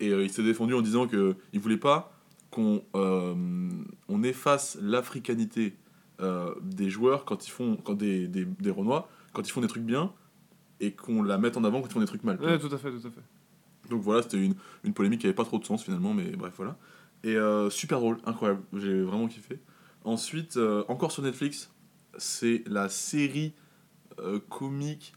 Et 0.00 0.10
euh, 0.10 0.22
il 0.22 0.30
s'est 0.30 0.42
défendu 0.42 0.74
en 0.74 0.82
disant 0.82 1.06
que 1.06 1.36
il 1.52 1.60
voulait 1.60 1.76
pas 1.76 2.12
qu'on 2.50 2.82
on 2.94 4.22
efface 4.22 4.78
l'africanité 4.80 5.76
des 6.62 6.90
joueurs 6.90 7.24
quand 7.24 7.46
ils 7.46 7.50
font 7.50 7.76
quand 7.76 7.94
des, 7.94 8.28
des, 8.28 8.44
des 8.44 8.70
Renois, 8.70 9.08
quand 9.32 9.46
ils 9.46 9.50
font 9.50 9.60
des 9.60 9.66
trucs 9.66 9.82
bien 9.82 10.12
et 10.80 10.92
qu'on 10.92 11.22
la 11.22 11.38
mette 11.38 11.56
en 11.56 11.64
avant 11.64 11.80
quand 11.80 11.88
ils 11.88 11.92
font 11.92 12.00
des 12.00 12.06
trucs 12.06 12.22
mal. 12.22 12.40
Ouais, 12.40 12.58
tout 12.58 12.72
à 12.72 12.78
fait, 12.78 12.90
tout 12.90 13.06
à 13.06 13.10
fait. 13.10 13.90
Donc 13.90 14.02
voilà, 14.02 14.22
c'était 14.22 14.42
une, 14.42 14.54
une 14.84 14.94
polémique 14.94 15.20
qui 15.20 15.26
avait 15.26 15.34
pas 15.34 15.44
trop 15.44 15.58
de 15.58 15.64
sens 15.64 15.82
finalement, 15.82 16.14
mais 16.14 16.30
bref, 16.36 16.54
voilà. 16.56 16.76
Et 17.24 17.36
super 17.70 17.98
drôle, 17.98 18.18
incroyable, 18.24 18.62
j'ai 18.74 19.02
vraiment 19.02 19.26
kiffé. 19.26 19.58
Ensuite, 20.04 20.58
encore 20.86 21.10
sur 21.10 21.22
Netflix, 21.24 21.72
c'est 22.18 22.62
la 22.66 22.88
série 22.88 23.54
euh, 24.18 24.38
comique 24.48 25.14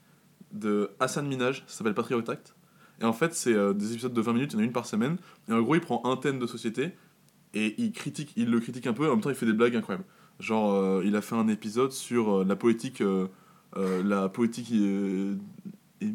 de 0.51 0.91
Hassan 0.99 1.27
Minaj, 1.27 1.63
ça 1.67 1.77
s'appelle 1.79 1.93
Patriot 1.93 2.29
Act. 2.29 2.55
Et 2.99 3.03
en 3.05 3.13
fait, 3.13 3.33
c'est 3.33 3.53
euh, 3.53 3.73
des 3.73 3.91
épisodes 3.93 4.13
de 4.13 4.21
20 4.21 4.33
minutes, 4.33 4.53
il 4.53 4.55
y 4.55 4.59
en 4.59 4.61
a 4.61 4.65
une 4.65 4.71
par 4.71 4.85
semaine. 4.85 5.17
Et 5.47 5.53
en 5.53 5.61
gros, 5.61 5.75
il 5.75 5.81
prend 5.81 6.01
un 6.05 6.17
thème 6.17 6.39
de 6.39 6.47
société 6.47 6.93
et 7.53 7.75
il, 7.81 7.91
critique, 7.91 8.33
il 8.35 8.49
le 8.49 8.59
critique 8.59 8.87
un 8.87 8.93
peu, 8.93 9.05
et 9.05 9.07
en 9.07 9.11
même 9.11 9.21
temps, 9.21 9.29
il 9.29 9.35
fait 9.35 9.45
des 9.45 9.53
blagues 9.53 9.75
incroyables. 9.75 10.05
Genre, 10.39 10.73
euh, 10.73 11.01
il 11.05 11.15
a 11.15 11.21
fait 11.21 11.35
un 11.35 11.47
épisode 11.47 11.91
sur 11.91 12.43
la 12.45 12.55
euh, 13.75 14.03
la 14.03 14.29
poétique 14.29 14.71
é- 14.71 16.13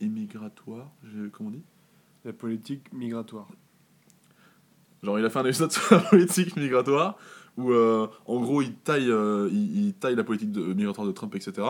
immigratoire, 0.00 0.90
je- 1.04 1.28
comment 1.28 1.48
on 1.50 1.52
dit? 1.52 1.62
La 2.24 2.32
politique 2.32 2.92
migratoire. 2.92 3.48
Genre, 5.02 5.18
il 5.18 5.24
a 5.24 5.30
fait 5.30 5.38
un 5.38 5.44
épisode 5.44 5.72
sur 5.72 5.94
la 5.94 6.00
politique 6.00 6.56
migratoire 6.56 7.16
où, 7.56 7.72
en 7.72 8.40
gros, 8.40 8.62
il 8.62 8.74
taille, 8.74 9.10
il, 9.10 9.86
il 9.86 9.94
taille 9.94 10.14
la 10.14 10.24
politique 10.24 10.52
de, 10.52 10.62
migratoire 10.74 11.06
de 11.06 11.12
Trump, 11.12 11.34
etc. 11.34 11.66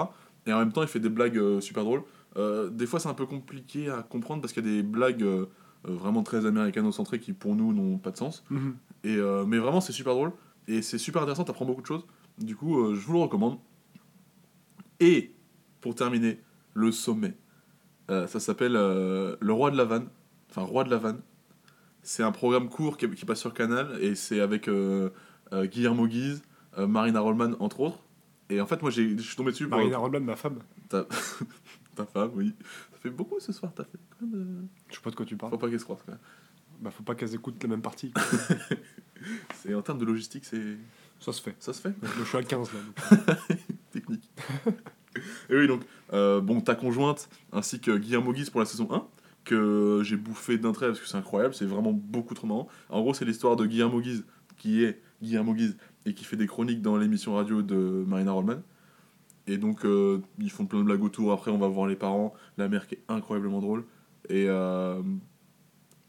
Et 0.48 0.52
en 0.52 0.58
même 0.58 0.72
temps, 0.72 0.82
il 0.82 0.88
fait 0.88 0.98
des 0.98 1.08
blagues 1.08 1.38
euh, 1.38 1.60
super 1.60 1.84
drôles. 1.84 2.02
Euh, 2.36 2.70
des 2.70 2.86
fois, 2.86 3.00
c'est 3.00 3.08
un 3.08 3.14
peu 3.14 3.26
compliqué 3.26 3.90
à 3.90 4.02
comprendre 4.02 4.40
parce 4.40 4.52
qu'il 4.52 4.64
y 4.66 4.68
a 4.68 4.72
des 4.76 4.82
blagues 4.82 5.22
euh, 5.22 5.46
vraiment 5.84 6.22
très 6.22 6.46
américano-centrées 6.46 7.20
qui, 7.20 7.32
pour 7.32 7.54
nous, 7.54 7.72
n'ont 7.72 7.98
pas 7.98 8.10
de 8.10 8.16
sens. 8.16 8.44
Et, 9.04 9.16
euh, 9.16 9.44
mais 9.44 9.58
vraiment, 9.58 9.80
c'est 9.80 9.92
super 9.92 10.14
drôle. 10.14 10.32
Et 10.66 10.82
c'est 10.82 10.98
super 10.98 11.22
intéressant, 11.22 11.44
t'apprends 11.44 11.64
beaucoup 11.64 11.82
de 11.82 11.86
choses. 11.86 12.06
Du 12.38 12.56
coup, 12.56 12.94
je 12.94 13.00
vous 13.00 13.12
le 13.12 13.18
recommande. 13.20 13.58
Et, 15.00 15.34
pour 15.80 15.94
terminer, 15.94 16.40
le 16.74 16.92
sommet. 16.92 17.36
Ça 18.08 18.40
s'appelle 18.40 18.72
Le 18.72 19.52
Roi 19.52 19.70
de 19.70 19.76
la 19.76 19.84
Vanne. 19.84 20.08
Enfin, 20.50 20.62
Roi 20.62 20.84
de 20.84 20.90
la 20.90 20.98
Vanne. 20.98 21.20
C'est 22.02 22.22
un 22.22 22.32
programme 22.32 22.68
court 22.68 22.96
qui, 22.96 23.08
qui 23.10 23.24
passe 23.24 23.40
sur 23.40 23.54
Canal. 23.54 23.98
Et 24.00 24.14
c'est 24.14 24.40
avec 24.40 24.68
Guillermo 25.52 26.06
Guise, 26.06 26.42
Marina 26.76 27.20
Rollman, 27.20 27.54
entre 27.60 27.80
autres. 27.80 27.98
Et 28.50 28.60
en 28.60 28.66
fait, 28.66 28.80
moi, 28.82 28.90
j'ai- 28.90 29.16
je 29.16 29.22
suis 29.22 29.36
tombé 29.36 29.50
dessus 29.52 29.68
pour... 29.68 29.76
Marina 29.78 29.98
Rollman, 29.98 30.20
ma 30.20 30.36
femme. 30.36 30.58
Ta... 30.88 31.06
ta 31.94 32.06
femme, 32.06 32.30
oui. 32.34 32.54
Ça 32.92 32.98
fait 33.02 33.10
beaucoup 33.10 33.38
ce 33.40 33.52
soir, 33.52 33.72
t'as 33.74 33.84
fait 33.84 33.98
euh, 34.22 34.62
Je 34.88 34.94
sais 34.94 35.00
pas 35.02 35.10
de 35.10 35.16
quoi 35.16 35.26
tu 35.26 35.36
parles. 35.36 35.52
Faut 35.52 35.58
pas 35.58 35.68
qu'elle 35.68 35.78
se 35.80 35.84
croise, 35.84 36.00
même. 36.08 36.18
Bah, 36.80 36.90
faut 36.90 37.02
pas 37.02 37.14
qu'elles 37.14 37.34
écoutent 37.34 37.62
la 37.62 37.68
même 37.68 37.82
partie. 37.82 38.12
C'est 39.54 39.74
en 39.74 39.82
termes 39.82 39.98
de 39.98 40.04
logistique, 40.04 40.44
c'est 40.44 40.76
Ça 41.18 41.32
se 41.32 41.42
fait. 41.42 41.56
ça 41.58 41.72
se 41.72 41.80
fait, 41.80 41.92
je 42.18 42.24
suis 42.24 42.38
à 42.38 42.42
15 42.44 42.70
là. 42.72 42.78
donc. 42.80 43.58
technique. 43.90 44.30
Et 45.50 45.56
oui, 45.56 45.66
donc 45.66 45.82
euh, 46.12 46.40
bon, 46.40 46.60
ta 46.60 46.76
conjointe 46.76 47.28
ainsi 47.52 47.80
que 47.80 47.96
Guillermo 47.96 48.32
Guise 48.32 48.50
pour 48.50 48.60
la 48.60 48.66
saison 48.66 48.88
1 48.92 49.04
que 49.44 50.02
j'ai 50.04 50.16
bouffé 50.16 50.56
d'un 50.58 50.70
trait 50.70 50.86
parce 50.86 51.00
que 51.00 51.06
c'est 51.08 51.16
incroyable, 51.16 51.54
c'est 51.54 51.64
vraiment 51.64 51.92
beaucoup 51.92 52.34
trop 52.34 52.46
marrant. 52.46 52.68
En 52.90 53.00
gros, 53.00 53.12
c'est 53.12 53.24
l'histoire 53.24 53.56
de 53.56 53.66
Guillermo 53.66 54.00
Guise 54.00 54.24
qui 54.56 54.84
est 54.84 55.00
Guillermo 55.20 55.54
Guise 55.54 55.76
et 56.06 56.14
qui 56.14 56.24
fait 56.24 56.36
des 56.36 56.46
chroniques 56.46 56.82
dans 56.82 56.96
l'émission 56.96 57.34
radio 57.34 57.62
de 57.62 58.04
Marina 58.06 58.32
Rollman. 58.32 58.62
Et 59.46 59.56
donc 59.56 59.84
euh, 59.84 60.20
ils 60.38 60.50
font 60.50 60.66
plein 60.66 60.80
de 60.80 60.84
blagues 60.84 61.02
autour. 61.02 61.32
Après, 61.32 61.50
on 61.50 61.58
va 61.58 61.68
voir 61.68 61.86
les 61.86 61.96
parents, 61.96 62.34
la 62.56 62.68
mère 62.68 62.86
qui 62.86 62.96
est 62.96 63.02
incroyablement 63.08 63.60
drôle. 63.60 63.84
Et 64.28 64.46
euh, 64.48 65.02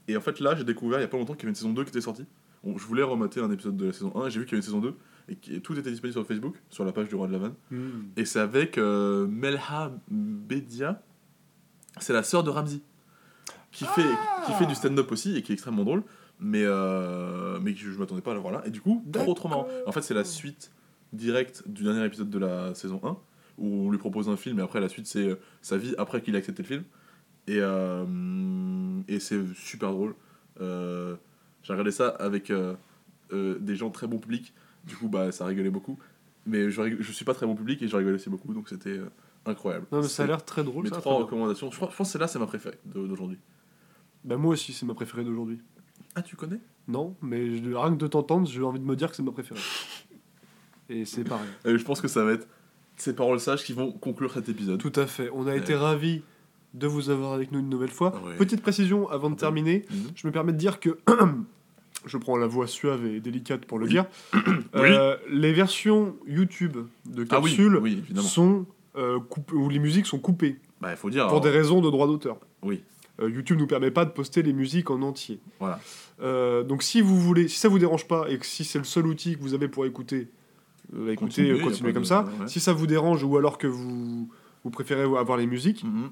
et 0.07 0.17
en 0.17 0.21
fait 0.21 0.39
là, 0.39 0.55
j'ai 0.55 0.63
découvert 0.63 0.99
il 0.99 1.03
y 1.03 1.05
a 1.05 1.07
pas 1.07 1.17
longtemps 1.17 1.33
qu'il 1.33 1.43
y 1.43 1.45
avait 1.45 1.51
une 1.51 1.55
saison 1.55 1.73
2 1.73 1.83
qui 1.83 1.89
était 1.89 2.01
sortie. 2.01 2.25
Bon, 2.63 2.77
je 2.77 2.85
voulais 2.85 3.03
remater 3.03 3.39
un 3.39 3.51
épisode 3.51 3.77
de 3.77 3.85
la 3.85 3.93
saison 3.93 4.11
1 4.15 4.27
et 4.27 4.31
j'ai 4.31 4.39
vu 4.39 4.45
qu'il 4.45 4.53
y 4.53 4.55
avait 4.55 4.65
une 4.65 4.65
saison 4.65 4.79
2 4.79 4.95
et 5.29 5.35
que 5.35 5.59
tout 5.59 5.77
était 5.77 5.91
disponible 5.91 6.13
sur 6.13 6.27
Facebook, 6.27 6.55
sur 6.69 6.83
la 6.83 6.91
page 6.91 7.07
du 7.07 7.15
Roi 7.15 7.27
de 7.27 7.33
la 7.33 7.39
Vanne. 7.39 7.53
Hmm. 7.71 8.07
Et 8.17 8.25
c'est 8.25 8.39
avec 8.39 8.77
euh, 8.77 9.27
Melha 9.27 9.93
Bedia, 10.09 11.01
c'est 11.99 12.13
la 12.13 12.23
sœur 12.23 12.43
de 12.43 12.49
Ramsey, 12.49 12.81
qui 13.71 13.85
fait, 13.85 14.01
qui 14.45 14.53
fait 14.53 14.65
du 14.65 14.75
stand-up 14.75 15.11
aussi 15.11 15.37
et 15.37 15.43
qui 15.43 15.51
est 15.51 15.53
extrêmement 15.53 15.83
drôle, 15.83 16.03
mais, 16.39 16.63
euh, 16.63 17.59
mais 17.61 17.73
je, 17.75 17.91
je 17.91 17.97
m'attendais 17.99 18.21
pas 18.21 18.31
à 18.31 18.33
la 18.33 18.39
voir 18.39 18.53
là. 18.53 18.61
Et 18.65 18.69
du 18.71 18.81
coup, 18.81 19.03
trop 19.11 19.33
trop 19.33 19.49
marrant. 19.49 19.67
En 19.85 19.91
fait, 19.91 20.01
c'est 20.01 20.13
la 20.13 20.23
suite 20.23 20.71
directe 21.13 21.63
du 21.67 21.83
dernier 21.83 22.05
épisode 22.05 22.29
de 22.29 22.37
la 22.39 22.73
saison 22.75 22.99
1, 23.03 23.17
où 23.57 23.87
on 23.87 23.91
lui 23.91 23.97
propose 23.97 24.29
un 24.29 24.37
film 24.37 24.59
et 24.59 24.61
après 24.61 24.79
la 24.79 24.89
suite 24.89 25.07
c'est 25.07 25.27
euh, 25.27 25.35
sa 25.61 25.75
vie 25.77 25.95
après 25.97 26.21
qu'il 26.21 26.35
a 26.35 26.37
accepté 26.39 26.61
le 26.63 26.67
film. 26.67 26.83
Et, 27.47 27.57
euh, 27.59 28.05
et 29.07 29.19
c'est 29.19 29.39
super 29.55 29.91
drôle. 29.91 30.13
Euh, 30.61 31.15
J'ai 31.63 31.73
regardé 31.73 31.91
ça 31.91 32.09
avec 32.09 32.51
euh, 32.51 32.75
euh, 33.33 33.57
des 33.59 33.75
gens 33.75 33.89
très 33.89 34.05
bon 34.07 34.19
public, 34.19 34.53
du 34.85 34.95
coup 34.95 35.07
bah 35.09 35.31
ça 35.31 35.45
rigolait 35.45 35.71
beaucoup. 35.71 35.97
Mais 36.45 36.69
je, 36.69 36.81
je 36.99 37.11
suis 37.11 37.25
pas 37.25 37.33
très 37.33 37.45
bon 37.45 37.55
public 37.55 37.81
et 37.81 37.87
je 37.87 37.95
rigolais 37.97 38.15
aussi 38.15 38.29
beaucoup, 38.29 38.53
donc 38.53 38.69
c'était 38.69 38.89
euh, 38.97 39.09
incroyable. 39.45 39.87
Non, 39.91 40.01
mais 40.01 40.07
ça 40.07 40.23
a 40.23 40.27
l'air 40.27 40.45
très 40.45 40.63
drôle. 40.63 40.83
Mes 40.83 40.89
ça, 40.89 40.97
trois 40.97 41.15
recommandations. 41.15 41.69
Je, 41.71 41.75
je 41.75 41.79
pense 41.79 41.95
que 41.97 42.03
celle-là, 42.05 42.27
c'est 42.27 42.39
ma 42.39 42.45
préférée 42.47 42.77
d'aujourd'hui. 42.85 43.39
Bah, 44.23 44.37
moi 44.37 44.53
aussi, 44.53 44.73
c'est 44.73 44.85
ma 44.85 44.93
préférée 44.93 45.23
d'aujourd'hui. 45.23 45.59
Ah, 46.15 46.21
tu 46.21 46.35
connais? 46.35 46.59
Non, 46.87 47.15
mais 47.21 47.57
je- 47.57 47.69
rien 47.73 47.91
que 47.91 47.99
de 47.99 48.07
t'entendre, 48.07 48.47
j'ai 48.47 48.63
envie 48.63 48.79
de 48.79 48.85
me 48.85 48.95
dire 48.95 49.09
que 49.09 49.15
c'est 49.15 49.23
ma 49.23 49.31
préférée. 49.31 49.59
Et 50.89 51.05
c'est 51.05 51.23
pareil. 51.23 51.47
Je 51.65 51.83
pense 51.83 52.01
que 52.01 52.07
ça 52.07 52.23
va 52.23 52.31
être 52.33 52.47
ces 52.97 53.15
paroles 53.15 53.39
sages 53.39 53.63
qui 53.63 53.73
vont 53.73 53.91
conclure 53.91 54.33
cet 54.33 54.49
épisode. 54.49 54.79
Tout 54.79 54.91
à 54.95 55.05
fait. 55.05 55.29
On 55.33 55.43
a 55.47 55.51
Ouais. 55.51 55.57
été 55.59 55.75
ravis 55.75 56.23
de 56.73 56.87
vous 56.87 57.09
avoir 57.09 57.33
avec 57.33 57.51
nous 57.51 57.59
une 57.59 57.69
nouvelle 57.69 57.89
fois. 57.91 58.13
Ouais. 58.25 58.35
Petite 58.37 58.61
précision 58.61 59.09
avant 59.09 59.29
de 59.29 59.35
terminer. 59.35 59.85
Mhm. 59.89 59.97
Je 60.15 60.27
me 60.27 60.31
permets 60.33 60.51
de 60.53 60.57
dire 60.57 60.79
que 60.79 60.97
je 62.05 62.17
prends 62.17 62.37
la 62.37 62.47
voix 62.47 62.67
suave 62.67 63.05
et 63.05 63.19
délicate 63.19 63.65
pour 63.65 63.77
le 63.79 63.85
Oui. 63.85 63.91
dire. 63.91 64.05
Euh, 64.75 65.17
les 65.31 65.51
versions 65.51 66.15
YouTube 66.27 66.77
de 67.07 67.25
Ah 67.31 67.39
oui, 67.39 67.49
capsules 67.49 67.75
oui, 67.77 67.93
évidemment. 68.03 68.27
sont 68.27 68.65
euh, 68.95 69.19
coupées, 69.19 69.55
où 69.55 69.67
les 69.67 69.79
musiques 69.79 70.05
sont 70.05 70.19
coupées 70.19 70.57
Bah, 70.79 70.91
il 70.91 70.97
faut 70.97 71.09
dire. 71.09 71.23
pour 71.23 71.31
alors, 71.31 71.41
des 71.41 71.49
raisons 71.49 71.81
de 71.81 71.89
droit 71.89 72.05
d'auteur. 72.05 72.37
Oui. 72.61 72.83
Euh, 73.19 73.29
YouTube 73.29 73.59
nous 73.59 73.67
permet 73.67 73.91
pas 73.91 74.05
de 74.05 74.11
poster 74.11 74.41
les 74.43 74.53
musiques 74.53 74.89
en 74.91 75.01
entier. 75.01 75.39
Voilà. 75.59 75.79
Euh, 76.21 76.63
donc 76.63 76.83
si 76.83 77.01
vous 77.01 77.19
voulez, 77.19 77.47
si 77.47 77.57
ça 77.59 77.67
vous 77.69 77.79
dérange 77.79 78.07
pas 78.07 78.29
et 78.29 78.37
que 78.37 78.45
si 78.45 78.63
c'est 78.63 78.77
le 78.79 78.85
seul 78.85 79.07
outil 79.07 79.35
que 79.35 79.41
vous 79.41 79.53
avez 79.53 79.67
pour 79.67 79.85
écouter, 79.85 80.29
euh, 80.95 81.11
écoutez, 81.11 81.53
Continuez, 81.59 81.93
comme 81.93 82.03
de- 82.03 82.07
ça. 82.07 82.23
ouais. 82.39 82.47
Si 82.47 82.59
ça 82.59 82.73
vous 82.73 82.87
dérange 82.87 83.23
ou 83.23 83.37
alors 83.37 83.57
que 83.57 83.67
vous 83.67 84.29
vous 84.63 84.69
préférez 84.71 85.03
avoir 85.03 85.37
les 85.37 85.47
musiques, 85.47 85.83
Mhm. 85.83 86.09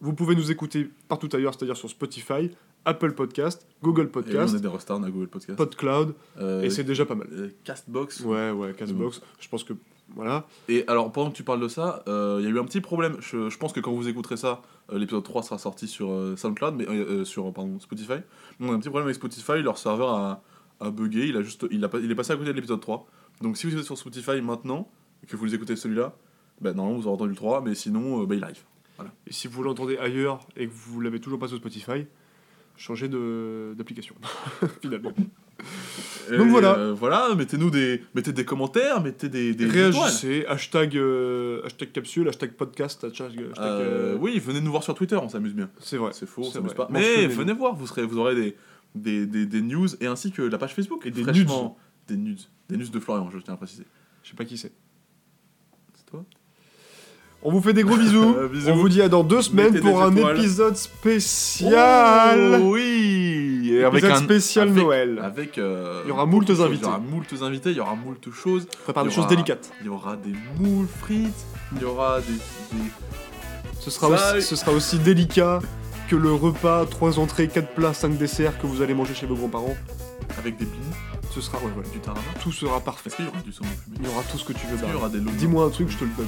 vous 0.00 0.12
pouvez 0.14 0.34
nous 0.34 0.50
écouter 0.50 0.90
partout 1.08 1.28
ailleurs, 1.32 1.54
c'est-à-dire 1.54 1.76
sur 1.76 1.88
Spotify, 1.88 2.50
Apple 2.84 3.12
Podcast, 3.12 3.66
Google 3.82 4.02
Et 4.02 4.06
on 4.06 4.10
Podcast, 4.10 4.54
est 4.56 4.60
des 4.60 4.68
restars, 4.68 4.98
on 4.98 5.04
a 5.04 5.10
Google 5.10 5.28
Podcast. 5.28 5.56
PodCloud, 5.56 6.14
Euh, 6.38 6.62
et 6.62 6.70
c'est 6.70 6.84
déjà 6.84 7.06
pas 7.06 7.14
mal. 7.14 7.28
euh, 7.32 7.48
Castbox. 7.64 8.20
Ouais, 8.20 8.50
ouais, 8.50 8.74
Castbox. 8.74 9.20
Je 9.40 9.48
pense 9.48 9.64
que 9.64 9.72
voilà. 10.14 10.46
Et 10.68 10.84
alors, 10.86 11.10
pendant 11.12 11.30
que 11.30 11.36
tu 11.36 11.44
parles 11.44 11.60
de 11.60 11.68
ça, 11.68 12.02
euh, 12.08 12.36
il 12.40 12.44
y 12.44 12.48
a 12.48 12.50
eu 12.50 12.58
un 12.58 12.64
petit 12.64 12.80
problème. 12.82 13.16
Je, 13.20 13.48
je 13.48 13.56
pense 13.58 13.72
que 13.72 13.80
quand 13.80 13.92
vous 13.92 14.06
écouterez 14.08 14.36
ça, 14.36 14.60
l'épisode 14.92 15.24
3 15.24 15.42
sera 15.42 15.58
sorti 15.58 15.88
sur 15.88 16.10
euh, 16.10 16.36
SoundCloud, 16.36 16.74
mais 16.76 16.86
euh, 16.88 17.20
euh, 17.20 17.24
sur 17.24 17.52
pardon, 17.52 17.78
Spotify. 17.80 18.20
On 18.60 18.70
a 18.70 18.74
un 18.74 18.78
petit 18.78 18.88
problème 18.88 19.06
avec 19.06 19.16
Spotify, 19.16 19.62
leur 19.62 19.78
serveur 19.78 20.10
a, 20.10 20.42
a 20.80 20.90
bugué, 20.90 21.26
il, 21.28 21.36
a 21.36 21.42
juste, 21.42 21.66
il, 21.70 21.84
a, 21.84 21.90
il 22.02 22.10
est 22.10 22.14
passé 22.14 22.32
à 22.32 22.36
côté 22.36 22.50
de 22.50 22.56
l'épisode 22.56 22.80
3. 22.80 23.06
Donc 23.40 23.56
si 23.56 23.66
vous 23.66 23.76
êtes 23.76 23.84
sur 23.84 23.98
Spotify 23.98 24.40
maintenant, 24.40 24.88
et 25.22 25.26
que 25.26 25.36
vous 25.36 25.44
les 25.44 25.54
écoutez 25.54 25.76
celui-là, 25.76 26.14
bah, 26.60 26.72
normalement 26.72 26.98
vous 27.00 27.06
aurez 27.06 27.14
entendu 27.14 27.30
le 27.30 27.36
3, 27.36 27.62
mais 27.62 27.74
sinon, 27.74 28.22
euh, 28.22 28.26
bah, 28.26 28.34
il 28.34 28.44
arrive. 28.44 28.62
Et 29.26 29.32
si 29.32 29.48
vous 29.48 29.62
l'entendez 29.62 29.98
ailleurs 29.98 30.46
et 30.56 30.68
que 30.68 30.72
vous 30.72 31.00
l'avez 31.00 31.18
toujours 31.18 31.40
pas 31.40 31.48
sur 31.48 31.56
Spotify, 31.56 32.06
changez 32.76 33.08
d'application. 33.08 34.14
Finalement. 34.82 35.12
Donc 36.30 36.48
voilà. 36.48 36.76
euh, 36.78 36.94
voilà, 36.94 37.34
mettez-nous 37.36 37.70
des, 37.70 38.02
mettez 38.14 38.32
des 38.32 38.44
commentaires, 38.46 39.02
mettez 39.02 39.28
des, 39.28 39.54
des. 39.54 39.66
Réagissez, 39.66 40.46
hashtag, 40.48 40.96
euh, 40.96 41.60
hashtag 41.64 41.92
capsule, 41.92 42.28
hashtag 42.28 42.52
podcast, 42.52 43.04
hashtag. 43.04 43.32
Euh, 43.58 44.16
oui, 44.18 44.38
venez 44.38 44.60
nous 44.62 44.70
voir 44.70 44.82
sur 44.82 44.94
Twitter, 44.94 45.16
on 45.16 45.28
s'amuse 45.28 45.54
bien. 45.54 45.68
C'est 45.80 45.98
vrai. 45.98 46.12
C'est 46.14 46.26
faux, 46.26 46.42
on 46.46 46.50
s'amuse 46.50 46.72
pas. 46.74 46.88
Mais 46.90 47.26
venez 47.26 47.52
voir, 47.52 47.74
vous, 47.74 47.86
serez, 47.86 48.06
vous 48.06 48.18
aurez 48.18 48.34
des, 48.34 48.56
des, 48.94 49.26
des, 49.26 49.44
des 49.46 49.60
news 49.60 49.88
et 50.00 50.06
ainsi 50.06 50.32
que 50.32 50.40
la 50.42 50.56
page 50.58 50.74
Facebook. 50.74 51.04
Et 51.04 51.10
des 51.10 51.22
fraîchement- 51.22 51.76
Des 52.08 52.16
nudes. 52.16 52.40
Des 52.70 52.78
news 52.78 52.88
de 52.88 53.00
Florian, 53.00 53.28
je 53.30 53.38
tiens 53.38 53.54
à 53.54 53.56
préciser. 53.58 53.84
Je 54.22 54.30
sais 54.30 54.36
pas 54.36 54.44
qui 54.46 54.56
c'est. 54.56 54.72
C'est 55.94 56.06
toi? 56.06 56.24
On 57.42 57.50
vous 57.52 57.60
fait 57.60 57.74
des 57.74 57.82
gros 57.82 57.98
bisous. 57.98 58.34
Bisous. 58.52 58.70
On 58.70 58.76
vous 58.76 58.88
dit 58.88 59.02
à 59.02 59.10
dans 59.10 59.22
deux 59.22 59.42
semaines 59.42 59.72
Mettez 59.74 59.80
pour 59.86 60.02
un 60.02 60.16
épisode 60.16 60.76
spécial. 60.76 62.60
Oh, 62.62 62.70
oui 62.72 63.23
Et 63.74 63.82
Épisode 63.82 64.16
spécial 64.24 64.68
avec- 64.68 64.82
Noël. 64.82 65.20
Avec. 65.22 65.58
euh, 65.58 66.02
Il 66.04 66.08
y 66.08 66.12
aura 66.12 66.26
moult 66.26 66.48
invités. 66.50 66.74
Il 66.74 66.82
y 66.82 66.84
aura 66.86 66.98
moult 66.98 67.42
invités, 67.42 67.70
il 67.70 67.76
y 67.76 67.80
aura 67.80 67.94
moult 67.94 68.30
choses. 68.32 68.66
Prépare 68.84 69.04
Il 69.04 69.08
des 69.08 69.14
choses 69.14 69.26
délicates. 69.26 69.70
Il 69.80 69.86
y 69.86 69.88
aura 69.90 70.16
des 70.16 70.34
moules 70.58 70.86
frites, 71.00 71.44
il 71.74 71.82
y 71.82 71.84
aura 71.84 72.20
des. 72.20 72.32
des- 72.32 72.90
Ce 73.80 73.90
sera, 73.90 74.16
Ça- 74.16 74.36
aussi, 74.36 74.46
ce 74.46 74.56
sera 74.56 74.72
aussi 74.72 74.98
délicat 74.98 75.60
que 76.08 76.16
le 76.16 76.32
repas 76.32 76.86
3 76.86 77.18
entrées, 77.18 77.48
4 77.48 77.74
plats, 77.74 77.92
5 77.94 78.16
desserts 78.16 78.58
que 78.58 78.66
vous 78.66 78.80
allez 78.82 78.94
manger 78.94 79.14
chez 79.14 79.26
vos 79.26 79.34
grands-parents. 79.36 79.76
avec 80.38 80.56
des 80.56 80.64
beans, 80.64 81.30
Ce 81.32 81.40
sera, 81.40 81.58
ouais, 81.58 81.70
voilà. 81.74 81.88
du 81.90 81.98
tarama. 82.00 82.20
Tout 82.42 82.50
sera 82.50 82.80
parfait. 82.80 83.08
Est-ce 83.08 83.16
qu'il 83.16 83.24
y 83.26 83.28
aura 83.28 83.40
du 83.40 83.52
saumon 83.52 83.68
fumé 83.84 83.96
Il 84.00 84.06
y 84.06 84.10
aura 84.10 84.22
tout 84.22 84.36
ce 84.38 84.44
que 84.44 84.52
tu 84.52 84.66
veux. 84.66 84.76
Y 84.88 84.94
aura 84.94 85.08
des 85.08 85.18
lots 85.18 85.30
Dis-moi 85.36 85.64
un 85.66 85.70
truc, 85.70 85.88
je 85.90 85.96
te 85.98 86.04
le 86.04 86.10
donne. 86.16 86.26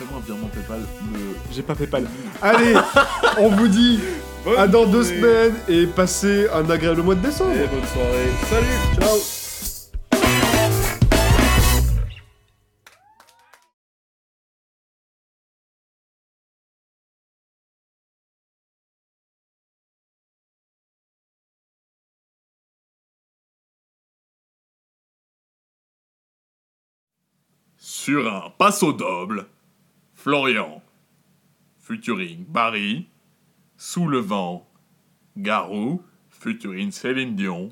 Fais-moi 0.00 0.18
un 0.18 0.24
virement 0.24 0.48
PayPal. 0.48 0.80
J'ai 1.52 1.60
pas 1.60 1.74
PayPal. 1.74 2.08
Allez, 2.40 2.72
on 3.38 3.50
vous 3.50 3.68
dit 3.68 4.00
à 4.56 4.66
dans 4.66 4.86
deux 4.86 5.04
semaines 5.04 5.52
et 5.68 5.86
passez 5.86 6.48
un 6.54 6.70
agréable 6.70 7.02
mois 7.02 7.14
de 7.14 7.20
décembre. 7.20 7.52
Et 7.52 7.66
bonne 7.66 7.84
soirée. 7.84 8.30
Salut 8.48 8.66
Ciao. 8.98 9.18
Sur 27.76 28.32
un 28.32 28.50
passo 28.56 28.94
double, 28.94 29.44
Florian, 30.22 30.82
featuring 31.78 32.44
Barry, 32.46 33.08
Sous 33.78 34.06
le 34.06 34.18
vent, 34.18 34.68
Garou, 35.38 36.02
featuring 36.28 36.90
Céline 36.90 37.34
Dion, 37.34 37.70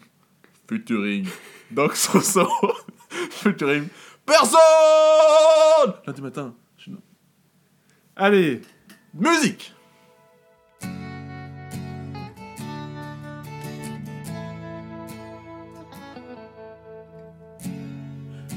featuring 0.66 1.26
Doc 1.70 1.94
Soso, 1.94 2.48
featuring 3.30 3.88
personne! 4.24 5.92
Lundi 6.06 6.22
matin, 6.22 6.54
je- 6.78 6.90
Allez, 8.16 8.62
musique! 9.12 9.74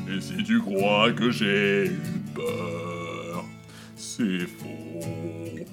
Et 0.10 0.20
si 0.22 0.44
tu 0.44 0.60
crois 0.60 1.12
que 1.14 1.30
j'ai 1.32 1.86
eu 1.86 2.00
peur, 2.36 2.91
c'est 4.18 4.48
faux. 4.60 5.66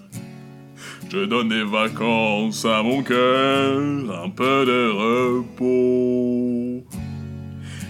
Je 1.10 1.24
donne 1.24 1.48
des 1.48 1.64
vacances 1.64 2.64
à 2.64 2.82
mon 2.82 3.02
cœur, 3.02 3.80
un 4.24 4.30
peu 4.30 4.64
de 4.64 4.90
repos. 4.90 6.84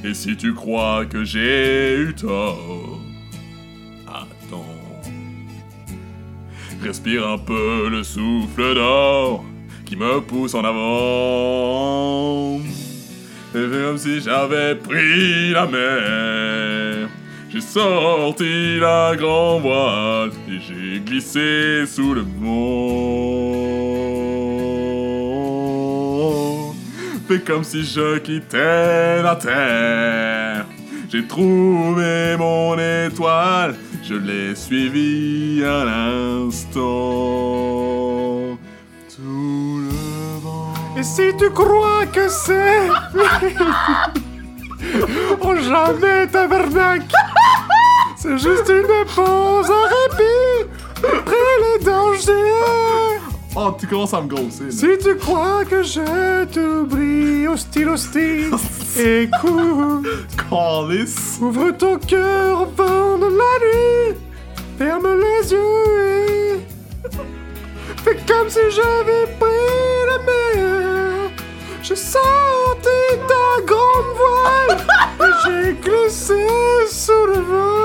Et 0.04 0.14
si 0.14 0.36
tu 0.36 0.54
crois 0.54 1.04
que 1.04 1.24
j'ai 1.24 1.96
eu 1.96 2.14
tort, 2.14 3.00
attends. 4.06 4.64
Respire 6.82 7.28
un 7.28 7.38
peu 7.38 7.88
le 7.90 8.02
souffle 8.02 8.74
d'or 8.74 9.44
qui 9.84 9.96
me 9.96 10.20
pousse 10.20 10.54
en 10.54 10.64
avant. 10.64 12.60
Et 13.54 13.68
fais 13.70 13.82
comme 13.84 13.98
si 13.98 14.20
j'avais 14.20 14.76
pris 14.76 15.50
la 15.50 15.66
mer. 15.66 16.77
J'ai 17.50 17.62
sorti 17.62 18.78
la 18.78 19.16
grand 19.16 19.58
voile 19.60 20.32
et 20.46 20.60
j'ai 20.60 21.00
glissé 21.00 21.86
sous 21.86 22.12
le 22.12 22.20
vent. 22.20 22.58
Fais 27.26 27.40
comme 27.40 27.64
si 27.64 27.84
je 27.84 28.18
quittais 28.18 29.22
la 29.22 29.34
terre. 29.36 30.66
J'ai 31.10 31.26
trouvé 31.26 32.36
mon 32.38 32.76
étoile, 32.78 33.76
je 34.02 34.14
l'ai 34.14 34.54
suivi 34.54 35.64
à 35.64 35.86
l'instant. 35.86 36.80
Sous 39.08 39.80
le 39.88 40.40
vent. 40.42 40.74
Et 40.98 41.02
si 41.02 41.34
tu 41.38 41.48
crois 41.48 42.04
que 42.12 42.28
c'est... 42.28 42.90
oh 45.40 45.54
jamais, 45.56 46.26
tabernacle 46.28 47.14
C'est 48.28 48.36
juste 48.36 48.68
une 48.68 49.06
pause, 49.14 49.70
un 49.70 49.86
répit 49.88 50.68
après 51.02 51.78
les 51.78 51.82
dangers 51.82 53.22
Oh, 53.56 53.74
tu 53.80 53.86
commences 53.86 54.12
à 54.12 54.20
me 54.20 54.28
grosser. 54.28 54.70
Si 54.70 54.86
tu 55.02 55.16
crois 55.16 55.64
que 55.64 55.82
je 55.82 56.44
t'oublie, 56.44 57.46
hostile, 57.48 57.88
hostile, 57.88 58.50
écoute, 58.98 60.06
Calice. 60.50 61.38
ouvre 61.40 61.70
ton 61.70 61.96
cœur 61.96 62.60
au 62.60 62.66
vent 62.66 63.16
de 63.16 63.28
la 63.28 64.10
nuit, 64.12 64.18
ferme 64.76 65.08
les 65.18 65.50
yeux 65.50 66.58
et 66.58 66.60
fais 68.04 68.18
comme 68.30 68.50
si 68.50 68.60
j'avais 68.70 69.24
pris 69.40 70.06
la 70.06 70.18
mer. 70.18 70.97
J'ai 71.88 71.96
senti 71.96 73.00
ta 73.26 73.62
grande 73.64 74.12
voile 74.14 74.76
et 75.26 75.32
j'ai 75.42 75.72
glissé 75.72 76.46
sous 76.86 77.24
le 77.26 77.40
vent. 77.40 77.78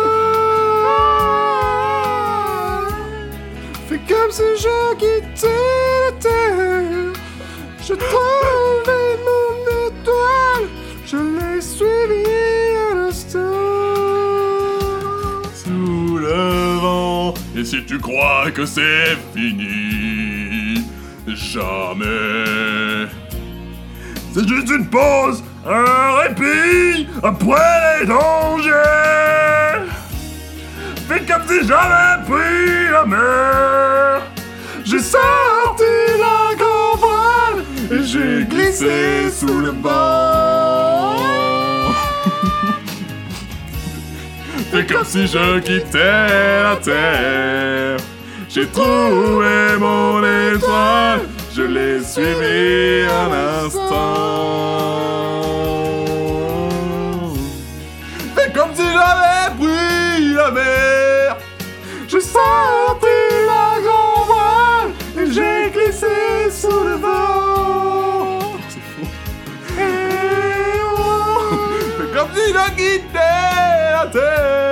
Fais 3.87 4.01
comme 4.05 4.29
si 4.29 4.43
je 4.57 4.95
quittais 4.95 5.47
la 6.05 6.11
terre. 6.19 7.13
Je 7.81 7.93
trouvais 7.93 9.15
mon 9.23 9.53
étoile, 9.87 10.67
je 11.05 11.15
l'ai 11.15 11.61
suivi 11.61 12.25
à 12.91 12.95
l'instant. 12.95 13.39
Sous 15.55 16.17
le 16.17 16.77
vent. 16.81 17.33
Et 17.55 17.63
si 17.63 17.85
tu 17.85 17.97
crois 17.99 18.51
que 18.51 18.65
c'est 18.65 19.15
fini, 19.33 20.83
jamais. 21.25 23.22
C'est 24.33 24.47
juste 24.47 24.69
une 24.69 24.87
pause, 24.87 25.43
un 25.63 26.15
répit 26.21 27.07
après 27.21 27.99
les 27.99 28.07
dangers. 28.07 28.71
Fais 31.07 31.21
comme 31.21 31.43
si 31.47 31.67
j'avais 31.67 32.23
pris 32.25 32.91
la 32.91 33.05
mer. 33.05 34.21
J'ai 34.83 34.99
sorti 34.99 35.83
la 36.19 36.55
grande 36.55 36.99
voile 36.99 37.63
et 37.91 38.03
j'ai 38.03 38.45
glissé 38.45 39.29
sous 39.29 39.59
le 39.59 39.69
vent. 39.69 41.15
Fais 44.71 44.85
comme 44.87 45.05
si 45.05 45.27
je 45.27 45.59
quittais 45.59 46.63
la 46.63 46.75
terre. 46.77 47.97
J'ai 48.49 48.67
trouvé 48.67 49.77
mon 49.79 50.19
étoile, 50.23 51.21
je 51.55 51.61
l'ai 51.61 52.03
suivi 52.03 53.05
un 53.07 53.31
instant. 53.65 53.89
Fais 58.35 58.51
comme 58.51 58.73
si 58.73 58.81
j'avais 58.81 59.55
pris 59.59 60.33
la 60.33 60.51
mer. 60.51 61.37
J'ai 62.07 62.21
sorti 62.21 63.15
la 63.45 63.79
grande 63.85 64.27
voile 64.27 64.91
et 65.19 65.31
j'ai 65.31 65.69
glissé 65.71 66.51
sous 66.51 66.83
le 66.83 66.95
vent. 66.95 68.57
C'est 68.69 68.85
faux. 68.91 69.09
Et 69.79 70.79
oh, 70.97 71.57
comme 72.15 72.29
si 72.33 72.45
je 72.51 72.65
quittais 72.71 73.91
la 73.91 74.07
terre. 74.11 74.62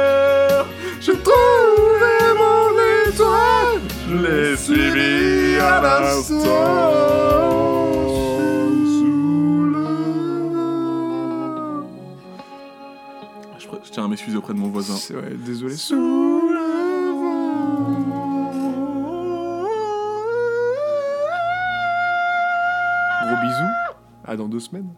Je 13.92 13.96
tiens 13.96 14.06
à 14.06 14.08
m'excuser 14.08 14.38
auprès 14.38 14.54
de 14.54 14.60
mon 14.60 14.70
voisin. 14.70 14.96
C'est 14.96 15.14
vrai, 15.14 15.34
désolé. 15.46 15.76
Sous 15.76 15.96
le 15.96 17.12
vent. 17.20 17.62
Gros 23.24 23.42
bisous. 23.42 23.74
À 24.26 24.36
dans 24.38 24.48
deux 24.48 24.60
semaines. 24.60 24.94